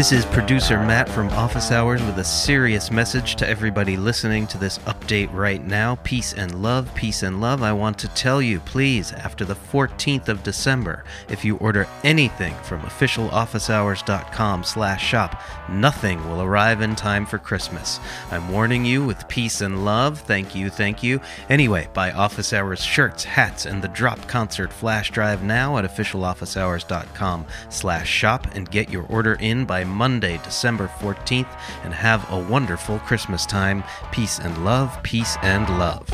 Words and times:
This 0.00 0.12
is 0.12 0.24
producer 0.24 0.78
Matt 0.78 1.10
from 1.10 1.28
Office 1.28 1.70
Hours 1.70 2.02
with 2.02 2.16
a 2.20 2.24
serious 2.24 2.90
message 2.90 3.36
to 3.36 3.46
everybody 3.46 3.98
listening 3.98 4.46
to 4.46 4.56
this 4.56 4.78
update 4.78 5.30
right 5.30 5.62
now. 5.62 5.96
Peace 5.96 6.32
and 6.32 6.62
love, 6.62 6.90
peace 6.94 7.22
and 7.22 7.38
love. 7.38 7.62
I 7.62 7.74
want 7.74 7.98
to 7.98 8.08
tell 8.08 8.40
you, 8.40 8.60
please, 8.60 9.12
after 9.12 9.44
the 9.44 9.54
14th 9.54 10.28
of 10.28 10.42
December, 10.42 11.04
if 11.28 11.44
you 11.44 11.58
order 11.58 11.86
anything 12.02 12.54
from 12.62 12.80
officialofficehours.com 12.80 14.64
slash 14.64 15.06
shop, 15.06 15.42
nothing 15.68 16.26
will 16.30 16.40
arrive 16.40 16.80
in 16.80 16.96
time 16.96 17.26
for 17.26 17.36
Christmas. 17.36 18.00
I'm 18.30 18.50
warning 18.50 18.86
you 18.86 19.04
with 19.04 19.28
peace 19.28 19.60
and 19.60 19.84
love. 19.84 20.20
Thank 20.20 20.54
you, 20.54 20.70
thank 20.70 21.02
you. 21.02 21.20
Anyway, 21.50 21.88
buy 21.92 22.10
Office 22.12 22.54
Hours 22.54 22.82
shirts, 22.82 23.24
hats, 23.24 23.66
and 23.66 23.82
the 23.82 23.88
Drop 23.88 24.26
Concert 24.26 24.72
flash 24.72 25.10
drive 25.10 25.42
now 25.42 25.76
at 25.76 25.84
officialofficehours.com 25.84 27.44
slash 27.68 28.08
shop 28.08 28.46
and 28.54 28.70
get 28.70 28.88
your 28.88 29.04
order 29.10 29.34
in 29.34 29.66
by 29.66 29.89
Monday, 29.90 30.38
December 30.38 30.88
14th, 31.00 31.58
and 31.84 31.92
have 31.92 32.30
a 32.30 32.38
wonderful 32.38 32.98
Christmas 33.00 33.44
time. 33.46 33.84
Peace 34.12 34.38
and 34.38 34.64
love, 34.64 35.02
peace 35.02 35.36
and 35.42 35.68
love. 35.78 36.06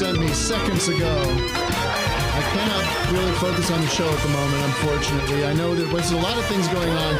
Sent 0.00 0.18
me 0.18 0.28
seconds 0.28 0.88
ago. 0.88 1.14
I 1.28 2.42
cannot 2.54 3.12
really 3.12 3.32
focus 3.32 3.70
on 3.70 3.82
the 3.82 3.86
show 3.88 4.08
at 4.08 4.22
the 4.22 4.30
moment, 4.30 4.64
unfortunately. 4.64 5.44
I 5.44 5.52
know 5.52 5.74
that 5.74 5.92
there's 5.92 6.12
a 6.12 6.16
lot 6.16 6.38
of 6.38 6.46
things 6.46 6.66
going 6.68 6.88
on. 6.88 7.14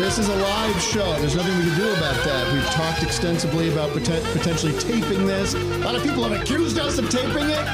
This 0.00 0.18
is 0.18 0.28
a 0.28 0.34
live 0.34 0.82
show. 0.82 1.06
There's 1.20 1.36
nothing 1.36 1.56
we 1.56 1.70
can 1.70 1.78
do 1.78 1.88
about 1.92 2.16
that. 2.24 2.52
We've 2.52 2.66
talked 2.70 3.04
extensively 3.04 3.70
about 3.70 3.90
poten- 3.90 4.24
potentially 4.32 4.76
taping 4.80 5.24
this. 5.24 5.54
A 5.54 5.58
lot 5.86 5.94
of 5.94 6.02
people 6.02 6.24
have 6.24 6.42
accused 6.42 6.80
us 6.80 6.98
of 6.98 7.08
taping 7.10 7.46
it. 7.46 7.64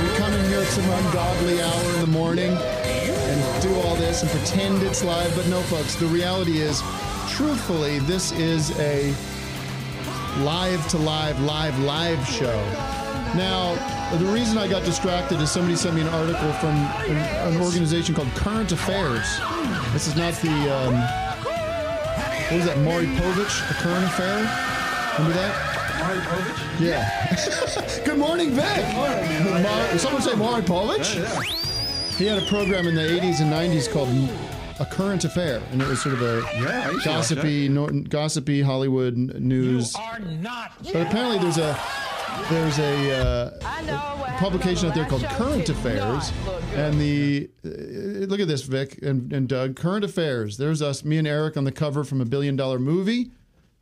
We 0.00 0.16
come 0.16 0.32
in 0.32 0.42
here 0.48 0.60
at 0.60 0.68
some 0.68 0.88
ungodly 0.88 1.60
hour 1.60 1.92
in 1.92 2.00
the 2.00 2.12
morning 2.18 2.56
and 2.56 3.62
do 3.62 3.74
all 3.80 3.96
this 3.96 4.22
and 4.22 4.30
pretend 4.30 4.82
it's 4.82 5.04
live. 5.04 5.36
But 5.36 5.46
no, 5.48 5.60
folks, 5.64 5.94
the 5.96 6.06
reality 6.06 6.62
is, 6.62 6.80
truthfully, 7.28 7.98
this 7.98 8.32
is 8.32 8.70
a 8.80 9.14
live 10.42 10.88
to 10.88 10.96
live, 10.96 11.38
live, 11.42 11.78
live 11.80 12.26
show. 12.28 12.95
Now, 13.34 13.74
the 14.16 14.24
reason 14.26 14.56
I 14.56 14.68
got 14.68 14.84
distracted 14.84 15.40
is 15.40 15.50
somebody 15.50 15.76
sent 15.76 15.94
me 15.94 16.02
an 16.02 16.08
article 16.08 16.52
from 16.54 16.70
an, 16.76 17.16
an 17.54 17.60
organization 17.60 18.14
called 18.14 18.28
Current 18.34 18.72
Affairs. 18.72 19.26
This 19.92 20.06
is 20.06 20.16
not 20.16 20.32
the, 20.34 20.50
um, 20.74 20.94
what 22.48 22.52
was 22.52 22.64
that, 22.66 22.78
Maury 22.78 23.06
Povich, 23.06 23.70
A 23.70 23.74
Current 23.74 24.04
Affair? 24.04 24.36
Remember 25.18 25.34
that? 25.38 25.98
Maury 25.98 26.20
Povich? 26.20 26.80
Yeah. 26.80 28.02
Good 28.04 28.18
morning, 28.18 28.50
Vic. 28.52 28.64
Good 28.64 28.94
morning. 29.44 29.62
Mar- 29.62 29.98
someone 29.98 30.22
say 30.22 30.34
Maury 30.34 30.62
Povich? 30.62 31.16
He 32.16 32.24
had 32.26 32.42
a 32.42 32.46
program 32.46 32.86
in 32.86 32.94
the 32.94 33.02
80s 33.02 33.40
and 33.40 33.52
90s 33.52 33.90
called 33.92 34.08
A 34.80 34.86
Current 34.86 35.24
Affair, 35.24 35.60
and 35.72 35.82
it 35.82 35.88
was 35.88 36.00
sort 36.00 36.14
of 36.14 36.22
a 36.22 36.40
Yeah, 36.54 36.86
I 36.86 36.90
used 36.92 37.02
to 37.02 37.08
gossipy, 37.10 37.68
nor- 37.68 37.90
gossipy 37.90 38.62
Hollywood 38.62 39.14
n- 39.14 39.32
news. 39.36 39.92
But 39.92 41.02
apparently, 41.02 41.38
there's 41.40 41.58
a 41.58 41.78
there's 42.50 42.78
a, 42.78 43.12
uh, 43.12 44.26
a 44.28 44.36
publication 44.38 44.88
out 44.88 44.94
there 44.94 45.04
called 45.04 45.24
Current 45.24 45.68
Affairs, 45.68 46.32
and 46.74 47.00
the 47.00 47.50
uh, 47.64 48.26
look 48.26 48.40
at 48.40 48.48
this, 48.48 48.62
Vic 48.62 49.02
and, 49.02 49.32
and 49.32 49.48
Doug. 49.48 49.76
Current 49.76 50.04
Affairs. 50.04 50.56
There's 50.56 50.80
us, 50.80 51.04
me 51.04 51.18
and 51.18 51.26
Eric 51.26 51.56
on 51.56 51.64
the 51.64 51.72
cover 51.72 52.04
from 52.04 52.20
a 52.20 52.24
billion 52.24 52.54
dollar 52.54 52.78
movie. 52.78 53.30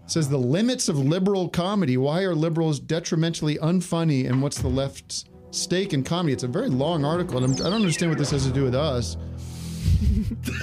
It 0.04 0.10
says 0.10 0.28
the 0.28 0.38
limits 0.38 0.88
of 0.88 0.98
liberal 0.98 1.48
comedy. 1.48 1.97
Why 1.97 2.22
are 2.22 2.34
liberals 2.34 2.81
detrimentally 2.81 3.56
unfunny, 3.56 4.26
and 4.28 4.42
what's 4.42 4.59
the 4.59 4.69
left's 4.69 5.25
stake 5.50 5.92
in 5.92 6.03
comedy? 6.03 6.32
It's 6.32 6.44
a 6.44 6.48
very 6.48 6.69
long 6.69 7.04
article, 7.04 7.42
and 7.42 7.47
I'm, 7.47 7.66
I 7.66 7.71
don't 7.71 7.81
understand 7.81 8.10
what 8.10 8.19
this 8.19 8.31
has 8.31 8.47
to 8.47 8.53
do 8.53 8.65
with 8.65 8.75
us. 8.75 9.16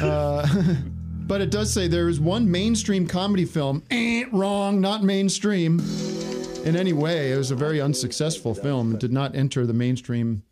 Uh, 0.01 0.47
but 1.27 1.41
it 1.41 1.51
does 1.51 1.71
say 1.71 1.87
there 1.87 2.09
is 2.09 2.19
one 2.19 2.49
mainstream 2.49 3.07
comedy 3.07 3.45
film. 3.45 3.83
Eh, 3.91 4.25
wrong, 4.31 4.81
not 4.81 5.03
mainstream 5.03 5.79
in 6.65 6.75
any 6.75 6.93
way. 6.93 7.31
It 7.31 7.37
was 7.37 7.51
a 7.51 7.55
very 7.55 7.81
unsuccessful 7.81 8.53
film. 8.53 8.93
It 8.95 8.99
did 8.99 9.11
not 9.11 9.35
enter 9.35 9.65
the 9.65 9.73
mainstream. 9.73 10.43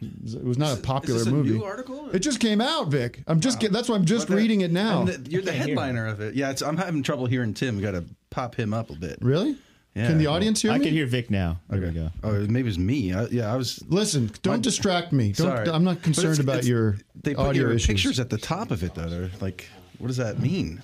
It 0.00 0.44
was 0.44 0.58
not 0.58 0.76
a 0.78 0.80
popular 0.82 1.20
this 1.20 1.28
a 1.28 1.30
movie. 1.30 1.50
new 1.58 1.64
article? 1.64 2.10
It 2.10 2.18
just 2.18 2.40
came 2.40 2.60
out, 2.60 2.88
Vic. 2.88 3.22
I'm 3.26 3.40
just 3.40 3.60
get, 3.60 3.72
that's 3.72 3.88
why 3.88 3.94
I'm 3.94 4.04
just 4.04 4.28
reading 4.28 4.60
it 4.62 4.70
now. 4.72 5.00
And 5.02 5.08
the- 5.08 5.30
you're 5.30 5.40
the 5.42 5.52
headliner 5.52 6.06
of 6.06 6.20
it. 6.20 6.34
Yeah, 6.34 6.50
it's, 6.50 6.62
I'm 6.62 6.76
having 6.76 7.02
trouble 7.02 7.26
hearing 7.26 7.54
Tim. 7.54 7.80
Got 7.80 7.92
to 7.92 8.04
pop 8.30 8.54
him 8.54 8.74
up 8.74 8.90
a 8.90 8.94
bit. 8.96 9.18
really? 9.22 9.56
Yeah. 9.94 10.08
Can 10.08 10.18
the 10.18 10.26
audience 10.26 10.60
hear 10.60 10.72
me? 10.72 10.74
I 10.74 10.78
me? 10.80 10.84
can 10.86 10.94
hear 10.94 11.06
Vic 11.06 11.30
now. 11.30 11.60
There 11.70 11.80
we 11.80 11.90
go. 11.92 12.10
Oh, 12.24 12.32
maybe 12.48 12.68
it's 12.68 12.76
me. 12.78 13.14
I, 13.14 13.26
yeah, 13.26 13.52
I 13.52 13.56
was. 13.56 13.80
Listen, 13.88 14.28
don't 14.42 14.56
My- 14.56 14.60
distract 14.60 15.12
me. 15.12 15.30
Don't, 15.30 15.46
Sorry. 15.46 15.68
I'm 15.70 15.84
not 15.84 15.94
But 15.98 16.02
concerned 16.02 16.32
it's- 16.32 16.40
about 16.40 16.54
it's- 16.56 16.66
your 16.68 16.96
They 17.22 17.34
put 17.36 17.46
audio 17.46 17.62
your 17.62 17.72
issues. 17.74 17.86
pictures 17.86 18.18
at 18.20 18.28
the 18.28 18.36
top 18.38 18.72
of 18.72 18.82
it 18.82 18.96
though. 18.96 19.08
They're 19.08 19.30
like, 19.40 19.68
what 19.98 20.08
does 20.08 20.16
that 20.16 20.40
mean? 20.40 20.82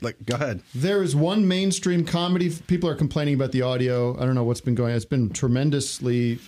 Like, 0.00 0.16
go 0.26 0.34
ahead. 0.34 0.62
There 0.74 1.02
is 1.02 1.14
one 1.14 1.46
mainstream 1.46 2.04
comedy. 2.04 2.50
People 2.66 2.88
are 2.90 2.94
complaining 2.94 3.34
about 3.34 3.52
the 3.52 3.62
audio. 3.62 4.16
I 4.20 4.24
don't 4.26 4.34
know 4.34 4.42
what's 4.44 4.60
been 4.60 4.74
going 4.74 4.90
on. 4.90 4.96
It's 4.96 5.04
been 5.04 5.30
tremendously 5.30 6.38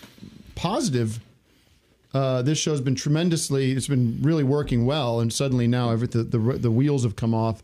positive. 0.56 1.21
Uh, 2.15 2.43
this 2.43 2.59
show's 2.59 2.81
been 2.81 2.94
tremendously. 2.94 3.72
It's 3.72 3.87
been 3.87 4.19
really 4.22 4.43
working 4.44 4.87
well, 4.87 5.21
and 5.21 5.32
suddenly 5.32 5.66
now 5.69 5.91
every 5.91 6.09
the 6.09 6.22
the, 6.25 6.38
the 6.38 6.71
wheels 6.71 7.04
have 7.04 7.16
come 7.16 7.34
off. 7.34 7.62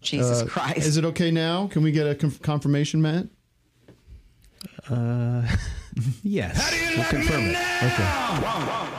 Jesus 0.00 0.42
Uh, 0.42 0.46
Christ. 0.46 0.78
Is 0.86 0.96
it 0.96 1.04
okay 1.04 1.30
now? 1.30 1.66
Can 1.68 1.82
we 1.82 1.92
get 1.92 2.06
a 2.06 2.14
conf- 2.14 2.42
confirmation, 2.42 3.00
Matt? 3.02 3.26
Yes. 6.22 6.56
We'll 6.96 7.04
confirm 7.06 7.50
it. 7.50 7.56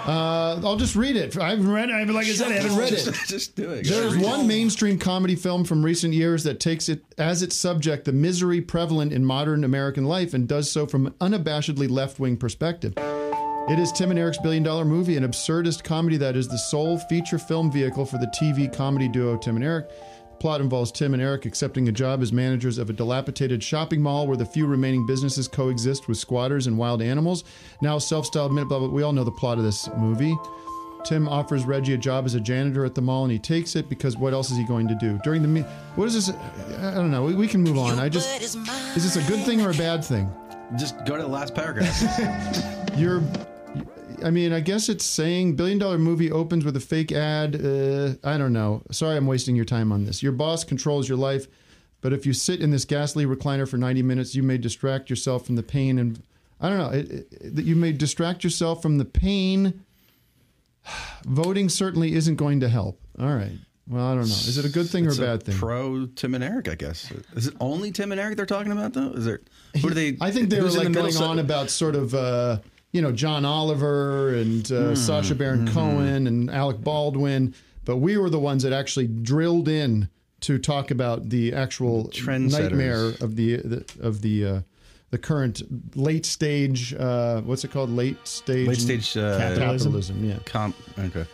Uh, 0.07 0.61
I'll 0.63 0.75
just 0.75 0.95
read 0.95 1.15
it. 1.15 1.37
I 1.37 1.49
haven't 1.49 1.71
read 1.71 1.89
it. 1.89 2.09
Like 2.09 2.27
I 2.27 2.33
said, 2.33 2.51
I 2.51 2.55
haven't 2.55 2.77
read 2.77 2.93
it. 2.93 3.03
Just, 3.03 3.27
just 3.29 3.55
do 3.55 3.71
it. 3.71 3.87
There 3.87 4.05
is 4.05 4.17
one 4.17 4.47
mainstream 4.47 4.99
comedy 4.99 5.35
film 5.35 5.65
from 5.65 5.83
recent 5.83 6.13
years 6.13 6.43
that 6.43 6.59
takes 6.59 6.87
it 6.89 7.03
as 7.17 7.41
its 7.41 7.55
subject 7.55 8.05
the 8.05 8.11
misery 8.13 8.61
prevalent 8.61 9.11
in 9.11 9.25
modern 9.25 9.63
American 9.63 10.05
life 10.05 10.33
and 10.33 10.47
does 10.47 10.71
so 10.71 10.85
from 10.85 11.07
an 11.07 11.13
unabashedly 11.13 11.89
left 11.89 12.19
wing 12.19 12.37
perspective. 12.37 12.93
It 13.67 13.79
is 13.79 13.91
Tim 13.91 14.11
and 14.11 14.19
Eric's 14.19 14.37
Billion 14.37 14.61
Dollar 14.61 14.85
Movie, 14.85 15.17
an 15.17 15.23
absurdist 15.23 15.83
comedy 15.83 16.17
that 16.17 16.35
is 16.35 16.47
the 16.47 16.57
sole 16.57 16.99
feature 16.99 17.39
film 17.39 17.71
vehicle 17.71 18.05
for 18.05 18.19
the 18.19 18.27
TV 18.27 18.71
comedy 18.71 19.07
duo 19.07 19.37
Tim 19.37 19.55
and 19.55 19.65
Eric. 19.65 19.89
The 20.35 20.41
plot 20.41 20.59
involves 20.59 20.91
Tim 20.91 21.13
and 21.13 21.23
Eric 21.23 21.45
accepting 21.45 21.87
a 21.87 21.93
job 21.93 22.21
as 22.21 22.33
managers 22.33 22.77
of 22.77 22.89
a 22.89 22.93
dilapidated 22.93 23.63
shopping 23.63 24.01
mall 24.01 24.27
where 24.27 24.35
the 24.35 24.45
few 24.45 24.67
remaining 24.67 25.05
businesses 25.05 25.47
coexist 25.47 26.09
with 26.09 26.17
squatters 26.17 26.67
and 26.67 26.77
wild 26.77 27.01
animals. 27.01 27.45
Now 27.81 27.97
self 27.99 28.25
styled 28.25 28.51
minute, 28.51 28.67
blah, 28.67 28.79
blah. 28.79 28.89
We 28.89 29.01
all 29.01 29.13
know 29.13 29.23
the 29.23 29.31
plot 29.31 29.57
of 29.57 29.63
this 29.63 29.87
movie. 29.95 30.35
Tim 31.05 31.29
offers 31.29 31.63
Reggie 31.63 31.93
a 31.93 31.97
job 31.97 32.25
as 32.25 32.35
a 32.35 32.41
janitor 32.41 32.83
at 32.83 32.95
the 32.95 33.01
mall, 33.01 33.23
and 33.23 33.31
he 33.31 33.39
takes 33.39 33.77
it 33.77 33.87
because 33.87 34.17
what 34.17 34.33
else 34.33 34.51
is 34.51 34.57
he 34.57 34.65
going 34.65 34.89
to 34.89 34.95
do 34.95 35.17
during 35.23 35.41
the? 35.41 35.47
Me- 35.47 35.61
what 35.95 36.09
is 36.09 36.13
this? 36.15 36.29
I 36.79 36.95
don't 36.95 37.11
know. 37.11 37.23
We, 37.23 37.33
we 37.33 37.47
can 37.47 37.61
move 37.61 37.77
on. 37.77 37.97
I 37.97 38.09
just 38.09 38.41
is 38.41 38.55
this 38.55 39.15
a 39.15 39.31
good 39.31 39.45
thing 39.45 39.61
or 39.61 39.69
a 39.69 39.75
bad 39.75 40.03
thing? 40.03 40.29
Just 40.75 40.97
go 41.05 41.15
to 41.15 41.23
the 41.23 41.29
last 41.29 41.55
paragraph. 41.55 41.97
You're, 42.97 43.23
I 44.23 44.29
mean, 44.29 44.53
I 44.53 44.59
guess 44.59 44.89
it's 44.89 45.05
saying 45.05 45.55
billion 45.55 45.77
dollar 45.77 45.97
movie 45.97 46.31
opens 46.31 46.65
with 46.65 46.75
a 46.75 46.79
fake 46.79 47.11
ad. 47.11 47.55
Uh, 47.55 48.13
I 48.23 48.37
don't 48.37 48.53
know. 48.53 48.81
Sorry, 48.91 49.17
I'm 49.17 49.27
wasting 49.27 49.55
your 49.55 49.65
time 49.65 49.91
on 49.91 50.05
this. 50.05 50.21
Your 50.23 50.31
boss 50.31 50.63
controls 50.63 51.07
your 51.09 51.17
life, 51.17 51.47
but 52.01 52.13
if 52.13 52.25
you 52.25 52.33
sit 52.33 52.61
in 52.61 52.71
this 52.71 52.85
ghastly 52.85 53.25
recliner 53.25 53.67
for 53.67 53.77
90 53.77 54.03
minutes, 54.03 54.35
you 54.35 54.43
may 54.43 54.57
distract 54.57 55.09
yourself 55.09 55.45
from 55.45 55.55
the 55.55 55.63
pain 55.63 55.99
and 55.99 56.21
I 56.61 56.69
don't 56.69 56.77
know. 56.77 56.89
That 57.51 57.65
you 57.65 57.75
may 57.75 57.91
distract 57.91 58.43
yourself 58.43 58.81
from 58.81 58.97
the 58.97 59.05
pain. 59.05 59.83
Voting 61.25 61.69
certainly 61.69 62.13
isn't 62.13 62.35
going 62.35 62.59
to 62.61 62.69
help. 62.69 62.99
All 63.19 63.35
right. 63.35 63.57
Well, 63.87 64.03
I 64.03 64.15
don't 64.15 64.21
know. 64.27 64.33
Is 64.33 64.57
it 64.57 64.65
a 64.65 64.69
good 64.69 64.89
thing 64.89 65.05
or 65.05 65.11
a 65.11 65.15
bad 65.15 65.43
thing? 65.43 65.55
Pro 65.55 66.07
Tim 66.07 66.33
and 66.33 66.43
Eric, 66.43 66.69
I 66.69 66.75
guess. 66.75 67.11
Is 67.35 67.47
it 67.47 67.53
only 67.59 67.91
Tim 67.91 68.11
and 68.11 68.19
Eric 68.19 68.35
they're 68.35 68.47
talking 68.47 68.71
about 68.71 68.93
though? 68.93 69.11
Is 69.11 69.25
there? 69.25 69.41
Who 69.79 69.89
do 69.89 69.93
they? 69.93 70.17
I 70.19 70.31
think 70.31 70.49
they 70.49 70.59
were 70.59 70.69
like 70.69 70.87
the 70.87 70.93
going 70.93 71.17
on 71.17 71.37
about 71.37 71.69
sort 71.69 71.95
of 71.95 72.15
uh, 72.15 72.59
you 72.95 73.01
know 73.01 73.11
John 73.11 73.43
Oliver 73.43 74.33
and 74.35 74.71
uh, 74.71 74.87
Hmm. 74.89 74.95
Sacha 74.95 75.35
Baron 75.35 75.65
Mm-hmm. 75.65 75.73
Cohen 75.77 76.27
and 76.27 76.49
Alec 76.49 76.81
Baldwin, 76.81 77.53
but 77.83 77.97
we 77.97 78.17
were 78.17 78.29
the 78.29 78.39
ones 78.39 78.63
that 78.63 78.71
actually 78.71 79.07
drilled 79.07 79.67
in 79.67 80.07
to 80.41 80.57
talk 80.57 80.91
about 80.91 81.27
the 81.29 81.53
actual 81.53 82.09
nightmare 82.25 83.07
of 83.19 83.35
the, 83.35 83.57
the 83.57 83.85
of 83.99 84.21
the 84.21 84.45
uh, 84.45 84.59
the 85.11 85.17
current 85.17 85.61
late 85.97 86.25
stage. 86.25 86.93
Uh, 86.93 87.41
what's 87.41 87.65
it 87.65 87.71
called? 87.71 87.89
Late 87.89 88.17
stage. 88.25 88.67
Late 88.67 88.77
stage 88.79 89.17
uh, 89.17 89.37
capitalism. 89.37 90.23
Yeah. 90.23 90.37
comp. 90.45 90.75
Okay. 90.97 91.25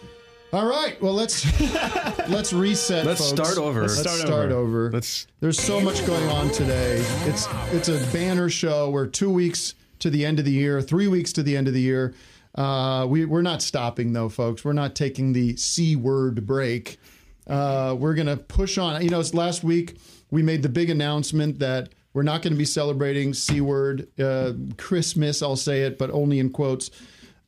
All 0.53 0.65
right. 0.65 0.99
Well, 1.01 1.13
let's 1.13 1.45
let's 2.27 2.53
reset. 2.53 3.05
Let's 3.05 3.21
folks. 3.29 3.33
start 3.51 3.57
over. 3.59 3.81
Let's 3.81 3.97
Let's 3.97 4.11
start, 4.13 4.27
start 4.27 4.51
over. 4.51 4.91
Let's 4.91 5.27
There's 5.41 5.59
so 5.59 5.79
much 5.79 6.05
going 6.07 6.27
on 6.29 6.49
today. 6.49 6.97
It's 7.29 7.47
it's 7.71 7.87
a 7.89 7.99
banner 8.11 8.49
show. 8.49 8.89
We're 8.89 9.07
two 9.07 9.29
weeks 9.29 9.75
to 10.01 10.09
the 10.09 10.25
end 10.25 10.39
of 10.39 10.45
the 10.45 10.51
year, 10.51 10.81
three 10.81 11.07
weeks 11.07 11.33
to 11.33 11.43
the 11.43 11.55
end 11.55 11.67
of 11.67 11.73
the 11.73 11.81
year. 11.81 12.13
Uh, 12.53 13.05
we 13.09 13.25
we're 13.25 13.41
not 13.41 13.61
stopping 13.61 14.13
though, 14.13 14.29
folks. 14.29 14.65
We're 14.65 14.73
not 14.73 14.95
taking 14.95 15.33
the 15.33 15.55
c 15.55 15.95
word 15.95 16.45
break. 16.45 16.97
Uh, 17.47 17.95
we're 17.97 18.13
gonna 18.13 18.37
push 18.37 18.77
on. 18.77 19.01
You 19.01 19.09
know, 19.09 19.19
it's 19.19 19.33
last 19.33 19.63
week 19.63 19.97
we 20.31 20.43
made 20.43 20.63
the 20.63 20.69
big 20.69 20.89
announcement 20.89 21.59
that 21.59 21.89
we're 22.13 22.23
not 22.23 22.41
going 22.41 22.53
to 22.53 22.57
be 22.57 22.65
celebrating 22.65 23.33
c 23.33 23.61
word 23.61 24.07
uh, 24.19 24.53
Christmas. 24.77 25.41
I'll 25.41 25.55
say 25.55 25.83
it, 25.83 25.97
but 25.97 26.09
only 26.11 26.39
in 26.39 26.49
quotes. 26.49 26.91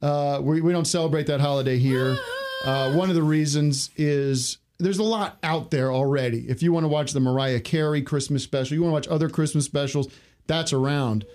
Uh, 0.02 0.40
we, 0.42 0.62
we 0.62 0.72
don't 0.72 0.86
celebrate 0.86 1.28
that 1.28 1.40
holiday 1.40 1.78
here. 1.78 2.18
Uh, 2.66 2.94
one 2.94 3.10
of 3.10 3.16
the 3.16 3.24
reasons 3.24 3.90
is 3.98 4.58
there's 4.80 5.00
a 5.00 5.04
lot 5.04 5.38
out 5.44 5.72
there 5.72 5.92
already. 5.92 6.46
If 6.50 6.62
you 6.64 6.72
want 6.72 6.84
to 6.84 6.90
watch 6.90 7.12
the 7.12 7.20
Mariah 7.20 7.60
Carey 7.60 8.02
Christmas 8.02 8.44
special, 8.44 8.76
you 8.76 8.82
want 8.82 8.92
to 8.92 8.94
watch 8.94 9.08
other 9.08 9.30
Christmas 9.30 9.66
specials, 9.66 10.08
that's 10.48 10.74
around. 10.74 11.26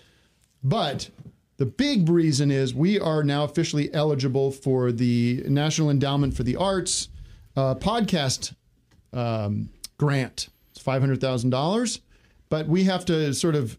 But 0.63 1.11
the 1.57 1.67
big 1.67 2.09
reason 2.09 2.51
is 2.51 2.75
we 2.75 2.99
are 3.01 3.23
now 3.23 3.45
officially 3.45 3.93
eligible 3.93 4.51
for 4.51 4.93
the 4.93 5.43
National 5.47 5.91
Endowment 5.91 6.35
for 6.35 6.43
the 6.43 6.57
Arts 6.57 7.09
uh, 7.57 7.75
podcast 7.75 8.55
um, 9.13 9.71
grant. 9.99 10.49
It's 10.71 10.81
five 10.81 11.01
hundred 11.01 11.21
thousand 11.21 11.51
dollars, 11.51 12.01
but 12.49 12.69
we 12.69 12.85
have 12.85 13.05
to 13.07 13.35
sort 13.35 13.55
of 13.55 13.79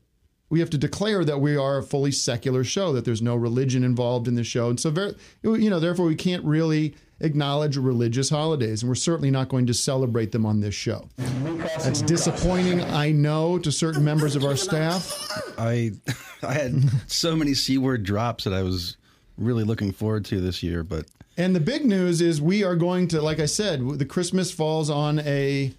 we 0.49 0.59
have 0.59 0.69
to 0.71 0.77
declare 0.77 1.23
that 1.23 1.39
we 1.39 1.55
are 1.55 1.77
a 1.77 1.83
fully 1.83 2.11
secular 2.11 2.63
show, 2.63 2.91
that 2.93 3.05
there's 3.05 3.21
no 3.21 3.35
religion 3.35 3.83
involved 3.83 4.27
in 4.27 4.35
the 4.35 4.43
show, 4.43 4.69
and 4.69 4.79
so 4.79 4.89
very, 4.89 5.15
you 5.43 5.69
know, 5.69 5.79
therefore 5.79 6.05
we 6.05 6.15
can't 6.15 6.43
really 6.43 6.95
acknowledge 7.21 7.77
religious 7.77 8.29
holidays, 8.29 8.81
and 8.81 8.89
we're 8.89 8.95
certainly 8.95 9.31
not 9.31 9.49
going 9.49 9.65
to 9.67 9.73
celebrate 9.73 10.31
them 10.31 10.45
on 10.45 10.59
this 10.61 10.75
show. 10.75 11.07
That's 11.17 12.01
disappointing, 12.01 12.81
I 12.81 13.11
know, 13.11 13.59
to 13.59 13.71
certain 13.71 14.03
members 14.03 14.35
of 14.35 14.45
our 14.45 14.55
staff. 14.55 15.31
I 15.57 15.91
I 16.43 16.53
had 16.53 16.73
so 17.09 17.35
many 17.35 17.53
c 17.53 17.77
word 17.77 18.03
drops 18.03 18.45
that 18.45 18.53
I 18.53 18.63
was 18.63 18.97
really 19.37 19.63
looking 19.63 19.91
forward 19.91 20.25
to 20.25 20.39
this 20.41 20.63
year, 20.63 20.83
but 20.83 21.05
And 21.37 21.55
the 21.55 21.59
big 21.59 21.85
news 21.85 22.21
is 22.21 22.41
we 22.41 22.63
are 22.63 22.75
going 22.75 23.07
to, 23.09 23.21
like 23.21 23.39
I 23.39 23.45
said, 23.45 23.87
the 23.99 24.05
Christmas 24.05 24.51
falls 24.51 24.89
on 24.89 25.19
a 25.19 25.73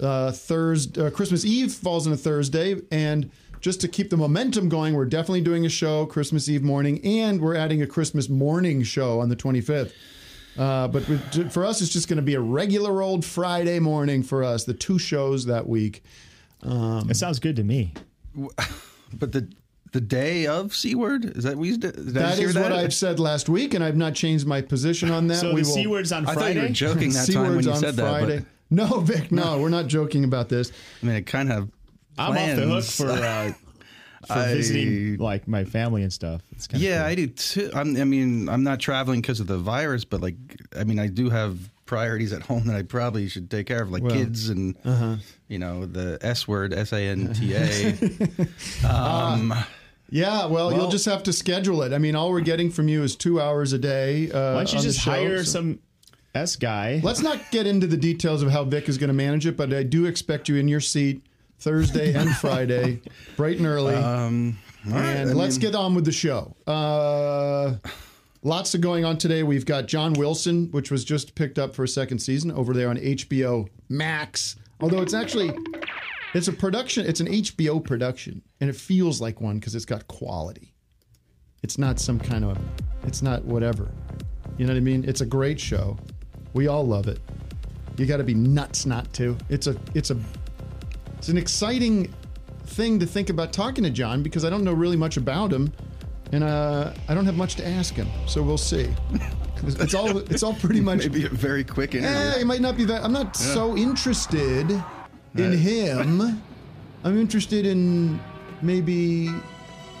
uh, 0.00 0.32
Thursday. 0.32 1.06
Uh, 1.06 1.10
Christmas 1.10 1.44
Eve 1.44 1.72
falls 1.72 2.06
on 2.06 2.12
a 2.12 2.16
Thursday, 2.16 2.76
and 2.90 3.30
just 3.60 3.80
to 3.80 3.88
keep 3.88 4.10
the 4.10 4.16
momentum 4.16 4.68
going, 4.68 4.94
we're 4.94 5.06
definitely 5.06 5.40
doing 5.40 5.64
a 5.64 5.68
show 5.70 6.06
Christmas 6.06 6.48
Eve 6.48 6.62
morning, 6.62 7.00
and 7.04 7.40
we're 7.40 7.56
adding 7.56 7.82
a 7.82 7.86
Christmas 7.86 8.28
morning 8.28 8.82
show 8.82 9.20
on 9.20 9.28
the 9.28 9.36
25th. 9.36 9.92
Uh, 10.58 10.88
but 10.88 11.06
with- 11.08 11.52
for 11.52 11.64
us, 11.66 11.80
it's 11.82 11.92
just 11.92 12.08
going 12.08 12.16
to 12.16 12.22
be 12.22 12.34
a 12.34 12.40
regular 12.40 13.02
old 13.02 13.24
Friday 13.24 13.78
morning 13.78 14.22
for 14.22 14.42
us. 14.44 14.64
The 14.64 14.74
two 14.74 14.98
shows 14.98 15.46
that 15.46 15.68
week. 15.68 16.02
It 16.62 17.16
sounds 17.16 17.38
good 17.38 17.56
to 17.56 17.64
me. 17.64 17.92
but 19.14 19.32
the 19.32 19.48
the 19.92 20.00
day 20.00 20.46
of 20.46 20.74
c 20.74 20.94
word 20.94 21.24
is 21.36 21.44
that 21.44 21.56
we 21.56 21.74
did 21.76 21.96
I 21.96 22.02
That 22.02 22.26
just 22.28 22.38
hear 22.40 22.48
is 22.50 22.54
what 22.54 22.72
I've 22.72 22.92
said 22.92 23.18
last 23.18 23.48
week, 23.48 23.72
and 23.72 23.82
I've 23.82 23.96
not 23.96 24.14
changed 24.14 24.46
my 24.46 24.60
position 24.60 25.10
on 25.10 25.26
that. 25.28 25.36
So 25.36 25.54
we 25.54 25.62
the 25.62 25.68
will- 25.68 25.74
C 25.74 25.86
word's 25.86 26.12
on 26.12 26.24
Friday. 26.24 26.40
I 26.40 26.42
thought 26.42 26.48
you 26.54 26.54
were 26.56 26.60
Friday. 26.66 26.72
joking 26.74 27.12
that 27.12 27.26
C 27.26 27.32
time 27.34 27.56
when 27.56 27.64
you 27.64 27.76
said 27.76 27.94
Friday. 27.94 28.38
that. 28.38 28.46
No, 28.68 29.00
Vic, 29.00 29.30
no, 29.30 29.58
we're 29.60 29.68
not 29.68 29.86
joking 29.86 30.24
about 30.24 30.48
this. 30.48 30.72
I 31.02 31.06
mean, 31.06 31.16
it 31.16 31.26
kind 31.26 31.52
of. 31.52 31.70
I'm 32.18 32.30
off 32.36 32.56
the 32.56 32.62
hook 32.62 32.84
plans. 32.84 32.96
for 32.96 33.10
uh, 33.10 33.52
for 34.26 34.34
I- 34.34 34.54
visiting 34.54 35.16
like 35.18 35.46
my 35.48 35.64
family 35.64 36.02
and 36.02 36.12
stuff. 36.12 36.42
It's 36.52 36.66
kind 36.66 36.82
Yeah, 36.82 36.98
cool. 37.02 37.06
I 37.06 37.14
do 37.14 37.26
too. 37.28 37.70
I'm, 37.74 37.96
I 37.96 38.04
mean, 38.04 38.48
I'm 38.48 38.62
not 38.64 38.80
traveling 38.80 39.20
because 39.20 39.40
of 39.40 39.46
the 39.46 39.58
virus, 39.58 40.04
but 40.04 40.20
like, 40.20 40.36
I 40.76 40.84
mean, 40.84 40.98
I 40.98 41.06
do 41.08 41.30
have 41.30 41.58
priorities 41.86 42.32
at 42.32 42.42
home 42.42 42.66
that 42.66 42.76
I 42.76 42.82
probably 42.82 43.28
should 43.28 43.48
take 43.50 43.66
care 43.68 43.80
of, 43.82 43.90
like 43.90 44.02
Well, 44.02 44.12
kids 44.14 44.48
and 44.48 44.74
you 45.48 45.58
know 45.58 45.86
the 45.86 46.18
S 46.20 46.48
word, 46.48 46.72
S 46.74 46.92
A 46.92 46.98
N 47.00 47.32
T 47.32 47.54
A. 47.54 48.46
Um, 48.88 49.54
Yeah, 50.08 50.46
well, 50.46 50.72
you'll 50.72 50.90
just 50.90 51.06
have 51.06 51.24
to 51.24 51.32
schedule 51.32 51.82
it. 51.82 51.92
I 51.92 51.98
mean, 51.98 52.14
all 52.14 52.30
we're 52.30 52.40
getting 52.40 52.70
from 52.70 52.86
you 52.88 53.02
is 53.02 53.16
two 53.16 53.40
hours 53.40 53.72
a 53.72 53.78
day. 53.78 54.30
Uh, 54.30 54.54
Why 54.54 54.64
don't 54.64 54.72
you 54.74 54.80
just 54.80 55.00
show, 55.00 55.10
hire 55.10 55.38
so- 55.42 55.50
some 55.50 55.78
S 56.32 56.54
guy? 56.54 57.00
Let's 57.02 57.22
not 57.22 57.40
get 57.50 57.66
into 57.66 57.88
the 57.88 57.96
details 57.96 58.42
of 58.42 58.50
how 58.52 58.62
Vic 58.64 58.88
is 58.88 58.98
going 58.98 59.08
to 59.08 59.14
manage 59.14 59.46
it, 59.46 59.56
but 59.56 59.72
I 59.72 59.82
do 59.82 60.04
expect 60.06 60.48
you 60.48 60.56
in 60.56 60.68
your 60.68 60.80
seat 60.80 61.25
Thursday 61.58 62.14
and 62.14 62.30
Friday, 62.36 63.00
bright 63.36 63.58
and 63.58 63.66
early. 63.66 63.94
um, 63.94 64.58
right, 64.86 65.02
and 65.04 65.30
I 65.30 65.32
let's 65.32 65.56
mean, 65.56 65.60
get 65.72 65.74
on 65.74 65.94
with 65.94 66.04
the 66.04 66.12
show. 66.12 66.54
Uh, 66.66 67.76
lots 68.42 68.74
of 68.74 68.80
going 68.80 69.04
on 69.04 69.18
today. 69.18 69.42
We've 69.42 69.66
got 69.66 69.86
John 69.86 70.12
Wilson, 70.14 70.68
which 70.70 70.90
was 70.90 71.04
just 71.04 71.34
picked 71.34 71.58
up 71.58 71.74
for 71.74 71.84
a 71.84 71.88
second 71.88 72.18
season 72.18 72.50
over 72.52 72.72
there 72.72 72.88
on 72.88 72.96
HBO 72.96 73.68
Max. 73.88 74.56
Although 74.80 75.00
it's 75.02 75.14
actually 75.14 75.52
it's 76.34 76.48
a 76.48 76.52
production, 76.52 77.06
it's 77.06 77.20
an 77.20 77.28
HBO 77.28 77.82
production, 77.82 78.42
and 78.60 78.68
it 78.68 78.76
feels 78.76 79.20
like 79.20 79.40
one 79.40 79.58
because 79.58 79.74
it's 79.74 79.86
got 79.86 80.06
quality. 80.08 80.74
It's 81.62 81.78
not 81.78 81.98
some 81.98 82.20
kind 82.20 82.44
of 82.44 82.58
it's 83.04 83.22
not 83.22 83.44
whatever. 83.44 83.90
You 84.58 84.66
know 84.66 84.72
what 84.72 84.78
I 84.78 84.80
mean? 84.80 85.04
It's 85.08 85.20
a 85.22 85.26
great 85.26 85.58
show. 85.58 85.96
We 86.52 86.66
all 86.68 86.86
love 86.86 87.08
it. 87.08 87.18
You 87.96 88.06
got 88.06 88.18
to 88.18 88.24
be 88.24 88.34
nuts 88.34 88.86
not 88.86 89.10
to. 89.14 89.36
It's 89.48 89.66
a 89.66 89.76
it's 89.94 90.10
a 90.10 90.18
it's 91.26 91.32
an 91.32 91.38
exciting 91.38 92.14
thing 92.66 93.00
to 93.00 93.04
think 93.04 93.30
about 93.30 93.52
talking 93.52 93.82
to 93.82 93.90
John 93.90 94.22
because 94.22 94.44
I 94.44 94.50
don't 94.50 94.62
know 94.62 94.72
really 94.72 94.96
much 94.96 95.16
about 95.16 95.52
him, 95.52 95.72
and 96.30 96.44
uh, 96.44 96.92
I 97.08 97.14
don't 97.14 97.26
have 97.26 97.36
much 97.36 97.56
to 97.56 97.66
ask 97.66 97.94
him. 97.94 98.06
So 98.28 98.42
we'll 98.42 98.58
see. 98.58 98.88
It's 99.62 99.74
it's 99.76 99.94
all 99.94 100.18
it's 100.18 100.42
all 100.42 100.52
pretty 100.52 100.82
much. 100.82 100.98
maybe 100.98 101.24
a 101.24 101.30
very 101.30 101.64
quick 101.64 101.94
interview. 101.94 102.14
Eh, 102.14 102.40
it 102.42 102.46
might 102.46 102.60
not 102.60 102.76
be 102.76 102.84
that. 102.84 103.02
I'm 103.02 103.12
not 103.12 103.34
so 103.34 103.74
interested 103.74 104.70
in 105.34 105.52
him. 105.58 106.42
I'm 107.02 107.18
interested 107.18 107.64
in 107.64 108.20
maybe. 108.60 109.30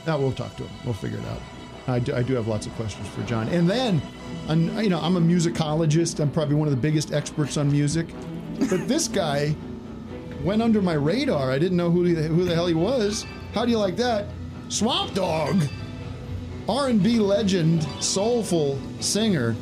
Oh, 0.06 0.20
we'll 0.20 0.32
talk 0.32 0.54
to 0.56 0.64
him. 0.64 0.70
We'll 0.84 0.92
figure 0.92 1.18
it 1.18 1.24
out. 1.24 1.40
I 1.88 1.98
do, 1.98 2.14
I 2.14 2.22
do 2.22 2.34
have 2.34 2.46
lots 2.46 2.66
of 2.66 2.74
questions 2.74 3.08
for 3.08 3.22
John. 3.22 3.48
And 3.48 3.68
then, 3.68 4.02
I'm, 4.46 4.78
you 4.78 4.90
know, 4.90 5.00
I'm 5.00 5.16
a 5.16 5.22
musicologist. 5.22 6.20
I'm 6.20 6.30
probably 6.30 6.54
one 6.54 6.68
of 6.68 6.74
the 6.74 6.80
biggest 6.80 7.14
experts 7.14 7.56
on 7.56 7.72
music. 7.72 8.08
But 8.68 8.86
this 8.86 9.08
guy 9.08 9.56
went 10.42 10.62
under 10.62 10.82
my 10.82 10.94
radar. 10.94 11.50
I 11.50 11.58
didn't 11.58 11.76
know 11.76 11.90
who 11.90 12.14
the, 12.14 12.22
who 12.22 12.44
the 12.44 12.54
hell 12.54 12.66
he 12.66 12.74
was. 12.74 13.24
How 13.54 13.64
do 13.64 13.70
you 13.70 13.78
like 13.78 13.96
that? 13.96 14.26
Swamp 14.68 15.14
Dogg, 15.14 15.62
R&B 16.68 17.18
legend, 17.18 17.84
soulful 18.00 18.78
singer, 19.00 19.54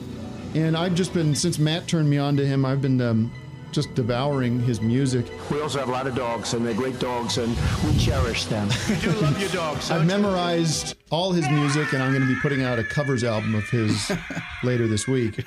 and 0.55 0.77
I've 0.77 0.95
just 0.95 1.13
been 1.13 1.35
since 1.35 1.59
Matt 1.59 1.87
turned 1.87 2.09
me 2.09 2.19
on 2.19 2.37
to 2.37 2.47
him. 2.47 2.65
I've 2.65 2.81
been 2.81 3.01
um, 3.01 3.33
just 3.75 3.95
devouring 3.95 4.61
his 4.61 4.81
music. 4.81 5.27
We 5.51 5.61
also 5.61 5.81
have 5.81 5.89
a 5.89 5.93
lot 5.93 6.07
of 6.07 6.15
dogs, 6.15 6.55
and 6.55 6.65
they're 6.65 6.75
great 6.75 6.99
dogs, 7.01 7.39
and 7.39 7.57
we 7.85 7.99
cherish 7.99 8.45
them. 8.47 8.69
You 8.89 8.97
do 8.97 9.21
love 9.21 9.41
your 9.41 9.51
dogs, 9.51 9.91
I've 9.91 10.07
memorized 10.07 10.97
all 11.11 11.33
his 11.33 11.49
music, 11.51 11.93
and 11.93 12.03
I'm 12.03 12.13
going 12.13 12.27
to 12.27 12.33
be 12.33 12.41
putting 12.41 12.63
out 12.63 12.79
a 12.79 12.85
covers 12.85 13.25
album 13.25 13.55
of 13.55 13.69
his 13.69 14.13
later 14.63 14.87
this 14.87 15.07
week. 15.09 15.45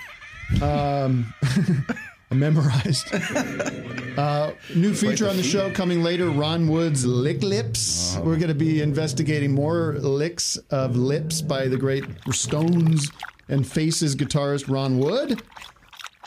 Um, 0.62 1.34
I 1.43 1.96
memorized. 2.36 3.07
Uh, 4.17 4.51
new 4.74 4.96
feature 4.96 5.29
on 5.29 5.38
the 5.38 5.43
show 5.43 5.69
coming 5.69 6.01
later 6.01 6.31
Ron 6.31 6.67
Wood's 6.67 7.05
Lick 7.05 7.43
Lips. 7.43 8.17
We're 8.24 8.38
going 8.38 8.48
to 8.48 8.55
be 8.55 8.81
investigating 8.81 9.51
more 9.51 9.93
licks 10.00 10.57
of 10.72 10.96
lips 10.96 11.39
by 11.39 11.67
the 11.67 11.77
great 11.77 12.03
Stones 12.31 13.12
and 13.48 13.65
Faces 13.65 14.15
guitarist 14.15 14.74
Ron 14.74 14.98
Wood. 14.98 15.43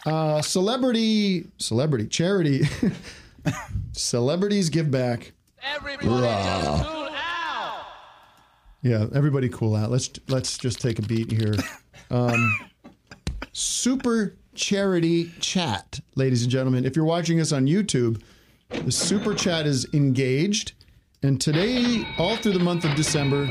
Uh, 0.07 0.40
celebrity, 0.40 1.49
celebrity, 1.59 2.07
charity. 2.07 2.62
Celebrities 3.92 4.71
give 4.71 4.88
back. 4.88 5.33
Everybody 5.61 6.07
just 6.07 6.87
cool 6.87 7.09
out. 7.09 7.87
Yeah, 8.83 9.07
everybody 9.12 9.49
cool 9.49 9.75
out. 9.75 9.90
Let's 9.90 10.11
let's 10.28 10.57
just 10.57 10.80
take 10.80 11.00
a 11.00 11.02
beat 11.02 11.33
here. 11.33 11.54
Um, 12.11 12.57
super 13.52 14.37
charity 14.61 15.33
chat, 15.40 16.00
ladies 16.17 16.43
and 16.43 16.52
gentlemen. 16.52 16.85
If 16.85 16.95
you're 16.95 17.05
watching 17.05 17.40
us 17.40 17.50
on 17.50 17.67
YouTube, 17.67 18.23
the 18.69 18.93
super 18.93 19.35
chat 19.35 19.67
is 19.67 19.87
engaged, 19.95 20.73
and 21.23 21.40
today, 21.40 22.07
all 22.19 22.37
through 22.37 22.52
the 22.52 22.61
month 22.61 22.85
of 22.85 22.95
December, 22.95 23.50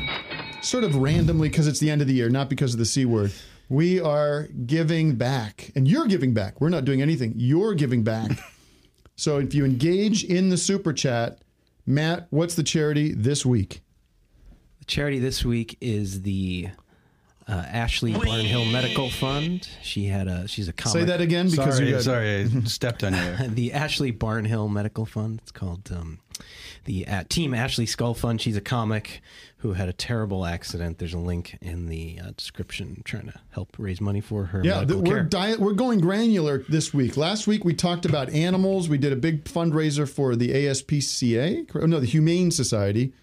sort 0.61 0.83
of 0.83 0.95
randomly 0.95 1.49
because 1.49 1.67
it's 1.67 1.79
the 1.79 1.89
end 1.89 2.01
of 2.01 2.07
the 2.07 2.13
year, 2.13 2.29
not 2.29 2.47
because 2.47 2.73
of 2.73 2.79
the 2.79 2.85
c 2.85 3.05
word, 3.05 3.33
we 3.69 3.99
are 3.99 4.47
giving 4.67 5.15
back, 5.15 5.71
and 5.75 5.87
you're 5.87 6.05
giving 6.05 6.33
back. 6.33 6.61
We're 6.61 6.69
not 6.69 6.85
doing 6.85 7.01
anything. 7.01 7.33
You're 7.35 7.73
giving 7.73 8.03
back. 8.03 8.31
so 9.15 9.39
if 9.39 9.55
you 9.55 9.65
engage 9.65 10.23
in 10.23 10.49
the 10.49 10.57
super 10.57 10.93
chat, 10.93 11.39
Matt, 11.87 12.27
what's 12.29 12.53
the 12.53 12.63
charity 12.63 13.13
this 13.13 13.43
week? 13.43 13.81
The 14.77 14.85
charity 14.85 15.17
this 15.17 15.43
week 15.43 15.75
is 15.81 16.21
the 16.21 16.69
uh, 17.49 17.65
Ashley 17.67 18.13
Barnhill 18.13 18.71
Medical 18.71 19.09
Fund. 19.09 19.67
She 19.81 20.05
had 20.05 20.27
a 20.27 20.47
she's 20.47 20.67
a 20.67 20.73
comic. 20.73 20.93
Say 20.93 21.05
that 21.05 21.19
again 21.19 21.49
because 21.49 21.77
sorry, 21.77 21.87
you 21.87 21.95
got, 21.95 22.03
sorry, 22.03 22.43
I 22.43 22.63
stepped 22.65 23.03
on 23.03 23.13
you. 23.13 23.47
the 23.49 23.73
Ashley 23.73 24.13
Barnhill 24.13 24.71
Medical 24.71 25.05
Fund. 25.05 25.39
It's 25.41 25.51
called 25.51 25.91
um, 25.91 26.19
the 26.85 27.07
uh, 27.07 27.23
Team 27.27 27.55
Ashley 27.55 27.87
Skull 27.87 28.13
Fund. 28.13 28.39
She's 28.39 28.55
a 28.55 28.61
comic 28.61 29.21
who 29.57 29.73
had 29.73 29.89
a 29.89 29.93
terrible 29.93 30.45
accident. 30.45 30.99
There's 30.99 31.15
a 31.15 31.19
link 31.19 31.57
in 31.59 31.87
the 31.87 32.19
uh, 32.23 32.31
description 32.37 33.01
trying 33.03 33.25
to 33.25 33.39
help 33.49 33.75
raise 33.79 33.99
money 33.99 34.21
for 34.21 34.45
her. 34.45 34.61
Yeah, 34.63 34.81
medical 34.81 35.01
th- 35.01 35.09
we're 35.09 35.15
care. 35.17 35.23
diet. 35.23 35.59
We're 35.59 35.73
going 35.73 35.99
granular 36.01 36.63
this 36.69 36.93
week. 36.93 37.17
Last 37.17 37.47
week 37.47 37.65
we 37.65 37.73
talked 37.73 38.05
about 38.05 38.29
animals. 38.29 38.87
We 38.87 38.99
did 38.99 39.11
a 39.11 39.17
big 39.17 39.45
fundraiser 39.45 40.07
for 40.07 40.35
the 40.35 40.49
ASPCA. 40.49 41.87
No, 41.87 41.99
the 41.99 42.05
Humane 42.05 42.51
Society. 42.51 43.13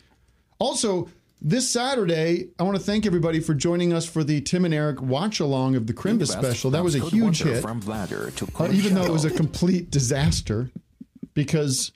Also, 0.59 1.09
this 1.41 1.71
Saturday, 1.71 2.49
I 2.59 2.63
want 2.63 2.77
to 2.77 2.83
thank 2.83 3.07
everybody 3.07 3.41
for 3.41 3.55
joining 3.55 3.93
us 3.93 4.07
for 4.07 4.25
the 4.25 4.41
Tim 4.41 4.65
and 4.65 4.73
Eric 4.75 5.01
watch 5.01 5.41
along 5.41 5.77
of 5.77 5.87
the 5.87 5.93
Chrimbus 5.93 6.33
special. 6.33 6.71
That 6.71 6.83
was 6.85 6.95
a 6.95 7.01
huge 7.01 7.43
hit. 7.43 7.63
From 7.63 7.81
Vladar 7.81 8.35
to 8.37 8.63
Uh, 8.63 8.73
even 8.73 8.95
though 8.95 9.05
it 9.05 9.13
was 9.13 9.25
a 9.25 9.31
complete 9.31 9.91
disaster, 9.91 10.71
because 11.35 11.93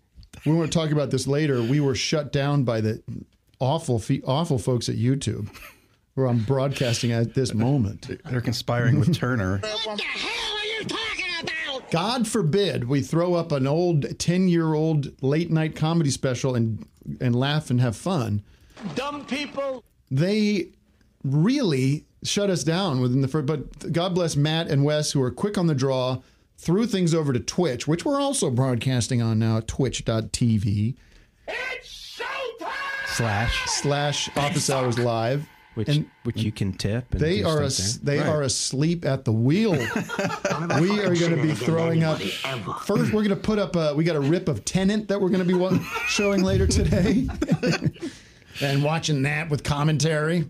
we 0.47 0.53
want 0.53 0.71
to 0.71 0.79
talk 0.79 0.91
about 0.91 1.11
this 1.11 1.27
later. 1.27 1.63
We 1.63 1.81
were 1.81 1.95
shut 1.95 2.33
down 2.33 2.65
by 2.65 2.81
the 2.81 3.03
awful, 3.59 4.03
awful 4.27 4.59
folks 4.59 4.89
at 4.89 4.97
YouTube, 4.97 5.49
where 6.15 6.27
I'm 6.27 6.45
broadcasting 6.45 7.13
at 7.13 7.35
this 7.35 7.53
moment. 7.55 8.11
They're 8.25 8.41
conspiring 8.41 9.01
with 9.01 9.15
Turner. 9.15 9.59
What 9.59 9.99
the 9.99 10.03
hell 10.05 10.57
are 10.57 10.65
you 10.67 10.85
talking 10.85 11.27
about? 11.43 11.91
God 11.91 12.29
forbid 12.29 12.89
we 12.89 13.01
throw 13.01 13.35
up 13.35 13.53
an 13.53 13.67
old 13.67 14.19
10 14.19 14.49
year 14.49 14.75
old 14.75 15.23
late 15.23 15.51
night 15.51 15.75
comedy 15.77 16.11
special 16.11 16.55
and, 16.55 16.87
and 17.21 17.35
laugh 17.35 17.71
and 17.71 17.81
have 17.81 17.97
fun. 17.97 18.43
Dumb 18.95 19.25
people. 19.27 19.85
They 20.11 20.69
really 21.25 22.05
shut 22.23 22.51
us 22.51 22.65
down 22.65 23.01
within 23.01 23.21
the 23.21 23.29
first, 23.29 23.47
but 23.47 23.93
God 23.93 24.15
bless 24.15 24.37
Matt 24.37 24.69
and 24.69 24.85
Wes 24.85 25.13
who 25.13 25.23
are 25.23 25.31
quick 25.31 25.57
on 25.59 25.67
the 25.67 25.75
draw, 25.75 26.21
threw 26.59 26.87
things 26.87 27.15
over 27.15 27.33
to 27.33 27.41
Twitch, 27.41 27.87
which 27.89 28.05
we're 28.05 28.21
also 28.21 28.51
broadcasting 28.51 29.23
on 29.23 29.39
now, 29.39 29.61
twitch.tv 29.61 30.95
It's 31.49 32.21
showtime! 32.21 33.07
slash 33.07 33.67
slash 33.67 34.29
office 34.37 34.69
hours 34.71 34.99
live. 34.99 35.47
which 35.75 35.89
and 35.89 36.11
which 36.25 36.39
you 36.43 36.51
can 36.53 36.73
tip. 36.73 37.13
And 37.13 37.21
They 37.21 37.43
are 37.43 37.63
as, 37.63 38.01
there. 38.01 38.17
they 38.19 38.23
are 38.29 38.43
asleep 38.43 39.05
at 39.05 39.25
the 39.25 39.33
wheel. 39.33 39.73
we 40.81 41.01
are 41.01 41.15
going 41.15 41.37
to 41.37 41.43
be 41.43 41.55
throwing 41.55 42.03
up. 42.05 42.21
First, 42.21 43.13
we're 43.13 43.23
going 43.23 43.29
to 43.29 43.37
put 43.37 43.59
up. 43.59 43.77
A, 43.77 43.95
we 43.95 44.05
got 44.05 44.17
a 44.17 44.21
rip 44.21 44.49
of 44.49 44.65
Tenant 44.65 45.09
that 45.09 45.21
we're 45.21 45.31
going 45.31 45.47
to 45.47 45.71
be 45.71 45.81
showing 46.09 46.43
later 46.43 46.67
today, 46.67 47.29
and 48.61 48.83
watching 48.85 49.23
that 49.23 49.49
with 49.51 49.63
commentary. 49.65 50.45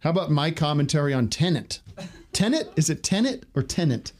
How 0.00 0.10
about 0.10 0.30
my 0.30 0.50
commentary 0.50 1.12
on 1.12 1.28
Tenant? 1.28 1.80
Tenant? 2.32 2.68
is 2.76 2.88
it 2.90 3.02
Tenant 3.02 3.44
or 3.54 3.62
Tenant? 3.62 4.12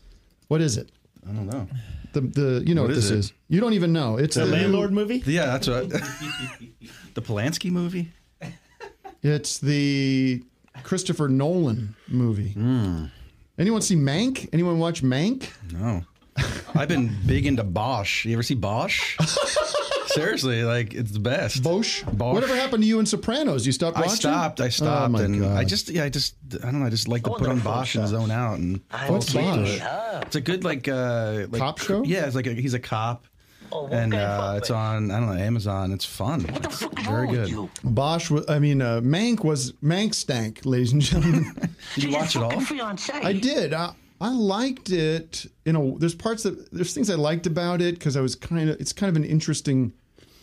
What 0.49 0.61
is 0.61 0.77
it? 0.77 0.91
I 1.29 1.33
don't 1.33 1.47
know. 1.47 1.69
The 2.13 2.21
the 2.23 2.63
you 2.67 2.75
know 2.75 2.83
what, 2.83 2.89
What 2.89 2.95
this 2.95 3.05
is 3.05 3.11
it? 3.11 3.19
is. 3.19 3.33
You 3.49 3.61
don't 3.61 3.75
even 3.75 3.93
know. 3.93 4.17
It's 4.17 4.37
The 4.37 4.45
new- 4.47 4.53
landlord 4.53 4.93
movie? 4.93 5.23
Yeah, 5.27 5.47
that's 5.47 5.69
right. 5.69 5.89
the 7.15 7.23
Polanski 7.23 7.71
movie. 7.71 8.11
It's 9.23 9.59
the 9.59 10.43
Christopher 10.85 11.29
Nolan 11.29 11.95
movie. 12.09 12.51
Hmm. 12.53 13.07
Anyone 13.59 13.83
see 13.83 13.97
Mank? 13.97 14.49
Anyone 14.53 14.79
watch 14.79 15.03
Mank? 15.03 15.51
No, 15.73 16.05
I've 16.75 16.89
been 16.89 17.15
big 17.27 17.45
into 17.47 17.65
Bosch. 17.65 18.25
You 18.25 18.33
ever 18.35 18.43
see 18.45 18.55
Bosch? 18.55 19.19
Seriously, 20.09 20.65
like 20.65 20.95
it's 20.95 21.11
the 21.11 21.19
best. 21.21 21.63
Bosch? 21.63 22.03
Bosch. 22.03 22.35
Whatever 22.35 22.57
happened 22.57 22.83
to 22.83 22.89
you 22.89 22.99
in 22.99 23.07
Sopranos? 23.07 23.67
You 23.67 23.73
stopped 23.73 23.97
watching? 23.97 24.13
I 24.13 24.15
stopped. 24.15 24.61
I 24.61 24.67
Oh 24.67 24.71
stopped, 24.71 25.13
my 25.13 25.23
and 25.23 25.41
God. 25.41 25.57
I 25.57 25.65
just, 25.65 25.91
yeah, 25.91 26.05
I 26.05 26.09
just, 26.09 26.35
I 26.55 26.71
don't 26.71 26.81
know. 26.81 26.87
I 26.87 26.91
just 26.91 27.09
like 27.09 27.25
to 27.25 27.31
put 27.31 27.49
on 27.49 27.61
Bosch 27.61 27.95
and 27.95 28.09
zone 28.09 28.31
out 28.31 28.59
and 28.59 28.81
What's 29.07 29.29
asleep 29.29 29.45
to 29.45 29.61
Bosch? 29.61 30.23
It's 30.27 30.37
a 30.37 30.41
good 30.41 30.65
like, 30.65 30.89
uh, 30.89 31.47
like 31.51 31.61
Cop 31.61 31.79
show? 31.79 32.03
Yeah, 32.05 32.27
it's 32.27 32.35
like 32.35 32.47
a, 32.47 32.53
he's 32.53 32.75
a 32.75 32.79
cop, 32.81 33.27
and 33.91 34.15
uh, 34.15 34.55
it's 34.57 34.71
on 34.71 35.11
I 35.11 35.21
don't 35.21 35.29
know 35.29 35.43
Amazon. 35.43 35.93
It's 35.93 36.05
fun. 36.05 36.43
What 36.45 36.65
It's 36.67 36.83
very 37.07 37.29
good. 37.29 37.69
Bosch. 37.85 38.31
Was, 38.31 38.49
I 38.49 38.59
mean, 38.59 38.81
uh, 38.81 39.01
Mank 39.01 39.45
was 39.45 39.73
Mank 39.85 40.15
stank, 40.15 40.65
ladies 40.65 40.93
and 40.93 41.03
gentlemen. 41.03 41.53
Did 41.95 42.05
you 42.05 42.13
watch 42.13 42.35
it 42.37 42.43
all? 42.43 42.53
I 43.23 43.33
did. 43.33 43.75
I, 43.75 43.93
I 44.21 44.33
liked 44.33 44.91
it. 44.91 45.47
You 45.65 45.73
know, 45.73 45.97
there's 45.99 46.15
parts 46.15 46.43
that 46.43 46.71
there's 46.73 46.93
things 46.93 47.09
I 47.11 47.15
liked 47.15 47.47
about 47.47 47.81
it 47.81 47.95
because 47.95 48.17
I 48.17 48.21
was 48.21 48.35
kind 48.35 48.69
of. 48.71 48.81
It's 48.81 48.93
kind 48.93 49.09
of 49.09 49.17
an 49.17 49.25
interesting 49.29 49.93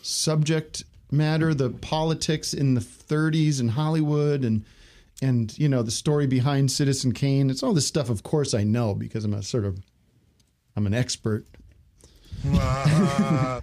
subject 0.02 0.84
matter. 1.10 1.52
The 1.54 1.70
politics 1.70 2.54
in 2.54 2.74
the 2.74 2.80
30s 2.80 3.60
in 3.60 3.68
Hollywood 3.68 4.44
and 4.44 4.64
and 5.22 5.56
you 5.58 5.68
know 5.68 5.82
the 5.82 5.90
story 5.90 6.26
behind 6.26 6.70
Citizen 6.70 7.12
Kane. 7.12 7.50
It's 7.50 7.62
all 7.62 7.74
this 7.74 7.86
stuff. 7.86 8.08
Of 8.08 8.22
course, 8.22 8.54
I 8.54 8.64
know 8.64 8.94
because 8.94 9.24
I'm 9.24 9.34
a 9.34 9.42
sort 9.42 9.64
of 9.64 9.78
I'm 10.74 10.86
an 10.86 10.94
expert. 10.94 11.46
the 12.44 13.62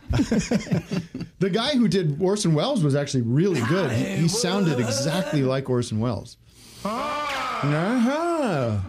guy 1.51 1.75
who 1.75 1.87
did 1.87 2.21
Orson 2.21 2.53
Welles 2.53 2.83
was 2.83 2.95
actually 2.95 3.21
really 3.21 3.61
good. 3.61 3.91
He, 3.91 4.23
he 4.23 4.27
sounded 4.27 4.79
exactly 4.79 5.43
like 5.43 5.69
Orson 5.69 5.99
Welles. 5.99 6.37
Ah. 6.83 7.42
Uh-huh. 7.63 8.79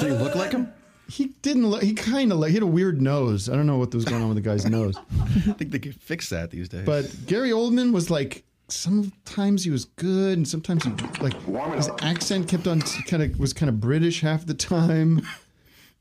Do 0.00 0.06
you 0.06 0.14
look 0.14 0.34
like 0.34 0.52
him? 0.52 0.72
He 1.08 1.26
didn't. 1.42 1.68
Look, 1.68 1.82
he 1.82 1.94
kind 1.94 2.32
of. 2.32 2.38
Like 2.38 2.48
he 2.48 2.54
had 2.54 2.62
a 2.62 2.66
weird 2.66 3.00
nose. 3.00 3.48
I 3.48 3.54
don't 3.54 3.66
know 3.66 3.78
what 3.78 3.94
was 3.94 4.04
going 4.04 4.22
on 4.22 4.28
with 4.28 4.36
the 4.36 4.42
guy's 4.42 4.66
nose. 4.70 4.96
I 4.96 5.52
think 5.52 5.70
they 5.70 5.78
could 5.78 5.94
fix 6.00 6.30
that 6.30 6.50
these 6.50 6.68
days. 6.68 6.84
But 6.84 7.14
Gary 7.26 7.50
Oldman 7.50 7.92
was 7.92 8.10
like. 8.10 8.44
Sometimes 8.68 9.62
he 9.62 9.70
was 9.70 9.84
good, 9.84 10.38
and 10.38 10.48
sometimes 10.48 10.82
he 10.82 10.90
like 11.20 11.34
his 11.76 11.88
accent 12.02 12.48
kept 12.48 12.66
on 12.66 12.80
kind 12.80 13.22
of 13.22 13.38
was 13.38 13.52
kind 13.52 13.68
of 13.68 13.80
British 13.80 14.22
half 14.22 14.44
the 14.44 14.54
time. 14.54 15.24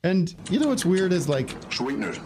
And 0.03 0.33
you 0.49 0.59
know 0.59 0.69
what's 0.69 0.83
weird 0.83 1.13
is 1.13 1.29
like 1.29 1.51
Sweeteners. 1.71 2.17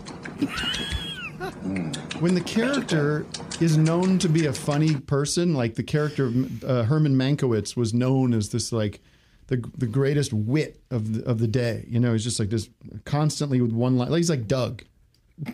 When 2.19 2.36
the 2.36 2.41
character 2.41 3.25
is 3.60 3.77
known 3.77 4.19
to 4.19 4.29
be 4.29 4.46
a 4.46 4.53
funny 4.53 4.96
person, 4.96 5.53
like 5.53 5.75
the 5.75 5.84
character 5.84 6.25
of 6.27 6.63
uh, 6.63 6.84
Herman 6.84 7.15
Mankiewicz 7.15 7.75
was 7.75 7.93
known 7.93 8.34
as 8.34 8.50
this 8.50 8.72
like 8.72 9.01
the 9.48 9.63
the 9.77 9.88
greatest 9.88 10.34
wit 10.34 10.81
of 10.91 11.13
the, 11.13 11.24
of 11.25 11.39
the 11.39 11.48
day. 11.48 11.86
You 11.88 12.00
know, 12.00 12.12
he's 12.13 12.24
just 12.24 12.39
like 12.39 12.50
this 12.50 12.69
constantly 13.05 13.62
with 13.62 13.72
one 13.72 13.98
line. 13.98 14.10
Like 14.10 14.17
he's 14.17 14.29
like 14.29 14.48
Doug. 14.48 14.84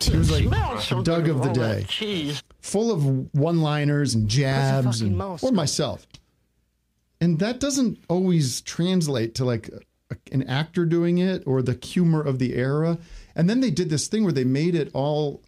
He 0.01 0.17
was 0.17 0.31
like 0.31 0.49
Doug 1.03 1.29
of 1.29 1.43
the 1.43 1.51
day, 1.53 1.85
full 2.59 2.91
of 2.91 3.35
one-liners 3.35 4.15
and 4.15 4.27
jabs, 4.27 5.01
and, 5.01 5.21
or 5.21 5.51
myself. 5.51 6.07
And 7.21 7.37
that 7.37 7.59
doesn't 7.59 7.99
always 8.09 8.61
translate 8.61 9.35
to 9.35 9.45
like 9.45 9.69
a, 10.09 10.15
an 10.31 10.41
actor 10.49 10.85
doing 10.85 11.19
it 11.19 11.43
or 11.45 11.61
the 11.61 11.77
humor 11.85 12.21
of 12.21 12.39
the 12.39 12.55
era. 12.55 12.97
And 13.35 13.47
then 13.47 13.59
they 13.59 13.69
did 13.69 13.91
this 13.91 14.07
thing 14.07 14.23
where 14.23 14.33
they 14.33 14.43
made 14.43 14.73
it 14.73 14.89
all. 14.93 15.43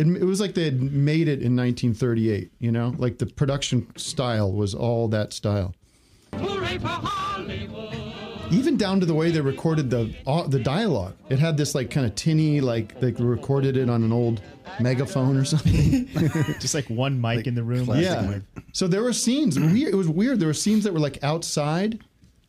It, 0.00 0.06
it 0.06 0.24
was 0.24 0.40
like 0.40 0.54
they 0.54 0.64
had 0.64 0.80
made 0.80 1.28
it 1.28 1.42
in 1.42 1.54
1938. 1.54 2.50
You 2.58 2.72
know, 2.72 2.94
like 2.96 3.18
the 3.18 3.26
production 3.26 3.86
style 3.96 4.50
was 4.50 4.74
all 4.74 5.08
that 5.08 5.34
style. 5.34 5.74
Even 8.50 8.76
down 8.76 8.98
to 8.98 9.06
the 9.06 9.14
way 9.14 9.30
they 9.30 9.40
recorded 9.40 9.90
the 9.90 10.12
uh, 10.26 10.46
the 10.46 10.58
dialogue. 10.58 11.14
It 11.28 11.38
had 11.38 11.56
this 11.56 11.74
like 11.74 11.90
kind 11.90 12.06
of 12.06 12.14
tinny, 12.14 12.60
like 12.60 12.98
they 12.98 13.12
recorded 13.12 13.76
it 13.76 13.88
on 13.90 14.02
an 14.02 14.12
old 14.12 14.40
megaphone 14.80 15.36
or 15.36 15.44
something. 15.44 16.06
Just 16.58 16.74
like 16.74 16.88
one 16.88 17.20
mic 17.20 17.46
in 17.46 17.54
the 17.54 17.62
room. 17.62 17.88
yeah. 17.94 18.38
So 18.72 18.88
there 18.88 19.02
were 19.02 19.12
scenes. 19.12 19.58
Weird. 19.58 19.92
It 19.92 19.96
was 19.96 20.08
weird. 20.08 20.40
There 20.40 20.48
were 20.48 20.54
scenes 20.54 20.82
that 20.84 20.92
were 20.92 20.98
like 20.98 21.22
outside 21.22 22.00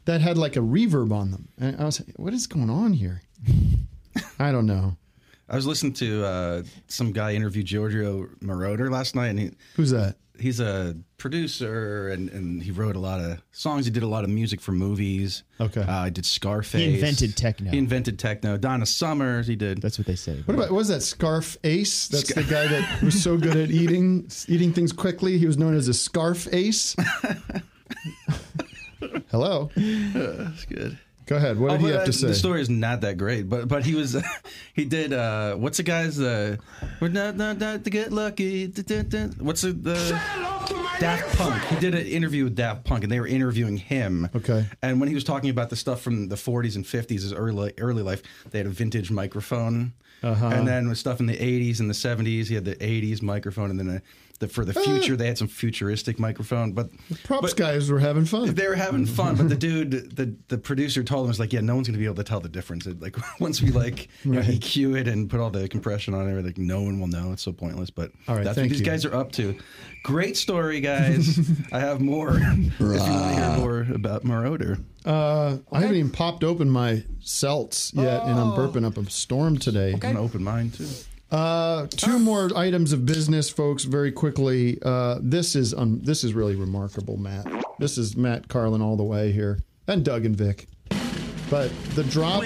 that 0.05 0.21
had 0.21 0.37
like 0.37 0.55
a 0.55 0.59
reverb 0.61 1.11
on 1.13 1.31
them. 1.31 1.49
And 1.59 1.79
I 1.79 1.83
was 1.85 1.99
like, 1.99 2.15
what 2.17 2.33
is 2.33 2.47
going 2.47 2.69
on 2.69 2.93
here? 2.93 3.21
I 4.39 4.51
don't 4.51 4.65
know. 4.65 4.97
I 5.51 5.55
was 5.55 5.67
listening 5.67 5.93
to 5.93 6.25
uh, 6.25 6.63
some 6.87 7.11
guy 7.11 7.33
interview 7.33 7.61
Giorgio 7.61 8.27
Moroder 8.41 8.89
last 8.89 9.15
night, 9.15 9.27
and 9.27 9.39
he 9.39 9.51
Who's 9.75 9.91
that? 9.91 10.15
he's 10.39 10.59
a 10.59 10.95
producer 11.17 12.09
and, 12.09 12.29
and 12.29 12.63
he 12.63 12.71
wrote 12.71 12.95
a 12.95 12.99
lot 12.99 13.19
of 13.19 13.41
songs. 13.51 13.85
He 13.85 13.91
did 13.91 14.03
a 14.03 14.07
lot 14.07 14.23
of 14.23 14.29
music 14.29 14.59
for 14.59 14.71
movies. 14.71 15.43
Okay. 15.59 15.81
Uh, 15.81 15.91
I 15.91 16.09
did 16.09 16.25
Scarface. 16.25 16.81
He 16.81 16.95
invented 16.95 17.37
techno. 17.37 17.69
He 17.69 17.77
invented 17.77 18.17
techno. 18.17 18.57
Donna 18.57 18.85
Summers, 18.85 19.45
he 19.45 19.55
did. 19.55 19.81
That's 19.81 19.97
what 19.97 20.07
they 20.07 20.15
say. 20.15 20.41
What 20.45 20.55
about 20.55 20.71
what 20.71 20.77
was 20.77 20.87
that 20.87 21.01
Scarf 21.01 21.57
Ace? 21.63 22.07
That's 22.07 22.33
the 22.33 22.43
guy 22.43 22.67
that 22.67 23.01
was 23.03 23.21
so 23.21 23.37
good 23.37 23.57
at 23.57 23.69
eating 23.71 24.29
eating 24.47 24.73
things 24.73 24.91
quickly. 24.91 25.37
He 25.37 25.45
was 25.45 25.57
known 25.57 25.75
as 25.75 25.87
a 25.87 25.93
Scarf 25.93 26.47
Ace. 26.53 26.95
Hello. 29.31 29.69
That's 29.75 30.65
good. 30.65 30.97
Go 31.31 31.37
ahead. 31.37 31.57
What 31.57 31.71
Oh, 31.71 31.77
did 31.77 31.85
he 31.85 31.91
have 31.93 32.01
uh, 32.01 32.05
to 32.07 32.11
say? 32.11 32.27
The 32.27 32.35
story 32.35 32.59
is 32.59 32.69
not 32.69 32.99
that 33.01 33.15
great, 33.17 33.47
but 33.47 33.69
but 33.69 33.85
he 33.85 33.95
was 33.95 34.21
he 34.73 34.83
did 34.83 35.13
uh 35.13 35.55
what's 35.55 35.77
the 35.77 35.83
guy's 35.83 36.19
uh 36.19 36.57
we're 36.99 37.07
not 37.07 37.37
not 37.37 37.57
not 37.57 37.85
to 37.85 37.89
get 37.89 38.11
lucky. 38.11 38.67
What's 38.67 39.61
the, 39.61 39.71
the 39.71 40.21
Daft 40.99 41.37
Punk? 41.37 41.63
He 41.63 41.77
did 41.77 41.95
an 41.95 42.05
interview 42.05 42.43
with 42.43 42.55
Daft 42.57 42.83
Punk, 42.83 43.03
and 43.03 43.11
they 43.11 43.21
were 43.21 43.27
interviewing 43.27 43.77
him. 43.77 44.27
Okay. 44.35 44.65
And 44.81 44.99
when 44.99 45.07
he 45.07 45.15
was 45.15 45.23
talking 45.23 45.49
about 45.49 45.69
the 45.69 45.77
stuff 45.77 46.01
from 46.01 46.27
the 46.27 46.35
40s 46.35 46.75
and 46.75 46.83
50s, 46.83 47.09
his 47.21 47.31
early 47.31 47.71
early 47.77 48.03
life, 48.03 48.21
they 48.49 48.57
had 48.57 48.67
a 48.67 48.71
vintage 48.71 49.09
microphone. 49.09 49.93
Uh-huh. 50.21 50.47
And 50.47 50.67
then 50.67 50.89
with 50.89 50.97
stuff 50.97 51.21
in 51.21 51.27
the 51.27 51.37
80s 51.37 51.79
and 51.79 51.89
the 51.89 51.93
70s, 51.95 52.47
he 52.47 52.55
had 52.55 52.65
the 52.65 52.75
80s 52.75 53.21
microphone, 53.21 53.69
and 53.71 53.79
then 53.79 53.89
uh 53.89 53.99
the, 54.41 54.47
for 54.47 54.65
the 54.65 54.73
future. 54.73 55.15
They 55.15 55.27
had 55.27 55.37
some 55.37 55.47
futuristic 55.47 56.19
microphone, 56.19 56.73
but 56.73 56.89
Props 57.23 57.53
but 57.53 57.55
guys 57.55 57.89
were 57.89 57.99
having 57.99 58.25
fun. 58.25 58.53
They 58.53 58.67
were 58.67 58.75
having 58.75 59.05
fun, 59.19 59.35
but 59.35 59.47
the 59.47 59.55
dude, 59.55 60.15
the 60.15 60.35
the 60.49 60.57
producer 60.57 61.03
told 61.03 61.25
him 61.25 61.29
was 61.29 61.39
like, 61.39 61.53
yeah, 61.53 61.61
no 61.61 61.75
one's 61.75 61.87
gonna 61.87 61.97
be 61.99 62.05
able 62.05 62.15
to 62.15 62.23
tell 62.23 62.41
the 62.41 62.49
difference. 62.49 62.85
It, 62.85 63.01
like 63.01 63.15
once 63.39 63.61
we 63.61 63.71
like 63.71 64.09
you 64.25 64.33
know, 64.33 64.41
EQ 64.41 64.99
it 64.99 65.07
and 65.07 65.29
put 65.29 65.39
all 65.39 65.49
the 65.51 65.69
compression 65.69 66.13
on 66.13 66.27
it, 66.27 66.43
like 66.43 66.57
no 66.57 66.81
one 66.81 66.99
will 66.99 67.07
know. 67.07 67.31
It's 67.31 67.43
so 67.43 67.53
pointless. 67.53 67.89
But 67.89 68.11
All 68.27 68.35
right, 68.35 68.43
that's 68.43 68.55
thank 68.55 68.65
what 68.65 68.71
these 68.71 68.79
you. 68.79 68.85
guys 68.85 69.05
are 69.05 69.15
up 69.15 69.31
to. 69.33 69.57
Great 70.03 70.35
story, 70.35 70.81
guys. 70.81 71.39
I 71.71 71.79
have 71.79 72.01
more 72.01 72.35
if 72.35 72.79
you 72.79 72.87
want 72.87 72.99
to 72.99 73.35
hear 73.35 73.57
more 73.57 73.87
about 73.93 74.23
Moroder. 74.23 74.83
Uh, 75.05 75.57
I 75.71 75.81
haven't 75.81 75.95
even 75.95 76.11
popped 76.11 76.43
open 76.43 76.69
my 76.69 77.03
Celts 77.19 77.93
yet, 77.93 78.23
and 78.23 78.39
I'm 78.39 78.51
burping 78.51 78.85
up 78.85 78.97
a 78.97 79.09
storm 79.09 79.57
today. 79.57 79.93
I'm 79.93 79.99
gonna 79.99 80.21
open 80.21 80.43
mine 80.43 80.71
too. 80.71 80.87
Uh, 81.31 81.87
two 81.87 82.19
more 82.19 82.49
items 82.57 82.91
of 82.91 83.05
business, 83.05 83.49
folks. 83.49 83.85
Very 83.85 84.11
quickly. 84.11 84.77
Uh, 84.83 85.19
this 85.21 85.55
is 85.55 85.73
um, 85.73 86.01
this 86.01 86.23
is 86.23 86.33
really 86.33 86.55
remarkable, 86.55 87.17
Matt. 87.17 87.47
This 87.79 87.97
is 87.97 88.17
Matt 88.17 88.49
Carlin 88.49 88.81
all 88.81 88.97
the 88.97 89.03
way 89.03 89.31
here, 89.31 89.59
and 89.87 90.03
Doug 90.03 90.25
and 90.25 90.35
Vic. 90.35 90.67
But 91.49 91.71
the 91.95 92.03
drop 92.03 92.43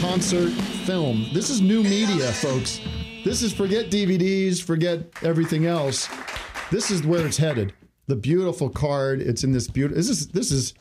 concert 0.00 0.50
film. 0.84 1.26
This 1.32 1.50
is 1.50 1.60
new 1.60 1.82
media, 1.82 2.32
folks. 2.32 2.80
This 3.24 3.42
is 3.42 3.52
forget 3.52 3.90
DVDs, 3.90 4.62
forget 4.62 5.00
everything 5.22 5.66
else. 5.66 6.08
This 6.70 6.90
is 6.90 7.06
where 7.06 7.26
it's 7.26 7.36
headed. 7.36 7.72
The 8.06 8.16
beautiful 8.16 8.68
card. 8.68 9.22
It's 9.22 9.44
in 9.44 9.52
this 9.52 9.68
beautiful. 9.68 9.96
This 9.96 10.08
is 10.08 10.28
this 10.28 10.50
is 10.50 10.74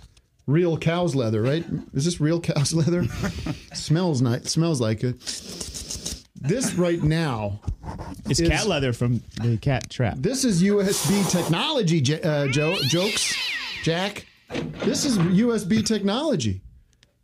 real 0.47 0.77
cow's 0.77 1.15
leather, 1.15 1.41
right? 1.41 1.65
Is 1.93 2.05
this 2.05 2.19
real 2.19 2.41
cow's 2.41 2.73
leather? 2.73 3.05
smells 3.73 4.21
nice. 4.21 4.49
Smells 4.49 4.81
like 4.81 5.03
it. 5.03 5.21
This 6.43 6.73
right 6.75 7.01
now 7.01 7.61
It's 8.29 8.39
is- 8.39 8.49
cat 8.49 8.67
leather 8.67 8.91
from 8.93 9.23
the 9.41 9.57
cat 9.57 9.89
trap. 9.89 10.17
this 10.19 10.43
is 10.43 10.61
USB 10.61 11.23
technology, 11.31 12.01
J- 12.01 12.21
uh, 12.21 12.47
Joe. 12.47 12.77
Jokes, 12.89 13.33
Jack. 13.83 14.25
This 14.83 15.05
is 15.05 15.17
USB 15.17 15.81
technology. 15.85 16.61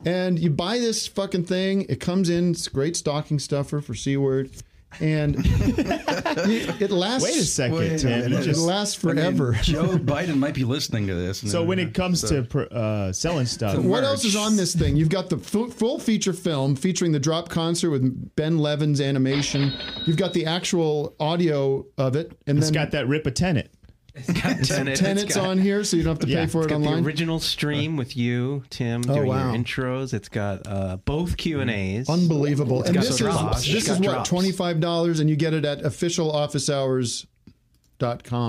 And 0.06 0.40
you 0.40 0.50
buy 0.50 0.80
this 0.80 1.06
fucking 1.08 1.44
thing. 1.46 1.82
It 1.90 2.00
comes 2.00 2.30
in. 2.30 2.52
It's 2.52 2.70
great 2.70 2.96
stocking 2.96 3.38
stuffer 3.40 3.82
for 3.82 3.94
C 3.94 4.16
word. 4.16 4.52
And 5.02 5.36
it, 5.40 6.82
it 6.82 6.92
lasts. 6.92 7.24
Wait 7.24 7.38
a 7.38 7.44
second, 7.46 7.78
Wait 7.78 8.00
Tim. 8.00 8.10
minute. 8.10 8.32
You 8.32 8.38
It 8.38 8.44
just- 8.44 8.60
lasts 8.62 9.04
I 9.04 9.08
mean, 9.08 9.16
forever. 9.18 9.58
Joe 9.62 9.98
Biden 9.98 10.38
might 10.38 10.54
be 10.56 10.64
listening 10.64 11.08
to 11.08 11.14
this. 11.16 11.40
so 11.40 11.64
when 11.64 11.80
it 11.80 11.94
comes 11.94 12.22
to 12.24 12.70
uh, 12.74 13.14
selling 13.14 13.46
stuff, 13.46 13.78
What 13.78 14.04
else 14.04 14.26
is 14.26 14.36
on 14.36 14.56
this 14.56 14.76
thing? 14.76 14.96
You've 14.96 15.10
got 15.10 15.30
the 15.30 15.38
fu- 15.38 15.70
full 15.70 16.00
feature 16.00 16.34
film 16.34 16.76
featuring 16.76 17.12
the 17.12 17.20
drop 17.20 17.50
concert 17.50 17.92
with 17.92 18.36
Ben 18.36 18.58
Levin's 18.58 19.00
animation. 19.00 19.72
You've 20.06 20.18
got 20.18 20.34
the 20.34 20.46
actual 20.46 21.16
audio 21.20 21.86
of 21.98 22.16
it, 22.16 22.32
and 22.48 22.58
it's 22.58 22.68
then 22.68 22.74
got 22.74 22.92
that 22.92 23.08
rip 23.08 23.26
a 23.28 23.32
tenant. 23.32 23.70
Tenet, 24.14 24.60
it's 24.90 25.00
tenants 25.00 25.36
got- 25.36 25.46
on 25.46 25.58
here, 25.60 25.84
so 25.84 25.96
you 25.98 26.04
don't 26.04 26.14
have 26.14 26.20
to 26.20 26.28
Yeah, 26.28 26.46
pay 26.46 26.52
for 26.52 26.60
It's 26.60 26.68
it 26.68 26.70
got 26.70 26.82
the 26.82 26.88
online. 26.88 27.06
original 27.06 27.40
stream 27.40 27.96
with 27.96 28.18
you, 28.18 28.64
Tim, 28.70 29.02
Oh, 29.08 29.16
doing 29.16 29.28
wow. 29.28 29.52
your 29.54 29.62
intros. 29.64 30.14
It's 30.14 30.30
got 30.30 30.66
uh, 30.68 30.98
both 31.06 31.38
Q 31.38 31.60
and 31.62 31.70
A's. 31.70 32.10
Unbelievable. 32.10 32.84
And 32.84 32.94
got 32.96 33.02
this 33.02 33.12
is 33.12 33.18
drops. 33.18 33.58
this 33.66 33.68
It's 33.76 33.84
is 33.84 33.88
got 33.88 34.00
what 34.00 34.14
drops. 34.14 34.30
twenty 34.30 34.52
five 34.52 34.80
dollars, 34.80 35.20
and 35.20 35.30
you 35.30 35.36
get 35.36 35.54
it 35.54 35.64
at 35.66 35.82
officialofficehours.com 35.84 37.28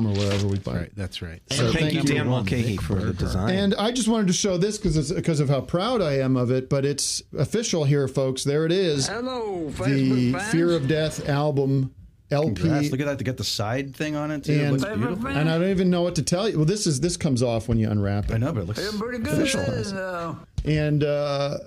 or 0.07 0.13
wherever 0.13 0.47
we 0.47 0.59
buy 0.61 0.73
right, 0.75 0.83
it. 0.83 0.93
that's 0.97 1.21
right. 1.23 1.41
So 1.51 1.65
thank, 1.73 1.79
thank 1.79 1.93
you, 1.95 2.01
you, 2.01 2.07
Dan 2.07 2.19
Ron 2.29 2.45
Mulcahy, 2.45 2.77
for 2.77 2.95
the 2.95 3.13
design. 3.13 3.55
And 3.55 3.75
I 3.75 3.91
just 3.91 4.09
wanted 4.09 4.29
to 4.29 4.33
show 4.33 4.57
this 4.57 4.79
because 4.79 5.13
because 5.13 5.41
of 5.41 5.49
how 5.49 5.61
proud 5.61 6.01
I 6.03 6.19
am 6.19 6.37
of 6.37 6.51
it. 6.51 6.69
But 6.71 6.85
it's 6.85 7.23
official 7.37 7.85
here, 7.85 8.07
folks. 8.09 8.45
There 8.45 8.65
it 8.65 8.73
is. 8.73 9.09
Hello, 9.09 9.71
The 9.71 9.83
Facebook 9.85 10.33
fans. 10.33 10.53
Fear 10.53 10.73
of 10.77 10.89
Death 10.89 11.29
album 11.29 11.95
LP. 12.31 12.55
Congrats. 12.63 12.91
Look 12.91 13.01
at 13.01 13.07
that. 13.07 13.19
to 13.19 13.25
get 13.25 13.37
the 13.37 13.45
side 13.45 13.95
thing 13.95 14.17
on 14.17 14.31
it 14.31 14.45
too. 14.45 14.53
it 14.53 14.61
And- 14.63 14.81
looks 14.81 14.85
beautiful. 14.97 15.27
and 15.29 15.49
I 15.51 15.59
don't 15.59 15.71
even 15.71 15.91
know 15.91 16.03
what 16.03 16.15
to 16.17 16.23
tell 16.23 16.49
you. 16.49 16.57
Well, 16.57 16.65
this 16.67 16.87
is 16.87 17.01
this 17.01 17.17
comes 17.17 17.43
off 17.43 17.69
when 17.69 17.79
you 17.79 17.91
unwrap 17.91 18.31
it. 18.31 18.35
I 18.35 18.39
know, 18.39 18.53
but 18.53 18.61
it 18.63 18.67
looks 18.67 18.81
They're 18.81 18.99
pretty 19.01 19.19
good. 19.23 19.35
Official. 19.39 20.39
And 20.65 21.03
uh, 21.05 21.59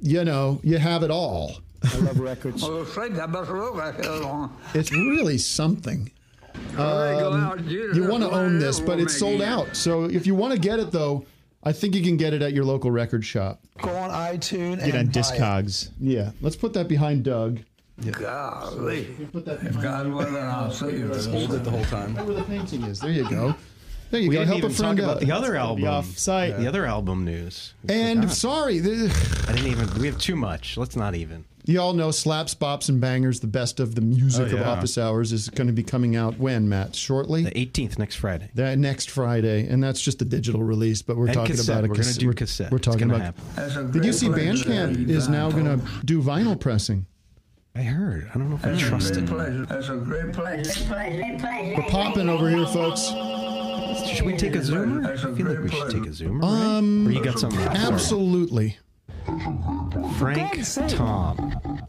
you 0.00 0.24
know 0.24 0.60
you 0.62 0.78
have 0.78 1.02
it 1.02 1.10
all. 1.10 1.56
I 1.84 1.96
love 1.98 2.20
records. 2.20 2.62
well, 2.68 2.84
Fred, 2.84 3.18
I 3.18 3.26
better 3.26 3.58
look 3.58 3.74
like 3.74 3.96
it. 3.98 4.50
It's 4.78 4.92
really 4.92 5.38
something. 5.38 6.10
Um, 6.78 7.66
You 7.68 8.06
want 8.08 8.22
to 8.22 8.30
own 8.30 8.58
this, 8.58 8.78
but 8.80 9.00
it's 9.00 9.16
sold 9.18 9.42
out. 9.42 9.74
So 9.76 10.04
if 10.04 10.26
you 10.26 10.34
want 10.34 10.52
to 10.54 10.58
get 10.60 10.78
it, 10.78 10.90
though, 10.92 11.24
I 11.64 11.72
think 11.72 11.94
you 11.94 12.02
can 12.02 12.16
get 12.16 12.32
it 12.34 12.42
at 12.42 12.52
your 12.52 12.64
local 12.64 12.90
record 12.90 13.24
shop. 13.24 13.60
Go 13.80 13.90
on 13.90 14.10
iTunes 14.10 14.84
Get 14.84 14.94
on 14.94 15.00
and 15.00 15.16
it. 15.16 15.18
Discogs. 15.18 15.90
Yeah, 16.00 16.30
let's 16.40 16.56
put 16.56 16.72
that 16.74 16.88
behind 16.88 17.24
Doug. 17.24 17.60
Golly. 18.10 19.04
Put 19.32 19.44
that 19.44 19.62
If 19.62 19.80
God 19.80 20.08
willing, 20.08 20.36
I'll 20.36 20.70
see 20.72 20.86
you. 20.90 21.08
hold 21.08 21.52
it 21.54 21.64
the 21.64 21.70
whole 21.70 21.84
time. 21.84 22.14
where 22.14 22.24
the 22.34 22.42
painting 22.44 22.82
is. 22.84 23.00
There 23.00 23.10
you 23.10 23.28
go. 23.28 23.54
There 24.10 24.20
you 24.20 24.28
we 24.28 24.34
go. 24.34 24.40
didn't 24.40 24.48
Help 24.48 24.58
even 24.58 24.70
a 24.70 24.74
talk 24.74 24.78
friend 24.84 25.00
about 25.00 25.16
out. 25.16 25.20
the 25.20 25.32
other 25.32 25.56
album. 25.56 25.84
off 25.86 26.18
site. 26.18 26.58
The 26.58 26.66
other 26.66 26.84
album 26.84 27.24
news. 27.24 27.72
We 27.88 27.94
And 27.94 28.20
forgot. 28.22 28.34
sorry, 28.36 28.78
the, 28.78 29.44
I 29.48 29.52
didn't 29.52 29.70
even. 29.70 29.88
We 30.00 30.06
have 30.06 30.18
too 30.18 30.36
much. 30.36 30.76
Let's 30.76 30.96
not 30.96 31.14
even. 31.14 31.44
you 31.64 31.80
all 31.80 31.94
know 31.94 32.10
Slaps, 32.10 32.54
Bops, 32.54 32.88
and 32.90 33.00
Bangers, 33.00 33.40
the 33.40 33.46
best 33.46 33.80
of 33.80 33.94
the 33.94 34.00
music 34.02 34.42
Oh, 34.42 34.56
of 34.56 34.60
yeah. 34.60 34.68
Office 34.70 34.98
Hours, 34.98 35.32
is 35.32 35.48
going 35.48 35.68
to 35.68 35.72
be 35.72 35.82
coming 35.82 36.14
out 36.16 36.36
when, 36.38 36.68
Matt? 36.68 36.94
Shortly? 36.94 37.44
The 37.44 37.52
18th 37.52 37.98
next 37.98 38.16
Friday. 38.16 38.50
That 38.54 38.78
next 38.78 39.08
Friday, 39.10 39.66
and 39.68 39.82
that's 39.82 40.02
just 40.02 40.20
a 40.20 40.26
digital 40.26 40.62
release. 40.62 41.00
But 41.00 41.16
we're 41.16 41.26
And 41.26 41.34
talking 41.34 41.56
cassette. 41.56 41.74
about 41.76 41.84
a 41.84 41.88
We're 41.88 41.94
gonna 41.94 42.04
cassette. 42.04 42.20
do 42.20 42.26
we're, 42.26 42.32
cassette. 42.34 42.70
We're 42.70 42.76
It's 42.78 42.84
talking 42.86 43.08
gonna 43.08 43.14
about. 43.14 43.34
happen. 43.56 43.88
A 43.88 43.92
Did 43.92 43.94
you 43.94 44.00
great 44.10 44.14
see. 44.14 44.28
Bandcamp 44.28 45.08
is 45.08 45.28
now 45.30 45.50
going 45.50 45.64
to 45.66 45.80
do 46.04 46.20
vinyl 46.20 46.58
pressing? 46.60 47.06
I 47.74 47.82
heard. 47.82 48.28
I 48.34 48.38
don't 48.38 48.50
know 48.50 48.56
if 48.56 48.66
I 48.66 48.70
That's 48.70 48.82
a 48.82 48.86
trust 48.86 49.12
great 49.14 49.24
it. 49.24 49.28
pleasure. 49.30 49.66
That's 49.66 49.88
a 49.88 49.96
great 49.96 50.32
pleasure. 50.32 51.74
We're 51.76 51.86
popping 51.88 52.28
over 52.28 52.48
here, 52.50 52.66
folks. 52.66 53.00
Should 54.08 54.26
we 54.26 54.36
take 54.36 54.54
a 54.54 54.58
zoomer? 54.58 55.02
That's 55.02 55.24
a 55.24 55.28
I 55.30 55.34
feel 55.34 55.46
like 55.46 55.58
we 55.60 55.68
should 55.70 55.90
take 55.90 56.00
a 56.00 56.04
pleasure. 56.04 56.24
zoomer. 56.26 56.44
Um, 56.44 57.06
or 57.08 57.10
you 57.12 57.24
got 57.24 57.38
something? 57.38 57.60
else? 57.60 57.78
Absolutely. 57.78 58.76
Frank 60.18 60.60
Tom. 60.88 61.38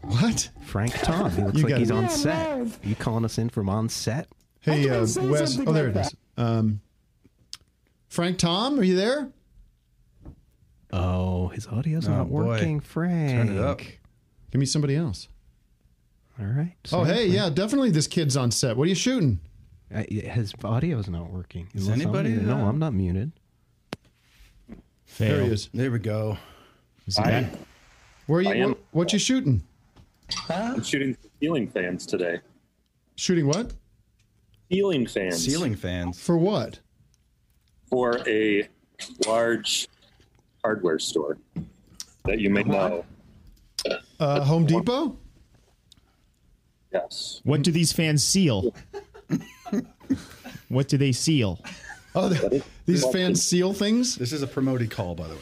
What? 0.04 0.50
Frank 0.62 0.94
Tom. 1.00 1.30
He 1.32 1.42
looks 1.42 1.56
You 1.58 1.62
like 1.64 1.70
got 1.70 1.78
he's 1.80 1.90
it. 1.90 1.94
on 1.96 2.08
set. 2.08 2.60
Are 2.60 2.68
you 2.82 2.94
calling 2.96 3.24
us 3.24 3.36
in 3.38 3.50
from 3.50 3.68
on 3.68 3.88
set? 3.90 4.28
Hey, 4.60 4.88
uh, 4.88 5.00
Wes. 5.00 5.58
Oh, 5.66 5.72
there 5.72 5.88
it 5.88 5.96
is. 5.96 6.14
Um, 6.38 6.80
Frank 8.08 8.38
Tom, 8.38 8.78
are 8.80 8.84
you 8.84 8.96
there? 8.96 9.28
Oh, 10.92 11.48
his 11.48 11.66
audio's 11.66 12.08
Oh, 12.08 12.12
not 12.12 12.28
boy. 12.30 12.44
working, 12.46 12.80
Frank. 12.80 13.30
Turn 13.48 13.56
it 13.56 13.60
up. 13.60 13.80
Give 13.80 14.60
me 14.60 14.66
somebody 14.66 14.94
else. 14.96 15.28
All 16.40 16.46
right. 16.46 16.74
Oh, 16.92 17.04
hey, 17.04 17.26
yeah, 17.26 17.48
definitely 17.48 17.90
this 17.90 18.06
kid's 18.06 18.36
on 18.36 18.50
set. 18.50 18.76
What 18.76 18.84
are 18.84 18.88
you 18.88 18.94
shooting? 18.94 19.38
I, 19.94 20.02
his 20.10 20.52
audio's 20.64 21.08
not 21.08 21.30
working. 21.30 21.68
Is 21.74 21.86
Unless 21.86 21.96
I'm 21.96 22.02
anybody, 22.02 22.28
muted. 22.30 22.48
No, 22.48 22.56
uh, 22.56 22.68
I'm 22.68 22.78
not 22.78 22.92
muted. 22.92 23.30
There 25.18 25.42
he 25.42 25.48
is. 25.48 25.68
There 25.72 25.90
we 25.92 26.00
go. 26.00 26.36
Is 27.06 27.16
that- 27.16 27.44
Where 28.26 28.40
are 28.40 28.54
you? 28.54 28.68
What, 28.68 28.78
what 28.90 29.12
you 29.12 29.18
shooting? 29.20 29.62
I'm 30.48 30.82
shooting 30.82 31.16
ceiling 31.38 31.68
fans 31.68 32.06
today. 32.06 32.40
Shooting 33.16 33.46
what? 33.46 33.74
Ceiling 34.72 35.06
fans 35.06 35.44
Ceiling 35.44 35.76
fans. 35.76 36.18
For 36.20 36.36
what? 36.36 36.80
for 37.90 38.18
a 38.26 38.66
large 39.26 39.86
hardware 40.64 40.98
store 40.98 41.38
that 42.24 42.40
you 42.40 42.50
may 42.50 42.64
know. 42.64 43.04
Uh, 44.18 44.40
Home 44.40 44.66
Depot? 44.66 45.16
Yes. 46.94 47.40
What 47.44 47.62
do 47.62 47.72
these 47.72 47.92
fans 47.92 48.22
seal? 48.22 48.72
what 50.68 50.88
do 50.88 50.96
they 50.96 51.10
seal? 51.12 51.58
Oh, 52.14 52.28
the, 52.28 52.62
these 52.86 53.04
fans 53.10 53.42
seal 53.42 53.72
things. 53.72 54.14
This 54.14 54.32
is 54.32 54.42
a 54.42 54.46
promoted 54.46 54.92
call, 54.92 55.16
by 55.16 55.26
the 55.26 55.34
way. 55.34 55.40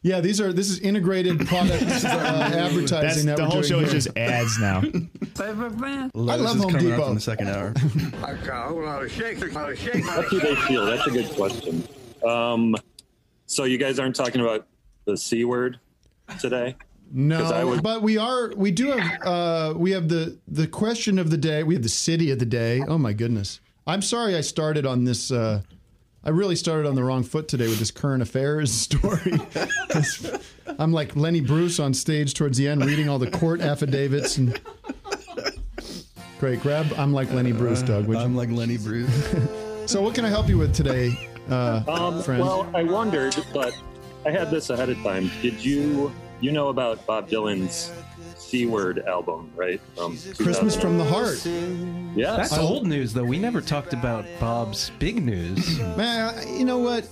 Yeah, 0.00 0.20
these 0.20 0.40
are. 0.40 0.52
This 0.52 0.68
is 0.70 0.80
integrated 0.80 1.46
product 1.46 1.82
uh, 1.82 2.08
advertising. 2.08 2.88
That's 2.88 3.24
that 3.24 3.36
the 3.36 3.42
we're 3.42 3.48
whole 3.48 3.60
doing 3.60 3.64
show 3.64 3.78
is 3.80 3.92
here. 3.92 4.00
just 4.00 4.16
ads 4.16 4.58
now. 4.58 4.80
Favorite 5.36 5.78
band? 5.80 6.10
Lotus 6.14 6.44
love 6.44 6.56
Home 6.58 6.72
Depot. 6.72 7.08
in 7.08 7.14
the 7.14 7.20
second 7.20 7.48
hour. 7.48 7.72
I 8.24 8.34
got 8.44 8.66
a 8.66 8.68
whole 8.70 8.82
lot 8.82 9.04
of 9.04 9.12
shakes, 9.12 9.42
a 9.42 9.46
lot 9.46 9.70
of 9.70 9.78
shakes. 9.78 10.06
What 10.08 10.28
do 10.30 10.40
they 10.40 10.56
feel? 10.56 10.86
That's 10.86 11.06
a 11.06 11.10
good 11.10 11.30
question. 11.30 11.86
Um, 12.26 12.74
so 13.46 13.64
you 13.64 13.78
guys 13.78 14.00
aren't 14.00 14.16
talking 14.16 14.40
about 14.40 14.66
the 15.04 15.16
C 15.16 15.44
word 15.44 15.78
today? 16.40 16.74
'Cause 17.14 17.52
I 17.52 17.60
No, 17.60 17.66
would- 17.68 17.82
but 17.82 18.02
we 18.02 18.16
are. 18.18 18.52
We 18.56 18.70
do 18.70 18.86
have. 18.92 19.22
Uh, 19.26 19.74
we 19.76 19.90
have 19.92 20.08
the 20.08 20.38
the 20.48 20.66
question 20.66 21.18
of 21.18 21.30
the 21.30 21.36
day. 21.36 21.62
We 21.62 21.74
have 21.74 21.82
the 21.82 21.88
city 21.88 22.30
of 22.30 22.38
the 22.38 22.46
day. 22.46 22.82
Oh 22.88 22.96
my 22.98 23.12
goodness! 23.12 23.60
I'm 23.86 24.00
sorry 24.02 24.34
I 24.34 24.40
started 24.40 24.86
on 24.86 25.04
this. 25.04 25.30
Uh, 25.30 25.60
I 26.24 26.30
really 26.30 26.56
started 26.56 26.88
on 26.88 26.94
the 26.94 27.04
wrong 27.04 27.22
foot 27.22 27.48
today 27.48 27.68
with 27.68 27.78
this 27.80 27.90
current 27.90 28.22
affairs 28.22 28.70
story. 28.88 29.32
I'm 30.78 30.92
like 30.92 31.14
Lenny 31.16 31.40
Bruce 31.40 31.78
on 31.80 31.92
stage 31.94 32.32
towards 32.34 32.56
the 32.58 32.66
end, 32.68 32.84
reading 32.84 33.08
all 33.08 33.18
the 33.18 33.30
court 33.30 33.60
affidavits 33.60 34.38
and. 34.38 34.58
Great, 36.40 36.60
grab. 36.60 36.92
I'm 36.96 37.12
like 37.12 37.30
Lenny 37.32 37.52
Bruce, 37.52 37.82
Doug. 37.82 38.06
Would? 38.08 38.16
I'm 38.16 38.34
like 38.36 38.50
Lenny 38.50 38.78
Bruce. 38.78 39.10
So, 39.84 40.00
what 40.00 40.14
can 40.14 40.24
I 40.24 40.28
help 40.28 40.48
you 40.48 40.56
with 40.58 40.72
today, 40.72 41.18
uh, 41.50 41.82
Um, 41.88 42.22
friend? 42.22 42.40
well, 42.40 42.70
I 42.72 42.84
wondered, 42.84 43.34
but 43.52 43.76
I 44.24 44.30
had 44.30 44.48
this 44.48 44.70
ahead 44.70 44.90
of 44.90 44.96
time. 45.02 45.28
Did 45.42 45.62
you 45.62 46.12
you 46.42 46.50
know 46.52 46.68
about 46.68 47.06
Bob 47.06 47.30
Dylan's 47.30 47.92
C 48.36 48.66
Word 48.66 48.98
album, 49.06 49.50
right? 49.54 49.80
Um, 49.98 50.18
Christmas 50.36 50.76
from 50.76 50.98
the 50.98 51.04
Heart. 51.04 51.46
Yeah, 52.16 52.36
That's 52.36 52.58
old 52.58 52.86
news, 52.86 53.14
though. 53.14 53.24
We 53.24 53.38
never 53.38 53.60
talked 53.60 53.92
about 53.94 54.26
Bob's 54.40 54.90
big 54.98 55.22
news. 55.22 55.78
Man, 55.96 56.58
you 56.58 56.64
know 56.64 56.78
what? 56.78 57.08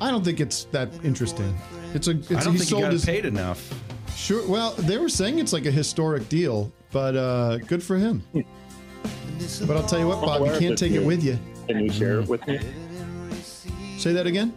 I 0.00 0.10
don't 0.10 0.24
think 0.24 0.40
it's 0.40 0.64
that 0.64 0.90
interesting. 1.02 1.56
It's 1.94 2.06
a. 2.06 2.12
It's, 2.12 2.30
I 2.30 2.44
don't 2.44 2.52
he 2.52 2.58
think 2.58 2.70
he 2.70 2.80
got 2.80 2.92
his, 2.92 3.04
paid 3.04 3.24
enough. 3.24 3.74
Sure. 4.14 4.46
Well, 4.46 4.72
they 4.72 4.98
were 4.98 5.08
saying 5.08 5.38
it's 5.38 5.52
like 5.52 5.64
a 5.66 5.70
historic 5.70 6.28
deal, 6.28 6.70
but 6.92 7.16
uh, 7.16 7.56
good 7.58 7.82
for 7.82 7.96
him. 7.96 8.22
But 9.66 9.76
I'll 9.76 9.86
tell 9.86 9.98
you 9.98 10.08
what, 10.08 10.20
Bob, 10.20 10.46
you 10.46 10.58
can't 10.58 10.76
take 10.76 10.92
this 10.92 11.02
it 11.02 11.06
with 11.06 11.24
you. 11.24 11.38
Can 11.66 11.80
you 11.80 11.90
share 11.90 12.20
it 12.20 12.28
with 12.28 12.46
me? 12.46 12.60
Say 13.96 14.12
that 14.12 14.26
again. 14.26 14.52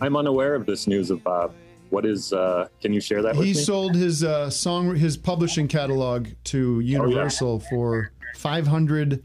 I'm 0.00 0.16
unaware 0.16 0.54
of 0.54 0.66
this 0.66 0.86
news 0.86 1.10
of 1.10 1.24
Bob. 1.24 1.54
What 1.90 2.04
is? 2.06 2.32
Uh, 2.32 2.68
can 2.80 2.92
you 2.92 3.00
share 3.00 3.22
that 3.22 3.36
with 3.36 3.46
He 3.46 3.52
me? 3.52 3.58
sold 3.58 3.94
his 3.94 4.24
uh, 4.24 4.50
song, 4.50 4.94
his 4.96 5.16
publishing 5.16 5.68
catalog 5.68 6.28
to 6.44 6.80
Universal 6.80 7.60
for 7.60 8.10
five 8.36 8.66
hundred. 8.66 9.22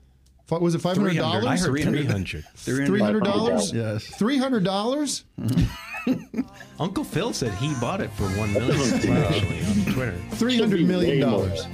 What 0.49 0.61
was 0.61 0.75
it? 0.75 0.79
Five 0.79 0.97
hundred 0.97 1.13
I 1.13 1.41
dollars. 1.41 1.65
heard 1.65 1.75
300. 1.81 2.43
300. 2.55 3.23
Dollars. 3.23 3.71
Yes. 3.73 4.05
Three 4.17 4.37
hundred 4.37 4.63
dollars. 4.63 5.23
Uncle 6.79 7.03
Phil 7.03 7.31
said 7.33 7.53
he 7.55 7.73
bought 7.79 8.01
it 8.01 8.11
for 8.11 8.23
one 8.37 8.51
million 8.53 9.17
actually 9.17 9.59
on 9.65 9.93
Twitter. 9.93 10.15
Three 10.31 10.57
hundred 10.59 10.81
million 10.81 11.19
dollars. 11.19 11.65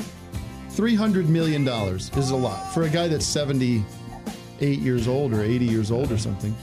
Three 0.71 0.95
hundred 0.95 1.27
million 1.29 1.63
dollars 1.65 2.11
is 2.17 2.29
a 2.31 2.35
lot 2.35 2.71
for 2.73 2.83
a 2.83 2.89
guy 2.89 3.07
that's 3.07 3.25
seventy-eight 3.25 4.79
years 4.79 5.07
old 5.07 5.33
or 5.33 5.41
eighty 5.43 5.65
years 5.65 5.91
old 5.91 6.11
or 6.11 6.17
something. 6.17 6.55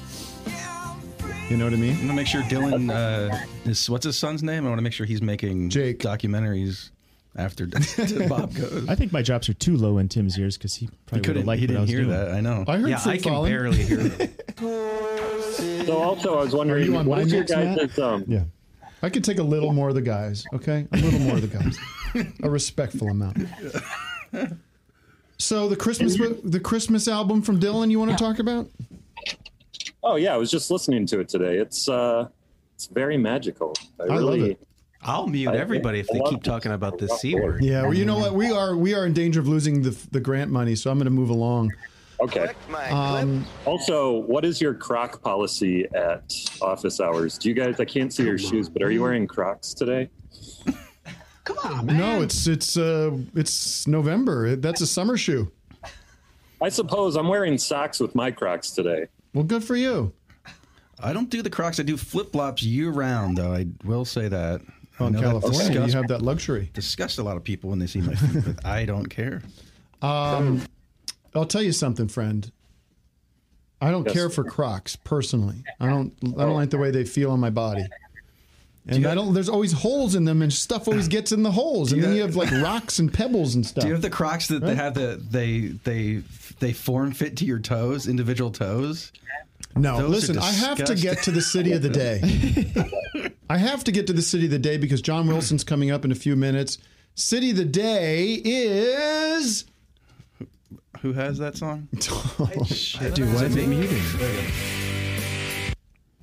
You 1.50 1.58
know 1.58 1.64
what 1.64 1.74
I 1.74 1.76
mean? 1.76 1.92
I'm 1.92 2.00
gonna 2.02 2.14
make 2.14 2.26
sure 2.26 2.40
Dylan 2.42 2.90
uh, 2.90 3.36
is 3.68 3.88
what's 3.90 4.04
his 4.06 4.18
son's 4.18 4.42
name. 4.42 4.64
I 4.64 4.68
want 4.68 4.78
to 4.78 4.82
make 4.82 4.92
sure 4.94 5.04
he's 5.06 5.20
making 5.22 5.68
Jake. 5.70 5.98
documentaries 5.98 6.90
after 7.36 7.66
Bob 8.28 8.54
goes. 8.54 8.88
I 8.88 8.94
think 8.94 9.12
my 9.12 9.20
drops 9.22 9.48
are 9.50 9.54
too 9.54 9.76
low 9.76 9.98
in 9.98 10.08
Tim's 10.08 10.38
ears 10.38 10.56
because 10.56 10.74
he 10.74 10.86
He 10.86 10.92
probably 11.06 11.18
would 11.18 11.24
couldn't. 11.24 11.36
have 11.42 11.46
liked 11.46 11.60
He 11.60 11.66
what 11.66 11.70
I 11.70 11.74
didn't 11.74 11.80
was 11.82 11.90
hear 11.90 11.98
doing. 12.00 12.10
that. 12.10 12.32
I 12.32 12.40
know. 12.40 12.64
I 12.66 12.78
heard 12.78 12.88
Yeah, 12.90 12.96
Free 12.98 13.12
I 13.12 13.18
can 13.18 13.44
barely 13.44 13.76
hear 13.82 13.96
them. 13.98 14.30
So 15.86 15.98
also, 15.98 16.38
I 16.38 16.42
was 16.44 16.54
wondering, 16.54 16.86
you 16.86 16.96
on 16.96 17.04
what 17.06 17.16
my 17.18 17.22
is 17.24 17.30
your 17.32 17.42
mix, 17.42 17.52
Matt? 17.52 17.78
guys' 17.78 17.98
um, 17.98 18.24
Yeah. 18.26 18.44
I 19.02 19.10
could 19.10 19.22
take 19.22 19.38
a 19.38 19.42
little 19.42 19.72
more 19.74 19.90
of 19.90 19.94
the 19.94 20.00
guys, 20.02 20.44
okay? 20.54 20.86
A 20.92 20.96
little 20.96 21.20
more 21.20 21.36
of 21.36 21.42
the 21.42 21.58
guys. 21.58 21.78
a 22.42 22.48
respectful 22.50 23.08
amount. 23.08 23.36
So 25.38 25.68
the 25.68 25.76
Christmas 25.76 26.16
the 26.16 26.60
Christmas 26.60 27.06
album 27.06 27.42
from 27.42 27.60
Dylan 27.60 27.90
you 27.90 27.98
want 27.98 28.12
to 28.12 28.16
talk 28.16 28.38
about? 28.38 28.68
Oh 30.04 30.16
yeah, 30.16 30.34
I 30.34 30.36
was 30.36 30.50
just 30.50 30.70
listening 30.70 31.06
to 31.06 31.20
it 31.20 31.28
today. 31.28 31.56
It's 31.56 31.88
uh, 31.88 32.28
it's 32.74 32.86
very 32.86 33.16
magical. 33.16 33.74
I, 33.98 34.14
I 34.14 34.16
love 34.18 34.38
it. 34.40 34.60
I'll 35.02 35.26
mute 35.26 35.48
I- 35.50 35.56
everybody 35.56 35.98
if 36.00 36.08
they 36.08 36.20
keep 36.28 36.42
talking 36.42 36.72
about 36.72 36.98
this 36.98 37.20
C 37.20 37.34
word. 37.34 37.64
Yeah, 37.64 37.82
well 37.82 37.94
you 37.94 38.04
know 38.04 38.18
what? 38.18 38.34
We 38.34 38.50
are 38.50 38.76
we 38.76 38.94
are 38.94 39.06
in 39.06 39.14
danger 39.14 39.40
of 39.40 39.48
losing 39.48 39.82
the 39.82 39.96
the 40.12 40.20
grant 40.20 40.50
money, 40.50 40.74
so 40.74 40.90
I'm 40.90 40.98
going 40.98 41.06
to 41.06 41.10
move 41.10 41.30
along. 41.30 41.72
Okay. 42.20 42.52
Um, 42.90 43.44
Also, 43.66 44.18
what 44.20 44.44
is 44.44 44.60
your 44.60 44.72
Croc 44.72 45.20
policy 45.20 45.84
at 45.94 46.32
office 46.62 47.00
hours? 47.00 47.36
Do 47.36 47.48
you 47.48 47.54
guys? 47.54 47.80
I 47.80 47.84
can't 47.84 48.12
see 48.12 48.24
your 48.24 48.38
shoes, 48.38 48.68
but 48.68 48.82
are 48.82 48.90
you 48.90 49.02
wearing 49.02 49.26
Crocs 49.26 49.74
today? 49.74 50.08
Come 51.44 51.58
on, 51.64 51.86
man. 51.86 51.98
No, 51.98 52.22
it's 52.22 52.46
it's 52.46 52.76
uh 52.76 53.16
it's 53.34 53.86
November. 53.86 54.56
That's 54.56 54.80
a 54.80 54.86
summer 54.86 55.16
shoe. 55.16 55.50
I 56.62 56.68
suppose 56.68 57.16
I'm 57.16 57.28
wearing 57.28 57.58
socks 57.58 58.00
with 58.00 58.14
my 58.14 58.30
Crocs 58.30 58.70
today. 58.70 59.06
Well, 59.34 59.44
good 59.44 59.64
for 59.64 59.76
you. 59.76 60.12
I 61.00 61.12
don't 61.12 61.28
do 61.28 61.42
the 61.42 61.50
Crocs. 61.50 61.80
I 61.80 61.82
do 61.82 61.96
flip 61.96 62.32
flops 62.32 62.62
year 62.62 62.90
round, 62.90 63.36
though. 63.36 63.52
I 63.52 63.66
will 63.84 64.04
say 64.04 64.28
that. 64.28 64.60
Oh, 65.00 65.06
in 65.08 65.12
know 65.14 65.20
that 65.20 65.40
California, 65.42 65.86
you 65.86 65.92
have 65.92 66.06
that 66.08 66.22
luxury. 66.22 66.70
disgust 66.72 67.18
a 67.18 67.22
lot 67.24 67.36
of 67.36 67.42
people 67.42 67.68
when 67.68 67.80
they 67.80 67.88
see 67.88 68.00
my 68.00 68.14
feet, 68.14 68.44
but 68.46 68.64
I 68.64 68.84
don't 68.84 69.06
care. 69.06 69.42
Um, 70.02 70.62
I'll 71.34 71.46
tell 71.46 71.62
you 71.62 71.72
something, 71.72 72.06
friend. 72.06 72.50
I 73.80 73.90
don't 73.90 74.04
Yes. 74.06 74.14
care 74.14 74.30
for 74.30 74.44
Crocs 74.44 74.94
personally. 74.96 75.64
I 75.80 75.88
don't. 75.88 76.12
I 76.24 76.42
don't 76.44 76.54
like 76.54 76.70
the 76.70 76.78
way 76.78 76.92
they 76.92 77.04
feel 77.04 77.32
on 77.32 77.40
my 77.40 77.50
body. 77.50 77.84
And 78.86 79.02
you 79.02 79.08
I 79.08 79.14
don't. 79.16 79.34
There's 79.34 79.48
always 79.48 79.72
holes 79.72 80.14
in 80.14 80.24
them, 80.24 80.42
and 80.42 80.52
stuff 80.52 80.86
always 80.86 81.08
gets 81.08 81.32
in 81.32 81.42
the 81.42 81.50
holes. 81.50 81.90
And 81.90 82.00
you 82.00 82.06
then 82.06 82.14
you 82.16 82.22
have- 82.22 82.34
have 82.34 82.36
like 82.36 82.62
rocks 82.62 82.98
and 83.00 83.12
pebbles 83.12 83.56
and 83.56 83.66
stuff. 83.66 83.82
Do 83.82 83.88
you 83.88 83.94
have 83.94 84.02
the 84.02 84.10
Crocs 84.10 84.46
that 84.48 84.60
they 84.60 84.74
have 84.76 84.94
the 84.94 85.20
they 85.28 85.60
they 85.82 86.22
they 86.64 86.72
form 86.72 87.12
fit 87.12 87.36
to 87.36 87.44
your 87.44 87.58
toes, 87.58 88.08
individual 88.08 88.50
toes? 88.50 89.12
no, 89.76 89.98
those 89.98 90.28
listen. 90.28 90.38
I 90.38 90.50
have 90.50 90.82
to 90.84 90.94
get 90.94 91.22
to 91.24 91.30
the 91.30 91.42
city 91.42 91.72
of 91.72 91.82
the 91.82 91.90
day. 91.90 92.22
I 93.50 93.58
have 93.58 93.84
to 93.84 93.92
get 93.92 94.06
to 94.06 94.14
the 94.14 94.22
city 94.22 94.46
of 94.46 94.50
the 94.50 94.58
day 94.58 94.78
because 94.78 95.02
John 95.02 95.26
Wilson's 95.26 95.62
coming 95.62 95.90
up 95.90 96.06
in 96.06 96.12
a 96.12 96.14
few 96.14 96.36
minutes. 96.36 96.78
City 97.14 97.50
of 97.50 97.58
the 97.58 97.66
day 97.66 98.40
is. 98.42 99.66
Who 101.02 101.12
has 101.12 101.36
that 101.38 101.58
song? 101.58 101.88
Dude, 101.92 102.08
why 103.28 103.44
is 103.44 103.56
it 103.56 103.68
muted? 103.68 104.02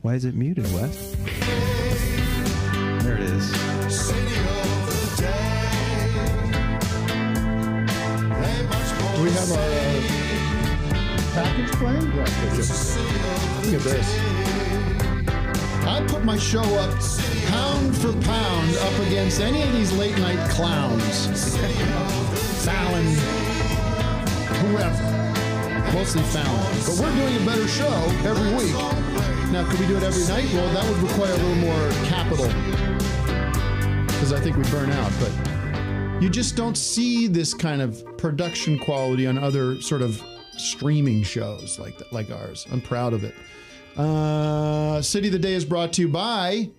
Why 0.01 0.15
is 0.15 0.25
it 0.25 0.33
muted, 0.33 0.65
Wes? 0.73 1.15
There 3.03 3.15
it 3.15 3.21
is. 3.21 3.51
Do 9.21 9.25
we 9.25 9.33
have 9.33 9.51
our 9.51 9.59
uh, 9.59 10.10
package 11.33 11.71
playing? 11.73 12.07
Yeah. 12.11 12.25
Look 13.63 13.73
at 13.73 13.81
this. 13.81 14.19
I 15.85 16.05
put 16.07 16.23
my 16.23 16.37
show 16.37 16.61
up 16.61 16.91
pound 17.47 17.95
for 17.97 18.13
pound 18.21 18.75
up 18.77 19.07
against 19.07 19.41
any 19.41 19.61
of 19.63 19.71
these 19.73 19.91
late 19.93 20.17
night 20.19 20.49
clowns. 20.49 21.27
Fallon, 22.65 23.05
whoever. 24.61 25.11
Mostly 25.93 26.21
Fallon. 26.23 26.77
But 26.85 26.97
we're 26.99 27.15
doing 27.15 27.41
a 27.41 27.45
better 27.45 27.67
show 27.67 27.91
every 28.23 28.55
week. 28.55 28.73
Now, 29.51 29.67
could 29.69 29.79
we 29.79 29.87
do 29.87 29.97
it 29.97 30.03
every 30.03 30.25
night? 30.27 30.53
Well, 30.53 30.73
that 30.73 30.85
would 30.87 31.01
require 31.09 31.31
a 31.31 31.37
little 31.37 31.55
more 31.55 31.89
capital. 32.05 32.47
Because 34.07 34.31
I 34.31 34.39
think 34.39 34.55
we 34.55 34.63
burn 34.69 34.91
out. 34.91 35.11
But 35.19 35.31
you 36.21 36.29
just 36.29 36.55
don't 36.55 36.77
see 36.77 37.27
this 37.27 37.53
kind 37.53 37.81
of 37.81 38.05
production 38.17 38.79
quality 38.79 39.27
on 39.27 39.37
other 39.37 39.81
sort 39.81 40.01
of 40.01 40.23
streaming 40.57 41.23
shows 41.23 41.79
like 41.79 41.99
like 42.11 42.29
ours. 42.31 42.67
I'm 42.71 42.81
proud 42.81 43.13
of 43.13 43.23
it. 43.23 43.35
Uh, 43.97 45.01
City 45.01 45.27
of 45.27 45.33
the 45.33 45.39
Day 45.39 45.53
is 45.53 45.65
brought 45.65 45.93
to 45.93 46.01
you 46.01 46.07
by 46.07 46.69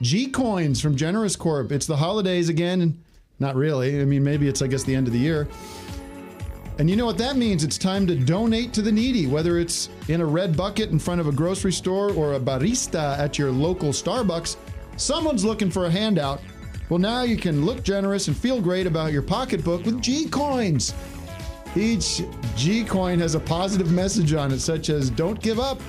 G 0.00 0.28
Coins 0.28 0.80
from 0.80 0.96
Generous 0.96 1.36
Corp. 1.36 1.70
It's 1.70 1.86
the 1.86 1.96
holidays 1.96 2.48
again, 2.48 3.02
not 3.38 3.54
really. 3.54 4.00
I 4.00 4.04
mean, 4.04 4.24
maybe 4.24 4.48
it's 4.48 4.62
I 4.62 4.66
guess 4.66 4.84
the 4.84 4.94
end 4.94 5.06
of 5.06 5.12
the 5.12 5.18
year. 5.18 5.48
And 6.78 6.88
you 6.88 6.96
know 6.96 7.04
what 7.04 7.18
that 7.18 7.36
means? 7.36 7.64
It's 7.64 7.76
time 7.76 8.06
to 8.06 8.14
donate 8.14 8.72
to 8.72 8.82
the 8.82 8.90
needy, 8.90 9.26
whether 9.26 9.58
it's 9.58 9.90
in 10.08 10.22
a 10.22 10.26
red 10.26 10.56
bucket 10.56 10.90
in 10.90 10.98
front 10.98 11.20
of 11.20 11.26
a 11.26 11.32
grocery 11.32 11.72
store 11.72 12.12
or 12.14 12.34
a 12.34 12.40
barista 12.40 13.18
at 13.18 13.38
your 13.38 13.52
local 13.52 13.90
Starbucks. 13.90 14.56
Someone's 14.96 15.44
looking 15.44 15.70
for 15.70 15.84
a 15.84 15.90
handout. 15.90 16.40
Well, 16.88 16.98
now 16.98 17.22
you 17.22 17.36
can 17.36 17.64
look 17.64 17.82
generous 17.82 18.28
and 18.28 18.36
feel 18.36 18.60
great 18.60 18.86
about 18.86 19.12
your 19.12 19.22
pocketbook 19.22 19.84
with 19.84 20.00
G 20.00 20.28
Coins. 20.28 20.94
Each 21.74 22.22
G 22.56 22.84
coin 22.84 23.18
has 23.20 23.34
a 23.34 23.40
positive 23.40 23.90
message 23.92 24.34
on 24.34 24.52
it, 24.52 24.60
such 24.60 24.90
as 24.90 25.08
don't 25.10 25.40
give 25.40 25.58
up, 25.58 25.80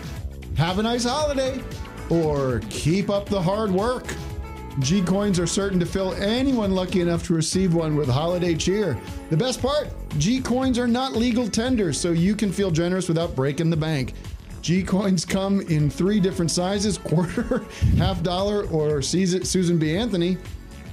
have 0.55 0.79
a 0.79 0.83
nice 0.83 1.03
holiday, 1.03 1.61
or 2.09 2.61
keep 2.69 3.09
up 3.09 3.27
the 3.27 3.41
hard 3.41 3.71
work. 3.71 4.05
G 4.79 5.01
coins 5.01 5.39
are 5.39 5.45
certain 5.45 5.79
to 5.79 5.85
fill 5.85 6.13
anyone 6.15 6.71
lucky 6.71 7.01
enough 7.01 7.23
to 7.27 7.33
receive 7.33 7.73
one 7.73 7.95
with 7.95 8.09
holiday 8.09 8.55
cheer. 8.55 8.97
The 9.29 9.37
best 9.37 9.61
part 9.61 9.89
G 10.17 10.41
coins 10.41 10.79
are 10.79 10.87
not 10.87 11.13
legal 11.13 11.47
tender, 11.47 11.93
so 11.93 12.11
you 12.11 12.35
can 12.35 12.51
feel 12.51 12.71
generous 12.71 13.07
without 13.07 13.35
breaking 13.35 13.69
the 13.69 13.77
bank. 13.77 14.13
G 14.61 14.81
coins 14.81 15.25
come 15.25 15.59
in 15.61 15.89
three 15.89 16.21
different 16.21 16.49
sizes 16.49 16.97
quarter, 17.03 17.63
half 17.97 18.23
dollar, 18.23 18.65
or 18.67 19.01
Susan 19.01 19.77
B. 19.77 19.95
Anthony. 19.95 20.37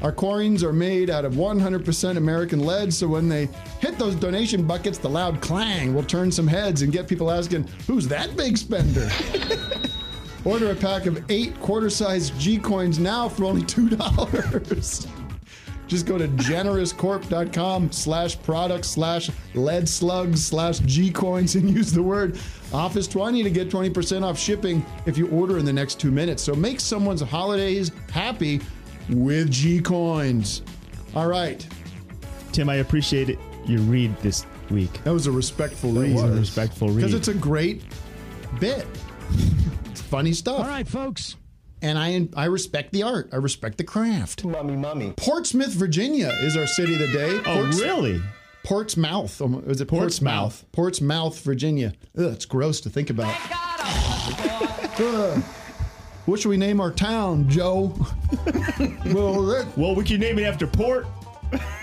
Our 0.02 0.12
coins 0.12 0.64
are 0.64 0.72
made 0.72 1.10
out 1.10 1.24
of 1.24 1.34
100% 1.34 2.16
American 2.16 2.60
lead, 2.60 2.92
so 2.92 3.06
when 3.06 3.28
they 3.28 3.48
hit 3.80 3.98
those 3.98 4.14
donation 4.14 4.66
buckets, 4.66 4.96
the 4.96 5.10
loud 5.10 5.40
clang 5.42 5.94
will 5.94 6.02
turn 6.02 6.32
some 6.32 6.46
heads 6.46 6.82
and 6.82 6.92
get 6.92 7.06
people 7.06 7.30
asking, 7.30 7.68
Who's 7.86 8.08
that 8.08 8.36
big 8.36 8.56
spender? 8.56 9.10
Order 10.44 10.70
a 10.70 10.74
pack 10.74 11.04
of 11.04 11.22
eight 11.30 11.60
quarter 11.60 11.90
sized 11.90 12.38
G 12.38 12.56
coins 12.56 12.98
now 12.98 13.28
for 13.28 13.44
only 13.44 13.62
$2. 13.62 15.06
Just 15.86 16.06
go 16.06 16.16
to 16.16 16.28
generouscorp.com 16.28 17.90
slash 17.90 18.40
product 18.40 18.84
slash 18.86 19.28
lead 19.54 19.88
slugs 19.88 20.42
slash 20.46 20.78
G 20.80 21.10
coins 21.10 21.56
and 21.56 21.68
use 21.68 21.92
the 21.92 22.02
word 22.02 22.38
office 22.72 23.08
20 23.08 23.42
to 23.42 23.50
get 23.50 23.68
20% 23.68 24.22
off 24.22 24.38
shipping 24.38 24.86
if 25.04 25.18
you 25.18 25.28
order 25.30 25.58
in 25.58 25.64
the 25.64 25.72
next 25.72 25.98
two 25.98 26.12
minutes. 26.12 26.44
So 26.44 26.54
make 26.54 26.78
someone's 26.78 27.20
holidays 27.20 27.90
happy 28.12 28.60
with 29.08 29.50
G 29.50 29.80
coins. 29.80 30.62
All 31.14 31.26
right. 31.26 31.66
Tim, 32.52 32.68
I 32.68 32.76
appreciate 32.76 33.28
it. 33.30 33.38
Your 33.66 33.80
read 33.80 34.16
this 34.18 34.46
week. 34.70 35.02
That 35.04 35.12
was 35.12 35.26
a 35.26 35.32
respectful 35.32 35.92
read. 35.92 36.14
was 36.14 36.22
a 36.24 36.28
respectful 36.32 36.88
read. 36.88 36.96
Because 36.96 37.14
it's 37.14 37.28
a 37.28 37.34
great 37.34 37.82
bit. 38.58 38.86
it's 39.86 40.00
funny 40.00 40.32
stuff. 40.32 40.60
All 40.60 40.66
right, 40.66 40.86
folks. 40.88 41.36
and 41.82 41.98
I 41.98 42.28
I 42.36 42.46
respect 42.46 42.92
the 42.92 43.02
art. 43.04 43.28
I 43.32 43.36
respect 43.36 43.78
the 43.78 43.84
craft. 43.84 44.44
Mummy, 44.44 44.76
mummy. 44.76 45.12
Portsmouth, 45.16 45.72
Virginia 45.72 46.28
is 46.40 46.56
our 46.56 46.66
city 46.66 46.94
of 46.94 47.00
the 47.00 47.08
day. 47.08 47.38
Oh, 47.46 47.62
Ports- 47.62 47.80
really? 47.80 48.20
Portsmouth. 48.64 49.40
Um, 49.40 49.62
Is 49.66 49.80
it 49.80 49.86
Portsmouth. 49.88 50.32
Portsmouth? 50.32 50.72
Portsmouth, 50.72 51.40
Virginia. 51.42 51.94
Ugh, 52.18 52.24
it's 52.32 52.44
gross 52.44 52.80
to 52.82 52.90
think 52.90 53.08
about. 53.10 53.34
Ugh. 55.00 55.42
What 56.26 56.40
should 56.40 56.48
we 56.50 56.56
name 56.56 56.80
our 56.80 56.90
town, 56.92 57.48
Joe? 57.48 57.86
well, 59.06 59.42
that, 59.46 59.66
Well, 59.76 59.94
we 59.94 60.04
can 60.04 60.20
name 60.20 60.38
it 60.38 60.44
after 60.44 60.66
Port. 60.66 61.06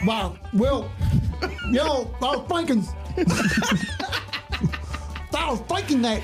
well, 0.05 0.37
well, 0.53 0.89
you 1.65 1.73
know, 1.73 2.09
I 2.21 2.35
was 2.37 2.47
thinking. 2.47 2.87
I 5.33 5.51
was 5.51 5.59
thinking 5.61 6.01
that 6.01 6.21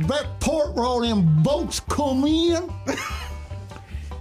that 0.00 0.26
port 0.40 0.74
where 0.74 0.84
all 0.84 1.00
them 1.00 1.42
boats 1.42 1.80
come 1.80 2.24
in. 2.26 2.70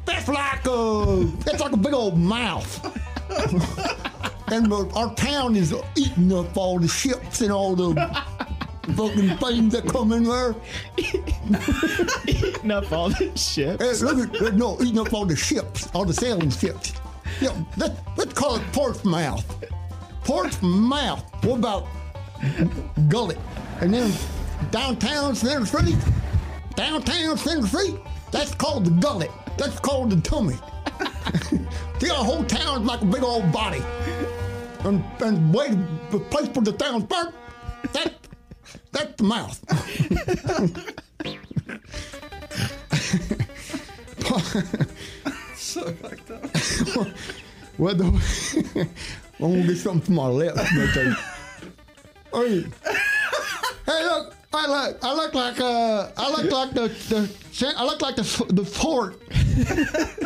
That's 0.06 0.28
like 0.28 0.66
a 0.66 1.26
that's 1.44 1.60
like 1.60 1.72
a 1.74 1.78
big 1.78 1.94
old 1.94 2.18
mouth. 2.18 2.70
and 4.52 4.72
our 4.72 5.14
town 5.16 5.56
is 5.56 5.74
eating 5.96 6.32
up 6.32 6.56
all 6.56 6.80
the 6.80 6.88
ships 6.88 7.42
and 7.42 7.52
all 7.52 7.76
the 7.76 7.94
fucking 8.94 9.38
things 9.38 9.74
that 9.74 9.88
come 9.88 10.12
in 10.12 10.24
there. 10.24 10.56
Eating 12.28 12.72
up 12.72 12.92
all 12.92 13.10
this 13.10 13.50
shit. 13.50 13.82
Hey, 13.82 13.94
look 13.94 14.42
at, 14.42 14.54
no, 14.54 14.78
eating 14.82 15.00
up 15.00 15.14
all 15.14 15.26
the 15.26 15.36
ships, 15.36 15.90
all 15.94 16.06
the 16.06 16.14
sailing 16.14 16.50
ships. 16.50 16.94
Yeah, 17.42 17.52
let, 17.78 17.98
let's 18.18 18.34
call 18.34 18.56
it 18.56 18.64
Portsmouth. 18.72 19.46
Portsmouth. 20.24 21.24
What 21.44 21.60
about 21.60 21.88
Gullet? 23.10 23.40
And 23.82 23.94
then 23.94 24.12
downtown 24.72 25.36
Center 25.36 25.66
Street, 25.66 25.98
downtown 26.76 27.38
Center 27.38 27.68
Street, 27.68 27.96
that's 28.32 28.56
called 28.56 28.86
the 28.86 28.92
Gullet. 28.92 29.32
That's 29.58 29.80
called 29.80 30.10
the 30.10 30.22
tummy. 30.22 30.56
See, 32.00 32.10
our 32.10 32.24
whole 32.24 32.44
town's 32.44 32.86
like 32.86 33.02
a 33.02 33.06
big 33.06 33.24
old 33.24 33.52
body. 33.52 33.82
And, 34.84 35.04
and 35.22 35.54
way 35.54 35.70
the 36.12 36.20
place 36.20 36.50
for 36.50 36.62
the 36.62 36.74
town's 36.74 37.06
burnt, 37.06 37.34
that, 37.94 38.14
that's 38.92 39.16
the 39.16 39.24
mouth. 39.24 39.60
So 45.56 45.92
fucked 45.92 46.32
up. 46.32 47.08
What 47.78 47.98
the? 47.98 48.88
I'm 49.40 49.52
gonna 49.52 49.68
get 49.68 49.76
something 49.78 50.00
from 50.00 50.16
my 50.16 50.28
lips. 50.28 50.58
right 50.58 50.94
there. 50.94 51.14
hey, 52.32 52.66
hey, 53.86 54.04
look! 54.06 54.34
I 54.54 54.68
look, 54.68 55.04
I 55.04 55.14
look 55.14 55.34
like 55.34 55.60
uh, 55.60 56.10
I 56.16 56.32
look 56.32 56.50
like 56.50 56.72
the 56.72 56.88
the, 57.10 57.74
I 57.76 57.84
look 57.84 58.02
like 58.02 58.16
the 58.16 58.46
the 58.50 58.64
fort 58.64 59.20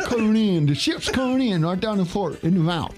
coming 0.04 0.36
in. 0.36 0.66
The 0.66 0.76
ship's 0.76 1.10
coming 1.10 1.48
in 1.48 1.64
right 1.64 1.80
down 1.80 1.98
the 1.98 2.04
fort 2.04 2.44
in 2.44 2.54
the 2.54 2.60
mouth. 2.60 2.96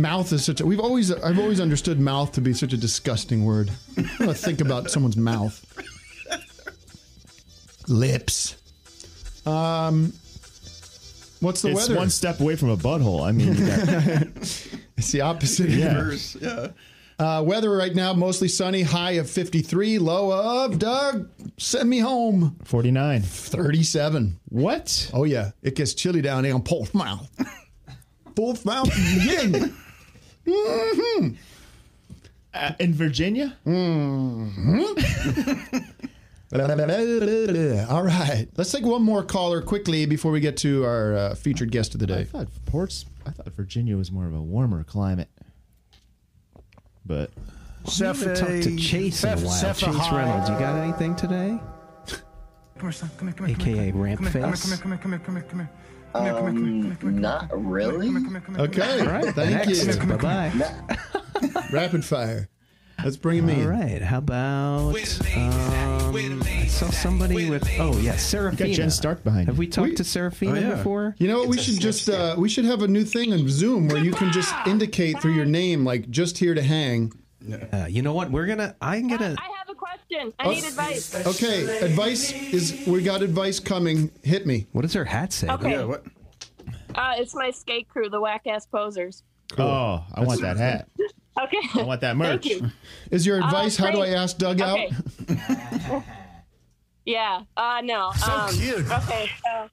Mouth 0.00 0.32
is 0.32 0.44
such 0.44 0.60
a. 0.60 0.66
We've 0.66 0.80
always 0.80 1.12
I've 1.12 1.38
always 1.38 1.60
understood 1.60 2.00
mouth 2.00 2.32
to 2.32 2.40
be 2.40 2.52
such 2.52 2.72
a 2.72 2.76
disgusting 2.76 3.44
word. 3.44 3.70
I 3.96 4.02
want 4.24 4.36
to 4.36 4.42
think 4.42 4.60
about 4.60 4.90
someone's 4.90 5.16
mouth. 5.16 5.64
Lips. 7.88 8.56
Um. 9.46 10.12
What's 11.40 11.62
the 11.62 11.68
weather? 11.68 11.80
it's 11.80 11.88
weather? 11.88 11.98
one 11.98 12.10
step 12.10 12.40
away 12.40 12.56
from 12.56 12.68
a 12.68 12.76
butthole. 12.76 13.26
I 13.26 13.32
mean, 13.32 13.54
you 13.54 14.80
It's 14.96 15.12
the 15.12 15.22
opposite. 15.22 15.70
Yeah. 15.70 15.94
Verse, 15.94 16.36
yeah. 16.38 16.68
Uh, 17.18 17.42
weather 17.42 17.70
right 17.70 17.94
now 17.94 18.14
mostly 18.14 18.48
sunny, 18.48 18.82
high 18.82 19.12
of 19.12 19.28
53, 19.28 19.98
low 19.98 20.64
of 20.64 20.78
Doug. 20.78 21.28
Send 21.58 21.88
me 21.88 21.98
home. 21.98 22.56
49. 22.64 23.22
37. 23.22 24.40
What? 24.48 25.10
Oh 25.12 25.24
yeah, 25.24 25.50
it 25.62 25.74
gets 25.74 25.92
chilly 25.94 26.22
down 26.22 26.44
here 26.44 26.54
on 26.54 26.62
Portsmouth. 26.62 27.28
Portsmouth 28.34 28.88
again. 29.22 29.74
Uh, 32.52 32.72
in 32.80 32.92
Virginia? 32.92 33.56
All 37.88 38.02
right, 38.02 38.48
let's 38.56 38.72
take 38.72 38.84
one 38.84 39.02
more 39.02 39.22
caller 39.22 39.62
quickly 39.62 40.04
before 40.06 40.32
we 40.32 40.40
get 40.40 40.56
to 40.58 40.84
our 40.84 41.14
uh, 41.14 41.34
featured 41.36 41.70
guest 41.70 41.94
of 41.94 42.00
the 42.00 42.08
day. 42.08 42.20
I 42.20 42.24
thought 42.24 42.48
Ports. 42.66 43.04
I 43.24 43.30
thought 43.30 43.46
Virginia 43.52 43.96
was 43.96 44.10
more 44.10 44.26
of 44.26 44.34
a 44.34 44.42
warmer 44.42 44.82
climate. 44.82 45.28
But 47.06 47.30
haven't 47.98 48.36
talked 48.36 48.62
to 48.64 48.76
Chase 48.76 49.22
in 49.22 49.30
a 49.30 49.36
while. 49.36 49.74
Chase 49.74 50.12
Reynolds, 50.12 50.50
you 50.50 50.58
got 50.58 50.76
anything 50.76 51.14
today? 51.14 51.60
Come 52.06 52.88
here, 52.88 52.92
son. 52.92 53.10
Come 53.16 53.28
here, 53.28 53.34
come 53.34 53.46
here. 53.46 53.56
AKA 53.56 53.92
Ramp 53.92 54.20
come 54.20 54.32
here, 54.32 54.42
come 54.42 54.52
Face. 54.52 54.62
come 54.62 54.70
here, 54.70 54.78
come 54.80 54.90
here, 54.90 54.98
come 54.98 55.12
here, 55.12 55.20
come 55.20 55.36
here. 55.36 55.42
Come 55.42 55.42
here, 55.42 55.42
come 55.42 55.58
here, 55.58 55.58
come 55.58 55.58
here, 55.58 55.70
come 56.12 56.96
here, 57.00 57.10
Not 57.10 57.48
really. 57.52 58.06
come 58.12 58.32
here, 58.32 58.40
come 58.40 58.54
here, 58.56 58.66
come 58.68 58.82
here. 58.82 58.94
Okay. 58.94 59.00
All 59.00 59.06
right. 59.06 59.34
Thank 59.34 59.68
you. 59.68 60.06
Bye 60.16 60.16
bye. 60.16 61.62
Rapid 61.72 62.04
fire. 62.04 62.48
Let's 63.02 63.16
bring 63.16 63.38
him 63.38 63.48
in. 63.48 63.62
All 63.62 63.68
right. 63.70 64.02
How 64.02 64.18
about 64.18 64.88
um, 65.36 66.42
I 66.42 66.66
saw 66.68 66.90
somebody 66.90 67.48
with 67.48 67.66
oh 67.78 67.96
yeah, 67.98 68.16
Serafina. 68.16 68.74
Jen 68.74 68.90
Stark 68.90 69.24
behind 69.24 69.46
Have 69.46 69.56
we 69.56 69.66
talked 69.66 69.90
We- 69.90 69.94
to 69.96 70.04
Seraphina 70.04 70.52
Oh, 70.52 70.60
yeah. 70.60 70.74
before? 70.74 71.14
You 71.18 71.28
know 71.28 71.38
what? 71.38 71.48
We 71.48 71.56
should 71.58 71.80
just 71.80 72.10
uh, 72.10 72.34
we 72.36 72.48
should 72.50 72.66
have 72.66 72.82
a 72.82 72.88
new 72.88 73.04
thing 73.04 73.32
on 73.32 73.48
Zoom 73.48 73.88
where 73.88 74.02
you 74.04 74.12
can 74.12 74.30
just 74.32 74.54
indicate 74.66 75.20
through 75.22 75.32
your 75.34 75.46
name, 75.46 75.84
like 75.84 76.10
just 76.10 76.36
here 76.38 76.54
to 76.54 76.62
hang. 76.62 77.12
Uh, 77.72 77.86
you 77.88 78.02
know 78.02 78.12
what? 78.12 78.30
We're 78.30 78.44
gonna. 78.46 78.76
I'm 78.82 79.08
gonna. 79.08 79.34
I 79.38 79.50
have 79.58 79.59
a 79.59 79.59
question. 79.90 80.32
I 80.38 80.48
need 80.50 80.64
advice. 80.64 81.26
Okay, 81.26 81.78
advice 81.84 82.32
is 82.32 82.86
we 82.86 83.02
got 83.02 83.22
advice 83.22 83.58
coming. 83.60 84.10
Hit 84.22 84.46
me. 84.46 84.66
What 84.72 84.82
does 84.82 84.92
her 84.94 85.04
hat 85.04 85.32
say? 85.32 85.48
Okay. 85.48 85.70
Yeah, 85.72 85.84
what? 85.84 86.04
Uh, 86.94 87.14
it's 87.16 87.34
my 87.34 87.50
skate 87.50 87.88
crew, 87.88 88.08
the 88.08 88.20
whack 88.20 88.46
ass 88.46 88.66
posers. 88.66 89.22
oh, 89.58 90.04
I 90.14 90.20
want 90.24 90.40
that 90.42 90.56
hat. 90.56 90.88
Okay. 91.40 91.58
I 91.80 91.82
want 91.82 92.00
that 92.02 92.16
merch. 92.18 92.42
Thank 92.48 92.62
you. 92.62 92.70
Is 93.10 93.24
your 93.26 93.38
advice? 93.38 93.76
how 93.76 93.90
do 93.90 94.00
I 94.02 94.08
ask 94.08 94.36
Doug 94.38 94.60
out? 94.60 94.78
Yeah. 97.06 97.42
Uh, 97.56 97.80
no. 97.82 98.12
So 98.14 98.30
um, 98.30 98.50
cute. 98.52 98.90
Okay. 98.90 99.28
So 99.44 99.68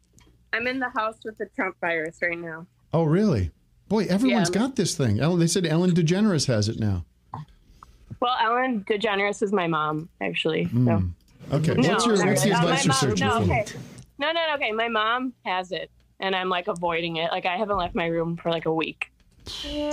I'm 0.54 0.66
in 0.66 0.80
the 0.80 0.90
house 0.90 1.18
with 1.26 1.38
the 1.38 1.46
Trump 1.56 1.76
virus 1.82 2.18
right 2.22 2.38
now. 2.38 2.66
Oh, 2.94 3.04
really? 3.04 3.52
Boy, 3.90 4.06
everyone's 4.06 4.50
Yeah. 4.50 4.62
got 4.62 4.76
this 4.76 4.96
thing. 4.96 5.20
Ellen, 5.20 5.38
they 5.40 5.46
said 5.48 5.66
Ellen 5.66 5.92
DeGeneres 5.92 6.48
has 6.48 6.70
it 6.70 6.80
now. 6.80 7.06
Well, 8.20 8.36
Ellen 8.42 8.84
DeGeneres 8.88 9.42
is 9.44 9.52
my 9.54 9.68
mom, 9.68 10.10
actually. 10.22 10.66
So. 10.66 10.70
Hmm. 10.72 11.08
Okay, 11.50 11.76
No, 11.76 11.90
what's 11.90 12.06
your 12.06 12.16
what's 12.26 12.44
the 12.44 12.50
really. 12.50 12.52
Advice 12.52 12.62
my 12.66 12.68
you're 12.68 12.88
mom- 12.88 12.98
searching 12.98 13.28
no, 13.28 13.34
for? 13.38 13.44
okay. 13.44 13.66
No, 14.20 14.28
no, 14.34 14.48
no, 14.48 14.56
okay. 14.56 14.72
My 14.74 14.90
mom 14.90 15.34
has 15.46 15.72
it, 15.72 15.90
and 16.20 16.36
I'm 16.36 16.50
like 16.50 16.68
avoiding 16.68 17.18
it. 17.18 17.32
Like 17.32 17.46
I 17.46 17.56
haven't 17.56 17.78
left 17.78 17.96
my 17.96 18.08
room 18.08 18.36
for 18.36 18.50
like 18.50 18.66
a 18.66 18.74
week. 18.74 19.12
So 19.46 19.70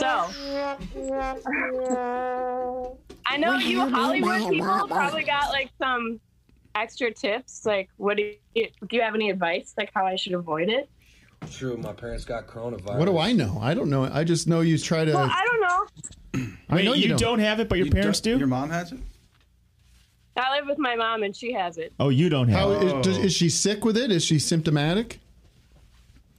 I 3.26 3.36
know 3.38 3.54
you 3.56 3.88
Hollywood 3.88 4.50
people 4.50 4.88
probably 4.88 5.22
got 5.22 5.50
like 5.50 5.70
some 5.78 6.18
extra 6.74 7.12
tips. 7.12 7.64
Like, 7.64 7.88
what 7.98 8.16
do 8.16 8.32
you 8.54 8.68
do? 8.88 8.96
You 8.96 9.02
have 9.02 9.14
any 9.14 9.30
advice? 9.30 9.74
Like 9.78 9.90
how 9.94 10.06
I 10.06 10.16
should 10.16 10.32
avoid 10.34 10.68
it? 10.68 10.90
True, 11.52 11.76
my 11.76 11.92
parents 11.92 12.24
got 12.24 12.46
coronavirus. 12.48 12.98
What 12.98 13.04
do 13.04 13.18
I 13.18 13.32
know? 13.32 13.58
I 13.60 13.74
don't 13.74 13.90
know. 13.90 14.04
I 14.12 14.24
just 14.24 14.48
know 14.48 14.60
you 14.60 14.76
try 14.78 15.04
to. 15.04 15.12
Well, 15.12 15.30
I 15.30 15.44
don't 15.44 15.60
know. 15.60 15.86
I 16.34 16.74
Wait, 16.76 16.84
know 16.84 16.94
you, 16.94 17.08
you, 17.10 17.16
don't. 17.16 17.38
have 17.38 17.60
it, 17.60 17.68
but 17.68 17.78
your 17.78 17.86
You 17.86 17.92
parents 17.92 18.20
don't- 18.20 18.38
Your 18.38 18.48
mom 18.48 18.70
has 18.70 18.92
it? 18.92 18.98
I 20.36 20.56
live 20.58 20.66
with 20.66 20.78
my 20.78 20.96
mom, 20.96 21.22
and 21.22 21.34
she 21.36 21.52
has 21.52 21.78
it. 21.78 21.92
oh, 22.00 22.08
you 22.08 22.28
don't 22.28 22.48
have 22.48 22.58
How 22.58 22.70
it. 22.72 22.82
is, 22.82 22.92
does, 23.06 23.18
is 23.18 23.32
she 23.32 23.48
sick 23.48 23.84
with 23.84 23.96
it? 23.96 24.10
Is 24.10 24.24
she 24.24 24.38
symptomatic? 24.40 25.20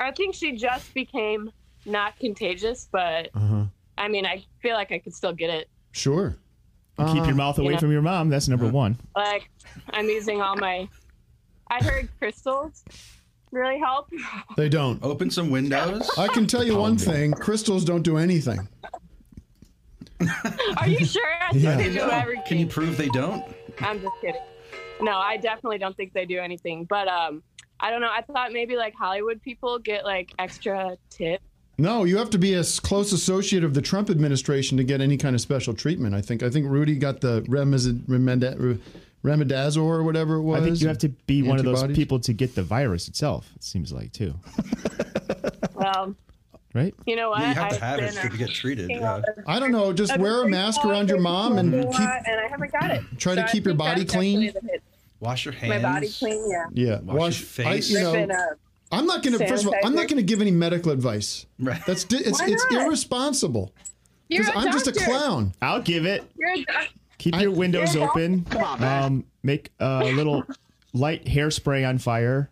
I 0.01 0.11
think 0.11 0.35
she 0.35 0.51
just 0.57 0.93
became 0.93 1.49
not 1.85 2.19
contagious, 2.19 2.89
but 2.91 3.29
Uh-huh. 3.33 3.63
I 3.97 4.09
mean, 4.09 4.25
I 4.25 4.43
feel 4.61 4.73
like 4.75 4.91
I 4.91 4.99
could 4.99 5.13
still 5.13 5.31
get 5.31 5.49
it. 5.49 5.69
Sure. 5.93 6.35
Keep 6.97 7.25
your 7.25 7.35
mouth 7.35 7.57
away 7.59 7.73
yeah. 7.73 7.79
from 7.79 7.91
your 7.91 8.01
mom. 8.01 8.29
That's 8.29 8.47
number 8.49 8.67
one. 8.69 8.97
Like, 9.15 9.49
I'm 9.91 10.05
using 10.07 10.41
all 10.41 10.55
my. 10.57 10.87
I 11.69 11.83
heard 11.83 12.07
crystals 12.19 12.83
really 13.51 13.79
help. 13.79 14.09
They 14.57 14.69
don't. 14.69 15.01
Open 15.03 15.29
some 15.29 15.49
windows. 15.49 16.09
I 16.17 16.27
can 16.27 16.47
tell 16.47 16.63
you 16.63 16.77
one 16.77 16.97
thing: 16.97 17.31
crystals 17.33 17.83
don't 17.85 18.01
do 18.03 18.17
anything. 18.17 18.67
Are 20.77 20.87
you 20.87 21.05
sure? 21.05 21.23
Yeah. 21.53 21.75
they 21.77 21.91
do 21.91 21.99
everything. 21.99 22.43
Can 22.47 22.57
you 22.57 22.67
prove 22.67 22.97
they 22.97 23.09
don't? 23.09 23.43
I'm 23.79 24.01
just 24.01 24.13
kidding. 24.21 24.41
No, 25.01 25.17
I 25.17 25.37
definitely 25.37 25.77
don't 25.77 25.95
think 25.95 26.13
they 26.13 26.25
do 26.25 26.39
anything. 26.39 26.85
But 26.85 27.07
um, 27.07 27.43
I 27.79 27.89
don't 27.91 28.01
know. 28.01 28.09
I 28.11 28.21
thought 28.21 28.51
maybe 28.51 28.75
like 28.75 28.93
Hollywood 28.95 29.41
people 29.41 29.79
get 29.79 30.05
like 30.05 30.31
extra 30.39 30.97
tips. 31.09 31.43
No, 31.77 32.05
you 32.05 32.17
have 32.17 32.29
to 32.29 32.37
be 32.37 32.53
a 32.53 32.63
close 32.63 33.11
associate 33.11 33.65
of 33.65 33.73
the 33.73 33.81
Trump 33.81 34.09
administration 34.09 34.77
to 34.77 34.83
get 34.85 35.01
any 35.01 35.17
kind 35.17 35.35
of 35.35 35.41
special 35.41 35.73
treatment. 35.73 36.15
I 36.15 36.21
think. 36.21 36.41
I 36.41 36.49
think 36.49 36.67
Rudy 36.69 36.95
got 36.95 37.19
the 37.19 37.41
Remaz- 37.43 37.99
Remenda- 38.05 38.57
Re- 38.57 38.79
or 39.77 40.03
whatever 40.03 40.35
it 40.35 40.43
was. 40.43 40.61
I 40.61 40.65
think 40.65 40.81
you 40.81 40.87
have 40.87 40.99
to 40.99 41.09
be 41.09 41.41
one 41.41 41.59
of 41.59 41.65
those 41.65 41.83
people 41.95 42.19
to 42.21 42.31
get 42.31 42.55
the 42.55 42.63
virus 42.63 43.07
itself. 43.07 43.51
It 43.55 43.63
seems 43.63 43.91
like 43.91 44.13
too, 44.13 44.35
Well, 45.73 46.15
right? 46.75 46.93
you 47.07 47.15
know 47.15 47.29
what? 47.31 47.39
Yeah, 47.39 47.49
you 47.49 47.53
have 47.55 47.69
to 47.69 47.75
I've 47.75 47.81
have 47.81 47.99
it 47.99 48.31
to 48.31 48.37
get 48.37 48.49
treated. 48.49 48.89
Yeah. 48.91 49.21
I 49.47 49.59
don't 49.59 49.71
know. 49.71 49.93
Just 49.93 50.15
wear 50.19 50.43
a 50.43 50.47
mask 50.47 50.85
around 50.85 51.09
your 51.09 51.19
mom 51.19 51.57
and 51.57 51.71
keep 51.73 51.99
and 51.99 52.39
I 52.39 52.47
haven't 52.49 52.71
got 52.71 52.91
it. 52.91 53.01
try 53.17 53.33
to 53.35 53.41
So 53.41 53.47
I 53.47 53.49
keep 53.49 53.65
your 53.65 53.73
body 53.75 54.05
clean. 54.05 54.43
actually 54.45 54.61
the 54.61 54.67
hit. 54.73 54.83
Wash 55.21 55.45
your 55.45 55.53
hands. 55.53 55.81
My 55.81 55.93
body 55.93 56.09
clean, 56.09 56.51
yeah. 56.51 56.65
Yeah, 56.73 56.99
Wash 57.01 57.39
your 57.39 57.47
face. 57.47 57.89
I, 57.95 57.97
you 57.97 58.03
know, 58.03 58.13
Ripping 58.13 58.31
up. 58.35 58.59
I'm 58.91 59.07
not 59.07 59.23
going 59.23 59.37
to. 59.39 59.47
First 59.47 59.63
of 59.63 59.69
all, 59.69 59.75
I'm 59.83 59.95
not 59.95 60.07
going 60.07 60.17
to 60.17 60.23
give 60.23 60.41
any 60.41 60.51
medical 60.51 60.91
advice. 60.91 61.45
Right. 61.57 61.81
That's 61.87 62.05
it's 62.11 62.39
it's 62.41 62.65
irresponsible. 62.71 63.73
Because 64.27 64.49
I'm 64.53 64.71
just 64.71 64.87
a 64.87 64.91
clown. 64.91 65.53
I'll 65.61 65.81
give 65.81 66.05
it. 66.05 66.23
You're 66.37 66.49
a 66.51 66.63
doc- 66.63 66.89
Keep 67.17 67.39
your 67.39 67.51
windows 67.51 67.95
You're 67.95 68.03
a 68.03 68.09
open. 68.09 68.45
Um, 68.83 69.25
make 69.41 69.71
a 69.79 70.03
little 70.03 70.43
light 70.95 71.25
hairspray 71.25 71.87
on 71.87 71.97
fire. 71.99 72.49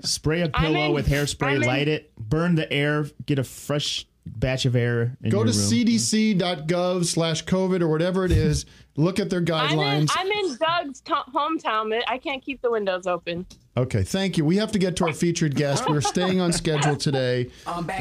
Spray 0.00 0.42
a 0.42 0.44
I'm 0.54 0.62
pillow 0.64 0.86
in- 0.86 0.92
with 0.92 1.06
hairspray. 1.08 1.46
I'm 1.56 1.62
in- 1.62 1.68
light 1.68 1.88
it. 1.88 2.12
Burn 2.18 2.54
the 2.56 2.70
air. 2.72 3.06
Get 3.24 3.38
a 3.38 3.44
fresh 3.44 4.06
batch 4.26 4.66
of 4.66 4.74
air. 4.74 5.16
In 5.22 5.30
Go 5.30 5.44
your 5.44 5.52
to 5.52 5.58
room. 5.58 5.70
cdc.gov 5.70 7.04
slash 7.04 7.44
COVID 7.44 7.80
or 7.80 7.88
whatever 7.88 8.24
it 8.24 8.32
is. 8.32 8.66
Look 8.96 9.20
at 9.20 9.28
their 9.30 9.40
I'm 9.40 9.44
in, 9.44 9.78
guidelines. 9.78 10.10
I'm 10.16 10.26
in 10.26 10.56
Doug's 10.56 11.00
to 11.02 11.14
hometown. 11.34 12.00
I 12.08 12.16
can't 12.18 12.42
keep 12.42 12.62
the 12.62 12.70
windows 12.70 13.06
open. 13.06 13.44
Okay, 13.76 14.02
thank 14.02 14.38
you. 14.38 14.44
We 14.44 14.56
have 14.56 14.72
to 14.72 14.78
get 14.78 14.96
to 14.96 15.06
our 15.06 15.12
featured 15.12 15.54
guest. 15.54 15.88
We're 15.88 16.00
staying 16.00 16.40
on 16.40 16.50
schedule 16.52 16.96
today. 16.96 17.50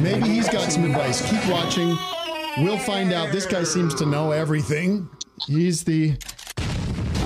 Maybe 0.02 0.30
he's 0.30 0.48
got 0.48 0.72
some 0.72 0.86
advice. 0.86 1.22
Keep 1.30 1.48
watching. 1.52 1.90
We'll 2.60 2.78
find 2.78 3.12
out. 3.12 3.34
This 3.34 3.46
guy 3.46 3.64
seems 3.66 3.94
to 3.96 4.06
know 4.06 4.32
everything. 4.32 5.10
He's 5.48 5.84
the 5.84 6.16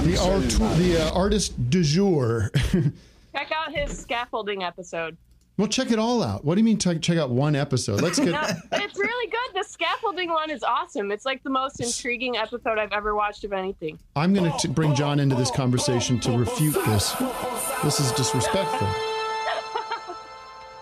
the 0.04 0.18
art, 0.18 0.78
the 0.78 0.98
uh, 1.08 1.12
artist 1.14 1.70
du 1.70 1.84
jour. 1.84 2.52
Check 3.34 3.52
out 3.52 3.74
his 3.74 3.98
scaffolding 3.98 4.64
episode. 4.64 5.16
well, 5.58 5.68
check 5.68 5.92
it 5.92 6.00
all 6.00 6.24
out. 6.24 6.44
What 6.44 6.56
do 6.56 6.62
you 6.62 6.66
mean? 6.66 6.78
Check, 6.80 7.02
check 7.02 7.18
out 7.18 7.30
one 7.30 7.56
episode. 7.56 8.02
Let's 8.02 8.18
get. 8.20 8.30
No, 8.32 8.42
it's 8.78 8.98
really 8.98 9.30
good. 9.32 9.62
The 9.62 9.64
scaffolding 9.68 10.30
one 10.30 10.50
is 10.50 10.64
awesome. 10.64 11.12
It's 11.12 11.26
like 11.26 11.44
the 11.44 11.50
most 11.50 11.80
intriguing 11.80 12.38
episode 12.38 12.78
I've 12.80 12.92
ever 12.92 13.14
watched 13.16 13.44
of 13.44 13.54
anything. 13.54 14.00
I'm 14.16 14.34
going 14.34 14.52
to 14.58 14.68
bring 14.68 14.96
John 14.96 15.20
into 15.20 15.36
this 15.36 15.52
conversation 15.52 16.20
to 16.22 16.32
refute 16.38 16.74
this. 16.86 17.14
This 17.84 18.00
is 18.00 18.12
disrespectful. 18.14 18.88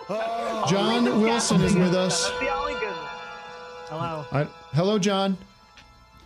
John 0.69 1.21
Wilson 1.21 1.61
is 1.61 1.75
with 1.75 1.93
us. 1.93 2.29
That's 2.29 2.39
the 2.39 2.49
only 2.55 2.73
good 2.73 2.83
one. 2.87 3.09
Hello. 3.89 4.25
I, 4.31 4.47
hello, 4.73 4.97
John. 4.99 5.37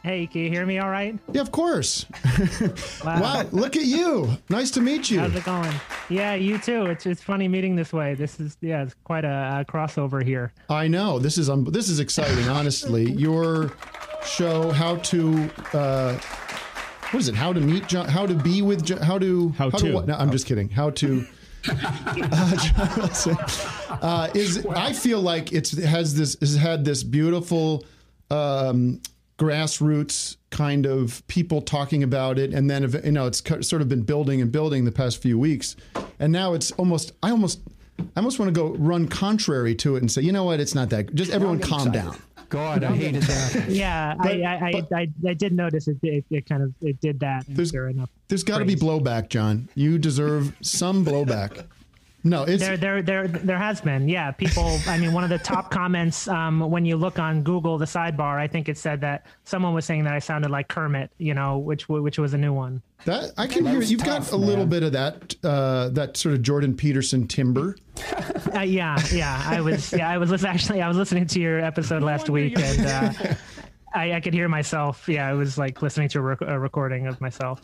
Hey, 0.04 0.26
can 0.26 0.42
you 0.42 0.50
hear 0.50 0.66
me 0.66 0.80
all 0.80 0.90
right? 0.90 1.18
Yeah, 1.32 1.42
of 1.42 1.52
course. 1.52 2.08
wow, 3.06 3.46
look 3.52 3.76
at 3.76 3.86
you. 3.86 4.36
Nice 4.50 4.72
to 4.72 4.82
meet 4.82 5.12
you. 5.12 5.20
How's 5.20 5.36
it 5.36 5.44
going? 5.44 5.72
Yeah, 6.10 6.34
you 6.34 6.58
too. 6.58 6.88
It's 6.88 7.06
it's 7.06 7.22
funny 7.22 7.48
meeting 7.48 7.76
this 7.76 7.94
way. 7.94 8.16
This 8.16 8.40
is 8.40 8.58
yeah, 8.62 8.82
it's 8.82 8.96
quite 9.04 9.26
a, 9.26 9.60
a 9.60 9.72
crossover 9.72 10.24
here. 10.24 10.54
I 10.70 10.88
know 10.88 11.20
this 11.20 11.38
is 11.38 11.52
um, 11.52 11.66
this 11.66 11.88
is 11.88 12.00
exciting. 12.00 12.50
Honestly, 12.50 13.12
your 13.18 13.74
show, 14.26 14.72
how 14.72 14.96
to 14.96 15.52
uh, 15.74 16.18
what 17.12 17.20
is 17.20 17.28
it? 17.28 17.36
How 17.36 17.54
to 17.54 17.60
meet 17.60 17.88
John? 17.88 18.08
How 18.08 18.26
to 18.26 18.34
be 18.34 18.64
with 18.64 18.84
John? 18.84 19.00
How 19.00 19.20
to 19.20 19.50
How 19.50 19.70
to. 19.70 19.94
what? 19.94 20.08
No, 20.08 20.16
I'm 20.16 20.32
just 20.32 20.48
kidding. 20.48 20.70
How 20.70 20.90
to. 20.92 21.26
uh, 21.70 22.56
John 22.56 22.90
Wilson, 22.98 23.38
uh, 24.02 24.30
is 24.34 24.66
I 24.66 24.94
feel 24.94 25.22
like 25.22 25.54
it's 25.54 25.74
it 25.74 25.86
has 25.86 26.16
this 26.16 26.36
has 26.40 26.56
had 26.56 26.86
this 26.86 27.04
beautiful 27.04 27.86
um, 28.32 29.00
grassroots 29.42 30.38
kind 30.52 30.86
of 30.86 31.26
people 31.28 31.62
talking 31.62 32.04
about 32.04 32.38
it, 32.38 32.54
and 32.54 32.70
then 32.70 32.90
you 33.04 33.12
know 33.12 33.26
it's 33.26 33.42
sort 33.68 33.82
of 33.82 33.90
been 33.90 34.04
building 34.04 34.42
and 34.42 34.52
building 34.52 34.86
the 34.86 34.92
past 34.92 35.22
few 35.22 35.38
weeks, 35.40 35.76
and 36.20 36.32
now 36.32 36.54
it's 36.54 36.72
almost 36.74 37.14
I 37.24 37.32
almost 37.32 37.62
I 38.00 38.04
almost 38.18 38.40
want 38.40 38.54
to 38.54 38.60
go 38.60 38.70
run 38.78 39.08
contrary 39.08 39.76
to 39.76 39.96
it 39.96 40.02
and 40.02 40.12
say 40.12 40.22
you 40.22 40.32
know 40.32 40.44
what 40.44 40.60
it's 40.60 40.76
not 40.76 40.90
that 40.92 41.14
just 41.16 41.32
everyone 41.32 41.60
calm 41.60 41.92
down. 41.92 42.18
God, 42.50 42.84
I 42.84 42.94
hated 42.94 43.24
that. 43.24 43.70
Yeah, 43.70 44.14
But- 44.18 44.28
I, 44.28 44.44
I, 44.44 44.72
I, 44.76 45.00
I 45.04 45.08
I 45.30 45.34
did 45.34 45.54
notice 45.54 45.88
it. 45.88 45.98
It, 46.04 46.26
it 46.30 46.46
kind 46.46 46.62
of 46.62 46.74
it 46.82 47.00
did 47.00 47.20
that. 47.22 47.46
There's- 47.48 47.72
Fair 47.72 47.88
enough. 47.88 48.10
There's 48.28 48.44
got 48.44 48.60
to 48.60 48.66
be 48.66 48.76
blowback, 48.76 49.30
John. 49.30 49.68
You 49.76 49.98
deserve 49.98 50.54
some 50.62 51.04
blowback. 51.06 51.66
No, 52.24 52.44
it's 52.44 52.64
there, 52.64 52.78
there, 52.78 53.02
there, 53.02 53.28
there 53.28 53.58
has 53.58 53.82
been. 53.82 54.08
Yeah, 54.08 54.30
people. 54.32 54.78
I 54.88 54.98
mean, 55.00 55.12
one 55.12 55.24
of 55.24 55.32
the 55.32 55.40
top 55.40 55.72
comments 55.80 56.28
um, 56.28 56.60
when 56.60 56.86
you 56.86 56.96
look 56.96 57.18
on 57.18 57.42
Google, 57.42 57.78
the 57.80 57.86
sidebar, 57.86 58.38
I 58.40 58.48
think 58.48 58.70
it 58.70 58.78
said 58.78 59.02
that 59.02 59.26
someone 59.44 59.74
was 59.74 59.86
saying 59.86 60.04
that 60.04 60.14
I 60.14 60.20
sounded 60.20 60.52
like 60.52 60.68
Kermit. 60.68 61.10
You 61.18 61.34
know, 61.34 61.58
which 61.58 61.90
which 61.90 62.20
was 62.20 62.34
a 62.34 62.38
new 62.38 62.54
one. 62.54 62.82
that 63.06 63.32
I 63.38 63.48
can 63.48 63.66
hear. 63.66 63.82
You've 63.82 64.04
got 64.04 64.32
a 64.32 64.36
little 64.36 64.66
bit 64.68 64.84
of 64.84 64.92
that 64.92 65.36
uh, 65.44 65.90
that 65.90 66.16
sort 66.16 66.36
of 66.36 66.42
Jordan 66.44 66.76
Peterson 66.76 67.28
timber. 67.28 67.76
Uh, 68.54 68.60
yeah, 68.62 68.98
yeah. 69.14 69.42
I 69.46 69.62
was, 69.62 69.94
yeah, 69.94 70.10
I 70.10 70.18
was 70.18 70.30
lis- 70.30 70.44
actually, 70.44 70.82
I 70.82 70.88
was 70.90 70.98
listening 70.98 71.26
to 71.28 71.40
your 71.40 71.60
episode 71.62 72.04
last 72.04 72.30
week, 72.30 72.60
and 72.60 72.86
uh, 72.86 73.34
I, 73.94 74.14
I 74.14 74.20
could 74.20 74.34
hear 74.34 74.50
myself. 74.50 75.08
Yeah, 75.08 75.30
I 75.30 75.34
was 75.34 75.58
like 75.58 75.82
listening 75.82 76.10
to 76.10 76.20
a, 76.20 76.22
rec- 76.22 76.42
a 76.42 76.60
recording 76.60 77.08
of 77.08 77.22
myself. 77.22 77.62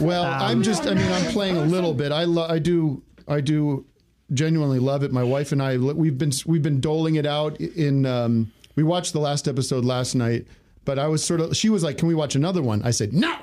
Well, 0.00 0.24
Um, 0.24 0.42
I'm 0.42 0.62
just. 0.62 0.86
I 0.88 0.94
mean, 0.94 1.12
I'm 1.12 1.30
playing 1.32 1.56
a 1.56 1.62
little 1.62 1.94
bit. 1.94 2.10
I 2.10 2.24
lo- 2.24 2.48
I 2.48 2.58
do. 2.58 3.02
I 3.28 3.40
do 3.40 3.84
genuinely 4.32 4.78
love 4.78 5.02
it. 5.02 5.12
My 5.12 5.22
wife 5.22 5.52
and 5.52 5.62
I. 5.62 5.76
We've 5.76 6.16
been 6.16 6.32
we've 6.46 6.62
been 6.62 6.80
doling 6.80 7.16
it 7.16 7.26
out. 7.26 7.60
In 7.60 8.06
um, 8.06 8.52
we 8.76 8.82
watched 8.82 9.12
the 9.12 9.20
last 9.20 9.46
episode 9.48 9.84
last 9.84 10.14
night, 10.14 10.46
but 10.84 10.98
I 10.98 11.06
was 11.08 11.24
sort 11.24 11.40
of. 11.40 11.56
She 11.56 11.68
was 11.68 11.82
like, 11.82 11.98
"Can 11.98 12.08
we 12.08 12.14
watch 12.14 12.34
another 12.34 12.62
one?" 12.62 12.82
I 12.84 12.90
said, 12.90 13.12
"No." 13.12 13.36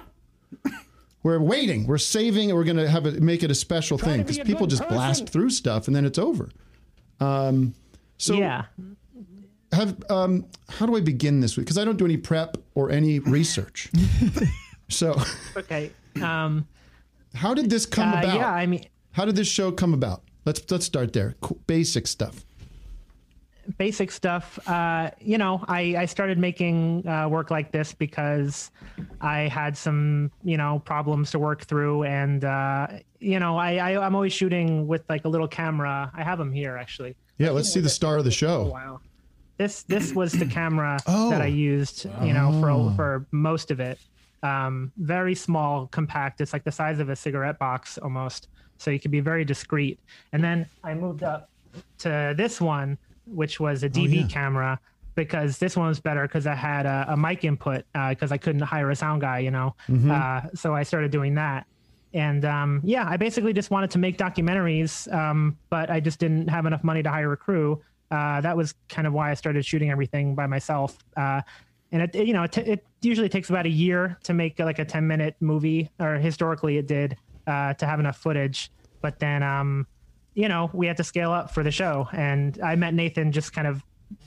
We're 1.23 1.39
waiting. 1.39 1.85
We're 1.85 1.99
saving. 1.99 2.53
We're 2.53 2.63
going 2.63 2.77
to 2.77 2.89
have 2.89 3.05
it 3.05 3.21
make 3.21 3.43
it 3.43 3.51
a 3.51 3.55
special 3.55 3.99
thing 3.99 4.21
because 4.23 4.39
people 4.39 4.65
just 4.65 4.87
blast 4.89 5.29
through 5.29 5.51
stuff 5.51 5.85
and 5.85 5.95
then 5.95 6.03
it's 6.03 6.17
over. 6.17 6.49
Um, 7.19 7.75
so 8.17 8.33
yeah, 8.33 8.65
have 9.71 10.03
um, 10.09 10.45
how 10.67 10.87
do 10.87 10.95
I 10.95 11.01
begin 11.01 11.39
this 11.39 11.57
week? 11.57 11.67
Because 11.67 11.77
I 11.77 11.85
don't 11.85 11.97
do 11.97 12.05
any 12.05 12.17
prep 12.17 12.57
or 12.73 12.89
any 12.89 13.19
research. 13.37 13.91
so 14.89 15.15
Okay. 15.55 15.91
Um, 16.21 16.67
how 17.35 17.53
did 17.53 17.69
this 17.69 17.85
come 17.85 18.09
uh, 18.13 18.19
about? 18.19 18.35
Yeah, 18.35 18.51
I 18.51 18.65
mean, 18.65 18.85
How 19.11 19.25
did 19.25 19.35
this 19.35 19.47
show 19.47 19.71
come 19.71 19.93
about? 19.93 20.23
Let's 20.45 20.61
let's 20.71 20.85
start 20.85 21.13
there. 21.13 21.35
Basic 21.67 22.07
stuff. 22.07 22.45
basic 23.77 24.11
stuff. 24.11 24.57
Uh, 24.67 25.11
you 25.19 25.37
know, 25.37 25.63
I, 25.67 25.95
I 25.97 26.05
started 26.05 26.37
making 26.39 27.07
uh, 27.07 27.29
work 27.29 27.51
like 27.51 27.71
this 27.71 27.93
because 27.93 28.71
I 29.21 29.41
had 29.47 29.77
some, 29.77 30.31
you 30.43 30.57
know, 30.57 30.81
problems 30.83 31.31
to 31.31 31.39
work 31.39 31.61
through. 31.65 32.03
And, 32.03 32.43
uh, 32.43 32.87
you 33.19 33.39
know, 33.39 33.57
I, 33.57 33.75
I, 33.75 34.03
I'm 34.05 34.15
always 34.15 34.33
shooting 34.33 34.87
with 34.87 35.03
like 35.09 35.25
a 35.25 35.29
little 35.29 35.47
camera. 35.47 36.11
I 36.13 36.23
have 36.23 36.39
them 36.39 36.51
here 36.51 36.75
actually. 36.75 37.15
Yeah, 37.37 37.51
let's 37.51 37.71
see 37.71 37.79
the 37.79 37.89
star 37.89 38.17
of 38.17 38.23
the 38.23 38.31
show. 38.31 38.65
Wow. 38.65 38.99
This 39.57 39.83
this 39.83 40.13
was 40.13 40.31
the 40.33 40.47
camera 40.47 40.97
Oh. 41.07 41.29
that 41.29 41.41
I 41.41 41.45
used, 41.47 42.05
you 42.23 42.33
know, 42.33 42.49
Oh. 42.53 42.61
for 42.61 42.95
for 42.95 43.25
most 43.31 43.69
of 43.69 43.79
it. 43.79 43.99
Um, 44.43 44.91
very 44.97 45.35
small, 45.35 45.85
compact. 45.87 46.41
It's 46.41 46.51
like 46.51 46.63
the 46.63 46.71
size 46.71 46.97
of 46.99 47.09
a 47.09 47.15
cigarette 47.15 47.59
box 47.59 47.99
almost. 47.99 48.47
So 48.81 48.89
you 48.89 48.99
can 48.99 49.11
be 49.11 49.19
very 49.19 49.45
discreet. 49.45 49.99
And 50.33 50.43
then 50.43 50.65
I 50.83 50.95
moved 50.95 51.21
up 51.23 51.49
to 51.99 52.33
this 52.35 52.59
one, 52.59 52.97
which 53.27 53.59
was 53.59 53.83
a 53.83 53.89
DV 53.89 54.21
yeah. 54.21 54.27
camera, 54.27 54.79
because 55.13 55.59
this 55.59 55.77
one 55.77 55.87
was 55.87 55.99
better 55.99 56.23
because 56.23 56.47
I 56.47 56.55
had 56.55 56.85
a, 56.87 57.05
a 57.09 57.17
mic 57.17 57.43
input 57.43 57.85
because 58.09 58.31
I 58.31 58.37
couldn't 58.37 58.61
hire 58.63 58.89
a 58.89 58.95
sound 58.95 59.21
guy, 59.21 59.39
you 59.39 59.51
know. 59.51 59.75
Mhm. 59.87 60.09
Uh, 60.09 60.49
so 60.55 60.73
I 60.73 60.81
started 60.83 61.11
doing 61.11 61.35
that. 61.35 61.67
And 62.13 62.43
um, 62.43 62.81
yeah, 62.83 63.05
I 63.07 63.17
basically 63.17 63.53
just 63.53 63.69
wanted 63.71 63.91
to 63.91 63.99
make 63.99 64.17
documentaries, 64.17 65.11
um, 65.13 65.57
but 65.69 65.89
I 65.91 65.99
just 65.99 66.19
didn't 66.19 66.47
have 66.47 66.65
enough 66.65 66.83
money 66.83 67.03
to 67.03 67.09
hire 67.09 67.31
a 67.33 67.37
crew. 67.37 67.81
Uh, 68.09 68.41
that 68.41 68.57
was 68.57 68.73
kind 68.89 69.05
of 69.07 69.13
why 69.13 69.29
I 69.31 69.35
started 69.35 69.63
shooting 69.63 69.91
everything 69.91 70.33
by 70.35 70.47
myself. 70.47 70.97
Uh, 71.15 71.41
and 71.91 72.01
it, 72.01 72.15
it- 72.15 72.27
you 72.27 72.33
know, 72.33 72.43
it, 72.43 72.51
t- 72.51 72.61
it 72.61 72.85
usually 73.01 73.29
takes 73.29 73.49
about 73.49 73.65
a 73.65 73.69
year 73.69 74.17
to 74.23 74.33
make 74.33 74.57
like 74.59 74.79
a 74.79 74.85
10 74.85 75.05
minute 75.07 75.35
movie, 75.39 75.89
or 75.99 76.15
historically 76.15 76.77
it 76.77 76.87
did, 76.87 77.15
uh, 77.47 77.73
to 77.75 77.85
have 77.85 77.99
enough 77.99 78.17
footage. 78.17 78.71
But 79.01 79.19
then, 79.19 79.43
um, 79.43 79.87
you 80.33 80.47
know, 80.47 80.69
we 80.73 80.87
had 80.87 80.97
to 80.97 81.03
scale 81.03 81.31
up 81.31 81.51
for 81.51 81.63
the 81.63 81.71
show. 81.71 82.07
And 82.13 82.59
I 82.63 82.75
met 82.75 82.93
Nathan 82.93 83.31
just 83.31 83.53
kind 83.53 83.67
of 83.67 83.83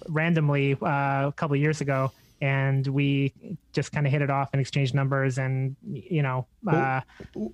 randomly 0.09 0.73
uh, 0.83 1.29
a 1.29 1.33
couple 1.37 1.55
of 1.55 1.61
years 1.61 1.81
ago. 1.81 2.13
And 2.41 2.87
we 2.89 3.33
just 3.73 3.93
kind 3.93 4.07
of 4.07 4.13
hit 4.13 4.21
it 4.21 4.29
off 4.29 4.51
and 4.53 4.61
exchanged 4.61 4.95
numbers, 4.95 5.39
and 5.39 5.77
you 5.91 6.21
know, 6.21 6.47
uh, 6.67 7.01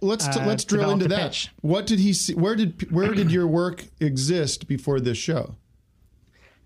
Let's 0.01 0.27
uh, 0.27 0.42
let's 0.49 0.64
drill 0.64 0.90
into 0.90 1.07
that. 1.07 1.31
pitch. 1.31 1.51
What 1.61 1.87
did 1.87 2.01
he 2.01 2.12
see? 2.12 2.35
Where 2.35 2.57
did 2.57 2.90
where 2.90 3.14
did 3.14 3.31
your 3.31 3.46
work 3.46 3.85
exist 4.01 4.66
before 4.66 4.99
this 4.99 5.16
show? 5.16 5.55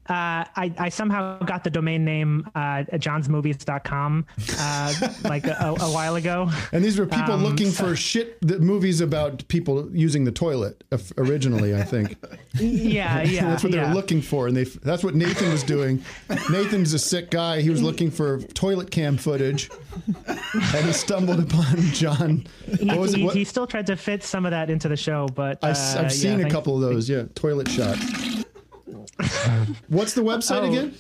Uh, 0.09 0.45
I, 0.57 0.73
I 0.79 0.89
somehow 0.91 1.39
got 1.45 1.65
the 1.65 1.71
domain 1.71 2.05
name 2.05 2.47
uh, 2.55 2.85
johnsmovies.com 2.93 4.27
uh, 4.59 4.95
like 5.25 5.47
a, 5.47 5.75
a 5.81 5.91
while 5.91 6.17
ago. 6.17 6.51
And 6.73 6.85
these 6.85 6.99
were 6.99 7.07
people 7.07 7.33
Um, 7.35 7.43
looking 7.43 7.71
so- 7.71 7.85
for 7.89 7.97
shit 7.97 8.39
the 8.41 8.59
movies 8.59 9.01
about 9.01 9.47
people 9.49 9.89
using 9.97 10.25
the 10.25 10.33
toilet 10.33 10.85
uh, 10.93 10.99
originally, 11.19 11.75
I 11.75 11.83
think. 11.83 12.17
Yeah, 12.55 13.23
yeah. 13.25 13.49
that's 13.51 13.63
what 13.63 13.73
they 13.73 13.79
yeah. 13.79 13.89
were 13.89 13.95
looking 13.95 14.21
for, 14.23 14.47
and 14.47 14.57
they 14.57 14.65
that's 14.65 15.03
what 15.03 15.15
Nathan 15.15 15.51
was 15.51 15.63
doing. 15.63 16.03
Nathan's 16.51 16.93
a 16.93 16.99
sick 16.99 17.31
guy. 17.31 17.61
He 17.61 17.71
was 17.71 17.83
looking 17.83 18.11
for 18.11 18.41
toilet 18.55 18.91
cam 18.91 19.17
footage, 19.17 19.71
and 20.27 20.87
he 20.87 20.93
stumbled 20.93 21.41
upon 21.41 21.77
John. 21.93 22.47
He, 22.79 22.87
he, 22.87 23.29
he 23.29 23.45
still 23.45 23.67
tried 23.67 23.87
to 23.87 23.97
fit 23.97 24.23
some 24.23 24.45
of 24.45 24.51
that 24.51 24.71
into 24.71 24.89
the 24.89 24.97
show, 24.97 25.29
but 25.35 25.59
I, 25.63 25.71
uh, 25.71 25.75
have 25.75 26.03
yeah, 26.03 26.09
seen 26.09 26.35
a 26.35 26.43
thank- 26.43 26.53
couple 26.53 26.75
of 26.77 26.81
those. 26.83 27.09
Yeah, 27.09 27.25
toilet 27.35 27.69
shot. 27.69 27.97
What's 29.89 30.15
the 30.15 30.23
website 30.23 30.63
Oh. 30.63 30.71
again? 30.71 30.95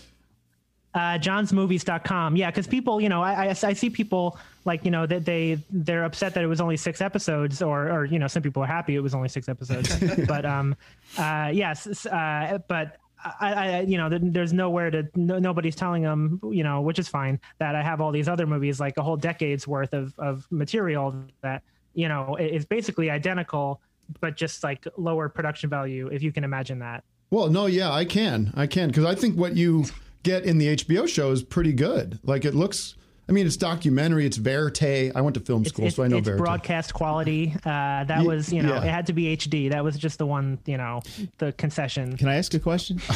Uh, 0.95 1.19
johnsmovies.com. 1.19 2.37
Yeah, 2.37 2.51
because 2.51 2.69
people, 2.69 3.01
you 3.01 3.09
know, 3.09 3.21
I, 3.21 3.47
I 3.47 3.49
I 3.49 3.73
see 3.73 3.91
people 3.91 4.39
like 4.65 4.85
you 4.85 4.93
know 4.93 5.07
that 5.07 5.25
they 5.25 5.59
they're 5.71 6.05
upset 6.05 6.35
that 6.35 6.45
it 6.45 6.47
was 6.47 6.61
only 6.61 6.77
six 6.77 7.01
episodes, 7.01 7.61
or 7.63 7.91
or 7.91 8.05
you 8.05 8.21
know 8.21 8.29
some 8.29 8.43
people 8.45 8.63
are 8.63 8.67
happy 8.67 8.95
it 8.95 9.01
was 9.01 9.13
only 9.13 9.29
six 9.29 9.49
episodes. 9.49 9.89
but 10.29 10.45
um, 10.45 10.77
uh, 11.19 11.51
yes, 11.53 12.07
uh, 12.07 12.59
but. 12.69 12.97
I, 13.41 13.55
I, 13.55 13.81
you 13.81 13.97
know, 13.97 14.11
there's 14.11 14.53
nowhere 14.53 14.91
to, 14.91 15.09
no, 15.15 15.39
nobody's 15.39 15.75
telling 15.75 16.03
them, 16.03 16.39
you 16.53 16.63
know, 16.63 16.83
which 16.83 16.99
is 16.99 17.09
fine 17.09 17.41
that 17.59 17.75
I 17.75 17.81
have 17.83 18.03
all 18.03 18.13
these 18.13 18.29
other 18.29 18.47
movies, 18.47 18.79
like 18.81 18.99
a 18.99 19.03
whole 19.03 19.17
decade's 19.17 19.67
worth 19.67 19.95
of, 19.95 20.13
of 20.19 20.47
material 20.51 21.25
that, 21.41 21.63
you 21.95 22.07
know, 22.07 22.37
is 22.37 22.67
basically 22.67 23.09
identical, 23.09 23.81
but 24.21 24.37
just 24.37 24.63
like 24.63 24.87
lower 24.99 25.31
production 25.31 25.71
value, 25.71 26.09
if 26.09 26.23
you 26.23 26.33
can 26.33 26.45
imagine 26.45 26.81
that. 26.81 27.03
Well, 27.35 27.51
no, 27.51 27.67
yeah, 27.67 27.91
I 27.91 28.05
can. 28.05 28.53
I 28.57 28.69
can 28.69 28.89
because 28.91 29.05
I 29.05 29.17
think 29.17 29.37
what 29.37 29.57
you 29.57 29.87
get 30.23 30.45
in 30.45 30.59
the 30.59 30.77
HBO 30.77 31.09
show 31.09 31.33
is 31.33 31.43
pretty 31.43 31.73
good. 31.73 32.21
Like 32.23 32.45
it 32.45 32.55
looks. 32.55 32.95
I 33.29 33.33
mean, 33.33 33.45
it's 33.47 33.57
documentary. 33.57 34.25
It's 34.25 34.37
verite. 34.37 35.11
I 35.17 35.21
went 35.21 35.35
to 35.35 35.41
film 35.41 35.65
school, 35.65 35.87
it's, 35.87 35.97
so 35.97 36.05
I 36.05 36.09
know 36.09 36.19
it's 36.19 36.29
verite. 36.29 36.39
broadcast 36.39 36.95
quality. 36.95 37.55
Uh, 37.65 38.05
that 38.05 38.21
Ye- 38.21 38.27
was, 38.29 38.53
you 38.53 38.63
know, 38.63 38.75
yeah. 38.75 38.85
it 38.85 38.89
had 38.91 39.07
to 39.07 39.13
be 39.15 39.35
HD. 39.37 39.71
That 39.71 39.83
was 39.83 39.97
just 39.97 40.19
the 40.19 40.27
one, 40.27 40.59
you 40.67 40.77
know, 40.77 41.01
the 41.39 41.53
concession. 41.55 42.17
Can 42.19 42.29
I 42.29 42.37
ask 42.37 42.53
a 42.55 42.61
question? 42.61 43.01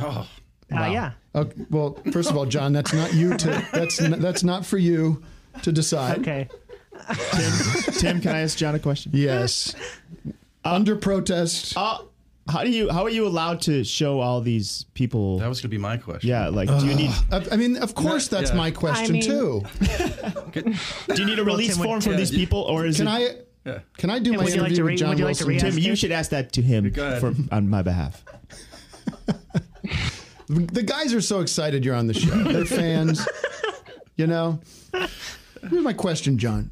oh, 0.00 0.28
Uh, 0.70 0.84
yeah. 0.92 1.12
Okay, 1.34 1.64
well, 1.70 1.98
first 2.12 2.30
of 2.30 2.36
all, 2.36 2.44
John, 2.46 2.72
that's 2.74 2.92
not 2.92 3.12
you 3.14 3.36
to. 3.38 3.66
That's 3.72 4.00
n- 4.00 4.20
that's 4.20 4.44
not 4.44 4.66
for 4.66 4.76
you 4.78 5.22
to 5.62 5.72
decide. 5.72 6.18
Okay. 6.20 6.48
Tim, 7.98 8.20
can 8.20 8.36
I 8.36 8.40
ask 8.40 8.56
John 8.58 8.74
a 8.74 8.78
question? 8.78 9.12
Yes. 9.14 9.74
Under 10.64 10.94
protest. 10.94 11.74
Uh, 11.76 12.00
how 12.48 12.64
do 12.64 12.70
you 12.70 12.88
how 12.90 13.02
are 13.04 13.10
you 13.10 13.26
allowed 13.26 13.60
to 13.62 13.84
show 13.84 14.20
all 14.20 14.40
these 14.40 14.84
people? 14.94 15.38
That 15.38 15.48
was 15.48 15.58
going 15.60 15.70
to 15.70 15.76
be 15.76 15.78
my 15.78 15.96
question. 15.96 16.28
Yeah, 16.30 16.48
like 16.48 16.68
do 16.80 16.86
you 16.86 16.94
need 16.94 17.10
I, 17.30 17.44
I 17.52 17.56
mean, 17.56 17.76
of 17.76 17.94
course, 17.94 18.28
that's 18.28 18.50
Yeah. 18.50 18.56
my 18.56 18.70
question 18.70 19.12
mean- 19.14 19.22
too. 19.22 19.62
do 20.52 21.14
you 21.16 21.26
need 21.26 21.38
a 21.38 21.44
release 21.44 21.70
Tim, 21.72 21.80
would- 21.80 21.86
form 21.86 22.00
from 22.00 22.12
yeah, 22.12 22.18
these 22.18 22.32
you- 22.32 22.38
people 22.38 22.62
or 22.62 22.86
is 22.86 22.96
Can 22.98 23.08
it 23.08 23.10
I? 23.10 23.20
Yeah. 23.66 23.78
Can 23.98 24.08
I 24.10 24.18
do 24.18 24.32
my 24.32 24.44
would 24.44 24.54
you 24.54 24.60
like 24.62 24.70
interview 24.72 24.76
to 24.76 24.82
with 24.92 24.98
John 24.98 25.08
would 25.10 25.18
you 25.18 25.24
like 25.26 25.36
to 25.38 25.46
Wilson? 25.46 25.66
re- 25.66 25.72
Tim, 25.74 25.78
you 25.82 25.94
should 25.94 26.12
ask 26.12 26.30
that 26.30 26.52
to 26.52 26.62
him 26.62 26.88
Go 26.90 27.06
ahead. 27.06 27.20
for, 27.20 27.34
on 27.54 27.68
my 27.68 27.82
behalf. 27.82 28.24
The 30.48 30.82
guys 30.82 31.12
are 31.12 31.20
so 31.20 31.40
excited 31.40 31.84
you're 31.84 31.94
on 31.94 32.06
the 32.06 32.14
show. 32.14 32.30
They're 32.30 32.64
fans. 32.64 33.26
you 34.16 34.26
know. 34.26 34.60
Here's 34.92 35.84
my 35.84 35.92
question, 35.92 36.38
John. 36.38 36.70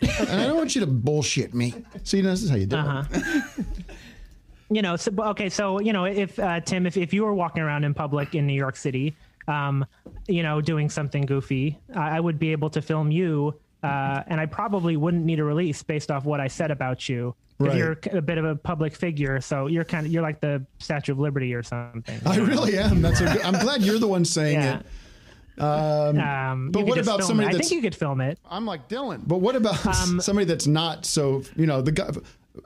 And 0.00 0.28
I 0.40 0.46
don't 0.48 0.56
want 0.56 0.74
you 0.74 0.80
to 0.80 0.88
bullshit 0.88 1.54
me. 1.54 1.72
See, 2.02 2.20
this 2.20 2.42
is 2.42 2.50
how 2.50 2.56
you 2.56 2.66
do 2.66 2.74
Uh-huh. 2.76 3.04
it. 3.12 3.64
You 4.74 4.82
know 4.82 4.96
so 4.96 5.10
okay 5.18 5.48
so 5.48 5.80
you 5.80 5.92
know 5.92 6.04
if 6.04 6.38
uh, 6.38 6.60
tim 6.60 6.86
if, 6.86 6.96
if 6.96 7.12
you 7.12 7.24
were 7.24 7.34
walking 7.34 7.62
around 7.62 7.84
in 7.84 7.92
public 7.94 8.34
in 8.34 8.46
new 8.46 8.52
york 8.54 8.76
city 8.76 9.14
um, 9.48 9.84
you 10.28 10.42
know 10.42 10.60
doing 10.60 10.88
something 10.88 11.24
goofy 11.26 11.78
i 11.94 12.16
I 12.16 12.20
would 12.20 12.38
be 12.38 12.52
able 12.52 12.70
to 12.70 12.80
film 12.82 13.10
you 13.10 13.54
uh, 13.82 14.22
and 14.28 14.40
i 14.40 14.46
probably 14.46 14.96
wouldn't 14.96 15.24
need 15.24 15.40
a 15.40 15.44
release 15.44 15.82
based 15.82 16.10
off 16.10 16.24
what 16.24 16.40
i 16.40 16.48
said 16.48 16.70
about 16.70 17.08
you 17.08 17.34
Right. 17.58 17.70
if 17.72 17.76
you're 17.78 18.18
a 18.18 18.22
bit 18.22 18.38
of 18.38 18.44
a 18.44 18.56
public 18.56 18.92
figure 18.94 19.40
so 19.40 19.66
you're 19.68 19.84
kind 19.84 20.06
of 20.06 20.10
you're 20.12 20.22
like 20.22 20.40
the 20.40 20.64
statue 20.78 21.12
of 21.12 21.18
liberty 21.20 21.54
or 21.54 21.62
something 21.62 22.18
I 22.26 22.36
really 22.38 22.76
am. 22.76 23.02
That's 23.02 23.20
a 23.20 23.24
good, 23.24 23.42
I'm 23.42 23.58
glad 23.60 23.82
you're 23.82 24.00
the 24.00 24.08
one 24.08 24.24
saying 24.24 24.58
Yeah. 24.60 24.80
it. 24.80 25.62
Um, 25.62 26.18
um, 26.18 26.70
but 26.72 26.86
what 26.86 26.98
about 26.98 27.22
somebody 27.22 27.50
it. 27.50 27.54
i 27.54 27.58
think 27.58 27.70
you 27.70 27.82
could 27.82 27.94
film 27.94 28.20
it 28.20 28.38
I'm 28.50 28.64
like 28.66 28.88
Dylan. 28.88 29.20
But 29.26 29.38
what 29.42 29.54
about 29.54 29.84
Um, 29.86 30.20
somebody 30.20 30.46
that's 30.46 30.66
not 30.66 31.04
so, 31.06 31.42
you 31.54 31.66
know, 31.66 31.82
the 31.82 31.92
guy, 31.92 32.08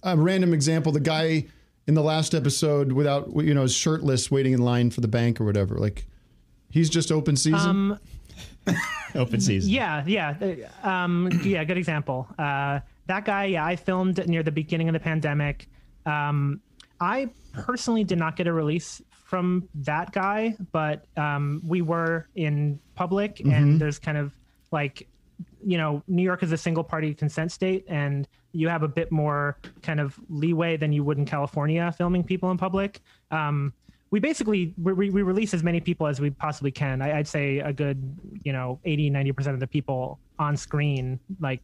a 0.02 0.16
random 0.16 0.54
example, 0.54 0.92
the 0.92 1.00
guy 1.00 1.46
in 1.86 1.94
the 1.94 2.02
last 2.02 2.34
episode 2.34 2.92
without, 2.92 3.30
you 3.36 3.54
know, 3.54 3.66
shirtless 3.66 4.30
waiting 4.30 4.52
in 4.52 4.60
line 4.60 4.90
for 4.90 5.00
the 5.00 5.08
bank 5.08 5.40
or 5.40 5.44
whatever. 5.44 5.76
Like, 5.76 6.06
he's 6.70 6.90
just 6.90 7.12
open 7.12 7.36
season. 7.36 7.58
um, 7.70 8.00
Open 9.14 9.40
season. 9.40 9.70
Yeah, 9.70 10.02
yeah, 10.06 10.66
uh, 10.82 10.88
um, 10.88 11.30
yeah. 11.44 11.62
Good 11.64 11.78
example. 11.78 12.26
Uh, 12.38 12.80
that 13.06 13.24
guy, 13.24 13.44
yeah, 13.46 13.64
I 13.64 13.76
filmed 13.76 14.26
near 14.28 14.42
the 14.42 14.50
beginning 14.50 14.88
of 14.88 14.92
the 14.92 15.00
pandemic. 15.00 15.68
Um, 16.04 16.60
I 17.00 17.30
personally 17.52 18.02
did 18.04 18.18
not 18.18 18.36
get 18.36 18.46
a 18.46 18.52
release 18.52 19.00
from 19.24 19.68
that 19.76 20.12
guy, 20.12 20.56
but 20.72 21.06
um, 21.16 21.62
we 21.64 21.80
were 21.80 22.26
in 22.34 22.78
public, 22.94 23.40
and 23.40 23.80
there's 23.80 23.98
kind 23.98 24.18
of 24.18 24.32
like, 24.72 25.08
you 25.66 25.76
know, 25.76 26.02
New 26.06 26.22
York 26.22 26.42
is 26.42 26.52
a 26.52 26.56
single 26.56 26.84
party 26.84 27.12
consent 27.12 27.50
state, 27.50 27.84
and 27.88 28.28
you 28.52 28.68
have 28.68 28.82
a 28.84 28.88
bit 28.88 29.10
more 29.10 29.58
kind 29.82 29.98
of 30.00 30.18
leeway 30.30 30.76
than 30.76 30.92
you 30.92 31.02
would 31.04 31.18
in 31.18 31.24
California 31.26 31.92
filming 31.98 32.22
people 32.24 32.50
in 32.52 32.56
public. 32.56 33.00
Um, 33.30 33.72
we 34.10 34.20
basically 34.20 34.72
we, 34.80 34.92
we 35.10 35.22
release 35.22 35.52
as 35.52 35.62
many 35.64 35.80
people 35.80 36.06
as 36.06 36.20
we 36.20 36.30
possibly 36.30 36.70
can 36.70 37.02
I, 37.02 37.18
i'd 37.18 37.26
say 37.26 37.58
a 37.58 37.72
good 37.72 37.98
you 38.44 38.52
know 38.52 38.78
80 38.84 39.10
90% 39.10 39.48
of 39.48 39.60
the 39.60 39.66
people 39.66 40.20
on 40.38 40.56
screen 40.56 41.18
like 41.40 41.62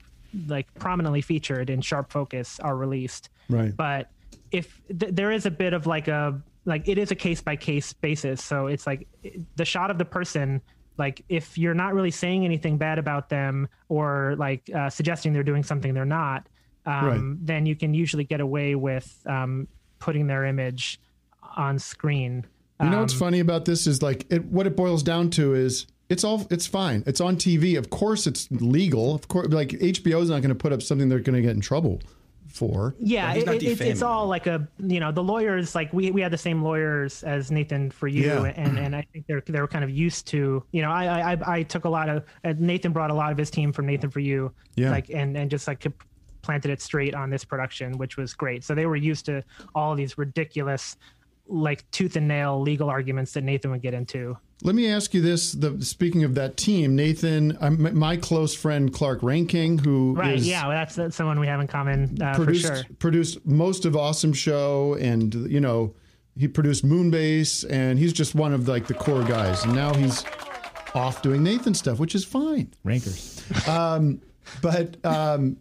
like 0.49 0.67
prominently 0.75 1.21
featured 1.23 1.71
in 1.71 1.81
sharp 1.81 2.11
focus 2.11 2.59
are 2.61 2.77
released 2.77 3.31
Right. 3.49 3.75
but 3.75 4.11
if 4.51 4.83
th- 4.89 5.15
there 5.15 5.31
is 5.31 5.47
a 5.47 5.51
bit 5.53 5.73
of 5.73 5.87
like 5.87 6.09
a 6.09 6.43
like 6.65 6.89
it 6.89 6.99
is 6.99 7.13
a 7.13 7.15
case 7.15 7.41
by 7.41 7.55
case 7.55 7.93
basis 7.93 8.43
so 8.43 8.67
it's 8.67 8.89
like 8.89 9.07
the 9.55 9.65
shot 9.65 9.91
of 9.93 9.97
the 9.99 10.05
person 10.05 10.61
like 10.99 11.25
if 11.29 11.57
you're 11.59 11.75
not 11.75 11.95
really 11.95 12.11
saying 12.11 12.45
anything 12.45 12.77
bad 12.79 12.99
about 12.99 13.29
them 13.29 13.69
or 13.89 14.35
like 14.39 14.69
uh, 14.75 14.91
suggesting 14.91 15.33
they're 15.33 15.43
doing 15.43 15.63
something 15.63 15.95
they're 15.95 16.05
not 16.05 16.47
um, 16.87 17.07
Right. 17.07 17.47
then 17.47 17.67
you 17.67 17.77
can 17.77 17.95
usually 17.95 18.25
get 18.25 18.41
away 18.41 18.75
with 18.75 19.21
um, 19.27 19.69
putting 19.99 20.27
their 20.27 20.45
image 20.45 21.01
on 21.57 21.79
screen 21.79 22.45
You 22.83 22.91
know 22.91 23.01
what's 23.01 23.13
Um, 23.15 23.19
funny 23.21 23.41
about 23.41 23.65
this 23.65 23.87
is 23.87 24.03
like 24.03 24.27
it, 24.31 24.45
what 24.47 24.67
it 24.67 24.75
boils 24.77 25.03
down 25.03 25.31
to 25.31 25.55
is 25.55 25.87
it's 26.09 26.25
all 26.25 26.47
it's 26.51 26.67
fine. 26.67 27.03
It's 27.07 27.21
on 27.23 27.37
TV. 27.37 27.79
Of 27.79 27.89
course, 27.89 28.27
it's 28.27 28.47
legal. 28.51 29.15
Of 29.15 29.29
course, 29.29 29.49
like 29.49 29.71
HBO 29.71 30.21
is 30.21 30.29
not 30.29 30.43
going 30.43 30.51
to 30.51 30.55
put 30.55 30.73
up 30.73 30.83
something 30.83 31.09
they're 31.09 31.21
going 31.21 31.37
to 31.37 31.41
get 31.43 31.53
in 31.55 31.61
trouble 31.63 32.01
for. 32.53 32.95
yeah, 32.99 33.35
it, 33.35 33.49
it, 33.63 33.81
it's, 33.81 34.03
all 34.03 34.27
like 34.27 34.47
a 34.47 34.67
you 34.79 35.01
know 35.01 35.11
the 35.13 35.23
lawyers 35.23 35.75
like 35.75 35.93
we, 35.93 36.11
we 36.11 36.21
had 36.21 36.33
the 36.33 36.39
same 36.39 36.63
lawyers 36.63 37.23
as 37.25 37.51
Nathan 37.51 37.91
for 37.91 38.09
you 38.09 38.27
Yeah. 38.27 38.53
and 38.57 38.79
and 38.79 38.95
I 38.97 39.07
think 39.13 39.27
they're 39.27 39.43
they're 39.47 39.67
kind 39.69 39.85
of 39.85 39.91
used 39.91 40.27
to 40.29 40.63
you 40.73 40.83
know 40.83 40.91
I 40.91 41.05
I 41.07 41.33
I- 41.33 41.55
I 41.59 41.63
took 41.63 41.85
a 41.85 41.89
lot 41.89 42.09
of 42.09 42.25
uh, 42.45 42.55
Nathan 42.59 42.93
brought 42.93 43.11
a 43.11 43.15
lot 43.15 43.33
of 43.33 43.39
his 43.39 43.51
team 43.51 43.73
from 43.73 43.87
Nathan 43.87 44.11
for 44.11 44.21
you 44.21 44.53
Yeah. 44.77 44.91
like 44.91 45.11
and 45.11 45.37
and 45.37 45.51
just 45.51 45.67
like 45.67 45.87
planted 46.43 46.71
it 46.71 46.81
straight 46.83 47.15
on 47.15 47.31
this 47.31 47.45
production 47.45 47.97
which 47.99 48.17
was 48.17 48.35
great 48.35 48.65
so 48.65 48.75
they 48.75 48.87
were 48.87 48.97
used 48.97 49.25
to 49.27 49.45
all 49.75 49.95
these 49.95 50.19
ridiculous 50.19 50.97
like 51.53 51.89
tooth 51.91 52.17
and 52.17 52.27
nail 52.27 52.61
legal 52.61 52.89
arguments 52.89 53.33
that 53.33 53.45
Nathan 53.45 53.71
would 53.71 53.83
get 53.83 53.95
into 53.95 54.37
Let 54.63 54.75
me 54.75 54.89
ask 54.89 55.13
you 55.13 55.21
this: 55.21 55.53
the 55.53 55.85
speaking 55.85 56.25
of 56.25 56.35
that 56.37 56.57
team, 56.57 56.97
Nathan, 56.97 57.57
I'm, 57.61 57.97
my 57.97 58.17
close 58.17 58.55
friend 58.55 58.93
Clark 58.93 59.21
Reinking, 59.21 59.85
who 59.85 60.15
right 60.15 60.35
is 60.35 60.49
yeah 60.49 60.67
well, 60.67 60.77
that's, 60.77 60.95
that's 60.95 61.17
someone 61.17 61.39
we 61.41 61.47
have 61.47 61.61
in 61.61 61.67
common 61.67 62.17
uh, 62.23 62.35
for 62.35 62.45
produced 62.45 62.67
sure 62.67 62.83
produced 62.99 63.45
most 63.47 63.85
of 63.85 63.97
Awesome 63.97 64.33
Show, 64.33 64.95
and 64.95 65.35
you 65.35 65.61
know 65.61 65.95
he 66.37 66.49
produced 66.49 66.87
Moonbase, 66.87 67.69
and 67.71 67.99
he's 67.99 68.13
just 68.13 68.35
one 68.35 68.53
of 68.53 68.69
like 68.69 68.87
the 68.87 68.95
core 68.95 69.25
guys. 69.25 69.65
And 69.65 69.75
now 69.75 69.93
he's 69.95 70.25
off 70.95 71.23
doing 71.23 71.43
Nathan 71.43 71.75
stuff, 71.75 71.99
which 71.99 72.15
is 72.15 72.25
fine. 72.25 72.73
Rankers. 72.85 73.43
But 74.61 75.05
um, 75.05 75.57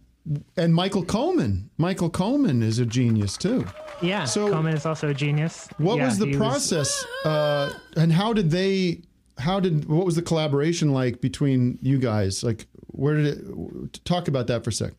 and 0.56 0.74
Michael 0.74 1.04
Koman, 1.04 1.64
Michael 1.78 2.10
Koman 2.10 2.62
is 2.62 2.78
a 2.78 2.86
genius 2.86 3.36
too. 3.36 3.66
yeah 4.00 4.24
So- 4.24 4.48
Koman 4.52 4.74
is 4.74 4.86
also 4.86 5.08
a 5.08 5.14
genius 5.14 5.68
What 5.78 5.96
Yeah, 5.96 6.04
was 6.06 6.18
the 6.18 6.26
he 6.26 6.36
process, 6.36 7.04
uh, 7.24 7.72
and 7.96 8.12
how 8.12 8.32
did 8.32 8.50
they? 8.50 9.02
How 9.38 9.58
did 9.60 9.86
what 9.88 10.04
was 10.04 10.14
the 10.14 10.22
collaboration 10.22 10.92
like 10.92 11.20
between 11.20 11.78
you 11.82 11.98
guys? 11.98 12.44
Like, 12.44 12.66
where 12.88 13.16
did 13.16 13.26
it? 13.26 14.04
Talk 14.04 14.28
about 14.28 14.46
that 14.48 14.62
for 14.62 14.70
a 14.70 14.72
sec. 14.72 14.92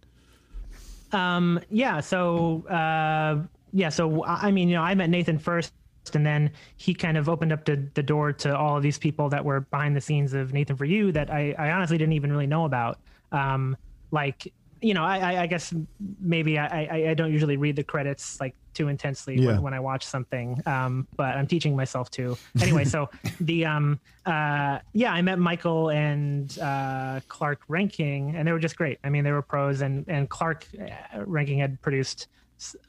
Um, 1.11 1.59
yeah. 1.69 1.99
So, 1.99 2.65
uh, 2.67 3.43
yeah. 3.71 3.89
So, 3.89 4.23
I 4.23 4.47
I 4.47 4.51
mean, 4.51 4.67
you 4.69 4.75
know, 4.75 4.81
I 4.81 4.95
met 4.95 5.09
Nathan 5.09 5.37
first, 5.37 5.71
and 6.13 6.25
then 6.25 6.51
he 6.77 6.93
kind 6.93 7.15
of 7.17 7.29
opened 7.29 7.53
up 7.53 7.65
the, 7.65 7.87
the 7.93 8.03
door 8.03 8.33
to 8.33 8.57
all 8.57 8.75
of 8.77 8.83
these 8.83 8.97
people 8.97 9.29
that 9.29 9.45
were 9.45 9.61
behind 9.61 9.95
the 9.95 10.01
scenes 10.01 10.33
of 10.33 10.51
Nathan 10.51 10.75
for 10.75 10.85
You 10.85 11.11
that 11.11 11.29
I, 11.31 11.53
I 11.57 11.71
honestly 11.71 11.97
didn't 11.97 12.13
even 12.13 12.31
really 12.31 12.47
know 12.47 12.65
about. 12.65 12.99
Um, 13.31 13.77
like, 14.11 14.51
you 14.83 14.93
know, 14.93 15.03
I, 15.03 15.43
I, 15.43 15.47
guess 15.47 15.73
maybe 16.19 16.59
I, 16.59 17.09
I, 17.09 17.13
don't 17.13 17.31
usually 17.31 17.55
read 17.55 17.77
the 17.77 17.83
credits 17.83 18.39
like 18.41 18.53
too 18.73 18.89
intensely 18.89 19.39
Yeah. 19.39 19.53
when, 19.53 19.61
when 19.61 19.73
I 19.73 19.79
watch 19.79 20.05
something. 20.05 20.61
Um, 20.65 21.07
but 21.15 21.35
I'm 21.35 21.47
teaching 21.47 21.75
myself 21.75 22.11
to. 22.11 22.37
Anyway, 22.61 22.83
so 22.83 23.09
the 23.39 23.65
um, 23.65 23.99
uh, 24.25 24.79
yeah, 24.91 25.13
I 25.13 25.21
met 25.21 25.39
Michael 25.39 25.89
and 25.89 26.57
uh, 26.59 27.21
Clark 27.29 27.61
Reinking, 27.69 28.35
and 28.35 28.47
they 28.47 28.51
were 28.51 28.59
just 28.59 28.75
great. 28.75 28.99
I 29.03 29.09
mean, 29.09 29.23
they 29.23 29.31
were 29.31 29.41
pros, 29.41 29.81
and 29.81 30.05
and 30.07 30.29
Clark 30.29 30.67
uh, 30.77 31.19
Reinking 31.19 31.59
had 31.59 31.81
produced 31.81 32.27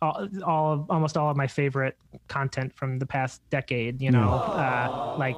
all, 0.03 0.29
all 0.45 0.73
of, 0.73 0.91
almost 0.91 1.17
all 1.17 1.31
of 1.31 1.37
my 1.37 1.47
favorite 1.47 1.97
content 2.29 2.75
from 2.75 2.99
the 2.99 3.07
past 3.07 3.41
decade. 3.51 4.01
You 4.03 4.11
know, 4.11 4.31
uh, 4.31 5.15
like. 5.19 5.37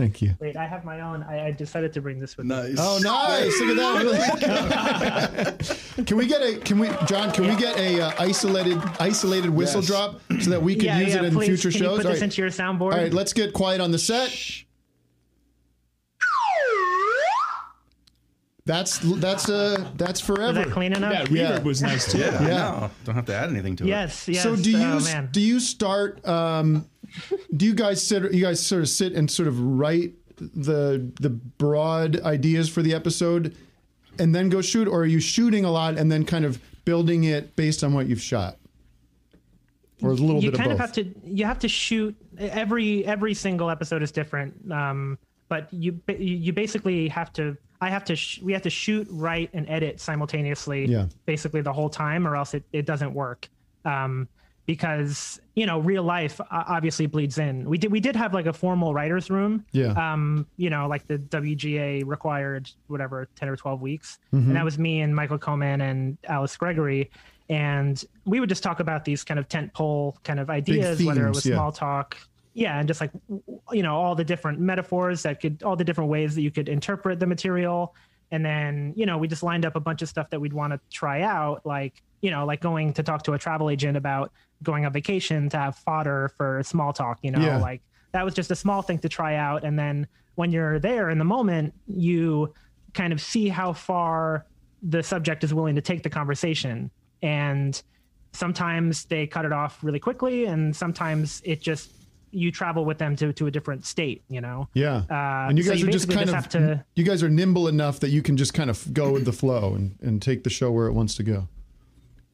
Thank 0.00 0.22
you. 0.22 0.34
Wait, 0.40 0.56
I 0.56 0.66
have 0.66 0.82
my 0.82 1.02
own. 1.02 1.22
I, 1.24 1.48
I 1.48 1.50
decided 1.50 1.92
to 1.92 2.00
bring 2.00 2.18
this 2.18 2.34
with 2.38 2.46
nice. 2.46 2.70
me. 2.70 2.76
Oh, 2.78 2.98
nice! 3.02 3.60
Look 3.60 3.76
at 3.76 4.70
that. 4.70 6.04
can 6.06 6.16
we 6.16 6.26
get 6.26 6.40
a? 6.40 6.56
Can 6.56 6.78
we, 6.78 6.88
John? 7.04 7.30
Can 7.32 7.44
yeah. 7.44 7.54
we 7.54 7.60
get 7.60 7.78
a 7.78 8.00
uh, 8.00 8.12
isolated 8.18 8.78
isolated 8.98 9.50
whistle 9.50 9.82
yes. 9.82 9.88
drop 9.88 10.22
so 10.40 10.48
that 10.48 10.62
we 10.62 10.74
can 10.74 10.86
yeah, 10.86 11.00
use 11.00 11.12
yeah, 11.12 11.20
it 11.20 11.24
in 11.26 11.34
please. 11.34 11.48
future 11.48 11.70
can 11.70 11.80
shows? 11.80 11.98
put 11.98 12.06
All 12.06 12.12
this 12.12 12.22
right. 12.22 12.22
into 12.22 12.40
your 12.40 12.50
soundboard. 12.50 12.94
All 12.94 12.98
right, 12.98 13.12
let's 13.12 13.34
get 13.34 13.52
quiet 13.52 13.82
on 13.82 13.90
the 13.90 13.98
set. 13.98 14.30
Shh. 14.30 14.64
That's 18.64 19.00
that's 19.00 19.50
uh 19.50 19.84
that's 19.96 20.20
forever. 20.20 20.60
Was 20.60 20.66
that 20.66 20.72
clean 20.72 20.94
enough? 20.94 21.12
Yeah, 21.12 21.24
reverb 21.24 21.58
yeah. 21.58 21.58
was 21.58 21.82
nice 21.82 22.10
too. 22.10 22.20
yeah, 22.20 22.40
yeah. 22.40 22.48
No, 22.48 22.90
don't 23.04 23.16
have 23.16 23.26
to 23.26 23.34
add 23.34 23.50
anything 23.50 23.76
to 23.76 23.84
yes, 23.84 24.26
it. 24.28 24.32
Yes, 24.32 24.44
yes. 24.46 24.56
So 24.56 24.62
do 24.62 24.76
oh, 24.76 24.98
you 24.98 25.08
oh, 25.14 25.28
do 25.30 25.40
you 25.42 25.60
start 25.60 26.26
um 26.26 26.86
do 27.56 27.66
you 27.66 27.74
guys 27.74 28.04
sit 28.06 28.32
you 28.32 28.42
guys 28.42 28.64
sort 28.64 28.82
of 28.82 28.88
sit 28.88 29.12
and 29.14 29.30
sort 29.30 29.48
of 29.48 29.60
write 29.60 30.14
the 30.36 31.10
the 31.20 31.30
broad 31.30 32.20
ideas 32.22 32.68
for 32.68 32.82
the 32.82 32.94
episode 32.94 33.56
and 34.18 34.34
then 34.34 34.48
go 34.48 34.60
shoot 34.60 34.88
or 34.88 35.00
are 35.02 35.06
you 35.06 35.20
shooting 35.20 35.64
a 35.64 35.70
lot 35.70 35.96
and 35.98 36.10
then 36.10 36.24
kind 36.24 36.44
of 36.44 36.60
building 36.84 37.24
it 37.24 37.54
based 37.56 37.84
on 37.84 37.92
what 37.94 38.06
you've 38.06 38.20
shot? 38.22 38.56
Or 40.02 40.10
a 40.10 40.14
little 40.14 40.42
you 40.42 40.50
bit 40.50 40.56
kind 40.58 40.72
of 40.72 40.78
both. 40.78 40.86
have 40.86 40.92
to 40.94 41.14
you 41.24 41.44
have 41.44 41.58
to 41.58 41.68
shoot 41.68 42.16
every 42.38 43.04
every 43.04 43.34
single 43.34 43.68
episode 43.68 44.02
is 44.02 44.10
different 44.10 44.54
um 44.72 45.18
but 45.50 45.68
you 45.74 46.00
you 46.18 46.54
basically 46.54 47.06
have 47.08 47.30
to 47.34 47.54
i 47.82 47.90
have 47.90 48.02
to 48.06 48.16
sh- 48.16 48.40
we 48.40 48.54
have 48.54 48.62
to 48.62 48.70
shoot 48.70 49.06
write 49.10 49.50
and 49.52 49.68
edit 49.68 50.00
simultaneously 50.00 50.86
Yeah. 50.86 51.06
basically 51.26 51.60
the 51.60 51.72
whole 51.72 51.90
time 51.90 52.26
or 52.26 52.34
else 52.34 52.54
it, 52.54 52.62
it 52.72 52.86
doesn't 52.86 53.12
work 53.12 53.46
um 53.84 54.26
because 54.66 55.40
you 55.54 55.66
know 55.66 55.78
real 55.78 56.02
life 56.02 56.40
obviously 56.50 57.06
bleeds 57.06 57.38
in 57.38 57.68
we 57.68 57.78
did 57.78 57.90
we 57.90 58.00
did 58.00 58.14
have 58.14 58.32
like 58.34 58.46
a 58.46 58.52
formal 58.52 58.94
writers 58.94 59.30
room 59.30 59.64
Yeah. 59.72 59.92
um 60.12 60.46
you 60.56 60.70
know 60.70 60.86
like 60.86 61.06
the 61.06 61.18
wga 61.18 62.04
required 62.06 62.70
whatever 62.86 63.28
10 63.36 63.48
or 63.48 63.56
12 63.56 63.80
weeks 63.80 64.18
Mhm. 64.32 64.46
and 64.48 64.56
that 64.56 64.64
was 64.64 64.78
me 64.78 65.00
and 65.00 65.14
michael 65.14 65.38
koman 65.38 65.82
and 65.82 66.18
alice 66.24 66.56
gregory 66.56 67.10
and 67.48 68.04
we 68.24 68.38
would 68.38 68.48
just 68.48 68.62
talk 68.62 68.80
about 68.80 69.04
these 69.04 69.24
kind 69.24 69.40
of 69.40 69.48
tent 69.48 69.72
pole 69.74 70.16
kind 70.24 70.38
of 70.38 70.50
ideas 70.50 71.02
whether 71.04 71.26
it 71.26 71.30
was 71.30 71.44
yeah. 71.44 71.56
small 71.56 71.72
talk 71.72 72.16
yeah 72.54 72.78
and 72.78 72.86
just 72.86 73.00
like 73.00 73.10
you 73.72 73.82
know 73.82 73.96
all 73.96 74.14
the 74.14 74.24
different 74.24 74.60
metaphors 74.60 75.22
that 75.22 75.40
could 75.40 75.62
all 75.62 75.76
the 75.76 75.84
different 75.84 76.10
ways 76.10 76.34
that 76.34 76.42
you 76.42 76.50
could 76.50 76.68
interpret 76.68 77.18
the 77.18 77.26
material 77.26 77.94
and 78.30 78.44
then 78.44 78.92
you 78.96 79.04
know 79.06 79.18
we 79.18 79.26
just 79.26 79.42
lined 79.42 79.64
up 79.66 79.74
a 79.74 79.80
bunch 79.80 80.02
of 80.02 80.08
stuff 80.08 80.30
that 80.30 80.40
we'd 80.40 80.52
want 80.52 80.72
to 80.72 80.78
try 80.90 81.22
out 81.22 81.64
like 81.66 82.02
you 82.20 82.30
know 82.30 82.44
like 82.44 82.60
going 82.60 82.92
to 82.92 83.02
talk 83.02 83.22
to 83.22 83.32
a 83.32 83.38
travel 83.38 83.70
agent 83.70 83.96
about 83.96 84.30
going 84.62 84.84
on 84.86 84.92
vacation 84.92 85.48
to 85.48 85.56
have 85.56 85.76
fodder 85.76 86.30
for 86.36 86.62
small 86.62 86.92
talk 86.92 87.18
you 87.22 87.30
know 87.30 87.40
Yeah. 87.40 87.58
like 87.58 87.82
that 88.12 88.24
was 88.24 88.34
just 88.34 88.50
a 88.50 88.56
small 88.56 88.82
thing 88.82 88.98
to 88.98 89.08
try 89.08 89.36
out 89.36 89.64
and 89.64 89.78
then 89.78 90.06
when 90.34 90.50
you're 90.52 90.78
there 90.78 91.10
in 91.10 91.18
the 91.18 91.24
moment 91.24 91.74
you 91.86 92.52
kind 92.94 93.12
of 93.12 93.20
see 93.20 93.48
how 93.48 93.72
far 93.72 94.46
the 94.82 95.02
subject 95.02 95.44
is 95.44 95.52
willing 95.54 95.74
to 95.76 95.80
take 95.80 96.02
the 96.02 96.10
conversation 96.10 96.90
and 97.22 97.82
sometimes 98.32 99.04
they 99.06 99.26
cut 99.26 99.44
it 99.44 99.52
off 99.52 99.82
really 99.82 99.98
quickly 99.98 100.44
and 100.46 100.74
sometimes 100.74 101.42
it 101.44 101.60
just 101.60 101.92
you 102.32 102.52
travel 102.52 102.84
with 102.84 102.96
them 102.96 103.16
to, 103.16 103.32
to 103.32 103.48
a 103.48 103.50
different 103.50 103.84
state 103.84 104.22
you 104.28 104.40
know 104.40 104.68
Yeah. 104.74 105.02
uh, 105.10 105.48
and 105.48 105.58
you 105.58 105.64
so 105.64 105.70
guys 105.72 105.82
are 105.82 105.90
just 105.90 106.08
kind 106.10 106.28
of 106.28 106.34
have 106.34 106.48
to 106.50 106.84
you 106.94 107.04
guys 107.04 107.22
are 107.22 107.28
nimble 107.28 107.66
enough 107.66 107.98
that 108.00 108.10
you 108.10 108.22
can 108.22 108.36
just 108.36 108.54
kind 108.54 108.70
of 108.70 108.92
go 108.94 109.10
with 109.12 109.24
the 109.24 109.32
flow 109.32 109.74
and, 109.74 109.96
and 110.00 110.22
take 110.22 110.44
the 110.44 110.50
show 110.50 110.70
where 110.70 110.86
it 110.86 110.92
wants 110.92 111.16
to 111.16 111.22
go. 111.24 111.48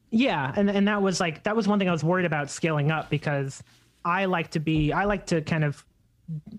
Yeah, 0.09 0.53
and 0.55 0.69
and 0.69 0.87
that 0.87 1.01
was 1.01 1.19
like 1.19 1.43
that 1.43 1.55
was 1.55 1.67
one 1.67 1.79
thing 1.79 1.89
I 1.89 1.91
was 1.91 2.03
worried 2.03 2.25
about 2.25 2.49
scaling 2.49 2.91
up 2.91 3.09
because 3.09 3.61
I 4.05 4.25
like 4.25 4.51
to 4.51 4.59
be 4.59 4.91
I 4.93 5.05
like 5.05 5.25
to 5.27 5.41
kind 5.41 5.63
of 5.63 5.83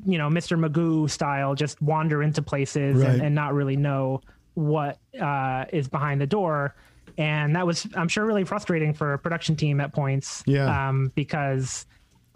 you 0.07 0.19
know 0.19 0.29
Mr. 0.29 0.59
Magoo 0.59 1.09
style 1.11 1.55
just 1.55 1.81
wander 1.81 2.23
into 2.23 2.43
places 2.43 2.97
Right. 3.03 3.11
and, 3.11 3.23
and 3.23 3.35
not 3.35 3.55
really 3.55 3.77
know 3.77 4.21
what 4.55 4.99
uh, 5.21 5.65
is 5.73 5.89
behind 5.89 6.21
the 6.21 6.27
door, 6.27 6.75
and 7.17 7.55
that 7.57 7.67
was 7.67 7.87
I'm 7.95 8.09
sure 8.09 8.25
really 8.27 8.45
frustrating 8.45 8.93
for 8.93 9.15
a 9.15 9.19
production 9.19 9.57
team 9.57 9.81
at 9.81 9.93
points. 9.93 10.43
Yeah. 10.47 10.89
um, 10.89 11.13
because. 11.15 11.87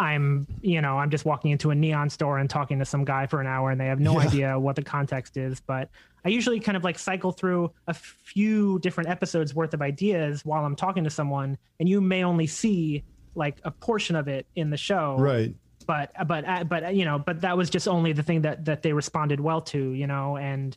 I'm, 0.03 0.47
you 0.61 0.81
know, 0.81 0.99
I'm 0.99 1.11
just 1.11 1.25
walking 1.25 1.51
into 1.53 1.71
a 1.71 1.75
neon 1.75 2.11
store 2.11 2.39
and 2.39 2.51
talking 2.51 2.79
to 2.81 2.85
some 2.85 3.05
guy 3.05 3.27
for 3.27 3.41
an 3.41 3.47
hour 3.47 3.71
and 3.71 3.81
they 3.81 3.87
have 3.87 4.01
no 4.01 4.21
Yeah. 4.21 4.27
idea 4.27 4.59
what 4.59 4.77
the 4.77 4.83
context 4.83 5.37
is. 5.37 5.61
But 5.61 5.89
I 6.25 6.29
usually 6.29 6.61
kind 6.61 6.77
of 6.77 6.85
like 6.85 6.99
cycle 6.99 7.33
through 7.33 7.71
a 7.87 7.95
few 7.95 8.79
different 8.81 9.09
episodes 9.11 9.55
worth 9.55 9.75
of 9.75 9.83
ideas 9.83 10.45
while 10.45 10.65
I'm 10.65 10.77
talking 10.77 11.05
to 11.05 11.11
someone, 11.11 11.57
and 11.81 11.89
you 11.89 12.01
may 12.01 12.25
only 12.25 12.47
see 12.47 13.05
like 13.35 13.59
a 13.65 13.71
portion 13.71 14.15
of 14.17 14.29
it 14.29 14.47
in 14.57 14.71
the 14.71 14.77
show. 14.77 15.17
Right. 15.19 15.55
But 15.87 16.13
but 16.29 16.47
uh, 16.49 16.65
but 16.65 16.95
you 16.95 17.05
know, 17.05 17.19
but 17.19 17.41
that 17.41 17.57
was 17.57 17.69
just 17.71 17.89
only 17.89 18.13
the 18.13 18.23
thing 18.23 18.43
that 18.43 18.65
that 18.67 18.83
they 18.83 18.93
responded 18.93 19.41
well 19.41 19.61
to, 19.63 19.79
you 19.93 20.07
know, 20.07 20.37
and 20.37 20.77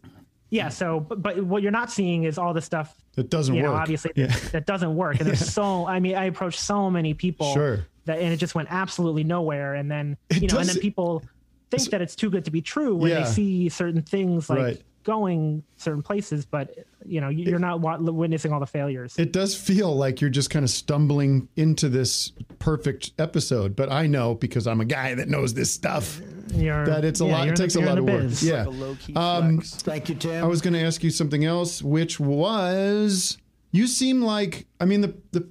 yeah. 0.49 0.69
So, 0.69 0.99
but, 0.99 1.21
but 1.21 1.43
what 1.43 1.61
you're 1.61 1.71
not 1.71 1.91
seeing 1.91 2.23
is 2.23 2.37
all 2.39 2.53
the 2.53 2.61
stuff 2.61 2.95
That 3.15 3.29
doesn't 3.29 3.53
you 3.53 3.61
know, 3.61 3.71
work. 3.73 3.81
obviously 3.81 4.11
Yeah. 4.15 4.27
that, 4.27 4.51
that 4.51 4.65
doesn't 4.65 4.95
work. 4.95 5.19
And 5.19 5.27
there's 5.27 5.47
so 5.53 5.85
I 5.87 5.99
mean, 5.99 6.15
I 6.15 6.25
approach 6.25 6.57
so 6.59 6.89
many 6.89 7.13
people 7.13 7.53
Sure. 7.53 7.85
That 8.05 8.19
and 8.19 8.31
it 8.33 8.37
just 8.37 8.55
went 8.55 8.67
absolutely 8.71 9.23
nowhere. 9.23 9.75
And 9.75 9.89
then 9.91 10.17
you 10.33 10.47
know, 10.47 10.57
and 10.59 10.69
then 10.69 10.77
people 10.79 11.23
think 11.71 11.89
that 11.89 12.01
it's 12.01 12.15
too 12.15 12.29
good 12.29 12.45
to 12.45 12.51
be 12.51 12.61
true 12.61 12.95
when 12.95 13.11
Yeah. 13.11 13.21
they 13.23 13.29
see 13.29 13.69
certain 13.69 14.01
things 14.03 14.49
like 14.49 14.59
Right. 14.59 14.81
going 15.03 15.63
certain 15.77 16.01
places, 16.03 16.45
but 16.45 16.73
you 17.07 17.21
know, 17.21 17.29
you- 17.29 17.45
you're 17.45 17.59
not 17.59 17.79
witnessing 18.01 18.51
all 18.51 18.59
the 18.59 18.65
failures. 18.65 19.13
It 19.19 19.31
does 19.31 19.55
feel 19.55 19.95
like 19.95 20.21
you're 20.21 20.29
just 20.31 20.49
kind 20.49 20.63
of 20.63 20.69
stumbling 20.71 21.47
into 21.55 21.87
this 21.89 22.31
perfect 22.59 23.11
episode, 23.19 23.75
but 23.75 23.91
I 23.91 24.07
know 24.07 24.33
because 24.35 24.65
I'm 24.65 24.81
a 24.81 24.85
guy 24.85 25.13
that 25.15 25.27
knows 25.29 25.53
this 25.53 25.71
stuff 25.71 26.19
You're- 26.53 26.85
that 26.85 27.03
it's 27.05 27.21
a 27.21 27.25
yeah, 27.25 27.31
lot. 27.31 27.41
It 27.41 27.49
in 27.49 27.53
the- 27.55 27.61
takes 27.61 27.75
a 27.75 27.79
lot 27.81 27.97
of 27.99 28.05
the 28.05 28.11
work. 28.11 28.21
biz. 28.23 28.43
Yeah. 28.43 28.63
Like 28.65 28.79
low-key 28.79 29.13
Um, 29.15 29.61
Thank 29.61 30.09
you, 30.09 30.15
Tim. 30.15 30.43
I 30.43 30.47
was 30.47 30.61
going 30.61 30.73
to 30.73 30.79
ask 30.81 31.03
you 31.03 31.09
something 31.11 31.45
else, 31.45 31.81
which 31.83 32.19
was 32.19 33.37
you 33.71 33.87
seem 33.87 34.21
like 34.21 34.65
I 34.79 34.85
mean 34.85 35.01
the 35.01 35.13
the 35.31 35.47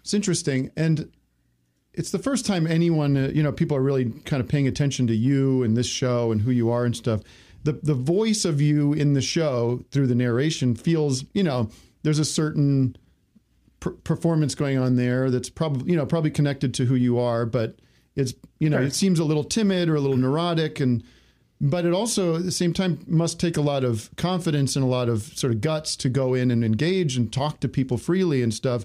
it's 0.00 0.14
interesting 0.14 0.70
and 0.76 1.08
it's 1.96 2.10
the 2.10 2.18
first 2.18 2.46
time 2.46 2.66
anyone 2.66 3.16
uh, 3.16 3.30
you 3.34 3.42
know 3.42 3.52
people 3.52 3.76
are 3.76 3.82
really 3.82 4.10
kind 4.24 4.40
of 4.42 4.48
paying 4.48 4.68
attention 4.68 5.06
to 5.08 5.14
you 5.14 5.62
and 5.62 5.76
this 5.76 5.86
show 5.88 6.30
and 6.32 6.42
who 6.42 6.50
you 6.50 6.70
are 6.70 6.84
and 6.84 6.94
stuff. 6.96 7.20
The 7.64 7.72
the 7.72 7.94
voice 7.94 8.44
of 8.44 8.60
you 8.60 8.92
in 8.92 9.14
the 9.14 9.22
show 9.22 9.82
through 9.90 10.06
the 10.06 10.14
narration 10.14 10.74
feels 10.76 11.24
you 11.32 11.42
know 11.42 11.70
there's 12.02 12.18
a 12.20 12.24
certain 12.24 12.96
per- 13.80 13.90
performance 13.92 14.54
going 14.54 14.78
on 14.78 14.96
there 14.96 15.30
that's 15.30 15.50
probably 15.50 15.90
you 15.90 15.96
know 15.96 16.06
probably 16.06 16.30
connected 16.30 16.74
to 16.74 16.84
who 16.84 16.94
you 16.94 17.18
are, 17.18 17.44
but 17.46 17.76
it's 18.14 18.34
you 18.60 18.70
know 18.70 18.78
Sure. 18.78 18.86
it 18.86 18.94
seems 18.94 19.18
a 19.18 19.24
little 19.24 19.44
timid 19.44 19.88
or 19.88 19.96
a 19.96 20.00
little 20.00 20.16
neurotic 20.16 20.80
and 20.80 21.02
but 21.58 21.86
it 21.86 21.92
also 21.94 22.36
at 22.36 22.44
the 22.44 22.52
same 22.52 22.74
time 22.74 22.98
must 23.06 23.40
take 23.40 23.56
a 23.56 23.62
lot 23.62 23.82
of 23.82 24.10
confidence 24.16 24.76
and 24.76 24.84
a 24.84 24.88
lot 24.88 25.08
of 25.08 25.22
sort 25.38 25.52
of 25.54 25.62
guts 25.62 25.96
to 25.96 26.08
go 26.10 26.34
in 26.34 26.50
and 26.50 26.62
engage 26.62 27.16
and 27.16 27.32
talk 27.32 27.60
to 27.60 27.68
people 27.68 27.96
freely 27.96 28.42
and 28.42 28.52
stuff 28.52 28.84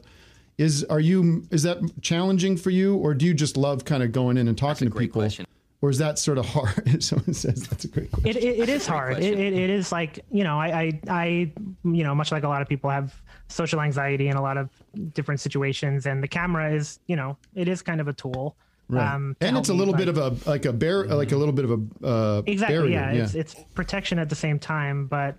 is 0.62 0.84
are 0.86 1.00
you 1.00 1.44
is 1.52 1.64
that 1.64 1.78
challenging 2.02 2.56
for 2.56 2.70
you 2.70 2.96
or 2.98 3.14
do 3.14 3.26
you 3.26 3.34
just 3.34 3.58
love 3.58 3.84
kind 3.84 4.04
of 4.04 4.12
going 4.12 4.38
in 4.38 4.48
and 4.48 4.58
talking 4.58 4.90
to 4.90 4.96
people 4.96 5.22
Question 5.22 5.46
or 5.82 5.90
is 5.90 5.98
that 5.98 6.20
sort 6.20 6.38
of 6.38 6.46
hard 6.46 7.04
someone 7.10 7.34
says 7.34 7.68
that's 7.68 7.86
a 7.86 7.88
great 7.88 8.12
question 8.12 8.38
it, 8.38 8.44
it, 8.44 8.60
it 8.60 8.70
is 8.70 8.86
hard. 8.86 9.18
It, 9.18 9.40
it, 9.40 9.54
it 9.54 9.70
is 9.72 9.92
like, 9.92 10.20
you 10.32 10.44
know, 10.44 10.60
I, 10.60 10.68
I, 10.84 11.00
I, 11.10 11.52
you 11.84 12.04
know, 12.04 12.14
much 12.14 12.32
like 12.32 12.44
a 12.44 12.48
lot 12.48 12.62
of 12.62 12.70
people 12.70 12.90
have 12.92 13.20
social 13.48 13.82
anxiety 13.82 14.28
in 14.28 14.38
a 14.38 14.42
lot 14.42 14.58
of 14.58 14.70
different 15.14 15.40
situations 15.42 16.06
and 16.06 16.22
the 16.22 16.28
camera 16.28 16.72
is, 16.72 17.00
you 17.08 17.16
know, 17.16 17.36
it 17.56 17.68
is 17.68 17.82
kind 17.82 18.00
of 18.00 18.08
a 18.08 18.14
tool. 18.14 18.56
right 18.90 19.12
um, 19.14 19.36
and 19.42 19.58
it's 19.58 19.70
a 19.70 19.74
help 19.74 19.80
me, 19.80 19.86
little 19.86 19.94
bit 20.06 20.16
like- 20.16 20.32
of 20.32 20.46
a 20.46 20.50
like 20.52 20.66
a 20.66 20.74
bear 20.74 21.06
like 21.06 21.32
a 21.32 21.38
little 21.38 21.54
bit 21.54 21.66
of 21.66 21.72
a 21.72 22.06
uh 22.06 22.42
exactly 22.46 22.78
barrier. 22.78 23.12
yeah, 23.14 23.24
It's, 23.24 23.34
it's 23.34 23.56
protection 23.74 24.20
at 24.20 24.30
the 24.30 24.36
same 24.36 24.60
time 24.60 25.08
but 25.08 25.38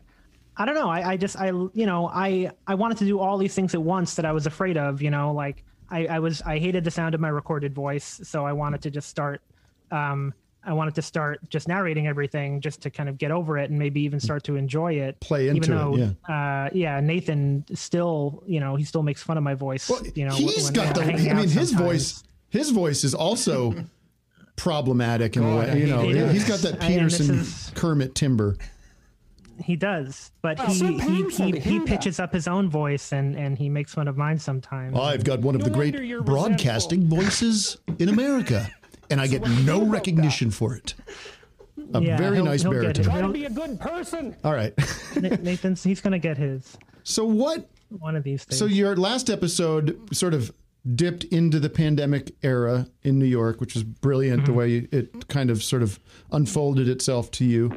i 0.57 0.65
don't 0.65 0.75
know 0.75 0.89
I, 0.89 1.13
I 1.13 1.17
just 1.17 1.37
i 1.39 1.47
you 1.49 1.87
know 1.87 2.09
i 2.13 2.51
i 2.67 2.75
wanted 2.75 2.99
to 2.99 3.05
do 3.05 3.19
all 3.19 3.39
these 3.39 3.55
things 3.55 3.75
at 3.75 3.83
once 3.83 4.15
that 4.17 4.25
i 4.25 4.33
was 4.33 4.47
afraid 4.47 4.77
of 4.77 5.01
you 5.03 5.11
know 5.11 5.33
like 5.33 5.65
i 5.91 6.07
i 6.07 6.19
was 6.19 6.43
i 6.43 6.59
hated 6.59 6.85
the 6.85 6.91
sound 6.91 7.15
of 7.15 7.21
my 7.21 7.29
recorded 7.29 7.75
voice 7.75 8.21
so 8.25 8.45
i 8.45 8.53
wanted 8.53 8.83
to 8.83 8.91
just 8.91 9.09
start 9.09 9.41
um 9.91 10.33
i 10.65 10.73
wanted 10.73 10.95
to 10.95 11.03
start 11.03 11.41
just 11.49 11.69
narrating 11.69 12.07
everything 12.07 12.61
just 12.61 12.81
to 12.83 12.91
kind 12.91 13.09
of 13.09 13.17
get 13.19 13.31
over 13.31 13.57
it 13.59 13.71
and 13.71 13.79
maybe 13.79 14.01
even 14.03 14.21
start 14.21 14.45
to 14.45 14.57
enjoy 14.57 14.93
it 14.93 15.19
Play 15.21 15.45
even 15.45 15.57
into 15.57 15.73
it, 15.73 15.77
though, 15.77 15.97
yeah. 16.29 16.65
uh 16.67 16.71
yeah 16.73 17.01
nathan 17.01 17.65
still 17.75 18.43
you 18.47 18.61
know 18.61 18.77
he 18.77 18.85
still 18.85 19.03
makes 19.03 19.23
fun 19.23 19.37
of 19.39 19.43
my 19.43 19.55
voice 19.55 19.91
you 20.15 20.25
know 20.27 20.35
he's 20.35 20.71
got 20.71 20.95
the 20.95 21.03
i 21.03 21.07
mean 21.07 21.49
his 21.49 21.71
sometimes. 21.71 21.73
voice 21.73 22.23
his 22.51 22.71
voice 22.71 23.05
is 23.05 23.15
also 23.15 23.75
problematic 24.57 25.37
in 25.37 25.43
a 25.43 25.57
way 25.57 25.81
you 25.81 25.87
know 25.87 26.03
it 26.09 26.17
is. 26.17 26.33
he's 26.33 26.49
got 26.49 26.59
that 26.61 26.73
And 26.75 27.07
this 27.07 27.17
peterson 27.19 27.39
is- 27.41 27.73
kermit 27.75 28.15
timber 28.15 28.57
He 29.65 29.77
does, 29.77 30.33
but 30.43 30.59
Oh, 30.61 30.67
he 30.67 30.75
so 30.75 30.87
he, 30.87 30.99
he, 30.99 31.23
he 31.53 31.59
hear 31.59 31.79
that. 31.81 31.87
pitches 31.87 32.19
up 32.21 32.33
his 32.33 32.49
own 32.49 32.69
voice 32.69 33.13
and 33.13 33.37
and 33.37 33.57
he 33.57 33.69
makes 33.69 33.97
one 33.97 34.09
of 34.09 34.17
mine 34.17 34.39
sometimes. 34.39 34.99
I've 34.99 35.25
got 35.25 35.41
one 35.41 35.55
of 35.55 35.63
the 35.65 35.71
great 35.71 35.95
broadcasting 36.25 37.09
voices 37.09 37.79
in 37.99 38.09
America, 38.09 38.69
and 39.11 39.21
I 39.21 39.27
get 39.27 39.47
no 39.65 39.85
recognition 39.85 40.51
for 40.51 40.75
it. 40.75 40.95
A 41.95 42.01
Yeah, 42.01 42.17
very 42.17 42.37
he'll- 42.37 42.45
nice 42.45 42.63
he'll 42.63 42.73
get 42.73 42.99
it. 42.99 43.07
baritone. 43.07 43.17
He'll- 43.25 43.33
Be 43.33 43.45
a 43.45 43.51
good 43.51 43.81
person. 43.81 44.37
All 44.45 44.53
right. 44.53 44.75
Na- 45.21 45.37
Nathan's 45.41 45.83
he's 45.83 46.01
gonna 46.01 46.19
get 46.19 46.37
his. 46.39 46.77
So 47.03 47.25
what? 47.25 47.69
One 47.89 48.17
of 48.17 48.25
these 48.25 48.45
things. 48.45 48.59
So 48.59 48.65
your 48.67 48.97
last 48.97 49.29
episode 49.31 49.99
sort 50.15 50.35
of 50.35 50.53
dipped 50.95 51.25
into 51.25 51.61
the 51.61 51.69
pandemic 51.71 52.35
era 52.43 52.89
in 53.03 53.19
New 53.19 53.27
York, 53.27 53.61
which 53.61 53.75
was 53.75 53.85
brilliant. 53.85 54.47
The 54.47 54.53
mm-hmm. 54.53 54.59
way 54.59 54.89
it 54.91 55.29
kind 55.29 55.51
of 55.51 55.63
sort 55.63 55.83
of 55.83 56.01
unfolded 56.33 56.89
itself 56.89 57.31
to 57.33 57.45
you. 57.45 57.71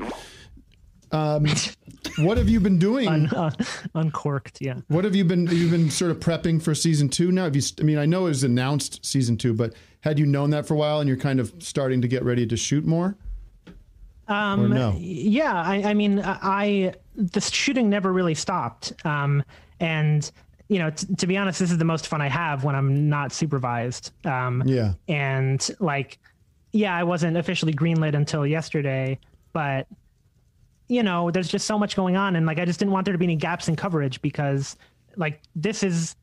Um, 1.12 1.46
what 2.20 2.38
have 2.38 2.50
you 2.50 2.60
been 2.60 2.80
doing? 2.80 3.08
Un- 3.08 3.28
uh, 3.28 3.52
uncorked, 3.94 4.62
yeah. 4.62 4.76
What 4.88 5.04
have 5.06 5.16
you 5.16 5.26
been? 5.26 5.48
You've 5.48 5.72
been 5.72 5.90
sort 5.90 6.12
of 6.12 6.20
prepping 6.20 6.62
for 6.62 6.74
season 6.76 7.10
two 7.10 7.32
now. 7.32 7.44
Have 7.46 7.56
you? 7.56 7.62
I 7.80 7.84
mean, 7.84 7.98
I 7.98 8.06
know 8.06 8.26
it 8.26 8.30
was 8.30 8.44
announced 8.44 9.06
season 9.06 9.38
two, 9.38 9.54
but 9.54 9.74
had 10.02 10.20
you 10.20 10.26
known 10.26 10.52
that 10.52 10.66
for 10.68 10.74
a 10.74 10.78
while, 10.78 11.00
and 11.00 11.08
you're 11.08 11.18
kind 11.18 11.40
of 11.40 11.54
starting 11.60 12.02
to 12.02 12.08
get 12.08 12.24
ready 12.24 12.46
to 12.48 12.58
shoot 12.58 12.86
more? 12.86 13.16
Um, 14.28 14.72
no? 14.72 14.96
Yeah, 14.98 15.54
I, 15.54 15.84
I 15.84 15.94
mean, 15.94 16.20
I 16.24 16.94
the 17.16 17.42
shooting 17.42 17.90
never 17.90 18.12
really 18.12 18.34
stopped. 18.34 18.94
Um, 19.06 19.44
and 19.80 20.30
you 20.68 20.80
know, 20.80 20.90
t- 20.90 21.14
to 21.16 21.28
be 21.28 21.38
honest, 21.38 21.60
this 21.60 21.70
is 21.72 21.78
the 21.78 21.86
most 21.86 22.08
fun 22.08 22.22
I 22.22 22.28
have 22.28 22.64
when 22.64 22.74
I'm 22.76 23.08
not 23.08 23.32
supervised. 23.32 24.12
Um, 24.26 24.64
Yeah. 24.66 24.94
and 25.08 25.68
like, 25.80 26.18
yeah, 26.72 26.96
I 26.96 27.04
wasn't 27.04 27.38
officially 27.38 27.72
greenlit 27.74 28.16
until 28.16 28.48
yesterday, 28.48 29.20
but 29.54 29.86
you 30.88 31.04
know, 31.04 31.32
there's 31.32 31.48
just 31.48 31.66
so 31.66 31.78
much 31.80 31.96
going 31.96 32.16
on, 32.16 32.36
and 32.36 32.46
like, 32.46 32.60
I 32.60 32.66
just 32.66 32.80
didn't 32.80 32.92
want 32.92 33.06
there 33.06 33.12
to 33.14 33.18
be 33.18 33.26
any 33.26 33.36
gaps 33.36 33.68
in 33.68 33.76
coverage 33.76 34.22
because, 34.22 34.76
like, 35.16 35.42
this 35.56 35.84
is 35.84 36.16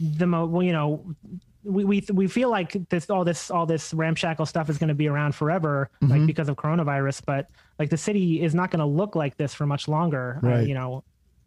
the 0.00 0.26
mo, 0.26 0.46
well, 0.46 0.62
you 0.62 0.72
know, 0.72 1.04
we 1.64 1.84
we 1.84 2.04
we 2.12 2.26
feel 2.28 2.48
like 2.48 2.76
this 2.90 3.10
all 3.10 3.24
this 3.24 3.50
all 3.50 3.66
this 3.66 3.92
ramshackle 3.92 4.46
stuff 4.46 4.70
is 4.70 4.78
going 4.78 4.88
to 4.88 4.94
be 4.94 5.08
around 5.08 5.34
forever, 5.34 5.90
like 6.00 6.20
Mhm. 6.20 6.26
because 6.26 6.48
of 6.48 6.54
coronavirus, 6.56 7.22
but 7.26 7.48
like 7.78 7.90
the 7.90 7.96
city 7.96 8.40
is 8.40 8.54
not 8.54 8.70
going 8.70 8.78
to 8.78 8.86
look 8.86 9.16
like 9.16 9.36
this 9.36 9.52
for 9.52 9.66
much 9.66 9.88
longer, 9.88 10.38
uh, 10.44 10.46
Right. 10.46 10.66
you 10.68 10.74
know, 10.74 11.02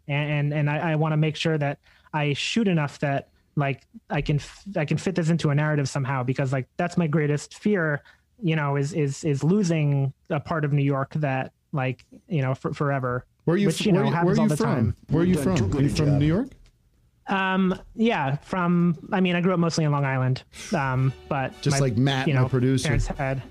and 0.10 0.30
and, 0.30 0.54
and 0.54 0.70
I, 0.70 0.92
I 0.92 0.96
want 0.96 1.14
to 1.14 1.18
make 1.18 1.38
sure 1.38 1.58
that 1.58 1.80
I 2.14 2.34
shoot 2.34 2.68
enough 2.68 3.00
that 3.00 3.30
like 3.56 3.88
I 4.10 4.22
can 4.22 4.36
f- 4.38 4.64
I 4.76 4.84
can 4.84 4.98
fit 4.98 5.16
this 5.16 5.30
into 5.30 5.52
a 5.52 5.56
narrative 5.56 5.88
somehow 5.88 6.22
because 6.24 6.52
like 6.52 6.68
that's 6.76 6.98
my 6.98 7.08
greatest 7.08 7.58
fear, 7.58 8.04
you 8.44 8.58
know, 8.58 8.76
is 8.76 8.92
is 8.94 9.24
is 9.24 9.42
losing 9.42 10.12
a 10.30 10.40
part 10.42 10.66
of 10.66 10.74
New 10.74 10.84
York 10.84 11.14
that 11.16 11.54
like 11.72 12.06
you 12.28 12.42
know 12.42 12.56
for, 12.56 12.74
forever. 12.74 13.26
Where 13.46 13.56
are 13.56 13.58
you, 13.58 13.68
which, 13.68 13.82
f- 13.82 13.86
you 13.88 13.92
know 13.94 14.02
where, 14.04 14.08
where 14.12 14.16
happens 14.16 14.38
are 14.38 14.42
all 14.42 14.46
you 14.46 14.50
the 14.50 14.58
from? 14.58 14.66
time. 14.76 14.96
Where 15.10 15.24
are 15.24 15.26
you 15.26 15.36
from? 15.36 15.78
Are 15.78 15.82
you 15.82 15.90
from 15.90 16.20
New 16.20 16.26
York? 16.26 16.48
Um, 17.28 17.80
yeah, 17.96 18.38
from 18.38 18.98
I 19.12 19.22
mean, 19.22 19.36
I 19.36 19.42
grew 19.42 19.54
up 19.54 19.60
mostly 19.60 19.84
in 19.86 19.92
Long 19.92 20.06
Island, 20.06 20.44
um, 20.74 21.14
but 21.28 21.60
Just 21.62 21.76
my, 21.76 21.80
like 21.80 21.98
Matt, 21.98 22.28
you 22.28 22.34
my 22.34 22.42
know, 22.42 22.50
producer. 22.50 22.88
parents 22.88 23.08
had. 23.08 23.42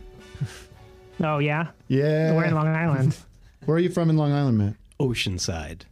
Oh 1.21 1.39
yeah, 1.39 1.69
Yeah. 1.89 2.35
we're 2.35 2.45
in 2.45 2.55
Long 2.55 2.69
Island. 2.69 3.17
Where 3.67 3.77
are 3.77 3.81
you 3.81 3.91
from 3.91 4.09
in 4.11 4.17
Long 4.17 4.33
Island, 4.33 4.59
Matt? 4.59 4.75
Oceanside. 5.01 5.83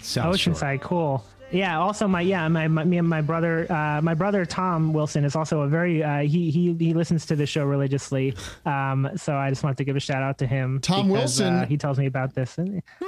South 0.00 0.34
Oceanside, 0.34 0.80
cool. 0.80 1.24
Yeah. 1.50 1.78
Also, 1.78 2.06
my 2.06 2.20
yeah, 2.20 2.46
my, 2.48 2.68
my 2.68 2.84
me 2.84 2.98
and 2.98 3.08
my 3.08 3.22
brother, 3.22 3.70
uh, 3.72 4.00
my 4.02 4.12
brother 4.14 4.44
Tom 4.44 4.92
Wilson 4.92 5.24
is 5.24 5.34
also 5.34 5.62
a 5.62 5.68
very 5.68 6.02
uh, 6.02 6.18
he 6.20 6.50
he 6.50 6.74
he 6.78 6.92
listens 6.92 7.24
to 7.26 7.36
the 7.36 7.46
show 7.46 7.64
religiously. 7.64 8.34
Um, 8.66 9.08
so 9.16 9.34
I 9.34 9.48
just 9.48 9.62
wanted 9.62 9.78
to 9.78 9.84
give 9.84 9.96
a 9.96 10.00
shout 10.00 10.22
out 10.22 10.36
to 10.38 10.46
him. 10.46 10.78
Tom 10.80 11.08
because, 11.08 11.40
Wilson- 11.40 11.54
uh, 11.54 11.66
he 11.66 11.76
tells 11.78 11.98
me 11.98 12.06
about 12.06 12.34
this. 12.34 12.58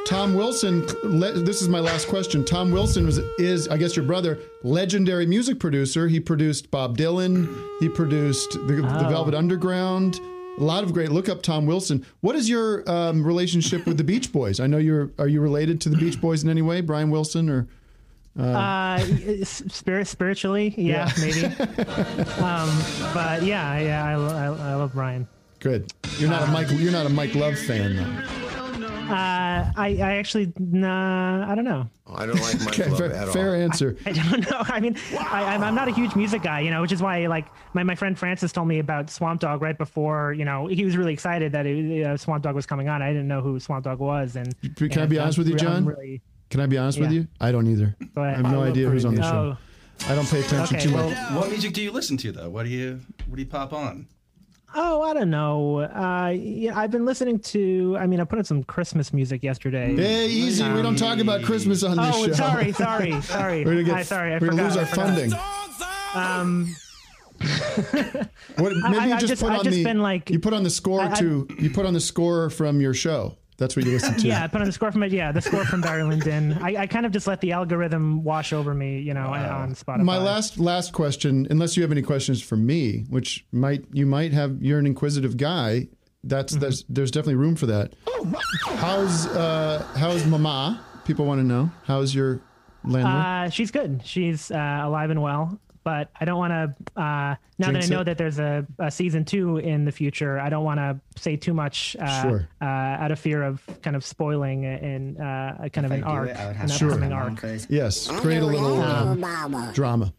Tom 0.07 0.35
Wilson. 0.35 0.87
Le- 1.05 1.33
this 1.33 1.61
is 1.61 1.69
my 1.69 1.81
last 1.81 2.09
question. 2.09 2.45
Tom 2.45 2.71
Wilson 2.71 3.05
was 3.05 3.19
is 3.39 3.69
I 3.69 3.77
guess 3.77 3.95
your 3.95 4.07
brother, 4.07 4.39
legendary 4.63 5.27
music 5.27 5.61
producer. 5.61 6.09
He 6.09 6.19
produced 6.21 6.71
Bob 6.71 6.97
Dylan. 6.97 7.47
He 7.81 7.89
produced 7.91 8.53
the, 8.53 8.75
the 8.77 9.07
Oh. 9.07 9.09
Velvet 9.11 9.35
Underground. 9.35 10.19
A 10.59 10.63
lot 10.65 10.83
of 10.83 10.93
great. 10.93 11.11
Look 11.11 11.29
up 11.29 11.43
Tom 11.43 11.65
Wilson. 11.67 12.05
What 12.21 12.37
is 12.37 12.49
your 12.49 12.89
um, 12.91 13.25
relationship 13.25 13.87
with 13.87 13.97
the 13.99 14.05
Beach 14.05 14.33
Boys? 14.33 14.61
I 14.61 14.67
know 14.67 14.79
you're. 14.79 15.11
Are 15.19 15.29
you 15.29 15.41
related 15.41 15.81
to 15.83 15.89
the 15.91 15.97
Beach 15.97 16.21
Boys 16.21 16.43
in 16.43 16.49
any 16.51 16.63
way, 16.63 16.81
Brian 16.81 17.11
Wilson 17.11 17.49
or? 17.51 17.69
Uh, 18.39 18.99
spirit 19.45 20.07
spiritually, 20.07 20.75
yeah, 20.77 21.11
Yeah. 21.17 21.21
maybe. 21.21 21.45
um, 22.43 22.71
but 23.13 23.43
yeah, 23.43 23.79
yeah, 23.79 24.05
I, 24.05 24.13
I, 24.13 24.45
I 24.47 24.75
love 24.77 24.93
Brian. 24.95 25.27
Good. 25.59 25.93
You're 26.19 26.31
not 26.31 26.49
a 26.49 26.51
Mike. 26.53 26.69
You're 26.71 26.93
not 26.93 27.07
a 27.07 27.11
Mike 27.11 27.35
Love 27.35 27.59
fan 27.59 27.97
though. 27.97 28.37
Uh, 29.13 29.73
I, 29.77 29.89
I 30.01 30.17
actually, 30.19 30.53
nah, 30.59 31.51
I 31.51 31.57
don't 31.57 31.65
know. 31.65 31.89
I 32.07 32.27
don't 32.27 32.41
like 32.41 32.61
Mike 32.61 32.79
Okay, 32.79 32.89
Love 32.89 32.99
fair, 32.99 33.13
at 33.13 33.27
all. 33.27 33.33
fair 33.35 33.57
answer. 33.57 33.97
I 34.07 34.13
don't 34.13 34.41
know. 34.51 34.59
I 34.61 34.79
mean, 34.79 34.97
I, 35.19 35.53
I'm, 35.55 35.65
I'm 35.65 35.75
not 35.75 35.89
a 35.89 35.91
huge 35.91 36.15
music 36.15 36.43
guy, 36.43 36.61
you 36.61 36.71
know, 36.71 36.81
which 36.81 36.93
is 36.93 37.03
why, 37.03 37.27
like, 37.27 37.47
my, 37.75 37.83
my 37.83 37.97
friend 37.97 38.17
Francis 38.17 38.53
told 38.53 38.69
me 38.69 38.79
about 38.79 39.11
Swamp 39.11 39.41
Dogg 39.41 39.63
right 39.63 39.77
before, 39.77 40.33
you 40.35 40.45
know, 40.45 40.69
he 40.69 40.85
was 40.85 40.97
really 40.97 41.13
excited 41.13 41.51
that 41.53 41.67
it, 41.67 42.07
uh, 42.07 42.17
Swamp 42.17 42.45
Dogg 42.45 42.55
was 42.55 42.67
coming 42.67 42.89
on. 42.89 43.03
I 43.03 43.09
didn't 43.09 43.27
know 43.27 43.41
who 43.41 43.59
Swamp 43.59 43.85
Dogg 43.85 43.99
was. 43.99 44.37
And 44.37 44.55
Can 44.77 44.93
I 44.93 45.01
and 45.03 45.11
be 45.11 45.19
I'm 45.19 45.25
honest 45.25 45.39
with 45.39 45.49
you, 45.49 45.55
re- 45.55 45.61
John? 45.61 45.85
Really, 45.87 46.21
Can 46.51 46.61
I 46.61 46.67
be 46.67 46.77
honest 46.79 46.99
with 46.99 47.13
you? 47.13 47.27
I 47.41 47.53
don't 47.53 47.67
either. 47.69 47.97
Go 48.15 48.23
I 48.23 48.29
ahead. 48.33 48.45
have 48.45 48.53
no 48.53 48.63
idea 48.63 48.89
who's 48.89 49.05
on 49.05 49.15
the 49.15 49.23
show. 49.23 49.57
Oh. 49.57 50.09
I 50.11 50.15
don't 50.15 50.29
pay 50.29 50.41
attention 50.41 50.77
Okay, 50.77 50.87
too 50.87 50.95
well- 50.95 51.11
much. 51.11 51.33
What 51.33 51.51
music 51.51 51.73
do 51.75 51.83
you 51.83 51.93
listen 51.93 52.17
to 52.19 52.33
though? 52.33 52.49
What 52.51 52.65
do 52.65 52.71
you 52.71 53.01
what 53.29 53.37
do 53.37 53.43
you 53.43 53.49
pop 53.49 53.73
on? 53.73 54.07
Oh, 54.75 55.03
I 55.03 55.15
don't 55.15 55.31
know. 55.31 55.81
Uh, 55.81 56.29
yeah, 56.37 56.79
I've 56.79 56.93
been 56.93 57.05
listening 57.05 57.41
to. 57.41 57.97
I 57.99 58.07
mean, 58.07 58.21
I 58.21 58.25
put 58.25 58.39
in 58.39 58.45
some 58.45 58.63
Christmas 58.63 59.13
music 59.13 59.43
yesterday. 59.43 59.97
Hey, 59.97 60.29
easy. 60.29 60.63
we 60.71 60.81
don't 60.81 60.97
talk 60.97 61.19
about 61.19 61.43
Christmas 61.43 61.83
on 61.83 61.97
this 61.97 62.15
oh, 62.15 62.27
show. 62.29 62.33
sorry, 62.35 62.73
sorry, 62.73 63.21
sorry. 63.23 63.65
We're 63.65 63.73
gonna 63.73 63.83
get. 63.85 63.95
I, 63.97 64.03
sorry, 64.05 64.33
I 64.35 64.39
we're 64.39 64.49
gonna 64.51 64.63
lose 64.65 64.77
I 64.77 64.81
our 64.81 64.87
forgot. 64.87 65.07
funding. 65.07 65.33
Um, 66.15 66.77
What, 68.57 68.73
maybe 68.77 68.99
I- 68.99 69.07
you 69.07 69.13
I've 69.15 69.21
just, 69.21 69.27
just- 69.31 69.43
put 69.43 69.51
I've 69.53 69.59
on 69.61 69.65
just 69.65 69.77
the. 69.77 69.85
been, 69.85 70.01
like- 70.01 70.31
you 70.31 70.39
put 70.39 70.53
on 70.53 70.63
the 70.63 70.71
score 70.71 71.01
I- 71.01 71.11
I- 71.13 71.15
to. 71.17 71.49
You 71.59 71.71
put 71.71 71.87
on 71.87 71.95
the 71.95 72.01
score 72.01 72.51
from 72.51 72.81
your 72.81 72.95
show. 72.95 73.37
That's 73.61 73.77
what 73.77 73.85
you 73.85 73.93
listen 73.93 74.17
to. 74.17 74.27
yeah, 74.27 74.43
I 74.43 74.47
put 74.49 74.61
on 74.63 74.67
the 74.67 74.73
score 74.73 74.91
from 74.91 75.03
it. 75.03 75.13
Yeah, 75.13 75.31
the 75.33 75.43
score 75.43 75.65
from 75.67 75.83
Barry 75.83 76.03
Lyndon. 76.03 76.55
I, 76.63 76.77
I 76.79 76.87
kind 76.87 77.05
of 77.05 77.13
just 77.13 77.27
let 77.27 77.41
the 77.43 77.53
algorithm 77.53 78.25
wash 78.25 78.53
over 78.55 78.75
me, 78.75 78.99
you 79.01 79.13
know, 79.15 79.27
on 79.27 79.75
Spotify. 79.75 80.03
My 80.03 80.17
last 80.19 80.59
last 80.59 80.93
question, 80.95 81.47
unless 81.51 81.77
you 81.77 81.83
have 81.83 81.93
any 81.93 82.01
questions 82.03 82.41
for 82.43 82.57
me, 82.57 83.05
which 83.11 83.45
might 83.53 83.85
you 83.93 84.07
might 84.07 84.33
have. 84.33 84.63
You're 84.63 84.79
an 84.79 84.87
inquisitive 84.87 85.37
guy. 85.37 85.89
That's 86.25 86.55
Mm-hmm. 86.55 86.61
there's 86.63 86.85
there's 86.89 87.11
definitely 87.11 87.37
room 87.37 87.55
for 87.55 87.67
that. 87.67 87.95
How's 88.77 89.27
uh 89.27 89.85
how's 89.95 90.25
Mama? 90.27 90.83
People 91.05 91.27
want 91.27 91.41
to 91.41 91.45
know. 91.47 91.71
How's 91.85 92.15
your 92.15 92.41
landlord? 92.85 93.15
Uh, 93.15 93.51
she's 93.51 93.71
good. 93.71 94.01
She's 94.05 94.51
uh, 94.51 94.81
alive 94.83 95.11
and 95.11 95.21
well. 95.23 95.61
But 95.83 96.11
I 96.21 96.25
don't 96.27 96.39
want 96.39 96.53
to. 96.53 97.01
Uh, 97.01 97.35
now 97.59 97.67
Jinx 97.71 97.87
that 97.89 97.93
I 97.93 97.97
know 97.97 98.01
it. 98.03 98.05
that 98.05 98.19
there's 98.19 98.39
a, 98.39 98.67
a 98.79 98.91
season 98.91 99.25
two 99.25 99.57
in 99.59 99.85
the 99.87 99.93
future, 99.93 100.39
I 100.39 100.49
don't 100.51 100.65
want 100.65 100.79
to 100.79 100.99
say 101.21 101.37
too 101.37 101.55
much 101.55 101.97
uh, 101.99 102.23
Sure. 102.23 102.49
uh, 102.61 102.65
out 102.65 103.11
of 103.13 103.19
fear 103.19 103.43
of 103.43 103.63
kind 103.83 103.97
of 103.97 104.05
spoiling 104.05 104.65
in 104.65 105.19
uh, 105.21 105.69
kind 105.73 105.87
of 105.87 105.93
an 105.93 106.05
I 106.05 106.07
arc, 106.07 106.29
it, 106.31 106.37
I 106.37 106.47
would 106.49 106.57
have 106.57 106.71
an 106.71 106.77
Sure. 106.77 106.89
upcoming 106.93 107.13
arc. 107.13 107.43
yes, 107.71 108.09
create 108.21 108.43
a 108.43 108.47
little 108.47 108.81
uh, 108.83 109.73
drama. 109.73 110.13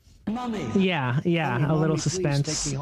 Yeah, 0.76 1.20
yeah, 1.26 1.58
Mommy, 1.58 1.64
a 1.66 1.68
little 1.68 1.80
mommy, 1.80 1.88
please 1.94 2.04
suspense. 2.04 2.72
take 2.72 2.80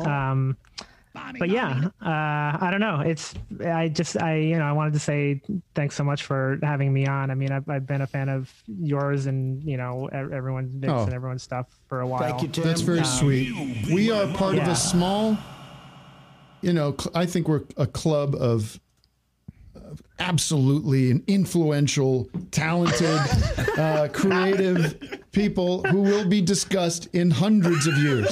me. 1.16 1.40
But 1.40 1.50
yeah, 1.50 1.90
uh, 2.02 2.58
I 2.62 2.70
don't 2.72 2.80
know. 2.80 3.02
It's 3.02 3.34
I 3.66 3.88
just 3.90 4.22
I 4.22 4.36
you 4.38 4.58
know 4.58 4.66
I 4.66 4.72
wanted 4.72 4.94
to 4.94 5.00
say 5.00 5.42
thanks 5.76 5.96
so 5.96 6.04
much 6.04 6.24
for 6.24 6.60
having 6.64 6.94
me 6.94 7.06
on. 7.08 7.30
I 7.32 7.36
mean 7.36 7.52
I've, 7.52 7.68
I've 7.70 7.86
been 7.88 8.02
a 8.02 8.08
fan 8.08 8.30
of 8.30 8.52
yours 8.68 9.26
and 9.26 9.64
you 9.64 9.78
know 9.78 10.10
e- 10.12 10.16
everyone's 10.16 10.74
Vicks 10.76 10.90
Oh. 10.90 11.04
and 11.04 11.14
everyone's 11.14 11.44
stuff 11.44 11.68
for 11.88 12.02
a 12.02 12.08
while. 12.08 12.20
Thank 12.38 12.58
you. 12.58 12.64
That's 12.64 12.82
very 12.82 13.00
Um, 13.00 13.06
sweet. 13.06 13.54
We 13.92 14.12
are 14.12 14.28
part 14.34 14.58
of 14.58 14.68
a 14.68 14.76
small, 14.76 15.38
you 16.62 16.74
know, 16.74 16.96
cl- 17.00 17.12
I 17.16 17.26
think 17.26 17.48
we're 17.48 17.64
a 17.78 17.88
club 17.88 18.36
of 18.36 18.80
of 19.76 20.02
absolutely 20.20 21.10
an 21.10 21.24
influential, 21.28 22.30
talented, 22.52 23.20
uh, 23.78 24.08
creative 24.14 25.00
people 25.32 25.82
who 25.84 26.02
will 26.02 26.26
be 26.28 26.42
discussed 26.42 27.08
in 27.14 27.32
hundreds 27.32 27.88
of 27.88 27.98
years. 27.98 28.28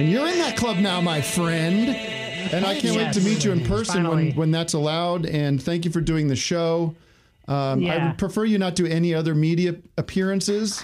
And 0.00 0.10
you're 0.10 0.26
in 0.26 0.38
that 0.38 0.56
club 0.56 0.78
now, 0.78 1.00
my 1.02 1.20
friend. 1.20 1.90
And 1.90 2.64
I 2.64 2.80
can't 2.80 2.96
wait 2.96 3.12
to 3.12 3.20
meet 3.20 3.44
you 3.44 3.52
in 3.52 3.60
person 3.66 4.04
when, 4.04 4.12
Finally. 4.12 4.32
when 4.32 4.50
that's 4.50 4.72
allowed. 4.72 5.26
And 5.26 5.62
thank 5.62 5.84
you 5.84 5.90
for 5.90 6.00
doing 6.00 6.26
the 6.26 6.36
show. 6.36 6.94
Um, 7.46 7.84
I 7.84 8.06
would 8.06 8.16
prefer 8.16 8.44
you 8.44 8.58
not 8.58 8.76
do 8.76 8.86
any 8.86 9.12
other 9.12 9.34
media 9.34 9.74
appearances. 9.98 10.82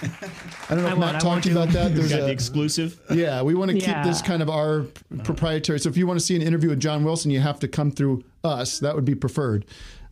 I 0.69 0.75
don't 0.75 0.83
know 0.83 0.89
I 0.89 0.91
if 0.91 0.97
won't, 0.97 0.99
Matt 0.99 1.15
I 1.15 1.19
talked 1.19 1.43
to 1.45 1.49
you 1.49 1.57
about 1.57 1.73
that. 1.73 1.91
We 1.91 1.97
There's 1.97 2.09
got 2.11 2.19
a, 2.19 2.23
the 2.25 2.31
exclusive. 2.31 2.99
yeah, 3.09 3.41
we 3.41 3.55
want 3.55 3.71
to 3.71 3.79
keep 3.79 3.95
this 4.03 4.21
kind 4.21 4.43
of 4.43 4.49
our 4.49 4.85
proprietary. 5.23 5.79
So 5.79 5.89
if 5.89 5.97
you 5.97 6.05
want 6.05 6.19
to 6.19 6.25
see 6.25 6.35
an 6.35 6.41
interview 6.43 6.69
with 6.69 6.79
John 6.79 7.03
Wilson, 7.03 7.31
you 7.31 7.39
have 7.39 7.59
to 7.61 7.67
come 7.67 7.89
through 7.89 8.23
us. 8.43 8.79
That 8.79 8.93
would 8.95 9.05
be 9.05 9.15
preferred. 9.15 9.65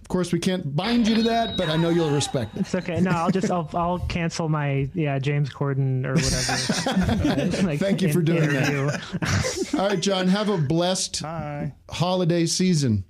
Of 0.06 0.10
course, 0.10 0.32
we 0.32 0.38
can't 0.38 0.76
bind 0.76 1.08
you 1.08 1.16
to 1.16 1.24
that, 1.24 1.58
but 1.58 1.68
I 1.68 1.78
know 1.78 1.90
you'll 1.90 2.12
respect 2.12 2.56
it. 2.56 2.60
It's 2.60 2.76
okay. 2.76 3.02
No, 3.02 3.10
I'll 3.10 3.32
just 3.32 3.50
I'll 3.50 3.68
I'll 3.74 3.98
cancel 4.08 4.48
my 4.48 4.88
yeah 4.94 5.18
James 5.18 5.50
Corden 5.50 6.06
or 6.06 6.14
whatever. 6.14 7.64
Like, 7.68 7.80
Thank 7.80 8.04
you 8.04 8.14
for 8.14 8.20
in- 8.20 8.26
doing 8.26 8.44
interview. 8.44 8.86
that. 8.92 9.76
All 9.80 9.88
right, 9.90 10.00
John, 10.00 10.28
have 10.28 10.50
a 10.50 10.58
blessed 10.60 11.22
Hi. 11.22 11.74
holiday 11.90 12.46
season. 12.46 13.04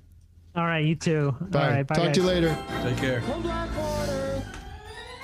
All 0.55 0.63
right, 0.63 0.85
you 0.85 0.95
too. 0.95 1.35
Bye. 1.41 1.63
All 1.65 1.69
right, 1.71 1.85
bye 1.85 1.95
Talk 1.95 2.13
to 2.13 2.21
you 2.21 2.25
later. 2.27 2.57
Take 2.83 2.95
care. 2.95 3.21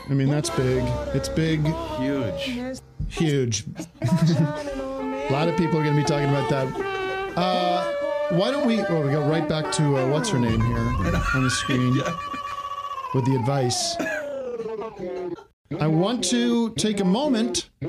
I 0.09 0.13
mean, 0.13 0.29
that's 0.29 0.49
big. 0.49 0.83
It's 1.15 1.29
big, 1.29 1.65
Huge. 1.99 2.81
huge. 3.07 3.63
a 4.01 5.27
lot 5.31 5.47
of 5.47 5.55
people 5.55 5.79
are 5.79 5.83
going 5.85 5.95
to 5.95 6.01
be 6.01 6.03
talking 6.03 6.27
about 6.27 6.49
that. 6.49 7.37
Uh, 7.37 7.93
why 8.37 8.51
don't 8.51 8.65
we? 8.67 8.77
Well, 8.77 9.03
we 9.03 9.11
go 9.11 9.27
right 9.27 9.47
back 9.47 9.71
to 9.73 9.97
uh, 9.97 10.09
what's 10.09 10.29
her 10.29 10.39
name 10.39 10.61
here 10.61 10.77
on 10.77 11.43
the 11.43 11.49
screen 11.49 11.95
with 13.13 13.25
the 13.25 13.35
advice. 13.35 13.95
I 15.79 15.87
want 15.87 16.23
to 16.25 16.73
take 16.75 16.99
a 16.99 17.05
moment. 17.05 17.69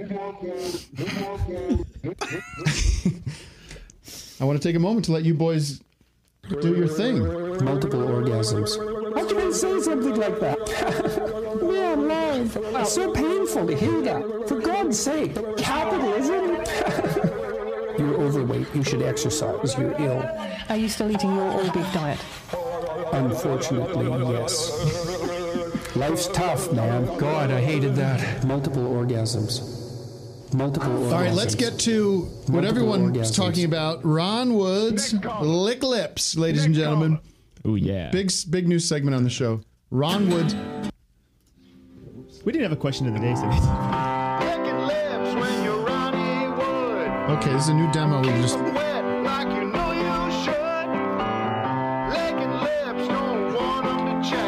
I 4.41 4.45
want 4.45 4.61
to 4.61 4.69
take 4.69 4.77
a 4.77 4.81
moment 4.81 5.05
to 5.07 5.13
let 5.13 5.25
you 5.25 5.35
boys 5.35 5.81
do 6.61 6.75
your 6.75 6.89
thing. 6.89 7.21
Multiple 7.65 8.01
orgasms. 8.01 8.77
How 9.17 9.27
can 9.29 9.37
I 9.39 9.51
say 9.51 9.81
something 9.81 10.15
like 10.17 10.41
that? 10.41 11.59
We're 11.63 11.93
alive. 11.95 12.57
It's 12.57 12.93
so 12.95 13.13
painful 13.13 13.67
to 13.67 13.77
hear 13.77 14.01
that. 14.03 14.49
For 14.49 14.61
God's 14.61 14.99
sake, 14.99 15.35
capitalism? 15.57 15.82
You're 18.03 18.21
overweight. 18.21 18.67
You 18.75 18.83
should 18.83 19.03
exercise. 19.03 19.77
You're 19.79 19.95
ill. 20.01 20.23
Are 20.69 20.77
you 20.77 20.89
still 20.89 21.11
eating 21.11 21.35
your 21.35 21.51
all 21.51 21.71
beef 21.71 21.93
diet? 21.93 22.19
Unfortunately, 23.13 24.09
yes. 24.33 25.95
Life's 25.95 26.27
tough, 26.29 26.73
man. 26.73 27.07
God, 27.19 27.51
I 27.51 27.61
hated 27.61 27.95
that. 27.97 28.45
Multiple 28.45 28.83
orgasms. 28.83 29.79
Multiple 30.55 30.89
orgasms. 30.89 31.13
All 31.13 31.21
right, 31.21 31.33
let's 31.33 31.55
get 31.55 31.79
to 31.81 32.21
what 32.23 32.49
Multiple 32.49 32.65
everyone's 32.69 33.17
orgasms. 33.17 33.37
talking 33.37 33.65
about. 33.65 34.05
Ron 34.05 34.55
Woods, 34.55 35.15
Lick 35.41 35.83
Lips, 35.83 36.37
ladies 36.37 36.65
and 36.65 36.75
gentlemen. 36.75 37.21
Oh 37.65 37.77
yeah. 37.77 38.11
Big 38.11 38.33
big 38.51 38.67
new 38.67 38.79
segment 38.81 39.15
on 39.15 39.23
the 39.23 39.31
show. 39.31 39.61
Ron 39.91 40.29
Woods. 40.29 40.55
We 42.45 42.51
didn't 42.51 42.65
have 42.65 42.73
a 42.73 42.77
question 42.81 43.07
of 43.07 43.15
the 43.15 43.21
day, 43.21 43.35
so 43.37 43.43
Okay, 47.33 47.51
this 47.55 47.63
is 47.63 47.69
a 47.71 47.75
new 47.75 47.91
demo. 47.93 48.21
We 48.21 48.29
just 48.43 48.59
Wet 48.59 49.05
like 49.25 49.49
you 49.49 49.65
know 49.65 49.93
you 49.93 50.31
should. 50.45 50.89
Licking 52.13 52.53
lips, 52.61 53.09
don't 53.09 53.55
want 53.55 53.87
'em 53.87 54.23
to. 54.23 54.45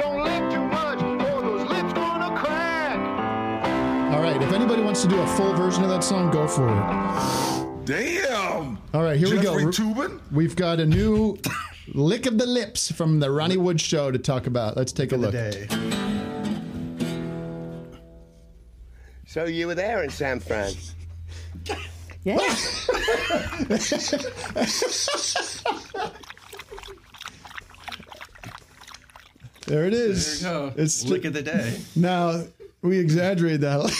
Don't 0.00 0.22
lick 0.22 0.44
too 0.52 0.64
much 0.68 1.02
or 1.02 1.16
those 1.18 1.68
lips 1.68 1.92
gonna 1.94 2.30
crack. 2.38 2.98
All 4.14 4.22
right, 4.22 4.40
if 4.40 4.52
anybody 4.52 4.82
wants 4.82 5.02
to 5.02 5.08
do 5.08 5.20
a 5.20 5.26
full 5.26 5.52
version 5.54 5.82
of 5.82 5.90
that 5.90 6.04
song, 6.04 6.30
go 6.30 6.46
for 6.46 6.68
it. 6.68 7.86
Damn. 7.86 8.78
All 8.94 9.02
right, 9.02 9.18
here 9.18 9.28
we 9.28 9.40
go. 9.40 9.68
Tubin? 9.72 10.20
We've 10.30 10.54
got 10.54 10.78
a 10.78 10.86
new 10.86 11.38
lick 11.92 12.26
of 12.26 12.38
the 12.38 12.46
lips 12.46 12.92
from 12.92 13.18
the 13.18 13.32
Ronnie 13.32 13.56
Wood 13.56 13.80
show 13.80 14.12
to 14.12 14.18
talk 14.18 14.46
about. 14.46 14.76
Let's 14.76 14.92
take 14.92 15.10
a 15.10 15.16
look. 15.16 15.34
So 19.26 19.44
you 19.44 19.66
were 19.66 19.74
there 19.74 20.04
in 20.04 20.10
San 20.10 20.38
Fran? 20.38 20.72
Yes. 22.24 22.88
There 29.66 29.84
it 29.86 29.92
is. 29.92 30.40
There 30.40 30.52
you 30.52 30.58
go. 30.70 30.72
It's 30.76 31.04
Lick 31.04 31.24
of 31.26 31.34
the 31.34 31.42
day. 31.42 31.78
Now 31.94 32.44
we 32.82 32.98
exaggerated 32.98 33.60
that. 33.62 33.90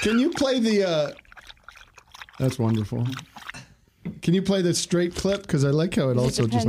Can 0.00 0.18
you 0.18 0.30
play 0.30 0.60
the? 0.60 0.84
uh 0.88 1.10
That's 2.38 2.58
wonderful. 2.58 3.06
Can 4.22 4.34
you 4.34 4.42
play 4.42 4.62
the 4.62 4.72
straight 4.72 5.14
clip? 5.14 5.42
Because 5.42 5.64
I 5.64 5.70
like 5.70 5.94
how 5.94 6.08
it 6.10 6.16
also 6.16 6.46
just. 6.46 6.66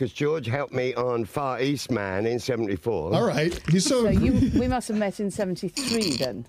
Because 0.00 0.14
George 0.14 0.46
helped 0.46 0.72
me 0.72 0.94
on 0.94 1.26
Far 1.26 1.60
East 1.60 1.90
Man 1.90 2.24
in 2.24 2.38
'74. 2.38 3.14
All 3.14 3.26
right, 3.26 3.52
he's 3.68 3.84
so. 3.84 4.04
So 4.04 4.08
you, 4.08 4.50
we 4.58 4.66
must 4.66 4.88
have 4.88 4.96
met 4.96 5.20
in 5.20 5.30
'73 5.30 6.16
then. 6.16 6.46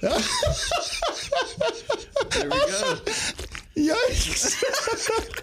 There 0.00 0.12
we 2.44 2.50
go. 2.50 2.98
Yikes! 3.76 5.42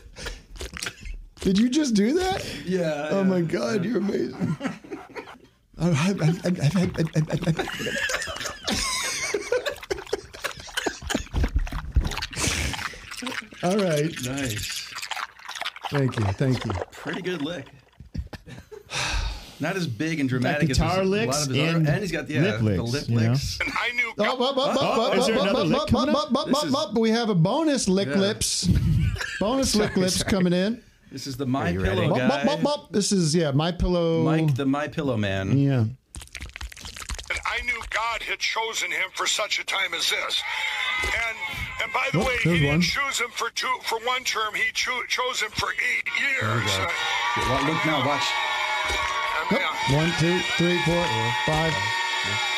Did 1.41 1.57
you 1.57 1.67
just 1.67 1.93
do 1.93 2.13
that? 2.13 2.45
Yeah. 2.65 3.09
Oh 3.11 3.25
my 3.25 3.41
God, 3.41 3.83
you're 3.83 3.97
amazing. 3.97 4.55
All 13.63 13.77
right. 13.77 14.11
Nice. 14.25 14.91
Thank 15.89 16.17
you. 16.19 16.25
Thank 16.33 16.65
you. 16.65 16.71
Pretty 16.91 17.21
good 17.21 17.41
lick. 17.41 17.67
Not 19.59 19.75
as 19.77 19.87
big 19.87 20.19
and 20.19 20.27
dramatic 20.27 20.69
as 20.69 20.77
guitar 20.77 20.99
his, 21.01 21.09
licks 21.09 21.35
a 21.35 21.39
lot 21.39 21.49
of 21.49 21.55
his 21.55 21.63
and 21.75 21.75
other, 21.87 21.91
and 21.93 22.01
he's 22.01 22.11
got 22.11 22.29
yeah, 22.29 22.41
lip 22.41 22.61
licks, 22.61 22.77
the 22.77 22.83
lip 22.83 23.03
you 23.09 23.19
know? 23.19 23.29
licks. 23.31 23.59
Up, 24.19 24.39
up, 24.39 24.41
up, 24.41 24.57
Oh, 24.57 24.61
up, 24.61 24.77
up, 24.77 25.29
up, 25.29 25.29
up, 25.29 25.93
up, 25.93 25.93
up? 25.93 26.33
up, 26.35 26.63
up, 26.63 26.73
up. 26.89 26.97
We 26.97 27.09
have 27.09 27.29
a 27.29 27.35
bonus 27.35 27.87
lick 27.87 28.09
Yeah. 28.09 28.15
lips. 28.17 28.67
Bonus 29.39 29.73
lick 29.79 29.95
lips 29.97 30.21
coming 30.21 30.53
in. 30.53 30.83
This 31.11 31.25
is 31.25 31.35
the 31.37 31.45
My 31.45 31.71
Pillow 31.71 32.15
guy, 32.15 32.25
Up, 32.25 32.45
up, 32.45 32.59
up, 32.59 32.65
up. 32.65 32.91
This 32.91 33.11
is 33.11 33.33
yeah, 33.35 33.51
my 33.51 33.71
pillow. 33.71 34.23
Mike, 34.23 34.53
the 34.55 34.65
My 34.65 34.87
Pillow 34.87 35.17
man. 35.17 35.57
Yeah. 35.57 35.79
And 35.79 35.95
I 37.45 37.61
knew 37.65 37.79
God 37.89 38.21
had 38.21 38.39
chosen 38.39 38.91
him 38.91 39.09
for 39.13 39.25
such 39.25 39.59
a 39.59 39.63
time 39.65 39.93
as 39.93 40.09
this. 40.09 40.43
And 41.03 41.37
and 41.81 41.91
by 41.93 42.07
the 42.11 42.19
Oh, 42.19 42.25
way, 42.25 42.37
he 42.43 42.49
one. 42.49 42.59
didn't 42.59 42.81
choose 42.83 43.19
him 43.19 43.29
for 43.31 43.49
two 43.51 43.73
for 43.83 43.97
one 44.05 44.23
term. 44.23 44.53
He 44.53 44.71
cho- 44.73 45.03
chose 45.07 45.41
him 45.41 45.51
for 45.51 45.69
eight 45.71 46.05
There 46.41 46.49
we 46.49 46.61
years. 46.61 46.77
go. 46.77 46.83
Uh, 46.83 47.47
Wa- 47.49 47.67
Look 47.73 47.85
now, 47.85 48.05
watch. 48.05 48.23
Up. 49.51 49.91
One, 49.91 50.11
two, 50.19 50.39
three, 50.57 50.79
four, 50.83 51.05
five, 51.45 51.73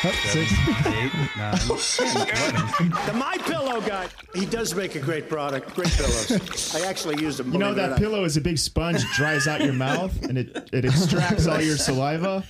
up, 0.04 0.14
six. 0.14 0.52
Eight, 0.86 1.12
nine, 1.36 1.56
ten, 1.58 2.90
The 3.06 3.12
My 3.14 3.36
Pillow 3.44 3.80
guy. 3.80 4.06
He 4.34 4.46
does 4.46 4.74
make 4.74 4.94
a 4.94 5.00
great 5.00 5.28
product. 5.28 5.74
Great 5.74 5.90
pillows. 5.90 6.74
I 6.76 6.86
actually 6.86 7.20
used 7.20 7.38
them. 7.38 7.52
You 7.52 7.58
know 7.58 7.66
believe 7.72 7.78
it 7.78 7.80
or 7.80 7.82
that 7.82 7.90
not. 7.90 7.98
pillow 7.98 8.24
is 8.24 8.36
a 8.36 8.40
big 8.40 8.58
sponge, 8.58 9.02
dries 9.14 9.46
out 9.48 9.60
your 9.62 9.72
mouth, 9.72 10.22
and 10.24 10.38
it, 10.38 10.70
it 10.72 10.84
extracts 10.84 11.46
all 11.46 11.60
your 11.60 11.76
saliva. 11.76 12.44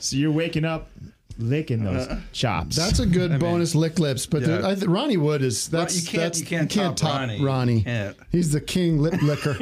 So 0.00 0.16
you're 0.16 0.32
waking 0.32 0.64
up 0.64 0.90
licking 1.38 1.84
those 1.84 2.08
chops. 2.32 2.76
That's 2.76 2.98
a 3.00 3.06
good 3.06 3.38
bonus 3.38 3.74
lick 3.74 3.98
lips, 3.98 4.26
but 4.26 4.42
Yeah. 4.42 4.58
the, 4.58 4.68
I 4.68 4.74
th- 4.74 4.86
Ronnie 4.86 5.16
Wood 5.16 5.42
is 5.42 5.68
that's 5.68 5.96
you 6.02 6.08
can't- 6.08 6.22
that's 6.22 6.40
you 6.40 6.46
can't 6.66 6.96
top 6.96 7.20
Ronnie. 7.20 7.42
Ronnie. 7.42 7.82
Can't. 7.82 8.16
He's 8.30 8.52
the 8.52 8.60
king 8.60 9.00
lip 9.00 9.20
licker, 9.22 9.56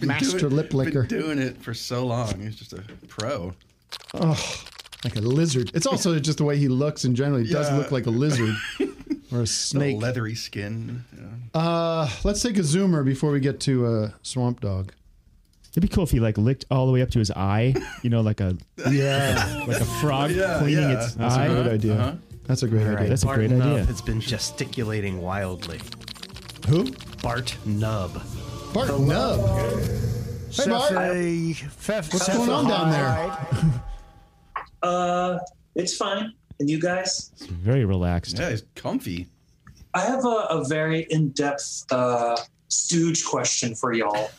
master 0.00 0.38
doing- 0.38 0.56
lip 0.56 0.74
licker. 0.74 1.02
Been 1.04 1.20
doing 1.20 1.38
it 1.38 1.62
for 1.62 1.74
so 1.74 2.06
long. 2.06 2.40
He's 2.40 2.56
just 2.56 2.72
a 2.72 2.82
pro. 3.08 3.52
Oh, 4.14 4.64
like 5.04 5.16
a 5.16 5.20
lizard. 5.20 5.70
It's 5.74 5.86
also 5.86 6.18
just 6.20 6.38
the 6.38 6.44
way 6.44 6.56
he 6.56 6.68
looks 6.68 7.04
in 7.04 7.14
general. 7.14 7.42
He 7.42 7.50
does 7.52 7.70
look 7.72 7.90
like 7.92 8.06
a 8.06 8.10
lizard 8.10 8.54
or 8.80 8.86
a 9.30 9.32
No 9.38 9.44
snake. 9.44 10.00
leathery 10.00 10.34
skin. 10.34 11.04
Yeah. 11.16 11.60
Uh, 11.60 12.10
let's 12.24 12.42
take 12.42 12.56
a 12.56 12.60
zoomer 12.62 13.04
before 13.04 13.30
we 13.30 13.40
get 13.40 13.60
to 13.60 13.86
uh, 13.86 14.10
Swamp 14.22 14.60
Dogg. 14.60 14.90
It'd 15.72 15.82
be 15.82 15.88
cool 15.88 16.04
if 16.04 16.10
he 16.10 16.20
like 16.20 16.36
licked 16.38 16.64
all 16.70 16.86
the 16.86 16.92
way 16.92 17.00
up 17.02 17.10
to 17.10 17.18
his 17.18 17.30
eye. 17.30 17.74
You 18.02 18.10
know, 18.10 18.20
like 18.20 18.40
a 18.40 18.56
Yeah. 18.90 19.64
like 19.66 19.80
a 19.80 19.84
frog 19.84 20.30
Yeah, 20.32 20.58
cleaning 20.58 20.90
yeah. 20.90 21.02
its 21.04 21.14
That's 21.14 21.34
a 21.36 21.40
eye. 21.40 21.48
great 21.48 21.66
idea. 21.66 21.94
Uh-huh. 21.94 22.12
That's 22.44 22.62
a 22.62 22.68
great 22.68 22.86
All 22.86 22.96
idea. 22.96 23.08
That's 23.08 23.22
a 23.22 23.26
Bart 23.26 23.38
great 23.38 23.50
Nub 23.52 23.62
idea. 23.68 23.84
has 23.84 24.02
been 24.02 24.20
gesticulating 24.20 25.20
wildly. 25.22 25.80
Who? 26.68 26.90
Bart 27.22 27.56
Nub. 27.64 28.20
Bart 28.74 28.98
Nub. 29.00 29.40
Hey, 30.54 30.66
Bart. 30.68 32.12
What's 32.12 32.28
going 32.28 32.50
on 32.50 32.68
down 32.68 32.90
there? 32.90 33.82
Uh, 34.82 35.38
it's 35.76 35.96
fine. 35.96 36.32
And 36.58 36.68
you 36.68 36.80
guys? 36.80 37.30
It's 37.34 37.46
Very 37.46 37.84
relaxed. 37.84 38.36
Yeah, 38.38 38.50
he's 38.50 38.64
comfy. 38.74 39.28
I 39.94 40.00
have 40.00 40.24
a, 40.24 40.46
a 40.50 40.64
very 40.68 41.06
in-depth 41.10 41.84
uh, 41.92 42.36
stooge 42.68 43.24
question 43.24 43.76
for 43.76 43.92
y'all. 43.92 44.30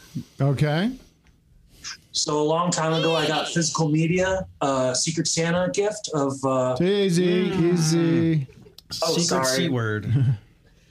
Okay. 0.42 0.92
So 2.14 2.40
a 2.40 2.44
long 2.44 2.70
time 2.70 2.94
ago, 2.94 3.16
I 3.16 3.28
got 3.28 3.48
physical 3.50 3.90
media, 3.90 4.46
uh, 4.62 4.94
Secret 4.94 5.28
Santa 5.28 5.70
gift 5.74 6.10
of. 6.14 6.34
Uh, 6.46 6.78
Easy, 6.80 7.24
easy. 7.24 8.48
Oh, 9.04 9.08
Secret 9.18 9.24
sorry. 9.24 9.46
C 9.48 9.70
word. 9.70 10.14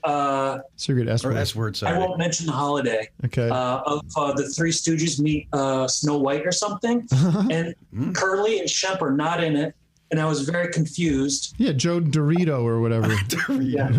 Uh, 0.03 0.59
Secret 0.75 1.07
S 1.07 1.23
Or 1.23 1.29
word. 1.29 1.37
S 1.37 1.55
word, 1.55 1.79
I 1.83 1.97
won't 1.97 2.17
mention 2.17 2.45
the 2.45 2.51
holiday. 2.51 3.07
Okay. 3.23 3.49
Uh, 3.49 3.79
of 3.85 4.01
uh, 4.17 4.33
the 4.33 4.49
Three 4.49 4.71
Stooges 4.71 5.17
meet 5.21 5.47
uh, 5.53 5.87
Snow 5.87 6.17
White 6.17 6.45
or 6.45 6.51
something, 6.51 7.07
and 7.49 7.73
Curly 8.13 8.59
and 8.59 8.67
Shemp 8.67 9.01
are 9.01 9.11
not 9.13 9.41
in 9.41 9.55
it, 9.55 9.73
and 10.11 10.19
I 10.19 10.25
was 10.25 10.41
very 10.41 10.73
confused. 10.73 11.55
Yeah, 11.57 11.71
Joe 11.71 12.01
Dorito 12.01 12.63
or 12.63 12.81
whatever. 12.81 13.15
Yeah. 13.61 13.89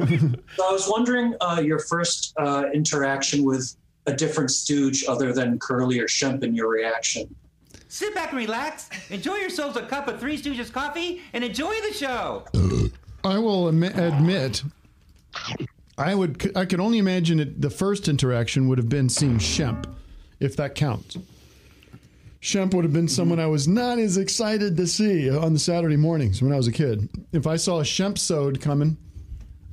so 0.57 0.69
I 0.69 0.73
was 0.73 0.87
wondering 0.91 1.35
uh, 1.41 1.63
your 1.65 1.79
first 1.79 2.35
uh, 2.39 2.65
interaction 2.75 3.43
with 3.45 3.75
a 4.07 4.13
different 4.13 4.51
Stooge 4.51 5.05
other 5.07 5.33
than 5.33 5.59
Curly 5.59 5.99
or 5.99 6.07
Shemp 6.07 6.43
in 6.43 6.55
your 6.55 6.69
reaction. 6.69 7.35
Sit 7.89 8.15
back 8.15 8.31
and 8.31 8.39
relax. 8.39 8.89
Enjoy 9.11 9.37
yourselves 9.37 9.77
a 9.77 9.83
cup 9.83 10.09
of 10.09 10.19
Three 10.19 10.37
Stooges 10.37 10.73
coffee 10.73 11.23
and 11.33 11.45
enjoy 11.45 11.75
the 11.89 11.93
show. 11.93 12.45
Uh, 12.55 12.89
I 13.27 13.39
will 13.39 13.69
admit, 13.69 13.97
admit 13.97 14.63
I 15.97 16.15
would. 16.15 16.57
I 16.57 16.65
could 16.65 16.81
only 16.81 16.99
imagine 16.99 17.39
it. 17.39 17.61
The 17.61 17.71
first 17.71 18.09
interaction 18.09 18.69
would 18.69 18.79
have 18.79 18.89
been 18.89 19.09
seeing 19.09 19.39
Shemp, 19.39 19.87
if 20.41 20.57
that 20.57 20.75
counts. 20.75 21.17
Shemp 22.41 22.75
would 22.75 22.85
have 22.85 22.93
been 22.93 23.09
someone 23.09 23.41
I 23.41 23.47
was 23.47 23.67
not 23.67 23.99
as 23.99 24.19
excited 24.19 24.77
to 24.77 24.87
see 24.87 25.31
on 25.31 25.55
the 25.55 25.59
Saturday 25.59 25.97
mornings 25.97 26.43
when 26.43 26.53
I 26.53 26.57
was 26.57 26.67
a 26.67 26.73
kid. 26.73 27.09
If 27.33 27.47
I 27.47 27.57
saw 27.57 27.81
a 27.81 27.85
Shemp 27.85 28.19
sode 28.19 28.61
coming, 28.61 28.99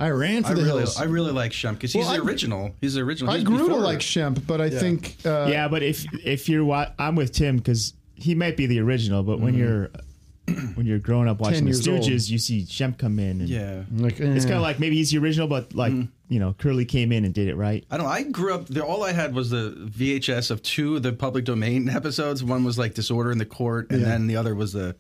I 0.02 0.10
ran 0.10 0.44
for 0.44 0.50
I 0.50 0.54
the 0.56 0.64
really, 0.64 0.80
hills. 0.80 1.00
I 1.00 1.04
really 1.04 1.32
like 1.32 1.52
Shemp 1.52 1.74
because 1.76 1.94
he's 1.94 2.04
Well, 2.06 2.14
the 2.16 2.22
I- 2.22 2.26
original. 2.26 2.72
He's 2.82 2.96
the 2.96 3.02
original. 3.02 3.32
I 3.32 3.36
He's 3.38 3.44
grew 3.46 3.68
to 3.70 3.76
like 3.76 4.00
Shemp, 4.00 4.46
but 4.48 4.60
I 4.60 4.66
Yeah. 4.66 4.80
think 4.80 5.16
uh, 5.26 5.48
yeah, 5.50 5.68
but 5.68 5.84
if 5.84 6.06
if 6.26 6.50
you're 6.50 6.66
wa- 6.66 6.90
I'm 7.00 7.16
with 7.16 7.32
Tim 7.32 7.58
because 7.58 7.94
he 8.16 8.36
might 8.36 8.58
be 8.58 8.66
the 8.66 8.80
original, 8.80 9.24
but 9.24 9.40
when 9.40 9.54
Mhm. 9.54 9.58
you're 9.60 9.90
when 10.76 10.86
you're 10.88 11.00
growing 11.00 11.28
up 11.30 11.40
watching 11.40 11.66
the 11.66 11.72
years 11.72 11.88
old. 11.88 12.02
Stooges, 12.02 12.30
you 12.30 12.38
see 12.40 12.64
Shemp 12.64 12.98
come 12.98 13.20
in. 13.20 13.42
And 13.42 13.50
Yeah. 13.50 13.84
Like, 13.96 14.20
it's 14.20 14.44
eh. 14.46 14.48
kind 14.48 14.56
of 14.58 14.64
like 14.64 14.80
maybe 14.80 14.96
he's 14.96 15.12
the 15.12 15.20
original, 15.20 15.48
but 15.48 15.74
like 15.76 15.94
you 16.30 16.40
know, 16.40 16.56
Curly 16.58 16.86
came 16.86 17.12
in 17.12 17.26
and 17.26 17.34
did 17.34 17.48
it 17.48 17.56
right. 17.56 17.84
I 17.92 17.98
don't. 17.98 18.08
I 18.08 18.24
grew 18.24 18.54
up 18.54 18.68
there. 18.70 18.84
All 18.84 19.04
I 19.04 19.12
had 19.12 19.36
was 19.36 19.50
the 19.50 19.72
VHS 19.96 20.50
of 20.50 20.64
two 20.64 20.96
of 20.96 21.04
the 21.04 21.14
public 21.14 21.46
domain 21.46 21.90
episodes. 22.00 22.44
One 22.44 22.64
was 22.64 22.78
like 22.80 22.94
Disorder 22.96 23.32
in 23.32 23.38
the 23.38 23.46
Court, 23.46 23.92
and 23.92 24.02
Yeah. 24.02 24.08
then 24.08 24.28
the 24.28 24.36
other 24.38 24.56
was 24.56 24.74
the 24.74 24.96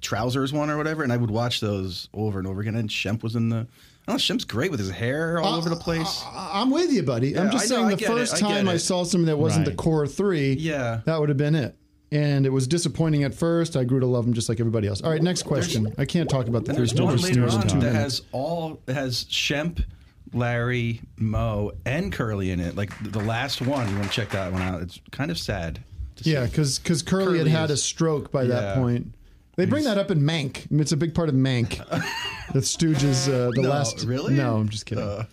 Trousers 0.00 0.52
one 0.52 0.70
or 0.70 0.76
whatever. 0.76 1.02
And 1.02 1.12
I 1.12 1.16
would 1.16 1.30
watch 1.30 1.60
those 1.60 2.08
over 2.14 2.38
and 2.38 2.46
over 2.48 2.60
again. 2.60 2.76
And 2.76 2.88
Shemp 2.88 3.22
was 3.22 3.34
in 3.36 3.48
the. 3.50 3.66
Oh, 4.08 4.16
Shem's 4.16 4.44
great 4.44 4.70
with 4.70 4.80
his 4.80 4.90
hair 4.90 5.38
all 5.38 5.54
over 5.54 5.68
the 5.68 5.76
place. 5.76 6.22
I- 6.26 6.60
I'm 6.62 6.70
with 6.70 6.90
you, 6.92 7.02
buddy. 7.02 7.36
I'm 7.38 7.50
just 7.50 7.68
know, 7.70 7.76
saying 7.76 7.86
I 7.86 7.90
the 7.90 7.96
get 7.96 8.10
it, 8.10 8.12
first 8.14 8.34
I 8.36 8.38
time 8.40 8.68
I 8.68 8.76
saw 8.78 9.04
something 9.04 9.26
that 9.26 9.36
wasn't 9.38 9.66
the 9.66 9.74
core 9.74 10.06
three, 10.06 10.54
Yeah. 10.54 11.00
that 11.04 11.20
would 11.20 11.28
have 11.28 11.38
been 11.38 11.54
it. 11.54 11.76
And 12.10 12.46
it 12.46 12.50
was 12.50 12.66
disappointing 12.66 13.22
at 13.24 13.34
first. 13.34 13.76
I 13.76 13.84
grew 13.84 14.00
to 14.00 14.06
love 14.06 14.26
him 14.26 14.32
just 14.32 14.48
like 14.48 14.60
everybody 14.60 14.88
else. 14.88 15.02
All 15.02 15.10
right, 15.10 15.22
next 15.22 15.42
question. 15.42 15.92
I 15.98 16.06
can't 16.06 16.28
talk 16.30 16.48
about 16.48 16.64
the 16.64 16.72
Three 16.72 16.86
there's 16.86 16.94
one 16.94 17.18
Stooges 17.18 17.22
later 17.22 17.48
on 17.74 17.80
that 17.80 17.94
has 17.94 18.22
all 18.32 18.80
has 18.88 19.24
Shemp, 19.26 19.84
Larry, 20.32 21.02
Moe, 21.18 21.72
and 21.84 22.10
Curly 22.10 22.50
in 22.50 22.60
it. 22.60 22.76
Like 22.76 22.92
the 23.12 23.18
last 23.20 23.60
one, 23.60 23.88
you 23.90 23.94
want 23.96 24.06
to 24.08 24.12
check 24.14 24.30
that 24.30 24.52
one 24.52 24.62
out. 24.62 24.80
It's 24.80 24.98
kind 25.10 25.30
of 25.30 25.38
sad. 25.38 25.80
to 26.16 26.28
Yeah, 26.30 26.46
because 26.46 26.78
because 26.78 27.02
Curly, 27.02 27.24
had 27.38 27.44
Curly 27.44 27.50
had 27.50 27.70
a 27.70 27.74
is- 27.74 27.82
stroke 27.82 28.32
by 28.32 28.44
that 28.46 28.76
point. 28.76 29.12
They 29.58 29.66
bring 29.66 29.82
that 29.84 29.98
up 29.98 30.12
in 30.12 30.20
Mank. 30.20 30.68
It's 30.70 30.92
a 30.92 30.96
big 30.96 31.16
part 31.16 31.28
of 31.28 31.34
Mank. 31.34 31.78
the 32.52 32.60
Stooges, 32.60 33.26
uh, 33.26 33.50
the 33.56 33.62
No, 33.62 33.68
last. 33.70 34.04
really? 34.04 34.34
No, 34.34 34.56
I'm 34.56 34.68
just 34.68 34.86
kidding. 34.86 35.04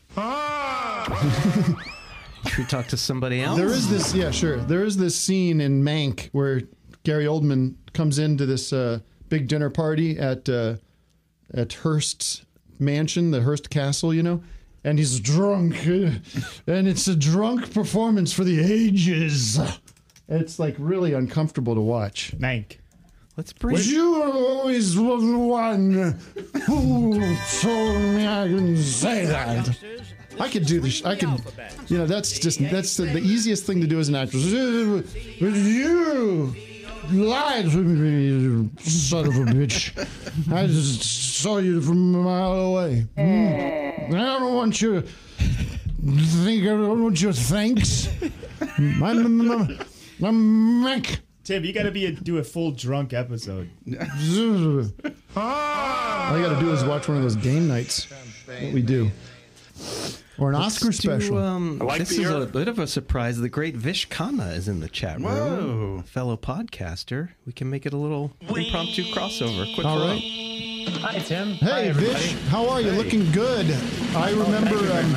Should 2.47 2.57
we 2.57 2.65
talk 2.65 2.87
to 2.87 2.97
somebody 2.97 3.41
else? 3.43 3.55
There 3.59 3.67
is 3.67 3.87
this, 3.87 4.15
yeah, 4.15 4.31
sure. 4.31 4.57
There 4.57 4.83
is 4.83 4.97
this 4.97 5.15
scene 5.15 5.61
in 5.61 5.83
Mank 5.83 6.29
where 6.31 6.63
Gary 7.03 7.25
Oldman 7.25 7.75
comes 7.93 8.17
into 8.17 8.47
this 8.47 8.73
uh, 8.73 9.01
big 9.29 9.47
dinner 9.47 9.69
party 9.69 10.17
at 10.17 10.49
uh, 10.49 10.77
at 11.53 11.73
Hearst's 11.73 12.43
mansion, 12.79 13.29
the 13.29 13.41
Hearst 13.41 13.69
Castle, 13.69 14.11
you 14.11 14.23
know, 14.23 14.41
and 14.83 14.97
he's 14.97 15.19
drunk, 15.19 15.75
uh, 15.87 16.09
and 16.67 16.87
it's 16.87 17.07
a 17.07 17.15
drunk 17.15 17.71
performance 17.71 18.33
for 18.33 18.43
the 18.43 18.59
ages. 18.59 19.59
It's 20.27 20.57
like 20.57 20.75
really 20.79 21.13
uncomfortable 21.13 21.75
to 21.75 21.81
watch. 21.81 22.33
Mank. 22.39 22.77
Let's 23.37 23.51
bring. 23.51 23.77
You 23.77 24.23
always 24.23 24.95
the 24.95 25.03
one 25.03 26.17
who 26.65 27.35
told 27.59 28.01
me 28.01 28.25
I 28.25 28.47
can 28.47 28.77
say 28.77 29.25
that. 29.25 29.77
I 30.39 30.49
could 30.49 30.65
do 30.65 30.79
this. 30.79 31.03
I 31.03 31.15
could, 31.15 31.29
you 31.87 31.97
know, 31.97 32.05
that's 32.05 32.39
just 32.39 32.59
that's 32.59 32.97
the, 32.97 33.05
the 33.05 33.19
easiest 33.19 33.65
thing 33.65 33.81
to 33.81 33.87
do 33.87 33.99
as 33.99 34.09
an 34.09 34.15
actress. 34.15 34.45
You 34.45 35.03
lied 37.11 37.69
to 37.71 37.77
me, 37.77 38.25
you 38.25 38.71
son 38.79 39.27
of 39.27 39.35
a 39.35 39.45
bitch. 39.51 39.91
I 40.51 40.65
just 40.65 41.03
saw 41.41 41.59
you 41.59 41.81
from 41.81 42.15
a 42.15 42.19
mile 42.19 42.53
away. 42.53 43.05
Mm. 43.17 44.13
I 44.13 44.39
don't 44.39 44.55
want 44.55 44.81
you 44.81 45.01
to 45.01 45.07
think. 45.07 46.63
I 46.63 46.67
don't 46.67 47.03
want 47.03 47.21
your 47.21 47.33
thanks. 47.33 48.07
I'm, 48.77 49.03
I'm, 49.03 49.79
I'm 50.23 50.83
Mac. 50.83 51.19
Tim, 51.45 51.63
you 51.63 51.73
got 51.73 51.83
to 51.83 51.91
be 51.91 52.07
a, 52.07 52.11
do 52.11 52.39
a 52.39 52.43
full 52.43 52.71
drunk 52.71 53.13
episode. 53.13 53.69
All 53.87 53.93
you 56.37 56.43
got 56.43 56.55
to 56.55 56.59
do 56.59 56.71
is 56.73 56.83
watch 56.83 57.07
one 57.07 57.17
of 57.17 57.23
those 57.23 57.35
game 57.35 57.67
nights. 57.67 58.07
What 58.47 58.73
we 58.73 58.81
do. 58.81 59.11
Or 60.39 60.49
an 60.49 60.59
Let's 60.59 60.77
Oscar 60.77 60.87
do, 60.87 60.91
special. 60.91 61.37
um, 61.37 61.77
this 61.99 62.11
is 62.17 62.27
a 62.27 62.47
bit 62.47 62.67
of 62.67 62.79
a 62.79 62.87
surprise. 62.87 63.37
The 63.37 63.47
great 63.47 63.75
Vish 63.75 64.09
Khanna 64.09 64.55
is 64.55 64.67
in 64.67 64.79
the 64.79 64.89
chat 64.89 65.17
room. 65.17 65.25
Whoa. 65.25 66.03
Fellow 66.07 66.35
podcaster. 66.35 67.29
We 67.45 67.53
can 67.53 67.69
make 67.69 67.85
it 67.85 67.93
a 67.93 67.97
little 67.97 68.31
impromptu 68.41 69.03
crossover. 69.13 69.71
Quick 69.75 69.85
All 69.85 69.97
throw. 69.97 70.07
right. 70.07 70.21
Hi, 70.99 71.19
Tim. 71.19 71.53
Hey, 71.53 71.91
Vish, 71.91 72.33
how 72.49 72.67
are 72.69 72.81
you? 72.81 72.89
Looking 72.91 73.31
good. 73.31 73.67
I 74.15 74.31
remember 74.31 74.77
um, 74.93 75.15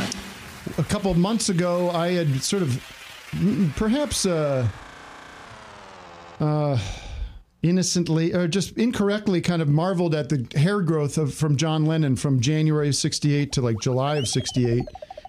a 0.77 0.85
couple 0.85 1.11
of 1.11 1.17
months 1.17 1.49
ago, 1.49 1.91
I 1.91 2.11
had 2.13 2.43
sort 2.43 2.63
of 2.63 2.69
mm, 3.33 3.75
perhaps 3.77 4.27
uh, 4.27 4.69
uh, 6.41 6.79
innocently 7.63 8.33
or 8.33 8.47
just 8.49 8.77
incorrectly 8.77 9.41
kind 9.41 9.61
of 9.61 9.69
marveled 9.69 10.15
at 10.15 10.29
the 10.29 10.47
hair 10.59 10.81
growth 10.81 11.19
of 11.19 11.35
from 11.35 11.57
John 11.57 11.87
Lennon 11.87 12.17
from 12.17 12.41
January 12.41 12.89
of 12.89 12.95
68 12.95 13.53
to 13.53 13.63
like 13.63 13.79
July 13.81 14.17
of 14.17 14.29
68. 14.29 14.85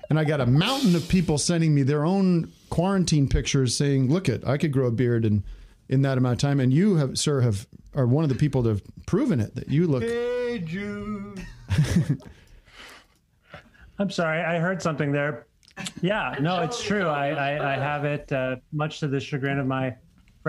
And 0.10 0.20
I 0.20 0.24
got 0.24 0.42
a 0.42 0.46
mountain 0.46 0.96
of 0.96 1.08
people 1.08 1.38
sending 1.38 1.74
me 1.74 1.84
their 1.84 2.04
own 2.06 2.52
quarantine 2.70 3.28
pictures 3.28 3.76
saying, 3.76 4.10
look 4.10 4.28
it, 4.30 4.46
I 4.46 4.58
could 4.58 4.72
grow 4.72 4.88
a 4.88 4.92
beard 4.92 5.26
in, 5.26 5.44
in 5.88 6.02
that 6.04 6.18
amount 6.18 6.34
of 6.34 6.40
time. 6.40 6.60
And 6.60 6.74
you 6.74 6.96
have, 6.96 7.18
sir, 7.18 7.42
have 7.42 7.68
are 7.96 8.06
one 8.06 8.24
of 8.24 8.30
the 8.30 8.36
people 8.36 8.62
that 8.64 8.70
have 8.70 8.84
proven 9.06 9.40
it, 9.40 9.56
that 9.56 9.70
you 9.70 9.88
look 9.88 10.04
Hey, 10.04 10.60
Jude. 10.60 11.46
I'm 14.00 14.10
sorry, 14.10 14.42
I 14.42 14.60
heard 14.60 14.82
something 14.82 15.12
there. 15.12 15.46
Yeah, 16.02 16.36
no, 16.40 16.62
it's 16.62 16.82
true. 16.82 17.08
I, 17.08 17.30
I, 17.30 17.74
I 17.74 17.78
have 17.78 18.06
it, 18.06 18.32
uh, 18.32 18.58
much 18.72 19.00
to 19.02 19.08
the 19.08 19.20
chagrin 19.20 19.60
of 19.60 19.68
my 19.68 19.96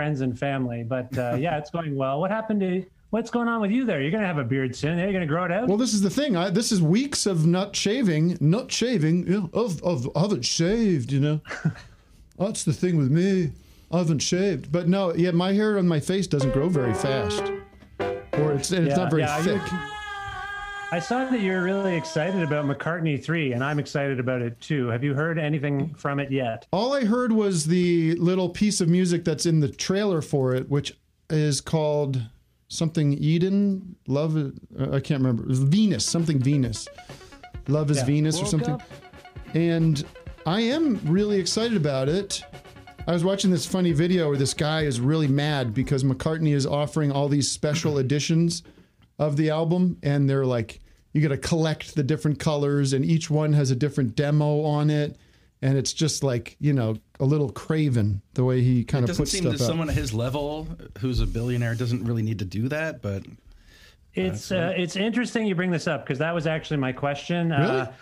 friends 0.01 0.23
and 0.23 0.39
family. 0.39 0.83
But 0.83 1.17
uh, 1.19 1.35
yeah, 1.39 1.59
it's 1.59 1.69
going 1.69 1.95
well. 1.95 2.21
What 2.21 2.31
happened 2.31 2.61
to? 2.61 2.83
What's 3.11 3.31
going 3.31 3.49
on 3.49 3.61
with 3.61 3.71
you 3.71 3.85
there? 3.85 4.01
You're 4.01 4.11
gonna 4.11 4.27
have 4.27 4.39
a 4.39 4.45
beard 4.45 4.75
soon. 4.75 4.99
Are 4.99 5.07
you 5.07 5.13
gonna 5.13 5.27
grow 5.27 5.45
it 5.45 5.53
out? 5.53 5.69
Well, 5.69 5.77
this 5.77 5.93
is 5.93 6.01
the 6.01 6.09
thing. 6.09 6.37
I, 6.37 6.49
this 6.49 6.73
is 6.73 6.81
weeks 6.81 7.27
of 7.27 7.45
not 7.47 7.77
shaving, 7.77 8.39
not 8.41 8.73
shaving. 8.73 9.27
You 9.27 9.41
know, 9.43 9.51
of 9.53 9.83
of 9.83 10.09
I 10.17 10.21
haven't 10.21 10.47
shaved. 10.47 11.13
You 11.13 11.21
know, 11.21 11.41
that's 12.39 12.65
the 12.65 12.73
thing 12.73 12.97
with 12.97 13.11
me. 13.11 13.53
I 13.93 13.99
haven't 13.99 14.21
shaved. 14.21 14.73
But 14.73 14.89
no, 14.89 15.13
yeah, 15.15 15.33
my 15.33 15.53
hair 15.53 15.77
on 15.77 15.87
my 15.87 16.01
face 16.01 16.27
doesn't 16.27 16.53
grow 16.53 16.71
very 16.71 16.95
fast, 16.95 17.43
or 18.39 18.53
it's 18.53 18.71
it's 18.73 18.89
Yeah, 18.89 18.95
not 18.97 19.11
very 19.11 19.23
yeah, 19.23 19.43
thick. 19.43 19.61
I 20.93 20.99
saw 20.99 21.25
that 21.27 21.41
you're 21.41 21.63
really 21.63 21.95
excited 21.95 22.43
about 22.43 22.65
McCartney 22.65 23.23
3, 23.23 23.53
and 23.53 23.63
I'm 23.63 23.79
excited 23.79 24.19
about 24.19 24.43
it 24.43 24.61
too. 24.61 24.89
Have 24.89 25.05
you 25.05 25.15
heard 25.15 25.39
anything 25.39 25.95
from 25.95 26.19
it 26.19 26.33
yet? 26.33 26.67
All 26.73 26.93
I 26.95 27.05
heard 27.05 27.31
was 27.31 27.67
the 27.67 28.17
little 28.17 28.49
piece 28.49 28.81
of 28.81 28.89
music 28.89 29.25
that's 29.25 29.47
in 29.47 29.61
the 29.61 29.69
trailer 29.69 30.21
for 30.21 30.53
it, 30.55 30.69
which 30.69 30.99
is 31.29 31.61
called 31.61 32.21
something 32.67 33.13
Eden. 33.13 33.95
Love, 34.09 34.37
uh, 34.37 34.51
I 34.93 34.99
can't 34.99 35.23
remember. 35.23 35.45
Venus, 35.47 36.05
something 36.05 36.41
Venus. 36.41 36.89
Love 37.69 37.93
is 37.93 37.99
Yeah. 37.99 38.05
Venus 38.07 38.43
or 38.43 38.47
something. 38.47 38.75
up. 38.75 38.83
And 39.55 40.05
I 40.45 40.61
am 40.63 40.99
really 41.05 41.39
excited 41.39 41.77
about 41.77 42.09
it. 42.09 42.43
I 43.07 43.13
was 43.13 43.23
watching 43.23 43.53
this 43.53 43.65
funny 43.65 43.93
video 43.93 44.29
where 44.29 44.37
this 44.37 44.55
guy 44.55 44.83
is 44.83 45.01
really 45.01 45.29
mad 45.29 45.73
because 45.73 46.03
McCartney 46.03 46.53
is 46.53 46.67
offering 46.67 47.13
all 47.13 47.29
these 47.29 47.49
special 47.49 47.99
editions 48.05 48.65
of 49.21 49.37
the 49.37 49.51
album, 49.51 49.99
and 50.03 50.29
they're 50.29 50.45
like, 50.47 50.81
you 51.13 51.21
got 51.23 51.29
to 51.29 51.37
collect 51.39 51.95
the 51.95 52.03
different 52.03 52.41
colors, 52.41 52.93
and 52.93 53.05
each 53.05 53.31
one 53.31 53.53
has 53.53 53.71
a 53.71 53.77
different 53.77 54.17
demo 54.17 54.63
on 54.65 54.91
it, 54.91 55.17
and 55.63 55.77
it's 55.79 55.93
just 55.93 56.25
like 56.25 56.57
you 56.59 56.73
know 56.73 56.97
a 57.21 57.25
little 57.25 57.51
craven 57.51 58.23
the 58.35 58.43
way 58.45 58.63
he 58.63 58.83
kind 58.83 59.05
It 59.05 59.05
of 59.05 59.09
doesn't 59.19 59.23
puts 59.25 59.31
seem 59.33 59.43
stuff 59.43 59.59
to 59.59 59.63
out. 59.63 59.67
someone 59.69 59.91
at 59.91 59.95
his 59.95 60.13
level 60.15 60.67
who's 60.99 61.21
a 61.21 61.27
billionaire 61.27 61.75
doesn't 61.75 62.03
really 62.05 62.23
need 62.23 62.39
to 62.41 62.45
do 62.47 62.67
that, 62.69 63.03
but 63.03 63.25
It's 64.15 64.51
uh, 64.51 64.73
it's 64.77 64.97
interesting 64.97 65.47
you 65.47 65.55
bring 65.55 65.71
this 65.71 65.87
up 65.87 66.05
because 66.05 66.19
that 66.19 66.35
was 66.35 66.47
actually 66.47 66.79
my 66.79 66.93
question. 66.93 67.53
Uh, 67.53 67.93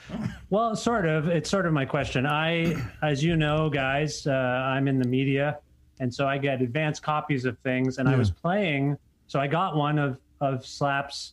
well, 0.50 0.74
sort 0.76 1.04
of. 1.04 1.28
It's 1.28 1.50
sort 1.50 1.66
of 1.66 1.72
my 1.74 1.84
question. 1.84 2.24
I, 2.26 2.76
as 3.02 3.22
you 3.22 3.36
know, 3.36 3.68
guys, 3.68 4.26
uh, 4.26 4.30
I'm 4.32 4.88
in 4.88 4.98
the 4.98 5.08
media, 5.08 5.58
and 6.00 6.14
so 6.14 6.26
I 6.26 6.38
get 6.38 6.62
advanced 6.62 7.02
copies 7.02 7.44
of 7.44 7.58
things. 7.58 7.98
And 7.98 8.08
I 8.08 8.16
was 8.16 8.30
playing, 8.30 8.96
so 9.26 9.38
I 9.40 9.46
got 9.48 9.76
one 9.76 9.98
of 9.98 10.16
of 10.40 10.64
Slaps, 10.66 11.32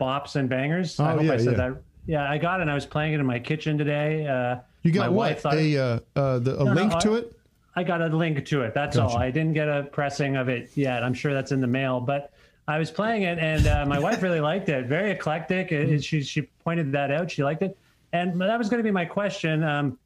Bops, 0.00 0.36
and 0.36 0.48
Bangers. 0.48 0.98
Oh, 0.98 1.04
I 1.04 1.12
hope 1.12 1.22
yeah, 1.22 1.32
I 1.32 1.36
said 1.36 1.52
yeah. 1.52 1.68
that. 1.70 1.82
Yeah, 2.06 2.30
I 2.30 2.38
got 2.38 2.60
it. 2.60 2.62
and 2.62 2.70
I 2.70 2.74
was 2.74 2.86
playing 2.86 3.12
it 3.14 3.20
in 3.20 3.26
my 3.26 3.38
kitchen 3.38 3.76
today. 3.76 4.26
Uh, 4.26 4.56
you 4.82 4.92
got 4.92 5.12
wife 5.12 5.44
what 5.44 5.54
a 5.54 5.76
uh, 5.76 5.98
uh, 6.16 6.38
the, 6.38 6.58
a 6.60 6.64
No, 6.64 6.72
no, 6.72 6.80
link 6.80 6.98
to 7.00 7.14
I- 7.14 7.18
it? 7.18 7.34
I 7.76 7.84
got 7.84 8.00
a 8.02 8.06
link 8.08 8.44
to 8.46 8.62
it. 8.62 8.74
That's 8.74 8.96
Gotcha. 8.96 9.14
all. 9.14 9.18
I 9.20 9.30
didn't 9.30 9.52
get 9.52 9.68
a 9.68 9.84
pressing 9.84 10.36
of 10.36 10.48
it 10.48 10.70
yet. 10.74 11.04
I'm 11.04 11.14
sure 11.14 11.32
that's 11.32 11.52
in 11.52 11.60
the 11.60 11.66
mail, 11.68 12.00
but 12.00 12.32
I 12.66 12.76
was 12.76 12.90
playing 12.90 13.22
it, 13.22 13.38
and 13.38 13.66
uh, 13.68 13.86
my 13.86 14.00
wife 14.00 14.20
really 14.20 14.40
liked 14.40 14.68
it. 14.68 14.86
Very 14.86 15.12
eclectic. 15.12 15.70
It- 15.70 16.02
she 16.02 16.22
she 16.22 16.42
pointed 16.64 16.90
that 16.92 17.10
out. 17.12 17.30
She 17.30 17.44
liked 17.44 17.62
it, 17.62 17.76
and 18.12 18.40
that 18.40 18.58
was 18.58 18.68
going 18.68 18.78
to 18.78 18.84
be 18.84 18.90
my 18.90 19.04
question. 19.04 19.62
Um, 19.62 19.98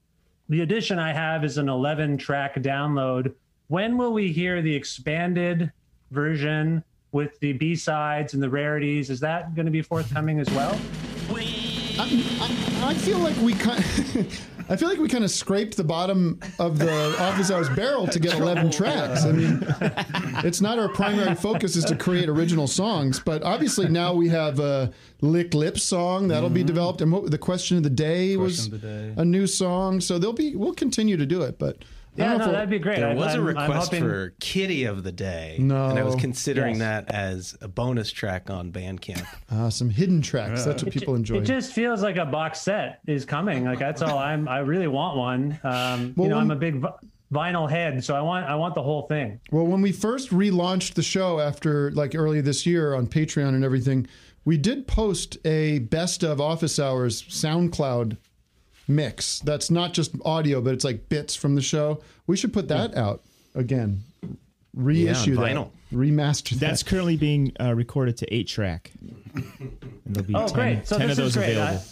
the 0.48 0.60
edition 0.60 0.98
I 0.98 1.12
have 1.14 1.44
is 1.44 1.56
an 1.56 1.68
11 1.70 2.18
track 2.18 2.56
download. 2.56 3.32
When 3.68 3.96
will 3.96 4.12
we 4.12 4.32
hear 4.32 4.60
the 4.60 4.74
expanded 4.74 5.72
version 6.10 6.84
with 7.12 7.38
the 7.40 7.52
B 7.52 7.76
sides 7.76 8.34
and 8.34 8.42
the 8.42 8.50
rarities? 8.50 9.10
Is 9.10 9.20
that 9.20 9.54
going 9.54 9.66
to 9.66 9.72
be 9.72 9.82
forthcoming 9.82 10.40
as 10.40 10.50
well? 10.50 10.78
I 11.98 12.94
feel 12.98 13.18
like 13.18 13.36
we 13.36 13.54
kind. 13.54 13.84
I 14.68 14.76
feel 14.76 14.88
like 14.88 14.98
we 14.98 15.08
kind 15.10 15.24
of 15.24 15.30
scraped 15.30 15.76
the 15.76 15.84
bottom 15.84 16.40
of 16.58 16.78
the 16.78 17.16
office 17.20 17.50
hours 17.50 17.68
barrel 17.70 18.06
to 18.06 18.18
get 18.18 18.34
11 18.34 18.70
tracks. 18.70 19.24
I 19.24 19.32
mean, 19.32 19.64
it's 20.44 20.60
not 20.60 20.78
our 20.78 20.88
primary 20.88 21.34
focus 21.34 21.76
is 21.76 21.84
to 21.86 21.96
create 21.96 22.28
original 22.28 22.66
songs, 22.66 23.20
but 23.20 23.42
obviously 23.42 23.88
now 23.88 24.14
we 24.14 24.28
have 24.30 24.58
a 24.58 24.92
Lick 25.20 25.54
Lip 25.54 25.78
song 25.78 26.28
that'll 26.28 26.48
be 26.48 26.60
mm-hmm. 26.60 26.66
developed, 26.66 27.00
and 27.00 27.12
what 27.12 27.30
the 27.30 27.38
question 27.38 27.76
of 27.76 27.82
the 27.82 27.90
day 27.90 28.36
was 28.36 28.68
Question 28.68 28.74
of 28.74 28.80
the 28.80 28.88
day. 28.88 29.14
a 29.16 29.24
new 29.24 29.46
song. 29.46 30.00
So 30.00 30.18
there'll 30.18 30.32
be 30.32 30.56
we'll 30.56 30.74
continue 30.74 31.16
to 31.16 31.26
do 31.26 31.42
it, 31.42 31.58
but 31.58 31.76
I 31.78 31.82
Yeah, 32.14 32.36
no, 32.36 32.44
if 32.44 32.50
that'd 32.52 32.68
be 32.70 32.78
great. 32.78 32.98
There 32.98 33.08
I- 33.08 33.14
was 33.14 33.28
a 33.28 33.38
I'm- 33.38 33.40
I'm 33.40 33.44
request 33.46 33.92
hoping- 33.92 34.02
for 34.04 34.34
Kitty 34.40 34.84
of 34.84 35.02
the 35.02 35.12
Day. 35.12 35.56
No. 35.58 35.86
And 35.88 35.98
I 35.98 36.02
was 36.02 36.14
considering 36.16 36.76
Yes. 36.76 37.06
that 37.06 37.10
as 37.14 37.56
a 37.62 37.68
bonus 37.68 38.10
track 38.12 38.50
on 38.50 38.70
Bandcamp. 38.70 39.24
uh, 39.50 39.70
some 39.70 39.88
hidden 39.90 40.20
tracks. 40.20 40.64
That's 40.64 40.82
what 40.82 40.88
It 40.88 40.94
ju- 40.94 41.00
people 41.00 41.14
enjoy. 41.14 41.36
It 41.36 41.44
just 41.44 41.72
feels 41.72 42.02
like 42.02 42.16
a 42.16 42.26
box 42.26 42.60
set 42.60 42.98
is 43.06 43.24
coming. 43.24 43.64
Like 43.64 43.78
that's 43.78 44.02
all 44.02 44.18
I'm. 44.18 44.46
I 44.48 44.58
really 44.58 44.88
want 44.88 45.16
one. 45.16 45.58
Um, 45.64 46.12
Well, 46.16 46.26
you 46.26 46.30
know, 46.30 46.36
when- 46.36 46.44
I'm 46.44 46.50
a 46.50 46.56
big 46.56 46.84
vinyl 47.32 47.70
head, 47.70 48.04
so 48.04 48.14
I 48.14 48.20
want. 48.20 48.44
I 48.46 48.56
want 48.56 48.74
the 48.74 48.82
whole 48.82 49.02
thing. 49.06 49.40
Well, 49.50 49.66
when 49.66 49.80
we 49.80 49.90
first 49.90 50.28
relaunched 50.30 50.94
the 50.94 51.02
show 51.02 51.40
after 51.40 51.90
like 51.92 52.14
earlier 52.14 52.42
this 52.42 52.66
year 52.66 52.94
on 52.94 53.06
Patreon 53.06 53.48
and 53.54 53.64
everything, 53.64 54.06
we 54.44 54.58
did 54.58 54.86
post 54.86 55.38
a 55.46 55.78
best 55.78 56.22
of 56.22 56.42
Office 56.42 56.78
Hours 56.78 57.22
SoundCloud 57.22 58.18
mix. 58.95 59.40
That's 59.40 59.70
not 59.70 59.93
just 59.93 60.12
audio, 60.24 60.61
but 60.61 60.74
it's 60.74 60.84
like 60.84 61.09
bits 61.09 61.34
from 61.34 61.55
the 61.55 61.62
show. 61.62 62.01
We 62.26 62.36
should 62.36 62.53
put 62.53 62.68
that 62.68 62.95
out 62.97 63.22
again. 63.55 64.03
Reissue 64.74 65.34
Yeah, 65.34 65.40
that. 65.40 65.57
vinyl. 65.57 65.70
Remaster 65.93 66.51
that. 66.51 66.61
That's 66.61 66.82
currently 66.82 67.16
being 67.16 67.53
uh, 67.61 67.74
recorded 67.74 68.16
to 68.18 68.34
eight 68.34 68.49
track. 68.49 68.90
And 69.34 69.76
there'll 70.07 70.26
be 70.26 70.34
Oh, 70.34 70.47
10, 70.47 70.55
great! 70.55 70.86
So 70.88 70.97
10 70.99 71.09
this 71.09 71.18
of 71.18 71.26
is 71.26 71.36
great. 71.36 71.51
available. 71.53 71.78
I- 71.78 71.82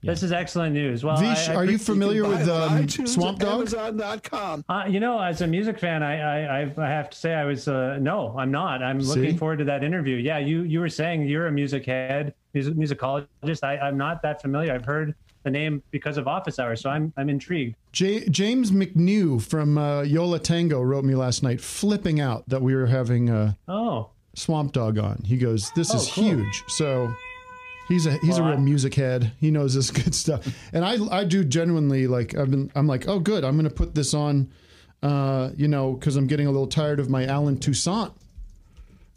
This 0.00 0.22
is 0.22 0.30
excellent 0.30 0.74
news. 0.74 1.02
Well, 1.02 1.16
Vish, 1.16 1.48
I- 1.48 1.54
I 1.54 1.56
are 1.56 1.64
you 1.64 1.70
pre- 1.76 1.78
familiar 1.78 2.24
with 2.28 2.48
um, 2.48 2.88
Swamp 2.88 3.40
Dogg? 3.40 3.72
Amazon.com. 3.74 4.64
Uh, 4.68 4.84
you 4.88 5.00
know, 5.00 5.20
as 5.20 5.40
a 5.40 5.46
music 5.48 5.76
fan, 5.80 6.04
I, 6.04 6.20
I 6.20 6.60
I- 6.60 6.74
I 6.78 6.88
have 6.88 7.10
to 7.10 7.18
say 7.18 7.34
I 7.34 7.44
was 7.44 7.66
uh, 7.66 7.98
no, 8.00 8.32
I'm 8.38 8.52
not. 8.52 8.80
I'm 8.80 9.02
See? 9.02 9.08
looking 9.18 9.36
forward 9.36 9.58
to 9.58 9.64
that 9.64 9.82
interview. 9.82 10.14
Yeah, 10.16 10.38
you 10.38 10.62
you 10.62 10.78
were 10.78 10.88
saying 10.88 11.26
you're 11.26 11.48
a 11.48 11.52
music 11.52 11.84
head, 11.86 12.32
music, 12.54 12.74
musicologist. 12.74 13.64
I, 13.64 13.76
I'm 13.78 13.98
not 13.98 14.22
that 14.22 14.40
familiar. 14.40 14.72
I've 14.72 14.84
heard 14.84 15.16
the 15.52 15.58
name 15.58 15.82
because 15.90 16.16
of 16.18 16.28
Office 16.28 16.58
Hours, 16.58 16.80
so 16.82 16.90
I'm 16.90 17.12
I'm 17.16 17.28
intrigued. 17.28 17.74
J- 17.92 18.28
James 18.28 18.70
McNew 18.70 19.40
from 19.42 19.78
uh, 19.78 20.02
Yo 20.02 20.26
La 20.26 20.38
Tengo 20.38 20.80
wrote 20.82 21.04
me 21.04 21.14
last 21.14 21.42
night, 21.42 21.60
flipping 21.60 22.20
out 22.20 22.48
that 22.48 22.62
we 22.62 22.74
were 22.74 22.86
having 22.86 23.30
uh, 23.30 23.52
Oh, 23.66 24.10
Swamp 24.34 24.72
Dogg 24.72 24.98
on. 24.98 25.22
He 25.24 25.36
goes, 25.38 25.70
"This 25.72 25.92
Oh, 25.92 25.96
is 25.96 26.10
cool. 26.12 26.24
huge." 26.24 26.64
So 26.68 27.12
he's 27.88 28.06
a 28.06 28.12
he's 28.18 28.38
Well, 28.38 28.48
a 28.48 28.50
real 28.52 28.60
music 28.60 28.94
head. 28.94 29.32
He 29.40 29.50
knows 29.50 29.74
this 29.74 29.90
good 30.02 30.14
stuff, 30.14 30.46
and 30.72 30.84
I 30.84 30.96
I 31.10 31.24
do 31.24 31.42
genuinely 31.44 32.06
like. 32.06 32.36
I've 32.36 32.50
been 32.50 32.70
I'm 32.74 32.86
like, 32.86 33.08
oh, 33.08 33.18
good. 33.18 33.44
I'm 33.44 33.58
to 33.64 33.70
put 33.70 33.94
this 33.94 34.12
on, 34.14 34.50
uh, 35.02 35.50
you 35.56 35.68
know, 35.68 35.94
because 35.94 36.16
I'm 36.16 36.26
getting 36.26 36.46
a 36.46 36.50
little 36.50 36.66
tired 36.68 37.00
of 37.00 37.08
my 37.10 37.24
Allen 37.26 37.56
Toussaint. 37.58 38.12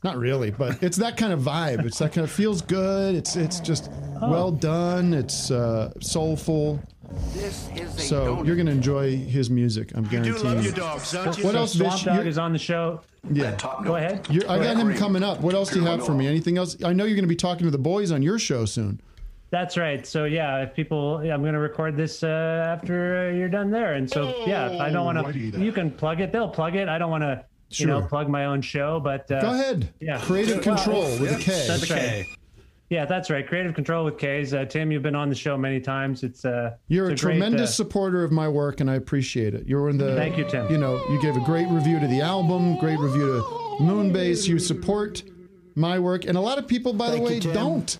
Not 0.03 0.17
really, 0.17 0.51
but 0.51 0.81
it's 0.83 0.97
that 0.97 1.15
kind 1.17 1.31
of 1.33 1.41
vibe. 1.41 1.85
It's 1.85 1.99
that 1.99 2.11
kind 2.13 2.23
of 2.25 2.31
feels 2.31 2.61
good. 2.61 3.15
It's 3.15 3.35
it's 3.35 3.59
just 3.59 3.91
Oh. 4.23 4.29
well 4.29 4.51
done. 4.51 5.13
It's 5.15 5.49
uh, 5.51 5.91
soulful. 5.99 6.79
This 7.33 7.69
is 7.75 7.95
a 7.95 7.99
So 7.99 8.35
donut. 8.37 8.45
you're 8.45 8.55
going 8.55 8.67
to 8.67 8.71
enjoy 8.71 9.17
his 9.17 9.49
music. 9.49 9.91
I'm 9.95 10.03
You 10.05 10.09
do 10.11 10.17
guaranteeing. 10.23 10.55
love 10.55 10.63
your 10.63 10.73
dogs, 10.73 11.11
don't 11.11 11.37
you? 11.37 11.43
What 11.43 11.53
So 11.53 11.57
else, 11.59 11.73
Swamp 11.73 11.93
Vish? 11.93 12.03
Dog 12.05 12.15
You're- 12.17 12.29
is 12.29 12.37
on 12.37 12.53
the 12.53 12.59
show. 12.59 13.01
Yeah. 13.31 13.57
Go 13.83 13.95
ahead. 13.97 14.25
You're, 14.29 14.49
I 14.49 14.57
got 14.59 14.77
him 14.77 14.93
coming 14.95 15.23
up. 15.23 15.41
What 15.41 15.53
else 15.55 15.69
do 15.71 15.79
you 15.79 15.85
have 15.85 16.05
for 16.05 16.13
me? 16.13 16.27
Anything 16.27 16.57
else? 16.57 16.77
I 16.83 16.93
know 16.93 17.03
you're 17.05 17.15
going 17.15 17.23
to 17.23 17.27
be 17.29 17.35
talking 17.35 17.65
to 17.65 17.71
the 17.71 17.77
boys 17.77 18.11
on 18.11 18.21
your 18.21 18.39
show 18.39 18.65
soon. 18.65 19.01
That's 19.49 19.75
right. 19.77 20.05
So 20.07 20.25
yeah, 20.25 20.61
if 20.63 20.73
people, 20.73 21.17
I'm 21.17 21.41
going 21.41 21.53
to 21.53 21.59
record 21.59 21.97
this 21.97 22.23
uh, 22.23 22.27
after 22.77 23.27
uh, 23.29 23.35
you're 23.35 23.49
done 23.49 23.69
there, 23.69 23.93
and 23.95 24.09
so 24.09 24.45
yeah, 24.47 24.69
if 24.69 24.79
I 24.79 24.89
don't 24.89 25.03
want 25.05 25.33
to. 25.33 25.37
You 25.39 25.71
can 25.73 25.91
plug 25.91 26.21
it. 26.21 26.31
They'll 26.31 26.47
plug 26.47 26.75
it. 26.75 26.87
I 26.87 26.97
don't 26.97 27.11
want 27.11 27.23
to, 27.23 27.43
you 27.79 27.85
know, 27.87 27.99
Sure. 28.01 28.09
plug 28.09 28.29
my 28.29 28.45
own 28.45 28.61
show, 28.61 28.99
but 28.99 29.29
uh, 29.31 29.41
Go 29.41 29.49
ahead. 29.53 29.89
Yeah, 29.99 30.19
Creative 30.21 30.65
Well, 30.65 30.75
control 30.77 31.03
with 31.19 31.31
a 31.33 31.39
K. 31.39 31.65
That's 31.67 31.87
The 31.87 31.93
right. 31.93 32.01
K. 32.01 32.27
Yeah, 32.89 33.05
that's 33.05 33.29
right. 33.29 33.47
Creative 33.47 33.73
control 33.73 34.03
with 34.03 34.17
K's. 34.17 34.53
Uh, 34.53 34.65
Tim, 34.65 34.91
you've 34.91 35.01
been 35.03 35.15
on 35.15 35.29
the 35.29 35.35
show 35.35 35.57
many 35.57 35.79
times. 35.79 36.23
It's 36.23 36.43
uh, 36.43 36.75
You're 36.89 37.07
a 37.07 37.13
it's 37.13 37.21
great, 37.21 37.35
tremendous 37.35 37.69
uh, 37.69 37.73
supporter 37.73 38.21
of 38.25 38.33
my 38.33 38.49
work, 38.49 38.81
and 38.81 38.91
I 38.91 38.95
appreciate 38.95 39.53
it. 39.53 39.65
You're 39.65 39.89
in 39.89 39.97
the. 39.97 40.13
Thank 40.15 40.37
you, 40.37 40.43
Tim. 40.43 40.69
You 40.69 40.77
know, 40.77 41.01
you 41.09 41.21
gave 41.21 41.37
a 41.37 41.45
great 41.45 41.69
review 41.69 42.01
to 42.01 42.07
the 42.07 42.19
album, 42.19 42.77
great 42.79 42.99
review 42.99 43.27
to 43.27 43.41
Moonbase. 43.81 44.45
You 44.45 44.59
support 44.59 45.23
my 45.75 45.99
work, 45.99 46.25
and 46.25 46.37
a 46.37 46.41
lot 46.41 46.57
of 46.57 46.67
people, 46.67 46.91
by 46.91 47.11
the 47.11 47.17
Thank 47.17 47.29
you, 47.29 47.35
way, 47.35 47.39
Tim. 47.39 47.53
don't. 47.53 47.99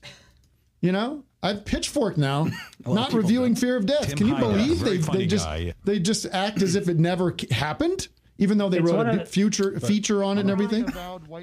You 0.82 0.92
know, 0.92 1.24
I've 1.42 1.64
Pitchfork 1.64 2.18
now, 2.18 2.48
not 2.86 3.14
reviewing 3.14 3.54
don't. 3.54 3.62
Fear 3.62 3.78
of 3.78 3.86
Death. 3.86 4.08
Tim 4.10 4.18
Can 4.18 4.28
you 4.28 4.36
Hyde, 4.36 4.42
believe 4.44 4.80
they 4.82 4.98
they 4.98 5.26
just 5.26 5.46
guy. 5.46 5.74
they 5.86 6.00
just 6.00 6.26
act 6.34 6.62
as 6.62 6.76
if 6.76 6.90
it 6.90 7.00
never 7.00 7.34
happened, 7.52 8.10
even 8.38 8.58
though 8.58 8.70
they 8.70 8.80
It's 8.80 8.92
wrote 8.92 9.08
a 9.08 9.18
the- 9.20 9.26
future 9.26 9.80
feature 9.80 10.24
on 10.24 10.38
it 10.38 10.42
and 10.42 10.50
everything. 10.50 10.86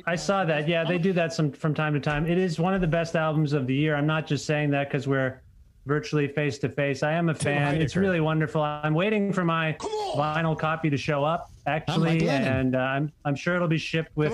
I 0.07 0.17
saw 0.17 0.45
that. 0.45 0.69
Yeah, 0.69 0.85
they 0.85 0.99
do 0.99 1.13
that 1.13 1.33
some 1.33 1.53
from 1.53 1.75
time 1.75 1.95
to 1.95 2.01
time. 2.01 2.27
It 2.27 2.39
is 2.39 2.59
one 2.59 2.75
of 2.75 2.81
the 2.81 2.87
best 2.87 3.15
albums 3.17 3.53
of 3.53 3.67
the 3.67 3.75
year. 3.75 3.95
I'm 3.95 4.07
not 4.07 4.27
just 4.27 4.47
saying 4.47 4.71
that 4.71 4.89
because 4.89 5.07
we're 5.07 5.41
virtually 5.87 6.29
face 6.29 6.59
to 6.59 6.69
face. 6.69 7.03
I 7.03 7.13
am 7.13 7.29
a 7.29 7.35
fan. 7.35 7.81
It's 7.81 7.97
really 7.97 8.21
wonderful. 8.21 8.63
I'm 8.63 8.95
waiting 8.95 9.33
for 9.33 9.45
my 9.45 9.75
vinyl 10.15 10.59
copy 10.59 10.91
to 10.91 10.97
show 10.97 11.25
up 11.25 11.51
actually, 11.67 12.21
Lennon. 12.21 12.53
and 12.53 12.77
uh, 12.77 12.79
I'm 12.81 13.13
I'm 13.25 13.37
sure 13.37 13.55
it'll 13.57 13.69
be 13.69 13.79
shipped 13.79 14.17
with 14.17 14.33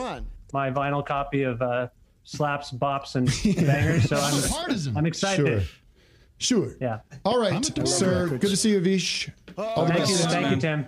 my 0.53 0.71
vinyl 0.71 1.05
copy 1.05 1.43
of 1.43 1.61
uh, 1.63 1.89
slaps, 2.25 2.71
bops, 2.73 3.15
and 3.17 3.27
bangers. 3.67 4.09
So 4.09 4.17
I'm. 4.17 4.97
I'm 4.97 5.07
excited. 5.07 5.63
Sure. 5.63 5.63
Sure. 6.39 6.75
Yeah. 6.81 7.01
All 7.25 7.39
right, 7.41 7.65
sir. 7.87 8.29
Good 8.29 8.41
to 8.51 8.57
see 8.57 8.71
you, 8.73 8.81
Vish. 8.81 9.29
All 9.57 9.85
the 9.87 9.93
Thank 9.95 10.09
you. 10.09 10.17
Thank 10.17 10.51
you, 10.51 10.61
Tim. 10.61 10.87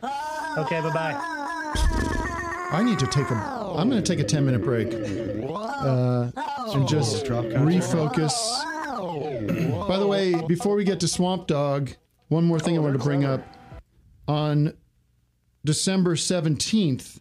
Okay. 0.59 0.81
Bye 0.81 0.93
bye. 0.93 1.33
I 1.79 2.83
need 2.85 2.99
to 2.99 3.07
take 3.07 3.31
a. 3.31 3.35
I'm 3.35 3.91
going 3.91 4.03
to 4.03 4.03
take 4.03 4.21
a 4.21 4.29
10 4.29 4.45
minute 4.45 4.63
break 4.63 4.89
uh, 4.93 6.31
and 6.73 6.89
just 6.89 7.27
refocus. 7.27 8.33
By 9.89 9.99
the 9.99 10.07
way, 10.07 10.35
before 10.47 10.75
we 10.75 10.85
get 10.85 11.01
to 11.01 11.09
Swamp 11.09 11.47
Dogg, 11.47 11.91
one 12.29 12.45
more 12.45 12.59
thing 12.59 12.77
I 12.77 12.81
wanted 12.81 12.99
to 12.99 13.05
bring 13.05 13.25
up. 13.25 13.43
On 14.29 14.75
December 15.65 16.17
17th, 16.17 17.21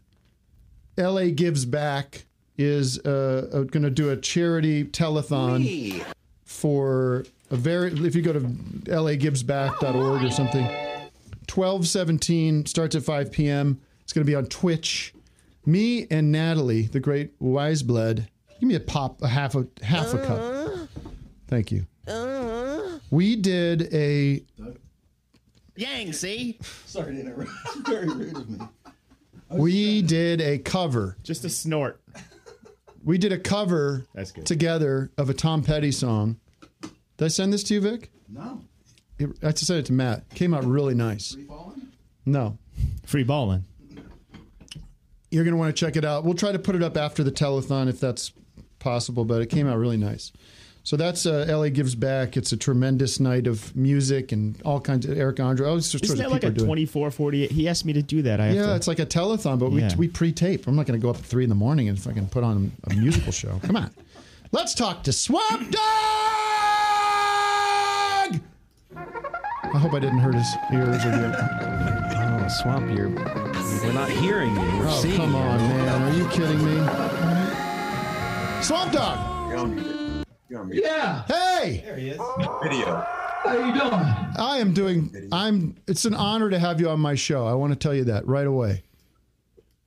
LA 0.98 1.26
Gives 1.26 1.66
Back 1.66 2.26
is 2.58 3.00
uh, 3.00 3.50
uh, 3.54 3.60
going 3.64 3.84
to 3.84 3.90
do 3.90 4.10
a 4.10 4.18
charity 4.18 4.86
telethon 4.86 6.04
for 6.44 7.26
a 7.52 7.56
very. 7.56 7.92
If 7.92 8.16
you 8.16 8.22
go 8.22 8.34
to 8.34 8.40
lagivesback.org 8.40 10.24
or 10.24 10.32
something, 10.32 10.64
1217 10.64 12.66
starts 12.66 12.96
at 12.96 13.04
5 13.04 13.32
p.m. 13.32 13.82
It's 14.06 14.14
going 14.14 14.26
to 14.26 14.30
be 14.30 14.36
on 14.36 14.46
Twitch. 14.46 15.14
Me 15.66 16.06
and 16.10 16.32
Natalie, 16.32 16.84
the 16.84 17.00
great 17.00 17.32
Weyes 17.40 17.82
Blood, 17.82 18.28
give 18.60 18.70
me 18.70 18.76
a 18.76 18.80
pop, 18.80 19.22
a 19.24 19.28
half 19.28 19.56
a 19.56 19.66
half 19.82 20.14
a 20.14 20.20
cup. 20.20 20.40
Uh-huh. 20.40 20.86
Thank 21.48 21.72
you. 21.72 21.86
Uh-huh. 22.08 23.00
We 23.10 23.36
did 23.36 23.92
a 23.94 24.44
Yang, 25.76 26.14
see? 26.14 26.60
Sorry 26.86 27.16
to 27.16 27.20
interrupt. 27.22 27.50
Very 27.88 28.08
rude 28.08 28.38
of 28.38 28.50
me. 28.50 28.60
we 29.50 30.02
did 30.04 30.40
a 30.40 30.60
cover. 30.60 31.18
Just 31.24 31.44
a 31.44 31.50
snort. 31.50 32.00
We 33.04 33.18
did 33.18 33.32
a 33.32 33.40
cover 33.40 34.06
That's 34.14 34.32
good. 34.32 34.46
together 34.46 35.12
of 35.18 35.30
a 35.30 35.34
Tom 35.34 35.64
Petty 35.64 35.92
song. 35.92 36.38
Did 37.18 37.26
I 37.26 37.28
send 37.28 37.52
this 37.54 37.64
to 37.64 37.74
you, 37.74 37.82
Vic? 37.82 38.12
No. 38.30 38.62
It, 39.20 39.30
I 39.44 39.52
just 39.52 39.66
sent 39.68 39.80
it 39.80 39.86
to 39.88 39.94
Matt. 39.94 40.30
Came 40.30 40.54
out 40.54 40.64
really 40.64 40.96
nice. 40.96 41.34
Free 41.34 41.44
balling? 41.44 41.88
No. 42.26 42.58
Free 43.06 43.24
balling. 43.24 43.66
You're 45.36 45.44
going 45.44 45.52
to 45.52 45.58
want 45.58 45.76
to 45.76 45.86
check 45.86 45.98
it 45.98 46.06
out. 46.06 46.24
We'll 46.24 46.34
try 46.34 46.54
to 46.54 46.60
put 46.60 46.76
it 46.78 46.82
up 46.82 46.96
after 46.96 47.22
the 47.22 47.30
telethon 47.32 47.90
if 47.90 48.00
that's 48.00 48.32
possible, 48.80 49.26
but 49.26 49.42
it 49.42 49.48
came 49.48 49.68
out 49.68 49.78
really 49.78 49.98
nice. 49.98 50.32
So 50.84 50.96
that's 50.96 51.26
uh, 51.26 51.46
LA 51.50 51.68
Gives 51.68 51.94
Back. 51.94 52.38
It's 52.38 52.54
a 52.54 52.58
tremendous 52.58 53.20
night 53.20 53.46
of 53.46 53.76
music 53.76 54.32
and 54.32 54.62
all 54.62 54.80
kinds 54.80 55.06
of 55.06 55.18
Eric 55.18 55.42
Andre. 55.42 55.68
Oh, 55.68 55.76
it's 55.76 55.92
just 55.92 56.06
Isn't 56.06 56.20
that 56.20 56.32
like 56.32 56.46
a 56.46 56.48
are 56.48 56.52
doing. 56.52 56.68
24, 56.68 57.12
48? 57.12 57.52
He 57.52 57.68
asked 57.68 57.84
me 57.84 57.92
to 57.92 58.02
do 58.02 58.22
that. 58.22 58.40
I 58.40 58.46
have 58.46 58.56
Yeah, 58.56 58.66
to, 58.68 58.76
it's 58.76 58.88
like 58.88 59.00
a 59.00 59.06
telethon, 59.06 59.60
but 59.60 59.74
Yeah. 59.74 59.90
we, 59.98 60.08
we 60.08 60.14
pre-tape. 60.14 60.68
I'm 60.68 60.78
not 60.78 60.86
going 60.86 60.98
to 60.98 61.04
go 61.04 61.10
up 61.10 61.18
at 61.18 61.24
three 61.24 61.44
in 61.44 61.50
the 61.50 61.56
morning 61.56 61.90
and 61.90 62.00
fucking 62.00 62.28
put 62.30 62.46
on 62.46 62.72
a 62.90 62.94
musical 62.96 63.34
show. 63.34 63.60
Come 63.64 63.76
on, 63.76 63.92
let's 64.54 64.74
talk 64.74 65.04
to 65.04 65.12
Swamp 65.12 65.70
Dogg. 65.70 65.82
I 68.96 69.80
hope 69.80 69.94
I 69.94 70.00
didn't 70.00 70.20
hurt 70.20 70.36
his 70.36 70.48
ears 70.72 71.04
again. 71.04 71.36
Oh, 71.36 72.48
Swamp, 72.62 72.96
you're. 72.96 73.10
We're 73.86 73.94
not 73.94 74.10
hearing 74.10 74.54
you. 74.56 74.62
We're 74.80 74.88
Oh, 74.88 75.00
seeing 75.02 75.18
come 75.18 75.32
you. 75.32 75.38
on, 75.38 75.58
man! 75.58 76.02
Are 76.02 76.18
you 76.18 76.28
kidding 76.30 76.58
me? 76.66 76.76
Swamp 78.64 78.92
Dogg. 78.92 80.26
Yeah. 80.72 81.24
Hey, 81.28 81.82
There 81.86 81.96
he 81.98 82.10
is. 82.10 82.20
Video. 82.64 83.06
How 83.44 83.54
you 83.54 83.74
doing? 83.74 83.94
I 84.38 84.58
am 84.60 84.74
doing. 84.74 85.30
I'm. 85.32 85.76
It's 85.88 86.06
an 86.06 86.16
honor 86.16 86.50
to 86.50 86.58
have 86.58 86.82
you 86.82 86.90
on 86.90 87.00
my 87.00 87.14
show. 87.16 87.46
I 87.46 87.54
want 87.54 87.74
to 87.74 87.80
tell 87.80 87.94
you 87.94 88.06
that 88.06 88.26
right 88.28 88.48
away. 88.48 88.82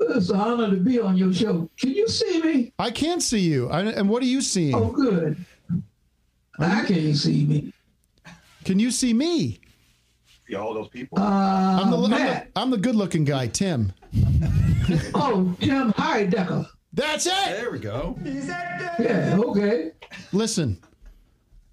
It's 0.01 0.31
an 0.31 0.37
honor 0.41 0.71
to 0.71 0.77
be 0.77 1.01
on 1.01 1.17
your 1.17 1.33
show. 1.33 1.69
Can 1.77 1.91
you 1.91 2.07
see 2.07 2.41
me? 2.41 2.73
I 2.79 2.93
can't 2.93 3.21
see 3.23 3.41
you. 3.41 3.69
I, 3.69 3.81
and 3.83 4.09
what 4.09 4.23
are 4.23 4.27
you 4.27 4.41
seeing? 4.41 4.77
Oh, 4.77 4.91
good. 4.93 5.45
I 6.61 6.85
can't 6.87 7.17
see 7.17 7.45
me. 7.47 7.73
Can 8.65 8.79
you 8.79 8.93
see 8.93 9.13
me? 9.13 9.59
Yeah, 10.49 10.59
all 10.59 10.75
those 10.75 10.89
people. 10.89 11.19
Uh, 11.19 11.23
I'm 11.83 11.91
the, 11.91 11.97
I'm 11.97 12.11
the, 12.11 12.47
I'm 12.57 12.71
the 12.71 12.79
good-looking 12.79 13.25
guy, 13.25 13.47
Tim. 13.49 13.93
Oh, 15.15 15.55
Tim 15.61 15.93
Heidecker. 15.93 16.67
That's 16.95 17.27
it. 17.27 17.33
There 17.33 17.71
we 17.71 17.79
go. 17.79 18.19
Yeah, 18.25 19.37
okay. 19.39 19.91
Listen, 20.33 20.81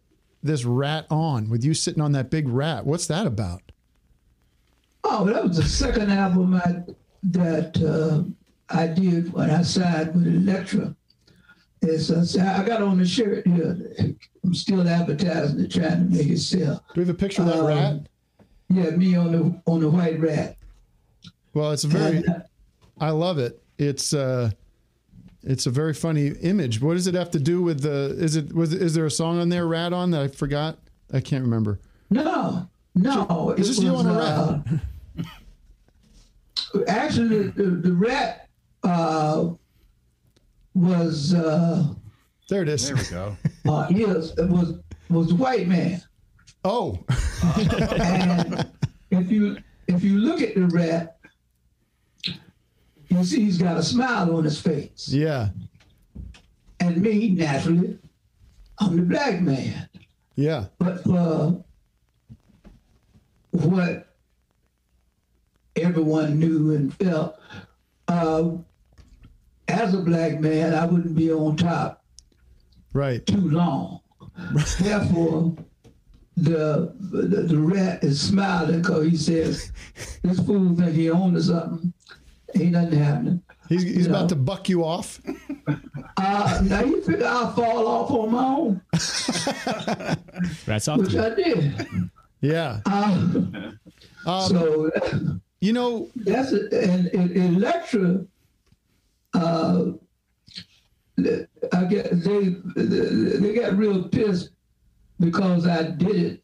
this 0.43 0.65
rat 0.65 1.07
on 1.11 1.49
with 1.49 1.65
you 1.65 1.73
sitting 1.75 2.03
on 2.03 2.13
that 2.13 2.31
big 2.31 2.49
rat. 2.49 2.85
What's 2.85 3.07
that 3.07 3.27
about? 3.27 3.63
Oh, 5.05 5.25
that 5.25 5.45
was 5.45 5.57
the 5.57 5.63
second 5.65 6.11
album 6.11 6.55
I, 6.55 6.83
that 7.25 7.81
uh, 7.83 8.25
I 8.77 8.87
did 8.89 9.33
when 9.33 9.51
I 9.51 9.63
signed 9.63 10.15
with 10.15 10.27
Elektra. 10.27 10.95
It's, 11.81 12.11
uh, 12.11 12.55
I 12.57 12.65
got 12.65 12.83
on 12.83 12.99
the 12.99 13.07
shirt 13.07 13.47
here. 13.47 14.15
I'm 14.45 14.55
still 14.55 14.87
advertising 14.89 15.61
it, 15.65 15.73
trying 15.73 16.09
to 16.11 16.17
make 16.17 16.29
it 16.29 16.39
sell. 16.39 16.85
Do 16.95 17.01
we 17.01 17.07
have 17.07 17.09
a 17.15 17.19
picture 17.19 17.43
of 17.43 17.49
that 17.49 17.59
Um, 17.61 17.67
rat? 17.67 18.07
Yeah, 18.69 18.91
me 18.91 19.17
on 19.17 19.33
the 19.33 19.61
on 19.67 19.81
the 19.81 19.91
white 19.91 20.19
rat. 20.21 20.57
Well, 21.55 21.73
it's 21.73 21.85
a 21.85 21.89
very. 21.89 22.23
I 23.01 23.11
love 23.11 23.39
it. 23.39 23.63
It's 23.79 24.13
uh, 24.15 24.51
it's 25.43 25.67
a 25.67 25.71
very 25.71 25.95
funny 25.95 26.29
image. 26.29 26.81
What 26.81 26.95
does 26.95 27.07
it 27.07 27.15
have 27.15 27.31
to 27.33 27.41
do 27.41 27.63
with 27.63 27.81
the? 27.83 28.15
Is 28.19 28.37
it 28.37 28.55
was 28.55 28.73
is 28.73 28.95
there 28.95 29.07
a 29.07 29.11
song 29.11 29.41
on 29.41 29.49
there, 29.49 29.67
"Rat" 29.67 29.93
on 29.93 30.11
that 30.13 30.23
I 30.23 30.29
forgot? 30.29 30.79
I 31.13 31.21
can't 31.21 31.43
remember. 31.45 31.81
No, 32.11 32.69
no, 32.95 33.55
It's 33.57 33.69
just 33.69 33.83
you 33.83 33.95
on 33.95 34.07
a 34.07 34.15
rat. 34.15 35.27
uh, 36.75 36.83
actually, 36.87 37.49
the, 37.49 37.63
the, 37.63 37.71
the 37.71 37.93
rat 37.93 38.49
uh, 38.83 39.51
was 40.75 41.35
uh, 41.35 41.87
there. 42.49 42.63
It 42.63 42.69
is. 42.69 42.87
There 42.87 42.97
we 42.97 43.05
go. 43.05 43.37
uh, 43.71 43.87
yes, 43.91 44.33
it 44.39 44.49
was 44.49 44.75
was 45.09 45.29
the 45.29 45.35
white 45.35 45.67
man. 45.67 46.03
Oh, 46.65 46.99
and 47.59 48.71
if 49.11 49.31
you 49.31 49.57
if 49.89 50.05
you 50.05 50.19
look 50.19 50.41
at 50.41 50.55
the 50.55 50.67
rat, 50.67 51.19
you 53.13 53.25
see 53.25 53.45
he's 53.45 53.59
got 53.59 53.77
a 53.77 53.83
smile 53.83 54.37
on 54.37 54.45
his 54.45 54.61
face. 54.61 55.09
Yeah. 55.09 55.49
And 56.81 57.01
me, 57.01 57.31
naturally, 57.31 57.99
I'm 58.79 58.97
the 58.97 59.03
black 59.03 59.41
man. 59.41 59.89
Yeah. 60.35 60.67
But 60.79 61.03
for 61.05 61.65
what 63.53 64.09
everyone 65.77 66.39
knew 66.39 66.75
and 66.75 66.95
felt, 66.95 67.39
uh, 68.09 68.51
as 69.69 69.95
a 69.95 69.99
black 69.99 70.41
man, 70.41 70.75
I 70.75 70.87
wouldn't 70.87 71.15
be 71.15 71.33
on 71.33 71.57
top 71.57 72.05
right 72.93 73.25
too 73.25 73.51
long. 73.51 74.01
Therefore, 74.81 75.55
the, 76.37 76.95
the 76.99 77.43
the 77.43 77.59
rat 77.59 78.03
is 78.03 78.21
smiling 78.21 78.83
because 78.83 79.07
he 79.07 79.17
says, 79.17 79.73
"This 80.23 80.41
fool 80.41 80.75
think 80.75 80.95
he 80.95 81.11
owns 81.11 81.47
something. 81.47 81.92
Ain't 82.55 82.73
nothing 82.73 82.99
happening." 82.99 83.43
He's, 83.69 83.83
he's 83.85 84.07
about 84.07 84.29
to 84.31 84.37
buck 84.37 84.69
you 84.69 84.85
off. 84.85 85.21
Uh, 86.19 86.61
now 86.65 86.83
you 86.83 87.01
figure 87.03 87.27
I'll 87.27 87.53
fall 87.53 87.87
off 87.89 88.11
on 88.11 88.33
my 88.33 88.45
own, 88.45 88.81
Rats 90.67 90.89
off. 90.89 90.99
which 90.99 91.17
I 91.17 91.35
did. 91.35 92.11
Yeah. 92.41 92.81
Um, 92.87 93.79
Um, 94.27 94.49
so 94.49 94.91
you 95.61 95.73
know 95.73 96.09
that's 96.17 96.53
it. 96.53 96.73
And, 96.73 97.07
and 97.09 97.57
Elektra, 97.57 98.25
uh, 99.35 99.85
I 101.73 101.85
get 101.85 102.11
they 102.23 102.57
they 102.77 103.55
got 103.55 103.77
real 103.77 104.09
pissed 104.09 104.51
because 105.19 105.67
I 105.67 105.91
did 105.91 106.17
it. 106.17 106.43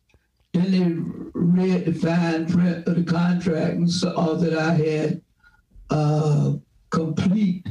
Then 0.55 0.71
they 0.73 1.39
read 1.39 1.85
the 1.87 1.93
fine 1.93 2.47
print 2.51 2.87
of 2.89 2.97
the 2.97 3.05
contract 3.05 3.75
and 3.75 3.91
saw 3.91 4.35
that 4.35 4.55
I 4.55 4.75
had 4.75 5.23
uh, 5.91 6.53
complete 6.91 7.67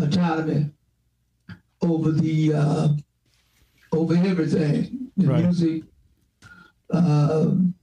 autonomy 0.00 0.70
over 1.82 2.10
the 2.12 2.52
uh, 2.54 2.88
over 3.92 4.14
everything, 4.14 5.10
the 5.16 5.26
Right. 5.26 5.44
music, 5.44 5.82
um, 6.90 7.74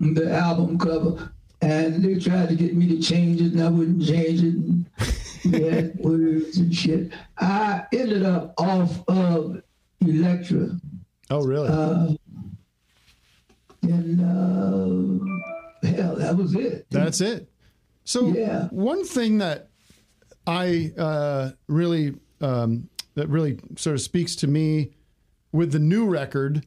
the 0.00 0.30
album 0.32 0.78
cover, 0.78 1.32
and 1.60 2.02
they 2.04 2.18
tried 2.18 2.48
to 2.50 2.54
get 2.56 2.74
me 2.76 2.86
to 2.88 3.00
change 3.02 3.40
it, 3.40 3.52
and 3.52 3.62
I 3.62 3.68
wouldn't 3.70 4.04
change 4.04 4.42
it. 4.42 4.54
And 4.54 4.86
had 5.72 5.96
words 6.00 6.56
and 6.58 6.74
shit. 6.74 7.12
I 7.38 7.84
ended 7.92 8.22
up 8.24 8.54
off 8.58 9.02
of 9.08 9.62
Elektra. 10.00 10.78
Oh, 11.30 11.42
really? 11.44 11.68
Uh, 11.68 12.14
and 13.82 14.20
uh, 14.20 15.86
hell, 15.88 16.16
that 16.16 16.36
was 16.36 16.54
it. 16.54 16.86
That's 16.90 17.20
it. 17.20 17.48
So 18.04 18.30
one 18.70 19.04
thing 19.04 19.38
that 19.38 19.68
I 20.46 20.92
uh, 20.98 21.50
really 21.68 22.14
um, 22.40 22.88
that 23.14 23.28
really 23.28 23.58
sort 23.76 23.94
of 23.94 24.00
speaks 24.02 24.36
to 24.36 24.46
me 24.46 24.90
with 25.52 25.72
the 25.72 25.78
new 25.78 26.06
record 26.06 26.66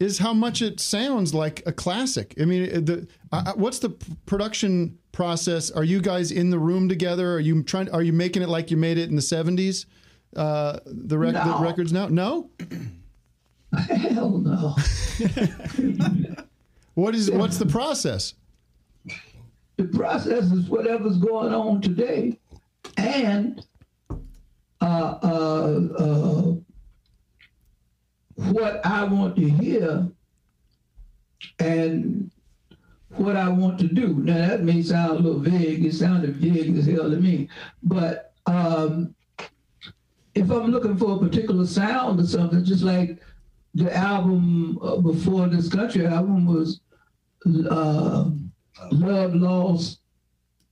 is 0.00 0.18
how 0.18 0.32
much 0.32 0.62
it 0.62 0.80
sounds 0.80 1.34
like 1.34 1.62
a 1.66 1.72
classic. 1.72 2.34
I 2.40 2.44
mean, 2.46 2.84
the 2.84 3.06
uh, 3.30 3.52
what's 3.56 3.78
the 3.78 3.90
production 4.26 4.98
process? 5.12 5.70
Are 5.70 5.84
you 5.84 6.00
guys 6.00 6.32
in 6.32 6.50
the 6.50 6.58
room 6.58 6.88
together? 6.88 7.34
Are 7.34 7.40
you 7.40 7.62
trying? 7.62 7.90
Are 7.90 8.02
you 8.02 8.12
making 8.12 8.42
it 8.42 8.48
like 8.48 8.70
you 8.70 8.76
made 8.76 8.98
it 8.98 9.08
in 9.10 9.16
the 9.16 9.22
seventies? 9.22 9.86
Uh, 10.34 10.80
the, 10.86 11.16
rec- 11.16 11.34
the 11.34 11.44
No. 11.44 11.60
records 11.62 11.92
now? 11.92 12.08
No. 12.08 12.50
Hell 13.88 14.38
no. 14.38 14.74
What 16.94 17.14
is? 17.16 17.28
What's 17.30 17.58
the 17.58 17.66
process? 17.66 18.34
The 19.76 19.84
process 19.84 20.52
is 20.52 20.68
whatever's 20.68 21.16
going 21.16 21.52
on 21.52 21.80
today, 21.80 22.38
and 22.96 23.64
uh, 24.80 25.18
uh, 25.22 25.80
uh, 25.98 26.54
what 28.36 28.84
I 28.86 29.04
want 29.04 29.36
to 29.36 29.48
hear, 29.48 30.08
and 31.58 32.30
what 33.08 33.36
I 33.36 33.48
want 33.48 33.78
to 33.80 33.88
do. 33.88 34.14
Now 34.14 34.48
that 34.48 34.62
may 34.62 34.82
sound 34.82 35.12
a 35.12 35.14
little 35.14 35.40
vague. 35.40 35.84
It 35.84 35.94
sounded 35.94 36.36
vague 36.36 36.76
as 36.76 36.86
hell 36.86 37.10
to 37.10 37.16
me, 37.16 37.48
but 37.82 38.32
um, 38.46 39.14
if 40.34 40.50
I'm 40.50 40.70
looking 40.70 40.96
for 40.96 41.16
a 41.16 41.18
particular 41.18 41.66
sound 41.66 42.20
or 42.20 42.26
something, 42.26 42.64
just 42.64 42.82
like 42.82 43.20
the 43.74 43.94
album 43.96 44.78
uh, 44.82 44.96
before 44.96 45.48
this 45.48 45.68
country 45.68 46.06
album 46.06 46.46
was. 46.46 46.80
Uh, 47.68 48.30
Love 48.90 49.34
Loss 49.34 49.98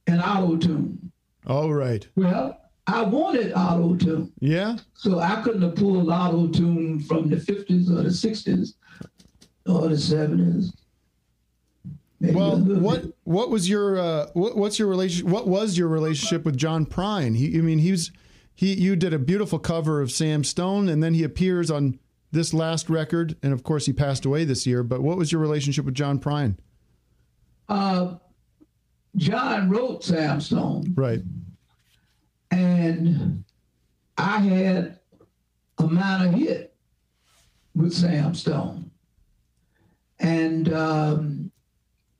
and 0.06 0.20
Auto 0.20 0.56
Tune. 0.56 1.12
All 1.46 1.72
right. 1.72 2.06
Well, 2.16 2.58
I 2.86 3.02
wanted 3.02 3.52
Auto 3.52 3.96
Tune. 3.96 4.32
Yeah. 4.40 4.76
So 4.94 5.18
I 5.20 5.40
couldn't 5.42 5.62
have 5.62 5.76
pulled 5.76 6.08
Auto 6.10 6.48
Tune 6.48 7.00
from 7.00 7.28
the 7.28 7.36
50s 7.36 7.88
or 7.90 8.02
the 8.02 8.08
60s 8.10 8.74
or 9.66 9.88
the 9.88 9.94
70s. 9.96 10.72
Maybe 12.20 12.34
Well, 12.36 12.58
what 12.58 13.02
bit. 13.02 13.16
what 13.24 13.50
was 13.50 13.68
your 13.68 13.98
uh, 13.98 14.26
what, 14.34 14.56
what's 14.56 14.78
your 14.78 14.88
relation? 14.88 15.28
What 15.28 15.48
was 15.48 15.76
your 15.76 15.88
relationship 15.88 16.44
with 16.44 16.56
John 16.56 16.86
Prine? 16.86 17.36
He, 17.36 17.58
I 17.58 17.60
mean, 17.62 17.78
he 17.80 17.90
was 17.90 18.12
he. 18.54 18.74
You 18.74 18.94
did 18.94 19.12
a 19.12 19.18
beautiful 19.18 19.58
cover 19.58 20.00
of 20.00 20.12
Sam 20.12 20.44
Stone, 20.44 20.88
and 20.88 21.02
then 21.02 21.14
he 21.14 21.24
appears 21.24 21.68
on 21.68 21.98
this 22.30 22.54
last 22.54 22.88
record, 22.88 23.36
and 23.42 23.52
of 23.52 23.64
course, 23.64 23.86
he 23.86 23.92
passed 23.92 24.24
away 24.24 24.44
this 24.44 24.66
year. 24.68 24.84
But 24.84 25.02
what 25.02 25.16
was 25.18 25.32
your 25.32 25.40
relationship 25.40 25.84
with 25.84 25.94
John 25.94 26.20
Prine? 26.20 26.56
Uh, 27.72 28.16
John 29.16 29.70
wrote 29.70 30.04
Sam 30.04 30.42
Stone, 30.42 30.92
Right. 30.94 31.22
and 32.50 33.42
I 34.18 34.38
had 34.40 34.98
a 35.78 35.86
minor 35.86 36.30
hit 36.36 36.74
with 37.74 37.94
Sam 37.94 38.34
Stone. 38.34 38.90
And 40.20 40.70
um, 40.74 41.50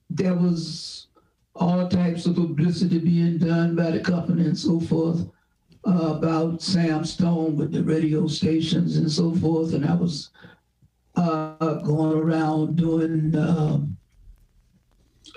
there 0.08 0.34
was 0.34 1.08
all 1.54 1.86
types 1.86 2.24
of 2.24 2.34
publicity 2.36 2.98
being 2.98 3.36
done 3.36 3.76
by 3.76 3.90
the 3.90 4.00
company 4.00 4.46
and 4.46 4.58
so 4.58 4.80
forth 4.80 5.28
uh, 5.86 6.14
about 6.16 6.62
Sam 6.62 7.04
Stone 7.04 7.56
with 7.56 7.72
the 7.72 7.82
radio 7.84 8.26
stations 8.26 8.96
and 8.96 9.10
so 9.12 9.34
forth. 9.34 9.74
And 9.74 9.84
I 9.84 9.94
was 9.94 10.30
uh, 11.14 11.74
going 11.74 12.16
around 12.18 12.76
doing 12.76 13.36
um, 13.36 13.91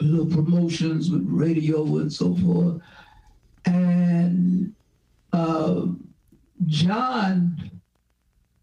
little 0.02 0.26
promotions 0.26 1.10
with 1.10 1.24
radio 1.28 1.98
and 1.98 2.12
so 2.12 2.36
forth. 2.38 2.82
And 3.66 4.74
uh, 5.34 5.88
John 6.66 7.72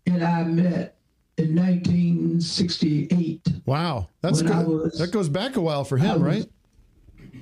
and 0.06 0.22
I 0.24 0.44
met 0.44 0.96
in 1.38 1.54
1968. 1.56 3.48
Wow, 3.66 4.08
that's 4.20 4.42
good. 4.42 4.66
was- 4.66 4.98
that 4.98 5.12
goes 5.12 5.28
back 5.28 5.56
a 5.56 5.60
while 5.60 5.84
for 5.84 5.96
him, 5.96 6.22
was- 6.22 6.22
right? 6.22 6.46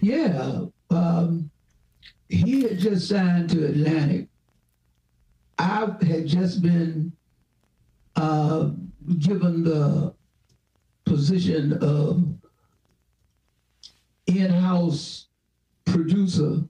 Yeah. 0.01 0.65
Um, 0.91 1.51
he 2.29 2.63
had 2.63 2.79
just 2.79 3.09
signed 3.09 3.51
to 3.51 3.67
Atlantic. 3.67 4.29
I 5.59 5.95
had 6.03 6.27
just 6.27 6.63
been 6.63 7.13
uh, 8.17 8.71
given 9.19 9.63
the 9.65 10.15
position 11.05 11.75
of 11.83 12.25
in 14.37 14.51
house 14.51 15.27
producer, 15.85 16.63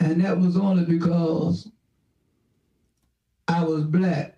and 0.00 0.24
that 0.24 0.38
was 0.38 0.56
only 0.56 0.84
because 0.84 1.68
I 3.48 3.64
was 3.64 3.84
black. 3.84 4.34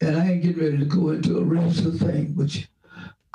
And 0.00 0.16
I 0.16 0.32
ain't 0.32 0.42
getting 0.42 0.60
ready 0.62 0.78
to 0.78 0.84
go 0.84 1.10
into 1.10 1.38
a 1.38 1.44
racial 1.44 1.92
thing, 1.92 2.34
which 2.34 2.68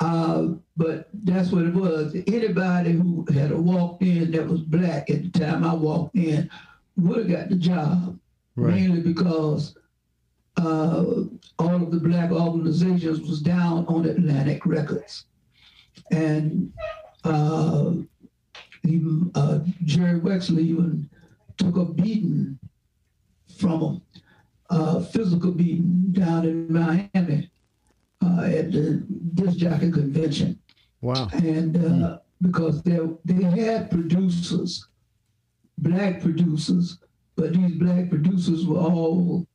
uh, 0.00 0.48
but 0.76 1.08
that's 1.24 1.50
what 1.50 1.64
it 1.64 1.74
was. 1.74 2.14
Anybody 2.26 2.92
who 2.92 3.26
had 3.32 3.50
walked 3.52 4.02
in 4.02 4.30
that 4.32 4.46
was 4.46 4.60
black 4.60 5.08
at 5.10 5.22
the 5.22 5.30
time 5.40 5.64
I 5.64 5.74
walked 5.74 6.14
in 6.16 6.48
would 6.96 7.18
have 7.18 7.28
got 7.30 7.48
the 7.48 7.56
job, 7.56 8.18
Right. 8.54 8.74
mainly 8.74 9.00
because 9.00 9.76
uh, 10.58 11.04
all 11.58 11.74
of 11.74 11.90
the 11.90 12.00
black 12.00 12.30
organizations 12.30 13.20
was 13.20 13.40
down 13.40 13.86
on 13.86 14.04
Atlantic 14.04 14.66
Records, 14.66 15.24
and 16.12 16.70
uh, 17.24 17.92
even 18.84 19.30
uh, 19.34 19.60
Jerry 19.84 20.20
Wexler 20.20 20.60
even 20.60 21.08
took 21.56 21.76
a 21.76 21.84
beating 21.84 22.58
from 23.58 23.80
him, 23.80 24.02
uh, 24.70 25.00
physical 25.00 25.52
beating 25.52 26.06
down 26.12 26.44
in 26.44 26.72
Miami 26.72 27.50
uh, 28.22 28.42
at 28.42 28.72
the 28.72 29.02
disc 29.34 29.58
jockey 29.58 29.90
convention. 29.90 30.58
Wow. 31.00 31.28
And 31.32 31.76
uh, 31.76 32.18
because 32.40 32.82
they 32.82 32.98
they 33.24 33.42
had 33.42 33.90
producers, 33.90 34.86
black 35.78 36.20
producers, 36.20 36.98
but 37.36 37.52
these 37.52 37.76
black 37.76 38.10
producers 38.10 38.66
were 38.66 38.78
all 38.78 39.46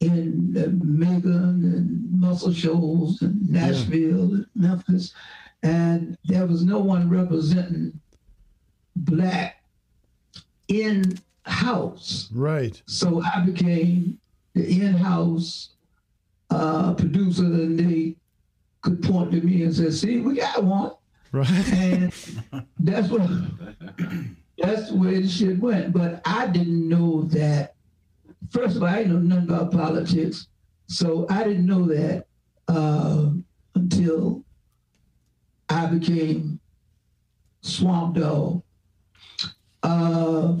in 0.00 0.52
Macon 0.82 1.64
and 1.64 2.20
Muscle 2.20 2.52
Shoals 2.52 3.22
and 3.22 3.48
Nashville 3.48 4.34
and 4.34 4.46
Memphis, 4.54 5.14
and 5.62 6.16
there 6.24 6.46
was 6.46 6.64
no 6.64 6.80
one 6.80 7.08
representing 7.08 8.00
black 8.96 9.62
in 10.68 11.18
house. 11.44 12.28
Right. 12.32 12.80
So 12.86 13.22
I 13.22 13.40
became 13.40 14.18
the 14.54 14.68
in-house 14.80 15.70
uh, 16.50 16.94
producer, 16.94 17.44
and 17.44 17.78
they 17.78 18.16
could 18.82 19.02
point 19.02 19.32
to 19.32 19.40
me 19.40 19.62
and 19.62 19.74
say, 19.74 19.90
"See, 19.90 20.20
we 20.20 20.36
got 20.36 20.62
one." 20.62 20.92
Right. 21.32 21.72
And 21.72 22.12
that's 22.80 23.08
what 23.08 23.28
that's 24.58 24.90
the 24.90 24.96
way 24.96 25.20
the 25.20 25.28
shit 25.28 25.58
went. 25.58 25.92
But 25.92 26.20
I 26.24 26.46
didn't 26.46 26.88
know 26.88 27.22
that. 27.22 27.74
First 28.50 28.76
of 28.76 28.82
all, 28.82 28.88
I 28.88 28.98
didn't 28.98 29.28
know 29.28 29.36
nothing 29.36 29.54
about 29.54 29.72
politics, 29.72 30.48
so 30.86 31.26
I 31.30 31.42
didn't 31.44 31.64
know 31.64 31.86
that 31.86 32.26
uh, 32.68 33.30
until 33.74 34.44
I 35.70 35.86
became 35.86 36.60
Swamp 37.62 38.16
Dogg. 38.16 38.62
Uh, 39.82 40.56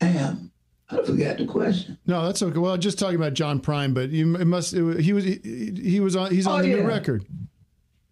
am 0.00 0.50
I 0.88 1.02
forgot 1.02 1.38
the 1.38 1.46
question. 1.46 1.98
No, 2.06 2.24
that's 2.24 2.42
okay. 2.42 2.58
Well, 2.58 2.76
just 2.76 2.98
talking 2.98 3.16
about 3.16 3.34
John 3.34 3.60
Prine, 3.60 3.92
but 3.92 4.10
you 4.10 4.36
it 4.36 4.44
must. 4.44 4.72
It, 4.72 5.00
he 5.00 5.12
was 5.12 5.24
he, 5.24 5.72
he 5.82 6.00
was 6.00 6.14
on. 6.14 6.30
He's 6.30 6.46
on 6.46 6.60
Oh, 6.60 6.62
the 6.62 6.68
new 6.68 6.86
record. 6.86 7.26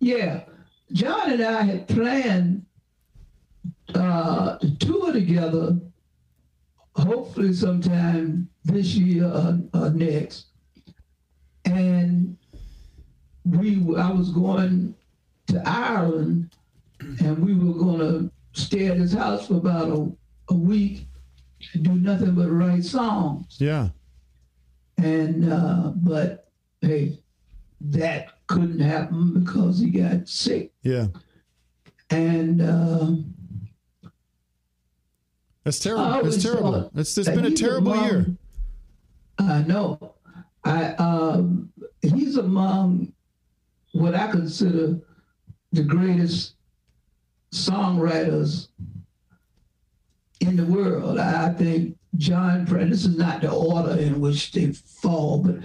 Yeah, 0.01 0.41
John 0.93 1.33
and 1.33 1.43
I 1.43 1.63
had 1.63 1.89
planned 1.89 2.67
uh, 3.95 4.59
to 4.59 4.77
tour 4.79 5.13
together. 5.13 5.79
Hopefully, 6.97 7.53
sometime 7.53 8.49
this 8.65 8.95
year 8.95 9.25
or, 9.27 9.59
or 9.73 9.91
next. 9.91 10.47
And 11.65 12.37
we, 13.45 13.77
I 13.97 14.11
was 14.11 14.31
going 14.31 14.95
to 15.49 15.63
Ireland, 15.67 16.55
and 17.01 17.39
we 17.39 17.55
were 17.55 17.73
going 17.75 17.99
to 17.99 18.31
stay 18.55 18.87
at 18.87 18.97
his 18.97 19.13
house 19.13 19.47
for 19.49 19.55
about 19.57 19.89
a, 19.89 20.11
a 20.51 20.55
week 20.55 21.07
and 21.73 21.83
do 21.85 21.93
nothing 21.95 22.35
but 22.35 22.49
write 22.49 22.85
songs. 22.85 23.57
Yeah. 23.59 23.89
And 24.99 25.53
uh, 25.53 25.93
but 25.97 26.51
hey, 26.81 27.19
that 27.81 28.47
couldn't 28.47 28.81
happen 28.81 29.43
because 29.43 29.79
he 29.81 29.91
got 29.91 30.29
sick. 30.29 30.73
Yeah. 30.83 31.07
And 32.11 32.63
um 32.63 33.35
That's 35.65 35.79
terrible. 35.79 36.27
It's 36.27 36.43
terrible. 36.43 36.91
It's 36.95 37.17
it's 37.19 37.29
been 37.29 37.47
a 37.47 37.51
terrible 37.51 37.93
among- 37.93 38.05
year. 38.09 38.27
I 39.39 39.63
know. 39.63 40.15
I 40.65 40.93
um, 40.95 41.73
he's 42.03 42.37
among 42.37 43.13
what 43.93 44.15
I 44.15 44.31
consider 44.31 45.01
the 45.73 45.83
greatest 45.83 46.55
songwriters 47.55 48.69
in 50.41 50.57
the 50.57 50.65
world. 50.67 51.19
I 51.19 51.53
think 51.53 51.97
John 52.17 52.67
Prine. 52.67 52.91
This 52.91 53.05
is 53.05 53.17
not 53.17 53.41
the 53.43 53.51
order 53.53 53.97
in 53.97 54.21
which 54.21 54.53
they 54.53 54.73
fall, 54.73 55.39
but 55.39 55.57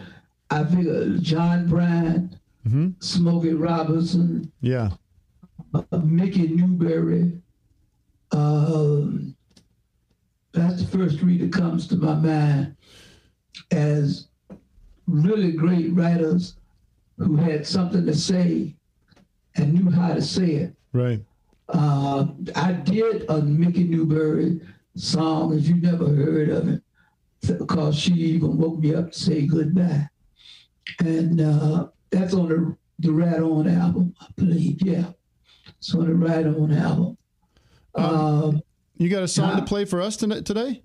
I 0.51 0.63
figure 0.63 1.17
John 1.17 1.67
Prine, 1.67 2.35
Mm-hmm. 2.67 2.89
Smokey 2.99 3.53
Robinson, 3.53 4.51
Yeah. 4.61 4.91
uh, 5.73 5.81
Mickey 6.03 6.49
Newbury. 6.49 7.41
Um, 8.31 9.35
that's 10.51 10.83
the 10.83 10.87
first 10.97 11.19
three 11.19 11.37
that 11.39 11.53
comes 11.53 11.87
to 11.87 11.95
my 11.95 12.13
mind 12.15 12.75
as 13.71 14.27
really 15.07 15.53
great 15.53 15.93
writers 15.95 16.57
who 17.17 17.37
had 17.37 17.65
something 17.65 18.05
to 18.05 18.13
say 18.13 18.75
and 19.55 19.73
knew 19.73 19.89
how 19.89 20.13
to 20.13 20.21
say 20.21 20.51
it. 20.51 20.75
Right. 20.93 21.23
Uh, 21.69 22.27
I 22.55 22.71
did 22.73 23.29
a 23.29 23.41
Mickey 23.41 23.83
Newbury 23.83 24.61
song, 24.95 25.57
if 25.57 25.67
you 25.67 25.75
never 25.75 26.07
heard 26.07 26.49
of 26.49 26.67
it, 26.67 26.81
because 27.59 27.95
she 27.97 28.13
even 28.13 28.57
woke 28.57 28.79
me 28.79 28.95
up 28.95 29.11
to 29.11 29.19
say 29.19 29.45
goodbye. 29.45 30.07
And 30.99 31.39
uh, 31.39 31.87
that's 32.09 32.33
on 32.33 32.49
the, 32.49 32.75
the 32.99 33.11
Right 33.11 33.39
On 33.39 33.67
album, 33.67 34.15
I 34.19 34.25
believe. 34.35 34.81
Yeah. 34.81 35.11
It's 35.77 35.93
on 35.93 36.07
the 36.07 36.15
Rat 36.15 36.45
On 36.47 36.71
album. 36.73 37.17
Um, 37.95 38.61
You 38.97 39.09
got 39.09 39.23
a 39.23 39.27
song 39.27 39.55
to 39.57 39.63
play 39.63 39.85
for 39.85 40.01
us 40.01 40.17
tonight, 40.17 40.45
today? 40.45 40.81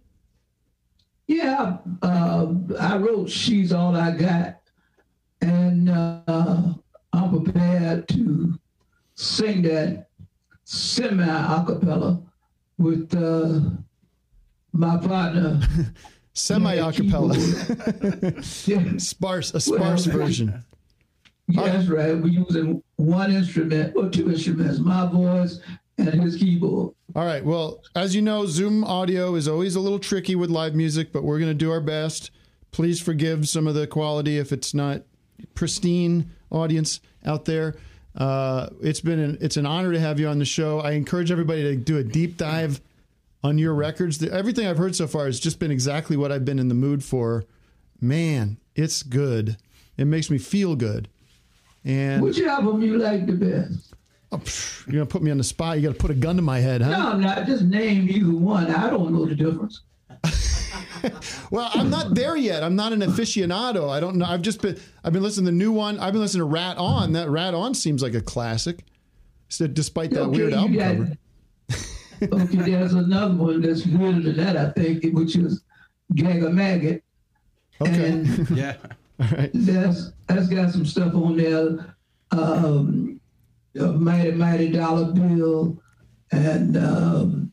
yeah, 1.27 1.79
uh, 2.03 2.53
I 2.79 2.99
wrote 2.99 3.31
She's 3.31 3.73
All 3.73 3.97
I 3.97 4.11
Got. 4.11 4.61
And 5.41 5.89
uh, 5.91 6.75
I'm 7.13 7.43
prepared 7.43 8.09
to 8.09 8.59
sing 9.15 9.63
that 9.63 10.09
semi 10.65 11.25
a 11.25 11.65
cappella 11.65 12.23
with 12.79 13.15
uh, 13.15 13.61
my 14.73 14.97
partner. 14.99 15.61
Semi 16.37 16.77
acapella. 16.79 17.37
Yeah. 18.67 18.97
sparse, 18.99 19.55
a 19.55 19.61
sparse 19.61 20.09
Well, 20.09 20.17
version. 20.19 20.65
Yeah, 21.47 21.65
that's 21.65 21.87
right. 21.89 22.17
We're 22.17 22.27
using 22.27 22.83
one 22.97 23.33
instrument 23.33 23.95
or 23.97 24.09
two 24.09 24.31
instruments, 24.31 24.81
my 24.81 25.07
voice 25.07 25.61
and 25.99 26.09
his 26.23 26.35
keyboard. 26.37 26.93
All 27.15 27.25
right. 27.25 27.45
Well, 27.45 27.83
as 27.95 28.17
you 28.17 28.23
know, 28.23 28.47
Zoom 28.47 28.83
audio 28.83 29.37
is 29.37 29.47
always 29.47 29.77
a 29.77 29.81
little 29.81 30.01
tricky 30.01 30.35
with 30.35 30.51
live 30.51 30.75
music, 30.75 31.13
but 31.13 31.23
we're 31.23 31.39
going 31.39 31.51
to 31.51 31.55
do 31.55 31.71
our 31.71 31.81
best. 31.81 32.33
Please 32.73 33.01
forgive 33.01 33.49
some 33.49 33.69
of 33.69 33.75
the 33.75 33.87
quality 33.87 34.37
if 34.39 34.51
it's 34.51 34.75
not 34.75 35.03
pristine 35.55 36.31
audience 36.51 37.01
out 37.25 37.45
there. 37.45 37.77
Uh, 38.17 38.69
it's 38.81 39.01
been 39.01 39.19
an, 39.19 39.39
it's 39.41 39.57
an 39.57 39.67
honor 39.67 39.93
to 39.93 40.01
have 40.01 40.21
you 40.21 40.29
on 40.29 40.39
the 40.39 40.45
show. 40.45 40.81
I 40.81 40.93
encourage 40.93 41.31
everybody 41.31 41.63
to 41.63 41.77
do 41.77 41.99
a 41.99 42.05
deep 42.05 42.37
dive 42.37 42.81
on 43.43 43.59
your 43.59 43.75
records. 43.75 44.23
Everything 44.23 44.67
I've 44.67 44.79
heard 44.79 44.95
so 44.95 45.07
far 45.07 45.27
has 45.27 45.41
just 45.41 45.59
been 45.59 45.71
exactly 45.71 46.17
what 46.17 46.31
I've 46.31 46.45
been 46.45 46.59
in 46.59 46.69
the 46.69 46.75
mood 46.75 47.03
for. 47.03 47.45
Man, 48.01 48.59
it's 48.75 49.03
good. 49.03 49.57
It 49.97 50.07
makes 50.07 50.31
me 50.31 50.39
feel 50.39 50.77
good. 50.77 51.09
And 51.85 52.23
Which 52.23 52.41
album 52.41 52.83
you 52.83 52.99
like 52.99 53.27
the 53.27 53.33
best? 53.33 53.91
you're 54.87 54.95
gonna 54.95 55.07
put 55.07 55.23
me 55.23 55.31
on 55.31 55.39
the 55.39 55.45
spot. 55.45 55.77
You 55.77 55.87
got 55.89 55.95
to 55.95 56.01
put 56.01 56.11
a 56.11 56.15
gun 56.15 56.35
to 56.37 56.43
my 56.43 56.59
head, 56.59 56.83
huh? 56.83 56.91
No, 56.91 57.09
I'm 57.13 57.21
not. 57.21 57.47
Just 57.47 57.63
name 57.63 58.09
either 58.09 58.33
one. 58.33 58.69
I 58.69 58.91
don't 58.91 59.13
know 59.13 59.27
the 59.27 59.35
difference. 59.35 59.83
Well, 61.51 61.71
I'm 61.75 61.91
not 61.91 62.15
there 62.15 62.37
yet. 62.37 62.63
I'm 62.63 62.77
not 62.77 62.93
an 62.93 63.01
aficionado. 63.01 63.89
I 63.91 64.01
don't 64.01 64.17
know. 64.17 64.25
I've 64.25 64.43
just 64.43 64.61
been 64.63 64.79
I've 65.05 65.13
been 65.13 65.23
listening 65.23 65.47
to 65.47 65.51
the 65.53 65.57
new 65.57 65.73
one. 65.73 65.99
I've 66.01 66.13
been 66.13 66.23
listening 66.23 66.41
to 66.43 66.47
Rat 66.47 66.77
On. 66.79 67.13
That 67.13 67.29
Rat 67.29 67.55
On 67.55 67.75
seems 67.75 68.03
like 68.03 68.15
a 68.15 68.21
classic. 68.21 68.85
So 69.49 69.67
despite 69.67 70.11
that 70.11 70.23
Okay, 70.23 70.39
weird 70.39 70.53
album 70.55 70.75
got- 70.77 70.97
cover. 70.97 71.17
Okay, 72.45 72.71
there's 72.71 72.95
another 72.95 73.35
one 73.35 73.61
that's 73.61 73.85
weirder 73.87 74.21
than 74.21 74.37
that, 74.37 74.57
I 74.57 74.71
think, 74.71 75.05
which 75.15 75.37
is 75.37 75.63
Gag 76.15 76.43
a 76.43 76.49
Maggott. 76.49 77.03
Okay. 77.81 78.09
And 78.11 78.49
Yeah. 78.57 78.77
That's 79.19 80.13
that's 80.29 80.49
got 80.49 80.71
some 80.71 80.87
stuff 80.87 81.15
on 81.15 81.37
there. 81.37 81.95
Um, 82.31 83.21
a 83.79 83.87
mighty 83.87 84.31
mighty 84.33 84.71
dollar 84.71 85.13
bill 85.13 85.81
and 86.33 86.77
um, 86.77 87.53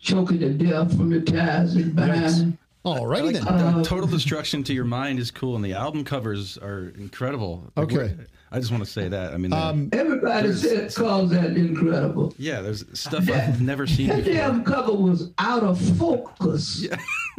choking 0.00 0.40
to 0.40 0.50
death 0.52 0.96
from 0.96 1.10
the 1.10 1.20
ties 1.20 1.74
and 1.76 1.94
behind. 1.94 2.58
All 2.84 3.14
I 3.14 3.20
like, 3.20 3.34
then. 3.36 3.48
uh, 3.48 3.82
Total 3.82 4.06
Destruction 4.06 4.62
to 4.64 4.74
Your 4.74 4.84
Mind 4.84 5.18
is 5.18 5.30
cool, 5.30 5.56
and 5.56 5.64
the 5.64 5.72
album 5.72 6.04
covers 6.04 6.58
are 6.58 6.92
incredible. 6.98 7.72
Okay. 7.78 8.14
I 8.52 8.58
just 8.60 8.70
want 8.70 8.84
to 8.84 8.90
say 8.90 9.08
that. 9.08 9.32
I 9.32 9.36
mean, 9.38 9.52
Um, 9.54 9.88
Everybody 9.92 10.48
there's- 10.52 10.60
said 10.60 10.94
calls 10.94 11.30
that 11.30 11.56
incredible. 11.56 12.34
yeah, 12.38 12.60
there's 12.60 12.84
stuff 12.92 13.28
I've 13.30 13.60
never 13.62 13.86
seen 13.86 14.08
That 14.08 14.18
before. 14.18 14.32
damn 14.34 14.64
cover 14.64 14.92
was 14.92 15.30
out 15.38 15.62
of 15.64 15.80
focus. 15.98 16.86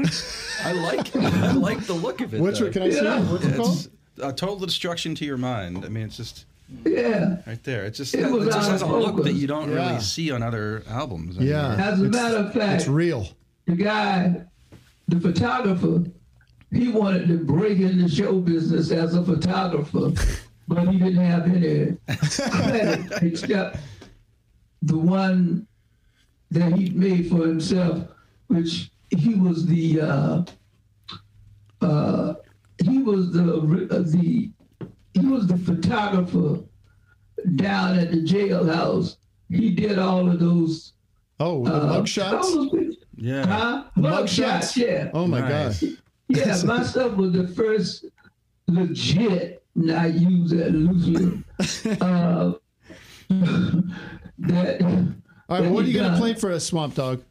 I 0.64 0.72
like 0.74 1.16
I 1.16 1.52
like 1.54 1.86
the 1.86 1.94
look 1.94 2.22
of 2.22 2.34
it. 2.34 2.42
Which 2.42 2.58
though. 2.60 2.66
one- 2.66 2.74
can 2.74 2.82
I 2.82 2.90
see? 2.90 3.04
Yeah. 3.04 3.20
What's 3.32 3.46
it 3.46 3.50
It's, 3.50 3.58
called? 3.58 3.88
Uh, 4.22 4.32
Total 4.34 4.58
Destruction 4.66 5.14
to 5.16 5.26
Your 5.26 5.38
Mind. 5.38 5.86
I 5.86 5.90
mean, 5.90 6.06
it's 6.06 6.18
just 6.18 6.46
Yeah. 6.86 7.38
right 7.46 7.64
there. 7.64 7.86
It 7.86 7.92
just 7.92 8.14
It 8.16 8.22
it, 8.22 8.46
just 8.52 8.70
has 8.70 8.82
a 8.82 8.86
of 8.86 8.92
look 8.92 9.24
that 9.24 9.34
you 9.34 9.48
don't 9.48 9.70
Yeah. 9.72 9.90
really 9.90 10.02
see 10.02 10.32
on 10.32 10.42
other 10.44 10.84
albums. 10.90 11.38
I 11.38 11.40
mean, 11.42 11.50
Yeah. 11.50 11.74
As 11.76 12.02
a 12.02 12.06
It's- 12.06 12.22
matter 12.24 12.38
of 12.38 12.54
fact, 12.54 12.82
it's 12.82 12.88
real. 12.90 13.28
the 13.68 13.76
guy, 13.76 14.42
the 15.08 15.20
photographer, 15.20 16.04
he 16.72 16.88
wanted 16.90 17.28
to 17.28 17.38
break 17.38 17.80
into 17.80 18.10
show 18.10 18.40
business 18.40 18.92
as 18.92 19.14
a 19.16 19.24
photographer, 19.24 20.12
but 20.68 20.88
he 20.90 20.98
didn't 20.98 21.18
have 21.24 21.46
any 21.46 21.96
credit 22.08 23.12
except 23.22 23.78
the 24.82 24.98
one 24.98 25.68
that 26.52 26.74
he 26.74 26.90
made 26.90 27.30
for 27.30 27.46
himself, 27.48 28.08
which 28.48 28.92
he 29.10 29.36
was 29.36 29.66
the 29.68 30.02
uh, 30.02 30.44
uh, 31.82 32.34
he 32.84 33.00
was 33.00 33.32
the 33.32 33.44
uh, 33.44 34.00
the 34.00 34.52
he 35.16 35.26
was 35.26 35.48
the 35.48 35.58
photographer 35.58 36.60
down 37.56 37.98
at 37.98 38.12
the 38.12 38.18
jailhouse. 38.18 39.18
He 39.50 39.72
did 39.72 39.98
all 39.98 40.30
of 40.30 40.40
those. 40.40 40.94
Oh, 41.40 41.64
the 41.66 41.74
uh, 41.74 41.86
mug 41.88 42.08
shots? 42.08 42.56
Yeah. 43.16 43.46
Huh? 43.46 43.84
Mug 43.96 44.12
mug 44.12 44.30
shots, 44.30 44.68
shots? 44.74 44.78
yeah. 44.78 45.10
Oh 45.14 45.26
my 45.28 45.40
Nice. 45.40 45.82
god. 45.82 45.90
Yeah, 46.28 46.62
my 46.66 46.84
stuff 46.84 47.14
was 47.16 47.32
the 47.34 47.48
first 47.50 48.06
legit, 48.68 49.64
and 49.76 49.92
I 49.92 50.08
use 50.08 50.52
that 50.52 50.72
loosely. 50.72 51.44
uh, 52.02 52.54
that. 54.40 54.82
All 55.48 55.62
right, 55.62 55.72
what 55.72 55.86
are 55.86 55.88
you 55.88 56.00
gonna 56.00 56.18
play 56.18 56.34
for 56.34 56.52
us, 56.52 56.66
Swamp 56.66 56.96
Dogg? 56.96 57.22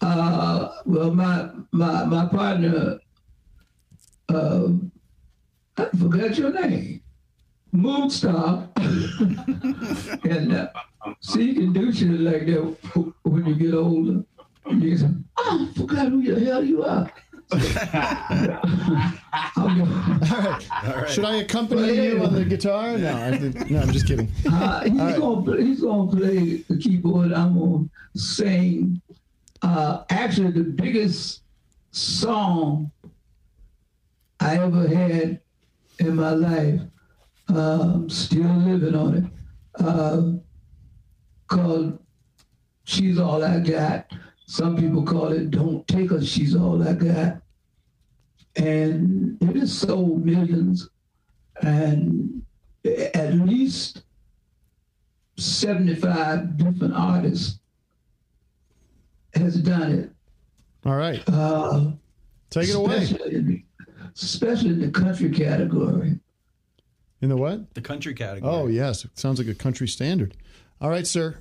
Uh, 0.00 0.68
well, 0.86 1.12
my 1.12 1.50
my 1.72 2.04
my 2.04 2.26
partner, 2.26 2.98
uh, 4.28 4.68
I 5.78 5.88
forgot 5.96 6.36
your 6.36 6.52
name, 6.52 7.02
Moonstar, 7.74 8.68
and 10.24 10.52
uh, 10.52 10.68
see, 11.20 11.44
you 11.44 11.54
can 11.54 11.72
do 11.72 11.92
shit 11.92 12.08
like 12.10 12.46
that 12.46 13.12
when 13.22 13.46
you 13.46 13.54
get 13.54 13.74
older. 13.74 14.24
You 14.70 14.96
say, 14.98 15.08
"Oh, 15.36 15.68
I 15.70 15.78
forgot 15.78 16.08
who 16.08 16.22
the 16.34 16.44
hell 16.44 16.64
you 16.64 16.84
are." 16.84 17.10
all 17.50 17.58
right. 19.68 20.66
All 20.84 20.94
right. 20.96 21.08
Should 21.08 21.24
I 21.24 21.36
accompany 21.36 21.94
you 21.94 22.22
on 22.22 22.34
the 22.34 22.44
guitar? 22.44 22.98
No, 22.98 23.16
I 23.16 23.38
think, 23.38 23.70
no, 23.70 23.80
I'm 23.80 23.90
just 23.90 24.06
kidding. 24.06 24.28
Uh, 24.46 24.82
he's, 24.82 25.00
All 25.00 25.06
right. 25.06 25.18
gonna, 25.18 25.42
play- 25.42 25.64
he's 25.64 25.80
gonna 25.80 26.10
play 26.10 26.56
the 26.68 26.76
keyboard. 26.78 27.32
I'm 27.32 27.58
gonna 27.58 27.88
sing. 28.14 29.00
Uh, 29.62 30.04
actually, 30.10 30.50
the 30.50 30.64
biggest 30.64 31.40
song 31.92 32.90
I 34.40 34.56
ever 34.58 34.86
had 34.86 35.40
in 35.98 36.16
my 36.16 36.30
life. 36.30 36.80
Um, 37.48 38.08
still 38.10 38.42
living 38.44 38.94
on 38.94 39.14
it. 39.16 39.82
Uh, 39.82 40.32
called 41.46 41.98
"She's 42.84 43.18
All 43.18 43.42
I 43.44 43.60
Got." 43.60 44.10
Some 44.46 44.76
people 44.76 45.02
call 45.02 45.32
it 45.32 45.50
"Don't 45.50 45.86
Take 45.88 46.10
Her." 46.10 46.22
She's 46.22 46.54
all 46.54 46.86
I 46.86 46.92
got, 46.92 47.40
and 48.56 49.38
it 49.40 49.56
has 49.56 49.76
sold 49.76 50.24
millions. 50.24 50.88
And 51.60 52.42
at 52.84 53.34
least 53.34 54.02
75 55.36 56.56
different 56.56 56.94
artists 56.94 57.58
has 59.34 59.56
done 59.56 59.92
it. 59.92 60.10
All 60.84 60.96
right. 60.96 61.22
Uh, 61.28 61.92
Take 62.50 62.68
it 62.68 62.74
away. 62.76 63.64
Especially 64.22 64.70
in 64.70 64.80
the- 64.80 64.86
Especially 64.86 64.86
in 64.86 64.92
the 64.92 65.00
country 65.00 65.30
category. 65.30 66.18
In 67.20 67.28
the 67.28 67.36
what? 67.36 67.74
The 67.74 67.80
country 67.80 68.14
category. 68.14 68.52
Oh 68.52 68.66
yes, 68.68 69.04
it 69.04 69.18
sounds 69.18 69.38
like 69.38 69.48
a 69.48 69.54
country 69.54 69.88
standard. 69.88 70.36
All 70.80 70.88
right, 70.90 71.06
sir. 71.06 71.38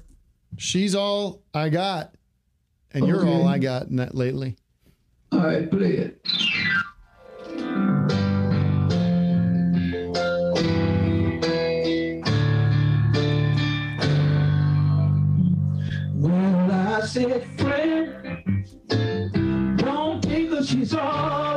She's 0.57 0.95
all 0.95 1.41
I 1.53 1.69
got, 1.69 2.15
and 2.91 3.05
you're 3.07 3.27
all 3.27 3.45
I 3.47 3.59
got 3.59 3.87
in 3.87 3.97
that 3.97 4.15
lately. 4.15 4.55
All 5.31 5.39
right, 5.45 5.69
play 5.69 5.91
it. 5.97 6.25
Well, 16.15 16.71
I 16.71 17.01
said, 17.05 17.45
friend, 17.59 18.65
don't 19.77 20.21
take 20.23 20.49
her, 20.49 20.63
she's 20.63 20.93
all 20.93 21.56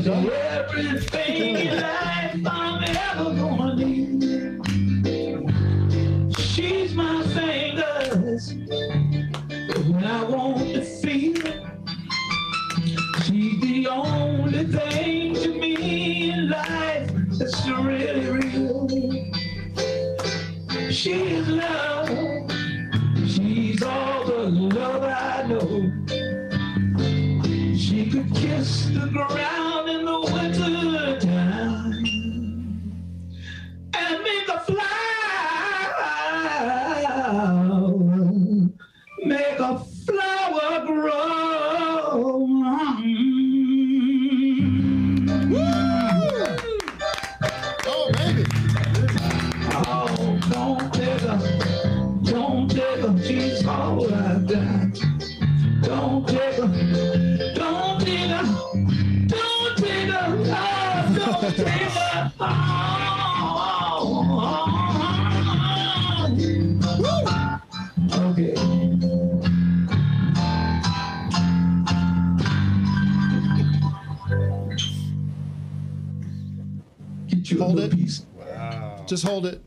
She's 0.00 0.08
everything 0.08 1.56
in 1.56 1.76
life 1.76 2.46
I'm 2.46 2.82
ever 2.84 3.34
gonna 3.34 3.76
need. 3.76 4.19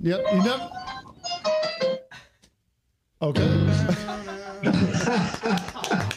Yep. 0.03 0.25
You 0.33 0.43
never. 0.43 0.69
Okay. 3.21 3.41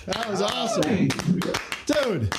that 0.07 0.27
was 0.29 0.43
awesome, 0.43 1.07
dude. 1.87 2.33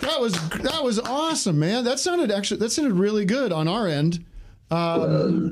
That 0.00 0.18
was 0.18 0.32
that 0.48 0.82
was 0.82 0.98
awesome, 0.98 1.58
man. 1.58 1.84
That 1.84 2.00
sounded 2.00 2.30
actually 2.30 2.60
that 2.60 2.70
sounded 2.70 2.94
really 2.94 3.26
good 3.26 3.52
on 3.52 3.68
our 3.68 3.86
end. 3.86 4.24
Uh, 4.70 5.50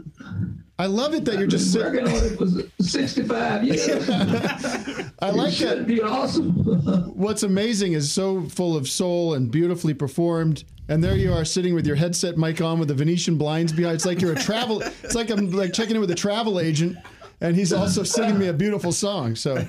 I 0.78 0.86
love 0.86 1.14
it 1.14 1.24
that 1.24 1.38
you're 1.38 1.46
just 1.46 1.72
sitting. 1.72 2.04
working 2.04 2.08
on 2.08 2.24
it 2.24 2.38
for 2.76 2.82
65 2.82 3.64
years. 3.64 4.10
I 5.20 5.30
like 5.30 5.58
it 5.60 5.64
that. 5.64 5.86
be 5.86 6.02
awesome. 6.02 6.50
What's 7.16 7.42
amazing 7.42 7.94
is 7.94 8.12
so 8.12 8.42
full 8.48 8.76
of 8.76 8.86
soul 8.88 9.34
and 9.34 9.50
beautifully 9.50 9.94
performed. 9.94 10.64
And 10.88 11.02
there 11.02 11.16
you 11.16 11.32
are 11.32 11.44
sitting 11.44 11.74
with 11.74 11.86
your 11.86 11.96
headset 11.96 12.36
mic 12.36 12.60
on 12.60 12.78
with 12.78 12.88
the 12.88 12.94
Venetian 12.94 13.38
blinds 13.38 13.72
behind. 13.72 13.94
It's 13.94 14.06
like 14.06 14.20
you're 14.20 14.34
a 14.34 14.40
travel. 14.40 14.82
It's 15.02 15.14
like 15.14 15.30
I'm 15.30 15.50
like 15.50 15.72
checking 15.72 15.96
in 15.96 16.00
with 16.00 16.10
a 16.10 16.14
travel 16.14 16.60
agent, 16.60 16.96
and 17.40 17.56
he's 17.56 17.72
also 17.72 18.02
singing 18.04 18.38
me 18.38 18.48
a 18.48 18.52
beautiful 18.52 18.92
song. 18.92 19.34
So, 19.34 19.56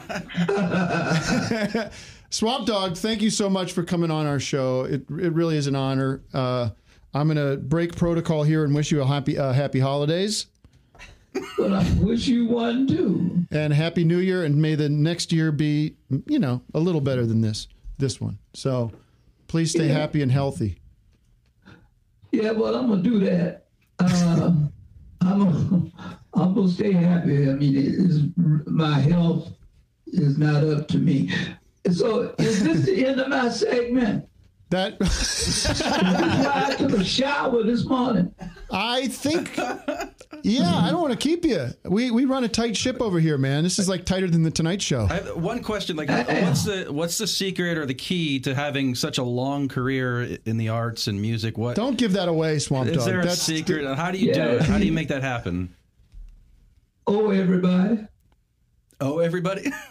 Swamp 2.29 2.67
Dogg, 2.67 2.97
thank 2.97 3.23
you 3.23 3.31
so 3.31 3.49
much 3.49 3.71
for 3.71 3.81
coming 3.83 4.11
on 4.11 4.27
our 4.27 4.39
show. 4.39 4.83
It 4.83 5.09
it 5.09 5.33
really 5.33 5.57
is 5.57 5.65
an 5.65 5.75
honor. 5.75 6.21
Uh, 6.35 6.69
I'm 7.15 7.27
gonna 7.27 7.57
break 7.57 7.95
protocol 7.95 8.43
here 8.43 8.63
and 8.63 8.75
wish 8.75 8.91
you 8.91 9.01
a 9.01 9.05
happy 9.07 9.39
uh, 9.39 9.53
happy 9.53 9.79
holidays. 9.79 10.45
But 11.57 11.73
I 11.73 11.89
wish 11.99 12.27
you 12.27 12.47
one 12.47 12.87
too. 12.87 13.45
And 13.51 13.73
happy 13.73 14.03
New 14.03 14.19
Year, 14.19 14.43
and 14.43 14.61
may 14.61 14.75
the 14.75 14.89
next 14.89 15.31
year 15.31 15.51
be, 15.51 15.95
you 16.27 16.39
know, 16.39 16.61
a 16.73 16.79
little 16.79 17.01
better 17.01 17.25
than 17.25 17.41
this 17.41 17.67
this 17.97 18.21
one. 18.21 18.37
So, 18.53 18.91
please 19.47 19.71
stay 19.71 19.87
Yeah. 19.87 19.93
happy 19.93 20.21
and 20.21 20.31
healthy. 20.31 20.77
Yeah, 22.31 22.51
well, 22.51 22.75
I'm 22.75 22.87
gonna 22.89 23.01
do 23.01 23.19
that. 23.21 23.65
Uh, 23.99 24.51
I'm 25.21 25.39
gonna, 25.39 25.91
I'm 26.33 26.53
gonna 26.53 26.69
stay 26.69 26.91
happy. 26.91 27.49
I 27.49 27.53
mean, 27.53 27.75
it 27.75 27.85
is 27.85 28.21
my 28.67 28.99
health 28.99 29.49
is 30.07 30.37
not 30.37 30.63
up 30.63 30.87
to 30.89 30.97
me. 30.99 31.31
So, 31.91 32.35
is 32.37 32.63
this 32.63 32.83
the 32.85 33.05
end 33.07 33.19
of 33.21 33.29
my 33.29 33.49
segment? 33.49 34.25
That 34.69 34.97
I 35.01 36.75
took 36.77 36.91
a 36.91 37.03
shower 37.03 37.63
this 37.63 37.85
morning. 37.85 38.35
I 38.71 39.07
think, 39.07 39.57
yeah, 40.43 40.75
I 40.75 40.89
don't 40.91 41.01
want 41.01 41.13
to 41.13 41.17
keep 41.17 41.45
you. 41.45 41.67
We 41.83 42.11
we 42.11 42.25
run 42.25 42.43
a 42.43 42.47
tight 42.47 42.75
ship 42.75 43.01
over 43.01 43.19
here, 43.19 43.37
man. 43.37 43.63
This 43.63 43.79
is 43.79 43.87
like 43.87 44.05
tighter 44.05 44.29
than 44.29 44.43
the 44.43 44.51
Tonight 44.51 44.81
Show. 44.81 45.07
I 45.09 45.15
have 45.15 45.35
one 45.37 45.61
question: 45.63 45.95
like, 45.95 46.09
what's 46.09 46.63
the 46.63 46.87
what's 46.89 47.17
the 47.17 47.27
secret 47.27 47.77
or 47.77 47.85
the 47.85 47.93
key 47.93 48.39
to 48.41 48.53
having 48.53 48.95
such 48.95 49.17
a 49.17 49.23
long 49.23 49.67
career 49.67 50.37
in 50.45 50.57
the 50.57 50.69
arts 50.69 51.07
and 51.07 51.21
music? 51.21 51.57
What 51.57 51.75
Don't 51.75 51.97
give 51.97 52.13
that 52.13 52.27
away, 52.27 52.59
Swamp 52.59 52.89
is 52.89 52.97
Dog. 52.97 53.05
there 53.05 53.19
a 53.21 53.25
That's 53.25 53.41
secret? 53.41 53.85
How 53.95 54.11
do 54.11 54.17
you 54.17 54.33
do 54.33 54.41
it? 54.41 54.61
How 54.63 54.77
do 54.77 54.85
you 54.85 54.93
make 54.93 55.07
that 55.09 55.23
happen? 55.23 55.73
Oh, 57.05 57.31
everybody. 57.31 58.05
Oh, 58.99 59.19
everybody. 59.19 59.71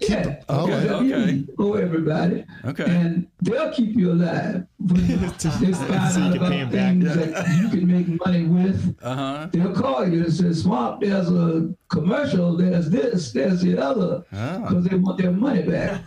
Yeah. 0.00 0.40
Okay, 0.48 0.88
okay. 0.90 1.44
Oh, 1.58 1.74
everybody. 1.74 2.44
Okay. 2.64 2.84
And 2.84 3.26
they'll 3.42 3.70
keep 3.72 3.96
you 3.96 4.12
alive. 4.12 4.66
When 4.78 5.06
they 5.06 5.16
find 5.18 5.40
So 5.40 5.50
you 5.60 5.74
out 5.74 6.32
can 6.32 6.32
pay 6.32 6.36
about 6.38 6.52
'em 6.52 6.70
back. 6.70 6.70
things 6.70 7.14
that 7.16 7.58
you 7.60 7.68
can 7.68 7.86
make 7.86 8.08
money 8.26 8.44
with. 8.46 8.96
Uh 9.02 9.14
huh. 9.14 9.48
They'll 9.52 9.74
call 9.74 10.08
you 10.08 10.24
and 10.24 10.32
say, 10.32 10.52
Swamp, 10.52 11.00
there's 11.02 11.28
a 11.30 11.74
commercial, 11.88 12.56
there's 12.56 12.88
this, 12.90 13.32
there's 13.32 13.60
the 13.62 13.78
other, 13.78 14.24
Ah. 14.32 14.58
because 14.60 14.84
they 14.84 14.96
want 14.96 15.18
their 15.20 15.32
money 15.32 15.62
back. 15.62 16.00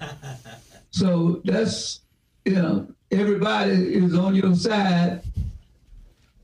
so 0.91 1.41
that's, 1.45 2.01
you 2.45 2.53
know, 2.53 2.87
everybody 3.11 3.71
is 3.95 4.15
on 4.15 4.35
your 4.35 4.55
side, 4.55 5.21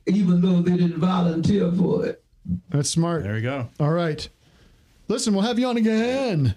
even 0.06 0.42
though 0.42 0.62
they 0.62 0.78
didn't 0.78 1.00
volunteer 1.00 1.72
for 1.72 2.06
it. 2.06 2.24
That's 2.70 2.90
smart. 2.90 3.24
There 3.24 3.34
we 3.34 3.42
go. 3.42 3.70
All 3.80 3.92
right. 3.92 4.28
Listen, 5.08 5.34
we'll 5.34 5.44
have 5.44 5.60
you 5.60 5.68
on 5.68 5.78
again. 5.78 6.56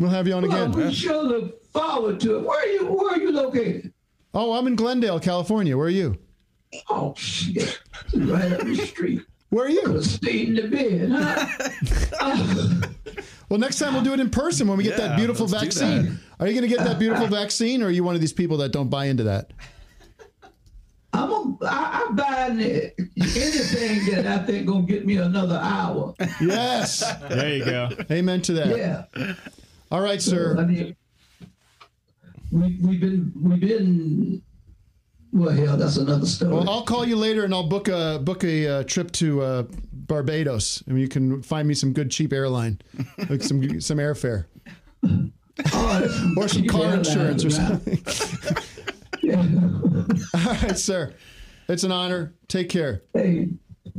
We'll 0.00 0.08
have 0.08 0.26
you 0.26 0.32
on 0.32 0.48
Well, 0.48 0.64
again. 0.64 0.72
we 0.86 0.94
sure 0.94 1.22
look 1.22 1.62
forward 1.74 2.18
to 2.20 2.36
it. 2.38 2.46
Where 2.46 2.58
are 2.58 2.66
you, 2.66 2.86
where 2.86 3.12
are 3.12 3.18
you 3.18 3.30
located? 3.32 3.92
Oh, 4.32 4.54
I'm 4.54 4.66
in 4.66 4.74
Glendale, 4.74 5.20
California. 5.20 5.76
Where 5.76 5.88
are 5.88 5.90
you? 5.90 6.16
Oh, 6.88 7.12
shit. 7.18 7.78
Right 8.14 8.50
up 8.50 8.60
the 8.62 8.76
street. 8.76 9.20
Where 9.50 9.66
are 9.66 9.68
you? 9.68 9.82
Could 9.82 9.96
have 9.96 10.06
stayed 10.06 10.48
in 10.48 10.54
the 10.54 10.68
bed, 10.68 11.10
huh? 11.12 12.86
Well, 13.50 13.58
next 13.58 13.80
time 13.80 13.94
we'll 13.94 14.04
do 14.04 14.12
it 14.14 14.20
in 14.20 14.30
person 14.30 14.68
when 14.68 14.78
we 14.78 14.84
get 14.84 14.96
that 14.96 15.16
beautiful 15.18 15.46
let's 15.46 15.74
do 15.74 15.84
vaccine. 15.84 16.20
Are 16.38 16.46
you 16.46 16.52
going 16.54 16.62
to 16.62 16.68
get 16.68 16.84
that 16.86 17.00
beautiful 17.00 17.26
vaccine, 17.40 17.82
or 17.82 17.86
are 17.86 17.90
you 17.90 18.04
one 18.04 18.14
of 18.14 18.20
these 18.20 18.32
people 18.32 18.58
that 18.58 18.70
don't 18.70 18.88
buy 18.88 19.06
into 19.06 19.24
that? 19.24 19.50
I'm 21.12 21.30
a, 21.30 21.56
I, 21.64 22.06
I 22.08 22.12
buy 22.12 22.46
any- 22.50 22.92
anything 23.18 24.14
that 24.14 24.24
I 24.28 24.38
think 24.46 24.66
gonna 24.68 24.86
get 24.86 25.04
me 25.04 25.16
another 25.16 25.58
hour. 25.60 26.14
Yes. 26.40 27.00
There 27.28 27.56
you 27.56 27.64
go. 27.64 27.88
Amen 28.12 28.40
to 28.42 28.52
that. 28.52 28.68
Yeah. 29.16 29.34
All 29.90 30.00
right, 30.00 30.20
So, 30.22 30.30
sir. 30.30 30.56
I 30.58 30.64
mean, 30.64 30.96
we 32.52 32.78
we've 32.82 33.00
been 33.00 33.32
we've 33.40 33.60
been. 33.60 34.42
Well, 35.32 35.56
yeah, 35.56 35.76
that's 35.76 35.96
another 35.96 36.26
story. 36.26 36.52
Well, 36.52 36.68
I'll 36.68 36.82
call 36.82 37.06
you 37.06 37.14
later, 37.16 37.44
and 37.44 37.54
I'll 37.54 37.68
book 37.68 37.86
a 37.88 38.18
book 38.22 38.42
a 38.42 38.66
uh, 38.66 38.82
trip 38.84 39.12
to 39.12 39.42
uh, 39.42 39.62
Barbados, 39.92 40.82
and 40.88 41.00
you 41.00 41.06
can 41.08 41.40
find 41.42 41.68
me 41.68 41.74
some 41.74 41.92
good 41.92 42.10
cheap 42.10 42.32
airline, 42.32 42.80
like 43.28 43.42
some 43.42 43.80
some 43.80 43.98
airfare, 43.98 44.46
or 46.36 46.48
some 46.48 46.66
car 46.66 46.94
insurance 46.94 47.44
or 47.44 47.50
something. 47.50 48.02
All 50.34 50.52
right, 50.62 50.78
sir. 50.78 51.14
It's 51.68 51.84
an 51.84 51.92
honor. 51.92 52.34
Take 52.48 52.68
care. 52.68 53.02
Hey, 53.14 53.50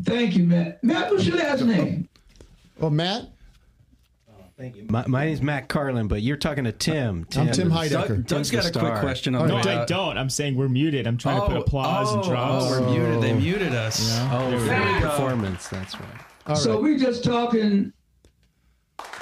thank 0.03 0.35
you, 0.35 0.43
Matt. 0.43 0.83
Matt, 0.83 1.11
what's 1.11 1.25
your 1.25 1.37
last 1.37 1.63
name? 1.63 2.09
Oh, 2.81 2.89
Matt. 2.89 3.29
My, 4.89 5.05
my 5.07 5.25
name's 5.25 5.41
Matt 5.41 5.67
Carlin, 5.69 6.07
but 6.07 6.21
you're 6.21 6.37
talking 6.37 6.65
to 6.65 6.71
Tim. 6.71 7.25
I'm 7.35 7.51
Tim 7.51 7.69
Heidecker. 7.71 7.89
Doug, 7.91 8.27
Doug's 8.27 8.49
Tim's 8.49 8.51
got 8.51 8.73
the 8.73 8.79
a 8.79 8.89
quick 8.89 9.01
question 9.01 9.35
on 9.35 9.47
No, 9.47 9.61
the. 9.61 9.81
I 9.81 9.85
don't. 9.85 10.17
I'm 10.17 10.29
saying 10.29 10.55
we're 10.55 10.69
muted. 10.69 11.07
I'm 11.07 11.17
trying 11.17 11.41
to 11.41 11.47
put 11.47 11.57
Oh, 11.57 11.61
applause 11.61 12.11
and 12.13 12.23
oh, 12.23 12.27
drops. 12.29 12.65
oh, 12.67 12.81
we're 12.81 12.89
muted. 12.91 13.21
They 13.23 13.33
muted 13.33 13.73
us. 13.73 14.17
Oh, 14.31 14.49
There 14.51 14.59
we 14.59 14.67
for 14.67 14.99
go. 15.01 15.09
performance. 15.09 15.67
That's 15.67 15.99
right. 15.99 16.09
All 16.47 16.55
so 16.55 16.73
right. 16.73 16.83
we 16.83 16.97
just 16.97 17.23
talking 17.23 17.93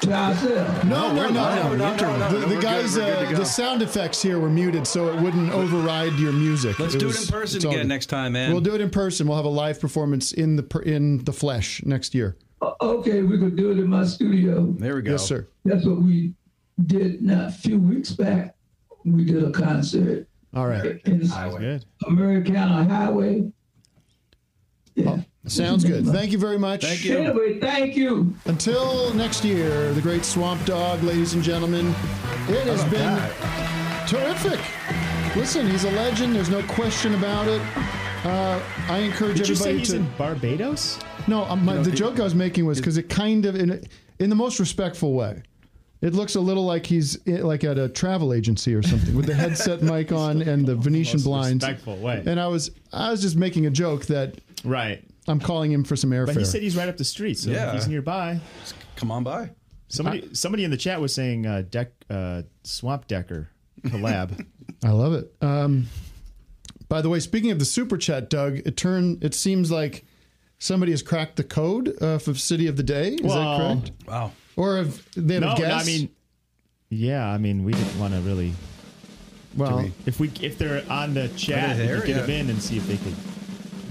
to 0.01 0.11
ourselves. 0.11 0.83
No, 0.85 1.13
no, 1.13 1.29
no, 1.29 1.29
no. 1.29 1.75
no, 1.75 1.75
no, 1.75 1.95
no, 1.95 2.17
no, 2.17 2.29
The, 2.39 2.45
the 2.47 2.55
we're 2.55 2.61
guys, 2.61 2.95
good, 2.95 3.03
we're 3.05 3.15
good 3.19 3.27
uh, 3.27 3.31
go. 3.31 3.37
the 3.37 3.45
sound 3.45 3.81
effects 3.81 4.21
here 4.21 4.39
were 4.39 4.49
muted, 4.49 4.85
so 4.87 5.09
it 5.13 5.21
wouldn't 5.21 5.51
override 5.51 6.13
your 6.13 6.33
music. 6.33 6.79
Let's 6.79 6.95
do 6.95 7.05
it 7.05 7.07
was- 7.07 7.25
in 7.29 7.31
person 7.33 7.57
it's 7.57 7.65
all 7.65 7.71
again 7.71 7.83
good. 7.83 7.89
next 7.89 8.07
time, 8.07 8.33
man. 8.33 8.51
We'll 8.51 8.61
do 8.61 8.75
it 8.75 8.81
in 8.81 8.89
person. 8.89 9.27
We'll 9.27 9.37
have 9.37 9.45
a 9.45 9.49
live 9.49 9.79
performance 9.79 10.31
in 10.31 10.55
the 10.55 10.63
per- 10.63 10.81
in 10.81 11.23
the 11.25 11.33
flesh 11.33 11.81
next 11.85 12.13
year. 12.15 12.35
O- 12.61 12.75
Okay, 12.81 13.21
we 13.23 13.37
could 13.39 13.55
do 13.55 13.71
it 13.71 13.79
in 13.79 13.87
my 13.87 14.05
studio. 14.05 14.73
There 14.77 14.95
we 14.95 15.01
go. 15.01 15.11
Yes, 15.11 15.25
sir. 15.25 15.47
That's 15.65 15.85
what 15.85 16.01
we 16.01 16.33
did 16.85 17.21
not 17.21 17.49
a 17.49 17.51
few 17.51 17.79
weeks 17.79 18.11
back. 18.11 18.55
We 19.05 19.23
did 19.25 19.43
a 19.43 19.51
concert 19.51 20.27
All 20.53 20.67
right. 20.67 20.99
in 21.05 21.19
Good. 21.19 21.85
Americana 22.07 22.83
Highway. 22.85 23.51
Yeah. 24.95 25.17
Sounds 25.47 25.85
good. 25.85 26.05
Thank 26.05 26.31
you 26.31 26.37
very 26.37 26.59
much. 26.59 26.83
Thank 26.83 27.05
you. 27.05 27.17
Anyway, 27.17 27.59
thank 27.59 27.95
you. 27.95 28.35
Until 28.45 29.13
next 29.13 29.43
year, 29.45 29.93
the 29.93 30.01
great 30.01 30.25
Swamp 30.25 30.63
Dogg, 30.65 31.01
ladies 31.01 31.33
and 31.33 31.41
gentlemen. 31.41 31.87
It 32.49 32.67
has 32.67 32.83
been 32.85 33.17
terrific. 34.07 34.59
Listen, 35.35 35.69
he's 35.69 35.85
a 35.85 35.91
legend. 35.91 36.35
There's 36.35 36.49
no 36.49 36.61
question 36.63 37.15
about 37.15 37.47
it. 37.47 37.61
Uh, 38.25 38.59
I 38.89 38.97
encourage 38.99 39.37
Did 39.37 39.47
you 39.47 39.55
say 39.55 39.77
he's 39.77 39.91
to. 39.91 39.97
in 39.97 40.09
Barbados? 40.17 40.99
No, 41.29 41.43
um, 41.45 41.63
my, 41.65 41.75
know, 41.75 41.83
the 41.83 41.91
it- 41.91 41.95
joke 41.95 42.19
I 42.19 42.23
was 42.23 42.35
making 42.35 42.65
was 42.65 42.79
because 42.79 42.97
it 42.97 43.09
kind 43.09 43.45
of, 43.45 43.55
in, 43.55 43.83
in 44.19 44.29
the 44.29 44.35
most 44.35 44.59
respectful 44.59 45.13
way, 45.13 45.41
it 46.01 46.13
looks 46.13 46.35
a 46.35 46.39
little 46.41 46.65
like 46.65 46.85
he's 46.85 47.17
i- 47.27 47.31
like 47.41 47.63
at 47.63 47.77
a 47.77 47.87
travel 47.89 48.33
agency 48.33 48.73
or 48.73 48.81
something 48.83 49.15
with 49.15 49.25
the 49.25 49.33
headset 49.35 49.81
mic 49.91 50.11
on 50.11 50.41
and 50.41 50.65
the 50.65 50.75
Venetian 50.75 51.17
Most 51.17 51.23
blinds. 51.25 51.63
respectful 51.63 51.97
way. 51.97 52.23
And 52.25 52.39
I 52.39 52.47
was, 52.47 52.71
I 52.93 53.11
was 53.11 53.21
just 53.21 53.35
making 53.35 53.65
a 53.65 53.69
joke 53.69 54.05
that 54.07 54.35
Right. 54.63 55.03
I'm 55.27 55.39
calling 55.39 55.71
him 55.71 55.83
for 55.83 55.95
some 55.95 56.09
airfare. 56.11 56.25
But 56.27 56.37
he 56.37 56.45
said 56.45 56.61
he's 56.61 56.75
right 56.75 56.89
up 56.89 56.97
the 56.97 57.05
street, 57.05 57.37
so 57.37 57.51
Yeah. 57.51 57.73
he's 57.73 57.87
nearby. 57.87 58.39
Come 58.95 59.11
on 59.11 59.23
by. 59.23 59.51
Somebody, 59.87 60.29
somebody 60.33 60.63
in 60.63 60.71
the 60.71 60.77
chat 60.77 60.99
was 61.01 61.13
saying 61.13 61.45
uh, 61.45 61.63
deck, 61.69 61.91
uh, 62.09 62.43
Swamp 62.63 63.07
Decker 63.07 63.49
collab. 63.83 64.45
I 64.83 64.91
love 64.91 65.13
it. 65.13 65.33
Um, 65.41 65.87
by 66.87 67.01
the 67.01 67.09
way, 67.09 67.19
speaking 67.19 67.51
of 67.51 67.59
the 67.59 67.65
super 67.65 67.97
chat, 67.97 68.29
Doug, 68.29 68.57
it 68.65 68.75
turned. 68.77 69.23
It 69.23 69.33
seems 69.35 69.69
like 69.71 70.05
somebody 70.59 70.91
has 70.91 71.01
cracked 71.01 71.37
the 71.37 71.43
code 71.43 71.95
uh, 72.01 72.17
for 72.19 72.33
City 72.35 72.67
of 72.67 72.75
the 72.77 72.83
Day. 72.83 73.13
Is 73.15 73.21
Well, 73.23 73.57
that 73.57 73.79
correct? 73.81 73.91
Wow. 74.07 74.31
Or 74.55 74.77
have 74.77 75.03
they 75.15 75.35
have 75.35 75.43
no, 75.43 75.53
a 75.53 75.59
no. 75.59 75.73
I 75.75 75.83
mean, 75.85 76.09
yeah, 76.89 77.25
I 77.27 77.37
mean, 77.37 77.63
we 77.63 77.71
didn't 77.73 77.97
want 77.99 78.13
to 78.13 78.19
really. 78.21 78.53
well, 79.55 79.89
If 80.05 80.19
we 80.19 80.29
if 80.41 80.57
they're 80.57 80.83
on 80.89 81.13
the 81.13 81.29
chat, 81.29 81.71
Are 81.71 81.73
they 81.75 81.81
we 81.83 81.87
there? 81.87 81.97
could 82.01 82.07
get 82.07 82.15
Yeah. 82.17 82.21
them 82.23 82.29
in 82.31 82.49
and 82.49 82.61
see 82.61 82.77
if 82.77 82.87
they 82.87 82.97
could. 82.97 83.15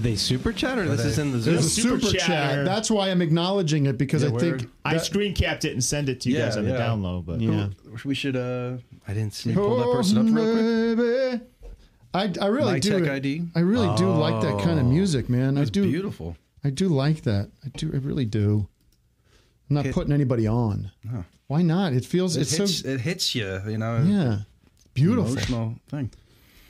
They 0.01 0.15
super 0.15 0.53
chat 0.53 0.77
or 0.77 0.87
this 0.87 1.01
they- 1.03 1.09
is 1.09 1.19
in 1.19 1.31
the 1.33 1.39
Zoom? 1.39 1.55
A 1.57 1.61
super 1.61 1.99
Super 1.99 2.17
chatter. 2.17 2.55
chat. 2.57 2.65
That's 2.65 2.89
why 2.89 3.09
I'm 3.09 3.21
acknowledging 3.21 3.85
it 3.85 3.97
because 3.97 4.23
Yeah, 4.23 4.29
I 4.29 4.31
we're- 4.31 4.57
think 4.59 4.71
I 4.85 4.93
that- 4.93 5.05
screen 5.05 5.33
capped 5.33 5.65
it 5.65 5.73
and 5.73 5.83
send 5.83 6.07
it 6.07 6.21
to 6.21 6.29
you 6.29 6.37
guys 6.37 6.55
on 6.55 6.63
the 6.65 6.71
down 6.71 7.01
low. 7.03 7.21
But 7.21 7.41
Yeah. 7.41 7.67
we 8.05 8.15
should. 8.15 8.37
uh 8.37 8.77
I 9.07 9.13
didn't 9.13 9.33
see. 9.33 9.51
Pull 9.53 9.77
that 9.77 9.91
person 9.91 10.17
up 10.19 10.35
real 10.35 10.95
quick. 10.95 11.41
I, 12.13 12.31
I 12.41 12.47
really 12.47 12.71
My 12.73 12.79
do. 12.79 12.99
Tech 12.99 13.09
ID? 13.09 13.43
I 13.55 13.59
really 13.59 13.93
do 13.97 14.09
like 14.11 14.41
that 14.41 14.59
kind 14.63 14.79
of 14.79 14.85
Oh. 14.85 14.89
music, 14.89 15.29
man. 15.29 15.57
I 15.57 15.65
do. 15.65 15.83
beautiful. 15.83 16.37
I 16.63 16.69
do 16.69 16.87
like 16.89 17.21
that. 17.23 17.49
I 17.65 17.69
do. 17.69 17.91
I 17.93 17.97
really 17.97 18.25
do. 18.25 18.67
I'm 19.69 19.75
not 19.75 19.85
Hit- 19.85 19.93
putting 19.93 20.13
anybody 20.13 20.47
on. 20.47 20.91
Oh. 21.13 21.23
Why 21.47 21.61
not? 21.61 21.93
It 21.93 22.05
feels. 22.05 22.35
It 22.37 22.41
it's 22.41 22.57
hits, 22.57 22.81
so. 22.81 22.89
it 22.89 23.01
hits 23.01 23.33
you, 23.35 23.59
you 23.67 23.77
know. 23.77 24.03
Yeah. 24.05 24.39
Beautiful. 24.93 25.31
Emotional 25.31 25.75
thing. 25.89 26.11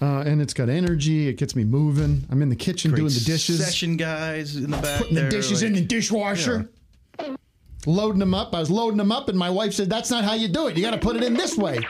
Uh, 0.02 0.22
and 0.22 0.42
it's 0.42 0.54
got 0.54 0.70
energy. 0.70 1.28
It 1.28 1.34
gets 1.38 1.56
me 1.56 1.64
moving. 1.66 2.26
I'm 2.30 2.42
in 2.42 2.50
the 2.50 2.56
kitchen 2.56 2.92
doing 2.92 3.12
the 3.12 3.20
dishes. 3.26 3.64
Session 3.66 3.98
guys 3.98 4.56
in 4.56 4.72
the 4.72 4.78
back. 4.78 5.00
putting 5.00 5.16
the 5.16 5.22
there, 5.22 5.30
dishes 5.30 5.62
in 5.64 5.74
like- 5.74 5.82
the 5.82 5.88
dishwasher. 5.88 6.70
Loading 7.86 8.20
them 8.20 8.34
up. 8.34 8.54
I 8.54 8.60
was 8.60 8.70
loading 8.70 8.98
them 8.98 9.12
up, 9.12 9.30
and 9.30 9.38
my 9.40 9.50
wife 9.50 9.74
said, 9.74 9.90
"That's 9.90 10.12
not 10.12 10.24
how 10.26 10.34
you 10.34 10.48
do 10.50 10.68
it. 10.68 10.76
You 10.76 10.84
got 10.84 10.92
to 10.92 10.98
put 10.98 11.16
it 11.16 11.24
in 11.24 11.34
this 11.34 11.58
way." 11.58 11.80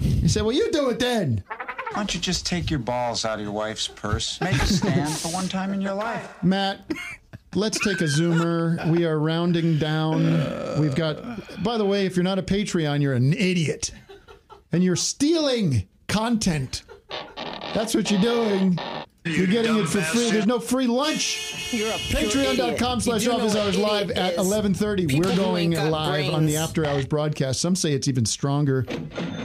He 0.00 0.28
said, 0.28 0.42
"Well, 0.42 0.54
you 0.54 0.70
do 0.72 0.90
it 0.90 0.98
then." 0.98 1.42
Why 1.90 1.96
don't 1.96 2.14
you 2.14 2.20
just 2.20 2.46
take 2.46 2.70
your 2.70 2.78
balls 2.78 3.24
out 3.24 3.40
of 3.40 3.44
your 3.44 3.52
wife's 3.52 3.88
purse? 3.88 4.40
Make 4.40 4.54
a 4.54 4.66
stand 4.66 5.10
for 5.10 5.28
one 5.28 5.48
time 5.48 5.72
in 5.72 5.80
your 5.80 5.94
life. 5.94 6.32
Matt, 6.40 6.88
let's 7.54 7.80
take 7.80 8.00
a 8.00 8.04
zoomer. 8.04 8.88
We 8.90 9.04
are 9.04 9.18
rounding 9.18 9.76
down. 9.78 10.22
We've 10.80 10.94
got, 10.94 11.18
by 11.64 11.78
the 11.78 11.84
way, 11.84 12.06
if 12.06 12.14
you're 12.14 12.22
not 12.22 12.38
a 12.38 12.44
Patreon, 12.44 13.02
you're 13.02 13.14
an 13.14 13.32
idiot. 13.32 13.90
And 14.70 14.84
you're 14.84 14.94
stealing 14.94 15.88
content. 16.06 16.84
That's 17.74 17.92
what 17.92 18.08
you're 18.08 18.20
doing. 18.20 18.78
You're 19.24 19.46
getting 19.46 19.76
it 19.76 19.86
for 19.86 20.00
free. 20.00 20.30
There's 20.30 20.46
no 20.46 20.58
free 20.58 20.86
lunch. 20.86 21.72
You're 21.74 21.90
a 21.90 21.92
Patreon.com 21.92 23.00
slash 23.00 23.26
office 23.28 23.54
hours 23.54 23.76
live 23.76 24.10
at 24.12 24.38
1130. 24.38 25.18
We're 25.18 25.36
going 25.36 25.72
live 25.72 26.32
on 26.32 26.46
the 26.46 26.56
after 26.56 26.86
hours 26.86 27.04
broadcast. 27.04 27.60
Some 27.60 27.76
say 27.76 27.92
it's 27.92 28.08
even 28.08 28.24
stronger 28.24 28.86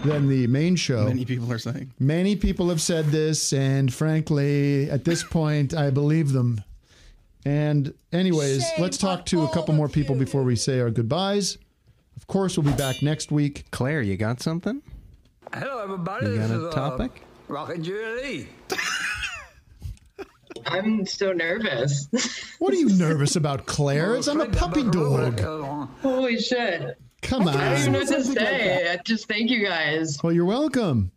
than 0.05 0.29
the 0.29 0.47
main 0.47 0.77
show. 0.77 1.07
Many 1.07 1.25
people 1.25 1.51
are 1.51 1.59
saying. 1.59 1.91
Many 1.99 2.37
people 2.37 2.69
have 2.69 2.81
said 2.81 3.07
this, 3.07 3.51
and 3.51 3.93
frankly, 3.93 4.89
at 4.89 5.03
this 5.03 5.23
point, 5.25 5.73
I 5.73 5.89
believe 5.89 6.31
them. 6.31 6.63
And, 7.43 7.93
anyways, 8.13 8.63
let's 8.79 8.97
talk 8.97 9.25
to 9.27 9.43
a 9.43 9.49
couple 9.49 9.73
more 9.73 9.89
people 9.89 10.15
before 10.15 10.43
we 10.43 10.55
say 10.55 10.79
our 10.79 10.89
goodbyes. 10.89 11.57
Of 12.15 12.27
course, 12.27 12.57
we'll 12.57 12.71
be 12.71 12.77
back 12.77 13.03
next 13.03 13.29
week. 13.29 13.65
Claire, 13.71 14.01
you 14.01 14.15
got 14.15 14.41
something? 14.41 14.81
Hello, 15.53 15.83
everybody. 15.83 16.27
You 16.27 16.37
this 16.37 16.49
got 16.49 16.59
a 16.59 16.67
is, 16.69 16.73
topic? 16.73 17.11
Uh, 17.49 17.53
Rocket 17.53 17.81
Julie. 17.81 18.47
I'm 20.65 21.05
so 21.05 21.31
nervous. 21.33 22.07
What 22.59 22.73
are 22.73 22.77
you 22.77 22.89
nervous 22.97 23.35
about, 23.35 23.65
Claire? 23.65 24.15
It's, 24.15 24.27
I'm 24.27 24.41
a 24.41 24.49
puppy 24.49 24.83
dog. 24.83 25.39
Holy 26.01 26.39
shit. 26.39 26.97
Come 27.21 27.47
on. 27.47 27.55
I 27.57 27.69
don't 27.71 27.79
even 27.79 27.91
know 27.93 27.99
what 27.99 28.07
to 28.09 28.23
say. 28.23 28.91
I 28.91 28.97
just 29.03 29.27
thank 29.27 29.49
you 29.49 29.65
guys. 29.65 30.17
Well, 30.23 30.33
you're 30.33 30.45
welcome. 30.45 31.11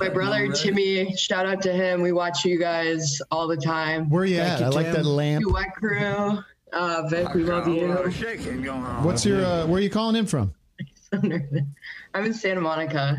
My 0.00 0.08
brother 0.08 0.50
Timmy, 0.52 1.14
shout 1.16 1.44
out 1.46 1.60
to 1.62 1.72
him. 1.72 2.00
We 2.00 2.12
watch 2.12 2.44
you 2.44 2.58
guys 2.58 3.20
all 3.30 3.46
the 3.46 3.56
time. 3.58 4.08
Where 4.08 4.24
you 4.24 4.38
at? 4.40 4.62
I 4.62 4.68
like 4.68 4.90
that 4.92 5.04
lamp. 5.04 5.42
You 5.42 5.52
Wet 5.52 5.74
Crew. 5.74 6.38
Uh, 6.72 7.06
Vic, 7.08 7.34
we 7.34 7.44
love 7.44 7.68
you. 7.68 7.88
What's 9.02 9.26
your, 9.26 9.44
uh, 9.44 9.66
where 9.66 9.76
are 9.76 9.80
you 9.82 9.90
calling 9.90 10.16
in 10.16 10.24
from? 10.26 10.54
I'm 11.12 12.24
in 12.24 12.32
Santa 12.32 12.60
Monica. 12.62 13.18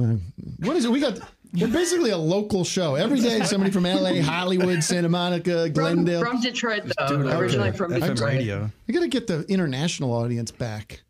Uh, 0.00 0.14
What 0.60 0.76
is 0.76 0.86
it? 0.86 0.90
We 0.90 1.00
got, 1.00 1.18
we're 1.54 1.68
basically 1.68 2.10
a 2.10 2.16
local 2.16 2.64
show. 2.64 2.94
Every 2.94 3.20
day, 3.20 3.40
somebody 3.44 3.70
from 3.70 3.84
LA, 3.84 4.20
Hollywood, 4.20 4.82
Santa 4.82 5.08
Monica, 5.08 5.68
Glendale. 5.68 6.20
from 6.20 6.40
Detroit, 6.40 6.84
though. 6.98 7.08
do 7.08 7.28
Originally 7.28 7.72
from 7.72 7.92
FM 7.92 8.00
Detroit. 8.00 8.20
radio. 8.20 8.70
I 8.88 8.92
got 8.92 9.00
to 9.00 9.08
get 9.08 9.26
the 9.26 9.44
international 9.48 10.12
audience 10.12 10.50
back. 10.50 11.02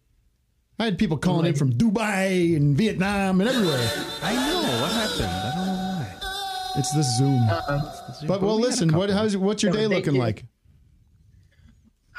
I 0.78 0.84
had 0.84 0.98
people 0.98 1.16
calling 1.16 1.46
in 1.46 1.54
from 1.54 1.72
Dubai 1.72 2.54
and 2.56 2.76
Vietnam 2.76 3.40
and 3.40 3.48
everywhere. 3.48 3.90
I 4.22 4.34
know 4.34 4.60
what 4.82 4.92
happened. 4.92 5.24
I 5.24 5.52
don't 5.56 5.66
know 5.66 5.72
why. 5.72 6.78
It's 6.78 6.92
the 6.92 7.02
Zoom. 7.02 8.26
But 8.28 8.42
well, 8.42 8.56
we 8.56 8.62
listen. 8.62 8.92
What? 8.92 9.08
How's 9.08 9.36
what's 9.36 9.62
your 9.62 9.72
day 9.72 9.86
looking 9.86 10.14
you. 10.14 10.20
like? 10.20 10.44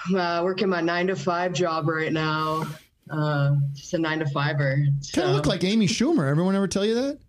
I'm 0.07 0.15
uh, 0.15 0.44
working 0.44 0.69
my 0.69 0.81
nine 0.81 1.07
to 1.07 1.15
five 1.15 1.53
job 1.53 1.88
right 1.88 2.11
now. 2.11 2.65
Uh, 3.10 3.56
just 3.73 3.94
a 3.94 3.99
nine 3.99 4.19
to 4.19 4.26
fiver. 4.27 4.77
Kind 5.14 5.30
of 5.30 5.35
look 5.35 5.45
like 5.45 5.64
Amy 5.64 5.88
Schumer. 5.88 6.27
Everyone 6.30 6.56
ever 6.56 6.68
tell 6.68 6.84
you 6.85 6.95
that? 6.95 7.19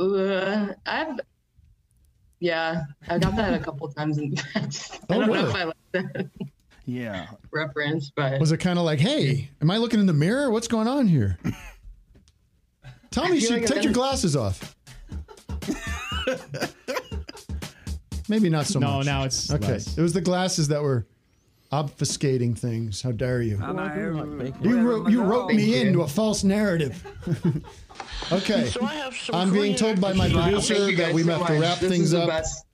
Uh, 0.00 0.72
I've 0.86 1.20
yeah, 2.40 2.84
I 3.08 3.18
got 3.18 3.36
that 3.36 3.52
a 3.52 3.58
couple 3.58 3.86
times 3.92 4.16
in 4.18 4.30
the 4.30 4.36
past. 4.54 4.94
I 5.10 5.16
Oh, 5.16 5.20
don't 5.20 5.28
know 5.32 5.48
if 5.48 5.54
I 5.54 5.64
like 5.64 5.76
that 5.92 6.30
Yeah. 6.86 7.26
reference, 7.52 8.10
but 8.16 8.40
Was 8.40 8.50
it 8.50 8.58
kind 8.58 8.78
of 8.78 8.86
like, 8.86 8.98
hey, 8.98 9.50
am 9.60 9.70
I 9.70 9.76
looking 9.76 10.00
in 10.00 10.06
the 10.06 10.14
mirror? 10.14 10.50
What's 10.50 10.66
going 10.68 10.88
on 10.88 11.06
here? 11.06 11.38
Tell 13.10 13.28
me, 13.28 13.36
I 13.36 13.40
feel 13.40 13.48
she, 13.48 13.52
like 13.54 13.62
I've 13.64 13.68
take 13.68 13.76
your 13.84 13.92
been- 13.92 13.92
glasses 13.92 14.36
off. 14.36 14.74
Maybe 18.28 18.48
not 18.48 18.66
so 18.66 18.78
No, 18.78 18.86
much. 18.98 19.06
No, 19.06 19.12
now 19.12 19.24
it's 19.24 19.50
okay. 19.52 19.72
less. 19.72 19.98
It 19.98 20.02
was 20.02 20.12
the 20.12 20.20
glasses 20.20 20.68
that 20.68 20.80
were 20.82 21.04
obfuscating 21.72 22.56
things. 22.56 23.02
How 23.02 23.10
dare 23.12 23.42
you? 23.42 23.58
You 23.58 24.60
You 24.62 24.80
wrote, 24.80 25.10
you 25.10 25.22
wrote 25.22 25.48
me 25.52 25.80
into 25.80 26.02
a 26.02 26.08
false 26.08 26.42
narrative. 26.44 27.04
okay. 28.32 28.66
So 28.66 28.82
I 28.84 28.94
have 28.94 29.14
some 29.16 29.34
I'm 29.34 29.52
being 29.52 29.76
told 29.76 30.00
by 30.00 30.12
my 30.12 30.28
Thank 30.28 30.42
producer 30.42 30.92
that 30.96 31.12
we 31.12 31.22
so 31.22 31.38
have 31.38 31.46
to 31.46 31.60
wrap 31.60 31.78
This 31.78 31.90
things 31.90 32.14
up. 32.14 32.28
best. 32.28 32.64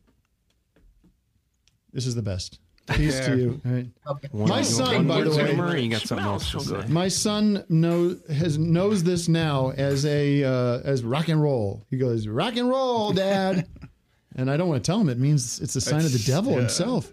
This 1.93 2.07
is 2.07 2.15
the 2.15 2.23
best. 2.23 2.59
Peace 2.89 3.19
to 3.27 3.37
you. 3.37 3.61
All 3.65 3.73
right. 3.73 3.87
One- 4.31 4.49
My 4.49 4.63
son, 4.63 5.09
by 5.09 5.23
the 5.23 5.31
way, 5.31 5.37
Zoomer, 5.37 5.71
and 5.73 5.81
you 5.81 5.91
got 5.91 6.03
something 6.03 6.27
else 6.27 6.53
to 6.53 6.61
say. 6.61 6.85
my 6.89 7.09
son 7.09 7.65
knows 7.69 8.21
has 8.31 8.59
knows 8.59 9.03
this 9.03 9.29
now 9.29 9.71
as 9.71 10.07
a 10.07 10.45
uh, 10.45 10.81
as 10.85 11.03
rock 11.03 11.29
and 11.29 11.43
roll. 11.43 11.85
He 11.91 11.97
goes 11.97 12.29
rock 12.29 12.57
and 12.57 12.69
roll, 12.69 13.13
Dad, 13.13 13.67
and 14.37 14.51
I 14.51 14.57
don't 14.57 14.69
want 14.69 14.85
to 14.85 14.87
tell 14.87 15.01
him. 15.01 15.09
It 15.09 15.19
means 15.19 15.59
it's 15.61 15.75
a 15.75 15.81
sign 15.81 16.05
of 16.05 16.13
the 16.13 16.23
devil 16.27 16.53
yeah. 16.53 16.61
himself. 16.61 17.13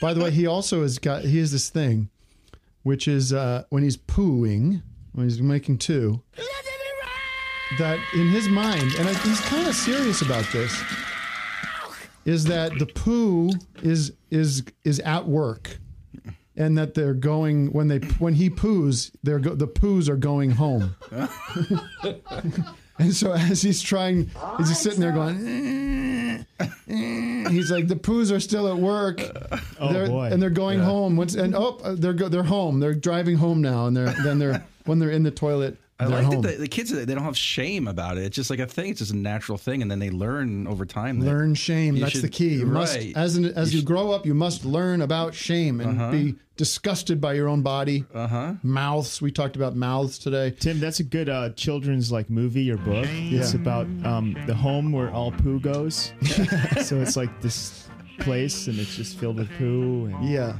By 0.00 0.14
the 0.14 0.22
way, 0.24 0.30
he 0.30 0.46
also 0.46 0.82
has 0.82 0.98
got 0.98 1.24
he 1.24 1.38
has 1.40 1.52
this 1.52 1.68
thing, 1.68 2.08
which 2.82 3.06
is 3.06 3.34
uh, 3.34 3.64
when 3.68 3.82
he's 3.82 3.98
pooing, 3.98 4.82
when 5.12 5.28
he's 5.28 5.42
making 5.42 5.78
two, 5.78 6.22
that 7.78 7.98
in 8.14 8.28
his 8.28 8.48
mind, 8.48 8.94
and 8.98 9.08
I, 9.08 9.14
he's 9.14 9.40
kind 9.40 9.66
of 9.66 9.74
serious 9.74 10.22
about 10.22 10.44
this, 10.52 10.72
is 12.24 12.44
that 12.44 12.72
the 12.78 12.86
poo 12.86 13.50
is 13.82 14.12
is 14.30 14.62
is 14.84 15.00
at 15.00 15.26
work, 15.26 15.78
and 16.56 16.76
that 16.78 16.94
they're 16.94 17.14
going 17.14 17.72
when 17.72 17.88
they 17.88 17.98
when 18.18 18.34
he 18.34 18.50
poos, 18.50 19.10
they're 19.22 19.38
go, 19.40 19.54
the 19.54 19.68
poos 19.68 20.08
are 20.08 20.16
going 20.16 20.50
home. 20.52 20.94
and 22.98 23.14
so 23.14 23.32
as 23.32 23.62
he's 23.62 23.82
trying, 23.82 24.30
he's 24.58 24.68
just 24.68 24.82
sitting 24.82 25.00
there 25.00 25.12
going. 25.12 25.46
Eh, 26.58 26.64
eh, 26.88 27.48
he's 27.50 27.70
like 27.70 27.88
the 27.88 27.96
poos 27.96 28.34
are 28.34 28.40
still 28.40 28.68
at 28.68 28.76
work, 28.76 29.20
Oh, 29.78 29.92
They're- 29.92 30.06
boy. 30.08 30.28
and 30.32 30.40
they're 30.42 30.50
going 30.50 30.80
home. 30.80 31.16
Once 31.16 31.34
and 31.34 31.54
oh, 31.54 31.78
they're 31.96 32.12
go, 32.14 32.28
they're 32.28 32.42
home. 32.44 32.80
They're 32.80 32.94
driving 32.94 33.36
home 33.36 33.60
now, 33.60 33.86
and 33.86 33.96
they're 33.96 34.14
then 34.24 34.38
they're 34.38 34.64
when 34.84 34.98
they're 34.98 35.10
in 35.10 35.22
the 35.24 35.30
toilet. 35.30 35.78
I 35.98 36.04
they're 36.04 36.16
like 36.16 36.26
home. 36.26 36.42
that 36.42 36.52
the, 36.52 36.58
the 36.58 36.68
kids 36.68 36.90
they 36.90 37.06
don't 37.06 37.24
have 37.24 37.38
shame 37.38 37.88
about 37.88 38.18
it. 38.18 38.24
It's 38.24 38.36
just 38.36 38.50
like 38.50 38.58
a 38.58 38.66
thing. 38.66 38.90
It's 38.90 38.98
just 38.98 39.12
a 39.12 39.16
natural 39.16 39.56
thing, 39.56 39.80
and 39.80 39.90
then 39.90 39.98
they 39.98 40.10
learn 40.10 40.66
over 40.66 40.84
time. 40.84 41.20
that 41.20 41.26
Learn 41.26 41.54
shame. 41.54 41.98
That's 41.98 42.12
should- 42.12 42.22
the 42.22 42.28
key. 42.28 42.56
You 42.56 42.66
must, 42.66 42.96
right. 42.96 43.16
as 43.16 43.36
an, 43.36 43.46
as 43.46 43.74
you, 43.74 43.80
grow 43.82 44.10
up, 44.10 44.26
you 44.26 44.34
must 44.34 44.64
learn 44.66 45.00
about 45.00 45.34
shame 45.34 45.80
and 45.80 45.98
Uh-huh. 45.98 46.10
be 46.12 46.34
disgusted 46.58 47.18
by 47.20 47.32
your 47.32 47.48
own 47.48 47.62
body. 47.62 48.04
Uh 48.12 48.26
huh. 48.26 48.52
Mouths. 48.62 49.22
We 49.22 49.32
talked 49.32 49.56
about 49.56 49.74
mouths 49.74 50.18
today. 50.18 50.50
Tim, 50.58 50.80
that's 50.80 51.00
a 51.00 51.04
good 51.04 51.30
uh, 51.30 51.50
children's 51.50 52.12
like 52.12 52.28
movie 52.28 52.70
or 52.70 52.76
book. 52.76 53.06
It's 53.08 53.54
about 53.54 53.86
um, 54.04 54.36
the 54.46 54.54
home 54.54 54.92
where 54.92 55.10
all 55.10 55.32
poo 55.32 55.60
goes. 55.60 56.12
so 56.84 57.00
it's 57.00 57.16
like 57.16 57.40
this 57.40 57.88
place, 58.18 58.66
and 58.66 58.78
it's 58.78 58.96
just 58.96 59.16
filled 59.18 59.36
with 59.36 59.50
poo. 59.56 60.06
And 60.12 60.28
Yeah. 60.28 60.56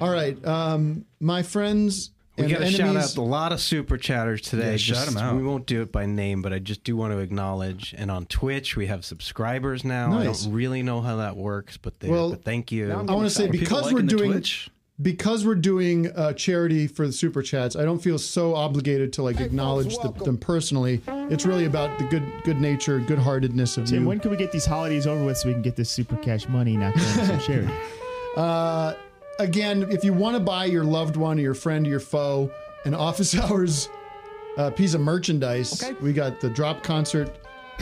All 0.00 0.10
right, 0.10 0.36
um, 0.44 1.06
my 1.20 1.42
friends. 1.42 2.10
We 2.36 2.48
got 2.48 2.58
to 2.58 2.70
shout 2.70 2.96
out 2.96 3.16
a 3.16 3.22
lot 3.22 3.52
of 3.52 3.60
super 3.60 3.96
chatters 3.96 4.40
today. 4.40 4.72
Yeah, 4.72 4.76
shout 4.76 5.04
Just- 5.06 5.16
out. 5.16 5.36
We 5.36 5.44
won't 5.44 5.66
do 5.66 5.82
it 5.82 5.92
by 5.92 6.06
name, 6.06 6.42
but 6.42 6.52
I 6.52 6.58
just 6.58 6.82
do 6.82 6.96
want 6.96 7.12
to 7.12 7.18
acknowledge. 7.18 7.94
And 7.96 8.10
on 8.10 8.26
Twitch, 8.26 8.76
we 8.76 8.86
have 8.86 9.04
subscribers 9.04 9.84
now. 9.84 10.18
I 10.18 10.24
don't 10.24 10.52
really 10.52 10.82
know 10.82 11.00
how 11.00 11.16
that 11.16 11.36
works, 11.36 11.76
but, 11.76 12.00
they, 12.00 12.08
Well, 12.08 12.30
but 12.30 12.44
thank 12.44 12.72
you. 12.72 12.90
I 12.90 13.02
want 13.02 13.26
to 13.28 13.30
say 13.30 13.48
because 13.48 13.92
we're 13.92 14.02
doing 14.02 14.42
because 15.02 15.44
we're 15.44 15.56
doing 15.56 16.10
uh, 16.12 16.32
charity 16.34 16.86
for 16.86 17.06
the 17.06 17.12
super 17.12 17.42
chats, 17.42 17.74
I 17.74 17.84
don't 17.84 17.98
feel 17.98 18.18
so 18.18 18.54
obligated 18.54 19.12
to 19.14 19.22
like 19.22 19.40
acknowledge 19.40 19.98
the, 19.98 20.12
them 20.12 20.38
personally. 20.38 21.00
It's 21.08 21.44
really 21.44 21.64
about 21.64 21.98
the 21.98 22.04
good 22.04 22.22
good 22.44 22.60
nature, 22.60 23.00
good 23.00 23.18
heartedness 23.18 23.76
of 23.76 23.86
Tim, 23.86 24.02
you. 24.02 24.08
when 24.08 24.20
can 24.20 24.30
we 24.30 24.36
get 24.36 24.52
these 24.52 24.66
holidays 24.66 25.06
over 25.06 25.24
with 25.24 25.36
so 25.36 25.48
we 25.48 25.54
can 25.54 25.62
get 25.62 25.76
this 25.76 25.90
super 25.90 26.16
cash 26.16 26.48
money 26.48 26.76
not 26.76 26.94
down 26.94 27.26
some 27.26 27.40
charity? 27.40 27.72
Uh, 28.36 28.94
again, 29.38 29.86
if 29.90 30.04
you 30.04 30.12
want 30.12 30.36
to 30.36 30.40
buy 30.40 30.66
your 30.66 30.84
loved 30.84 31.16
one 31.16 31.38
or 31.38 31.42
your 31.42 31.54
friend 31.54 31.86
or 31.86 31.90
your 31.90 32.00
foe 32.00 32.50
an 32.84 32.94
office 32.94 33.34
hours 33.38 33.88
uh, 34.56 34.70
piece 34.70 34.94
of 34.94 35.00
merchandise, 35.00 35.82
we 36.00 36.12
got 36.12 36.40
the 36.40 36.50
drop 36.50 36.82
concert 36.82 37.36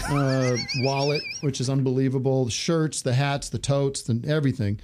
uh, 0.08 0.56
wallet, 0.78 1.22
which 1.42 1.60
is 1.60 1.68
unbelievable. 1.68 2.46
The 2.46 2.50
shirts, 2.50 3.02
the 3.02 3.14
hats, 3.14 3.48
the 3.48 3.58
totes, 3.58 4.02
the 4.02 4.22
everything. 4.26 4.80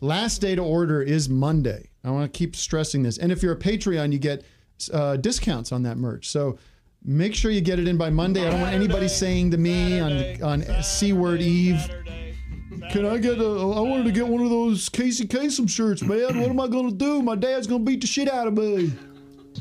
Last 0.00 0.38
day 0.38 0.54
to 0.54 0.62
order 0.62 1.02
is 1.02 1.28
Monday. 1.28 1.90
I 2.04 2.10
want 2.10 2.32
to 2.32 2.36
keep 2.36 2.54
stressing 2.56 3.02
this. 3.02 3.18
And 3.18 3.32
if 3.32 3.42
you're 3.42 3.52
a 3.52 3.58
Patreon, 3.58 4.12
you 4.12 4.18
get 4.18 4.44
uh, 4.92 5.16
discounts 5.16 5.72
on 5.72 5.82
that 5.82 5.98
merch. 5.98 6.28
So 6.28 6.58
make 7.04 7.34
sure 7.34 7.50
you 7.50 7.60
get 7.60 7.78
it 7.78 7.88
in 7.88 7.96
by 7.96 8.10
Monday. 8.10 8.46
I 8.46 8.50
don't 8.50 8.60
want 8.60 8.74
anybody 8.74 9.08
saying 9.08 9.50
to 9.50 9.58
me 9.58 10.00
on 10.00 10.42
on 10.42 10.82
C 10.82 11.12
word 11.12 11.40
Eve. 11.40 11.90
Can 12.90 13.06
I 13.06 13.18
get 13.18 13.38
a? 13.38 13.44
I 13.44 13.80
wanted 13.80 14.04
to 14.04 14.12
get 14.12 14.26
one 14.26 14.42
of 14.42 14.50
those 14.50 14.88
Casey 14.88 15.26
Kasem 15.26 15.68
shirts, 15.68 16.02
man. 16.02 16.40
What 16.40 16.48
am 16.50 16.60
I 16.60 16.68
gonna 16.68 16.90
do? 16.92 17.22
My 17.22 17.34
dad's 17.36 17.66
gonna 17.66 17.84
beat 17.84 18.00
the 18.00 18.06
shit 18.06 18.28
out 18.28 18.46
of 18.46 18.54
me. 18.56 18.92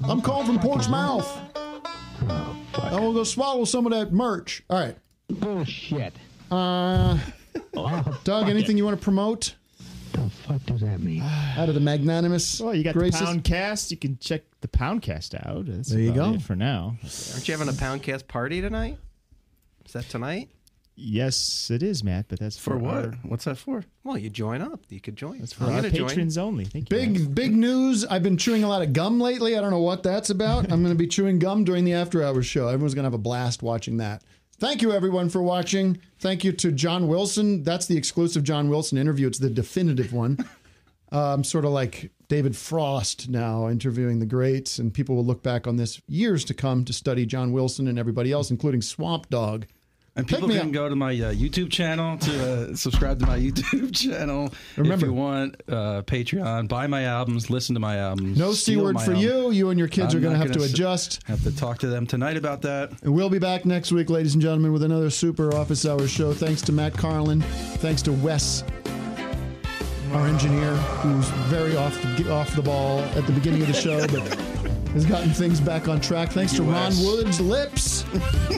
I'm 0.04 0.22
calling 0.22 0.46
from 0.46 0.60
Pork's 0.60 0.88
Mouth. 0.90 1.28
I'm 2.22 2.58
gonna 2.74 3.14
go 3.14 3.24
swallow 3.24 3.66
some 3.66 3.86
of 3.86 3.92
that 3.92 4.12
merch. 4.14 4.64
All 4.70 4.80
right. 4.80 4.96
Bullshit. 5.30 6.14
Uh, 6.52 7.18
Doug, 8.24 8.50
anything 8.50 8.78
you 8.78 8.86
want 8.86 8.98
to 9.00 9.04
promote? 9.04 9.56
The 10.14 10.30
fuck 10.30 10.64
does 10.66 10.82
that 10.82 11.00
mean? 11.00 11.22
Out 11.22 11.70
of 11.70 11.76
the 11.76 11.82
magnanimous. 11.82 12.60
Well, 12.62 12.74
you 12.74 12.84
got 12.84 12.94
graces? 12.96 13.20
the 13.20 13.26
Poundcast. 13.26 13.92
You 13.92 13.98
can 13.98 14.18
check 14.20 14.44
the 14.62 14.68
Poundcast 14.68 15.36
out. 15.46 15.66
That's 15.68 15.90
There 15.90 16.00
you 16.00 16.14
go. 16.14 16.40
for 16.40 16.56
now. 16.56 16.96
Aren't 17.04 17.48
you 17.48 17.56
having 17.56 17.68
a 17.70 17.78
Poundcast 17.78 18.28
party 18.28 18.62
tonight? 18.62 18.98
Is 19.86 19.94
that 19.94 20.10
tonight? 20.10 20.50
Yes, 21.00 21.70
it 21.70 21.84
is, 21.84 22.04
Matt. 22.04 22.26
But 22.28 22.40
that's 22.40 22.58
for, 22.58 22.72
For 22.72 22.78
what? 22.80 22.94
Our, 23.06 23.12
What's 23.24 23.46
that 23.46 23.58
for? 23.60 23.84
Well, 24.04 24.18
you 24.18 24.32
join 24.32 24.62
up. 24.64 24.82
You 24.90 25.00
could 25.00 25.16
join. 25.16 25.38
that's 25.40 25.54
for 25.54 25.66
I'm 25.66 25.70
our 25.76 25.76
gonna 25.84 25.92
join. 25.92 26.08
patrons 26.10 26.38
only. 26.40 26.66
Thank 26.66 26.90
you. 26.90 26.98
Big 26.98 27.36
big 27.36 27.56
news. 27.56 28.04
I've 28.04 28.24
been 28.24 28.36
chewing 28.38 28.64
a 28.64 28.68
lot 28.68 28.82
of 28.82 28.94
gum 28.94 29.20
lately. 29.20 29.56
I 29.56 29.62
don't 29.62 29.70
know 29.70 29.80
what 29.82 30.02
that's 30.02 30.32
about. 30.32 30.64
I'm 30.72 30.82
going 30.82 30.94
to 30.94 30.96
be 30.96 31.08
chewing 31.08 31.38
gum 31.38 31.64
during 31.64 31.84
the 31.86 31.94
after 31.94 32.24
hours 32.24 32.48
show. 32.48 32.68
Everyone's 32.68 32.96
going 32.96 33.04
to 33.04 33.08
have 33.08 33.14
a 33.14 33.20
blast 33.20 33.62
watching 33.62 33.98
that. 33.98 34.24
Thank 34.60 34.82
you 34.82 34.92
everyone 34.92 35.30
for 35.30 35.44
watching. 35.44 36.00
Thank 36.18 36.44
you 36.44 36.52
to 36.54 36.72
John 36.72 37.08
Wilson. 37.08 37.62
That's 37.62 37.86
the 37.86 37.96
exclusive 37.96 38.44
John 38.44 38.70
Wilson 38.70 38.98
interview. 38.98 39.28
It's 39.28 39.38
the 39.38 39.52
definitive 39.52 40.14
one. 40.14 40.38
I'm 41.12 41.44
sort 41.44 41.64
of 41.64 41.72
like 41.72 42.12
David 42.28 42.56
Frost 42.56 43.30
now 43.30 43.70
interviewing 43.70 44.20
the 44.20 44.26
greats, 44.26 44.80
and 44.80 44.92
people 44.94 45.16
will 45.16 45.26
look 45.26 45.44
back 45.44 45.68
on 45.68 45.78
this 45.78 46.02
years 46.08 46.44
to 46.46 46.54
come 46.56 46.84
to 46.86 46.92
study 46.92 47.26
John 47.26 47.52
Wilson 47.52 47.88
and 47.88 48.00
everybody 48.00 48.32
else, 48.32 48.50
including 48.50 48.82
Swamp 48.82 49.30
Dogg. 49.30 49.66
And 50.18 50.28
people 50.28 50.50
can 50.50 50.68
up. 50.68 50.72
go 50.72 50.90
to 50.90 50.96
my 50.96 51.12
uh, 51.12 51.32
YouTube 51.32 51.72
channel 51.72 52.18
to 52.18 52.72
uh, 52.72 52.76
subscribe 52.76 53.20
to 53.20 53.28
my 53.28 53.38
YouTube 53.40 53.96
channel. 53.96 54.52
Remember- 54.76 55.06
if 55.06 55.10
you 55.10 55.14
want 55.14 55.62
uh, 55.70 56.02
Patreon, 56.02 56.68
buy 56.68 56.88
my 56.88 57.04
albums, 57.04 57.50
listen 57.52 57.76
to 57.76 57.80
my 57.80 57.98
albums. 57.98 58.38
No 58.38 58.52
c 58.54 58.78
word 58.78 58.96
for 58.96 59.12
album. 59.12 59.18
you. 59.18 59.52
You 59.52 59.70
and 59.70 59.78
your 59.78 59.88
kids 59.88 60.14
I'm 60.14 60.18
are 60.18 60.22
going 60.22 60.34
to 60.34 60.40
have 60.40 60.52
to 60.54 60.64
adjust. 60.64 61.22
Have 61.28 61.44
to 61.44 61.56
talk 61.56 61.78
to 61.80 61.88
them 61.88 62.08
tonight 62.08 62.36
about 62.36 62.64
that. 62.64 62.92
And 63.04 63.14
we'll 63.14 63.30
be 63.30 63.38
back 63.40 63.64
next 63.66 63.92
week, 63.92 64.10
ladies 64.10 64.34
and 64.34 64.42
gentlemen, 64.42 64.74
with 64.74 64.82
another 64.84 65.10
super 65.12 65.54
office 65.56 65.86
hours 65.86 66.10
show. 66.10 66.34
Thanks 66.34 66.62
to 66.64 66.72
Matt 66.72 66.94
Carlin. 66.94 67.42
Thanks 67.78 68.02
to 68.02 68.12
Wes, 68.12 68.64
our 70.14 70.28
engineer, 70.28 70.74
who's 70.76 71.28
very 71.50 71.78
off 71.78 71.94
the, 72.18 72.34
off 72.34 72.56
the 72.56 72.62
ball 72.64 73.00
at 73.02 73.26
the 73.28 73.34
beginning 73.34 73.62
of 73.62 73.68
the 73.68 73.74
show, 73.74 74.00
but 74.08 74.24
has 74.94 75.06
gotten 75.06 75.30
things 75.30 75.60
back 75.62 75.88
on 75.88 76.02
track. 76.02 76.30
Thanks 76.32 76.54
to 76.56 76.64
Ron 76.64 76.94
Woods' 76.98 77.40
lips. 77.40 78.04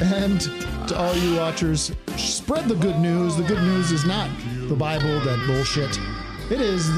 and 0.00 0.42
to 0.88 0.98
all 0.98 1.16
you 1.16 1.36
watchers, 1.36 1.92
spread 2.16 2.68
the 2.68 2.74
good 2.76 2.98
news. 2.98 3.36
The 3.36 3.42
good 3.42 3.62
news 3.62 3.90
is 3.90 4.04
not 4.04 4.30
the 4.68 4.76
Bible, 4.76 5.20
that 5.20 5.44
bullshit. 5.46 5.98
It 6.50 6.60
is 6.60 6.88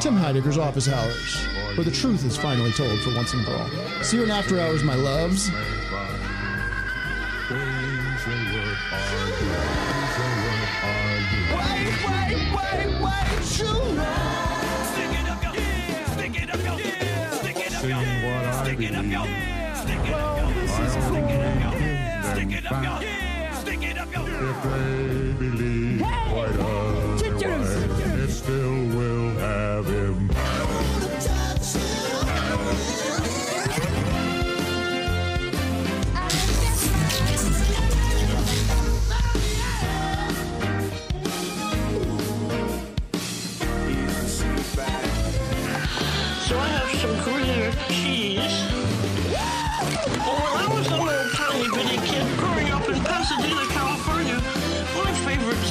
Tim 0.00 0.16
Heidecker's 0.16 0.58
office 0.58 0.88
hours, 0.88 1.36
where 1.76 1.84
the 1.84 1.90
truth 1.90 2.24
is 2.24 2.36
finally 2.36 2.72
told 2.72 2.98
for 3.00 3.14
once 3.14 3.34
and 3.34 3.44
for 3.44 3.52
all. 3.52 3.68
See 4.02 4.16
you 4.16 4.24
in 4.24 4.30
after 4.30 4.60
hours, 4.60 4.82
my 4.82 4.94
loves. 4.94 5.50
It 22.68 23.25
Goodbye. 24.24 25.25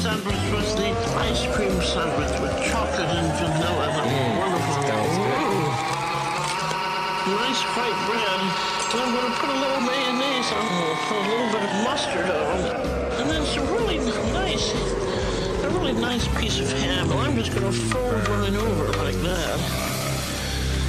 Sandwich 0.05 0.45
was 0.53 0.75
the 0.75 0.89
ice 1.17 1.43
cream 1.55 1.81
sandwich 1.81 2.29
with 2.39 2.53
chocolate 2.69 3.09
and 3.09 3.29
vanilla. 3.41 3.89
Mm, 3.89 4.37
that 4.85 4.97
was 5.01 5.17
wonderful. 5.17 5.49
Ooh. 5.49 5.73
Nice 7.41 7.61
white 7.73 7.99
bread. 8.05 8.41
And 8.93 9.01
I'm 9.01 9.11
going 9.17 9.25
to 9.25 9.37
put 9.41 9.49
a 9.49 9.57
little 9.63 9.81
mayonnaise 9.81 10.49
on 10.53 10.65
it, 10.85 10.97
a 11.09 11.21
little 11.25 11.49
bit 11.53 11.63
of 11.65 11.71
mustard 11.89 12.29
on 12.29 12.59
it, 12.69 12.77
and 13.19 13.25
then 13.31 13.43
some 13.47 13.65
really 13.73 13.97
nice, 14.31 14.65
a 15.63 15.69
really 15.71 15.93
nice 15.93 16.27
piece 16.39 16.59
of 16.59 16.71
ham. 16.71 17.09
And 17.09 17.19
I'm 17.21 17.35
just 17.35 17.51
going 17.51 17.65
to 17.65 17.73
fold 17.89 18.29
mine 18.29 18.55
over 18.55 18.85
like 19.03 19.19
that. 19.25 19.57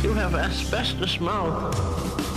You 0.05 0.12
have 0.12 0.34
asbestos 0.34 1.20
mouth. 1.20 2.35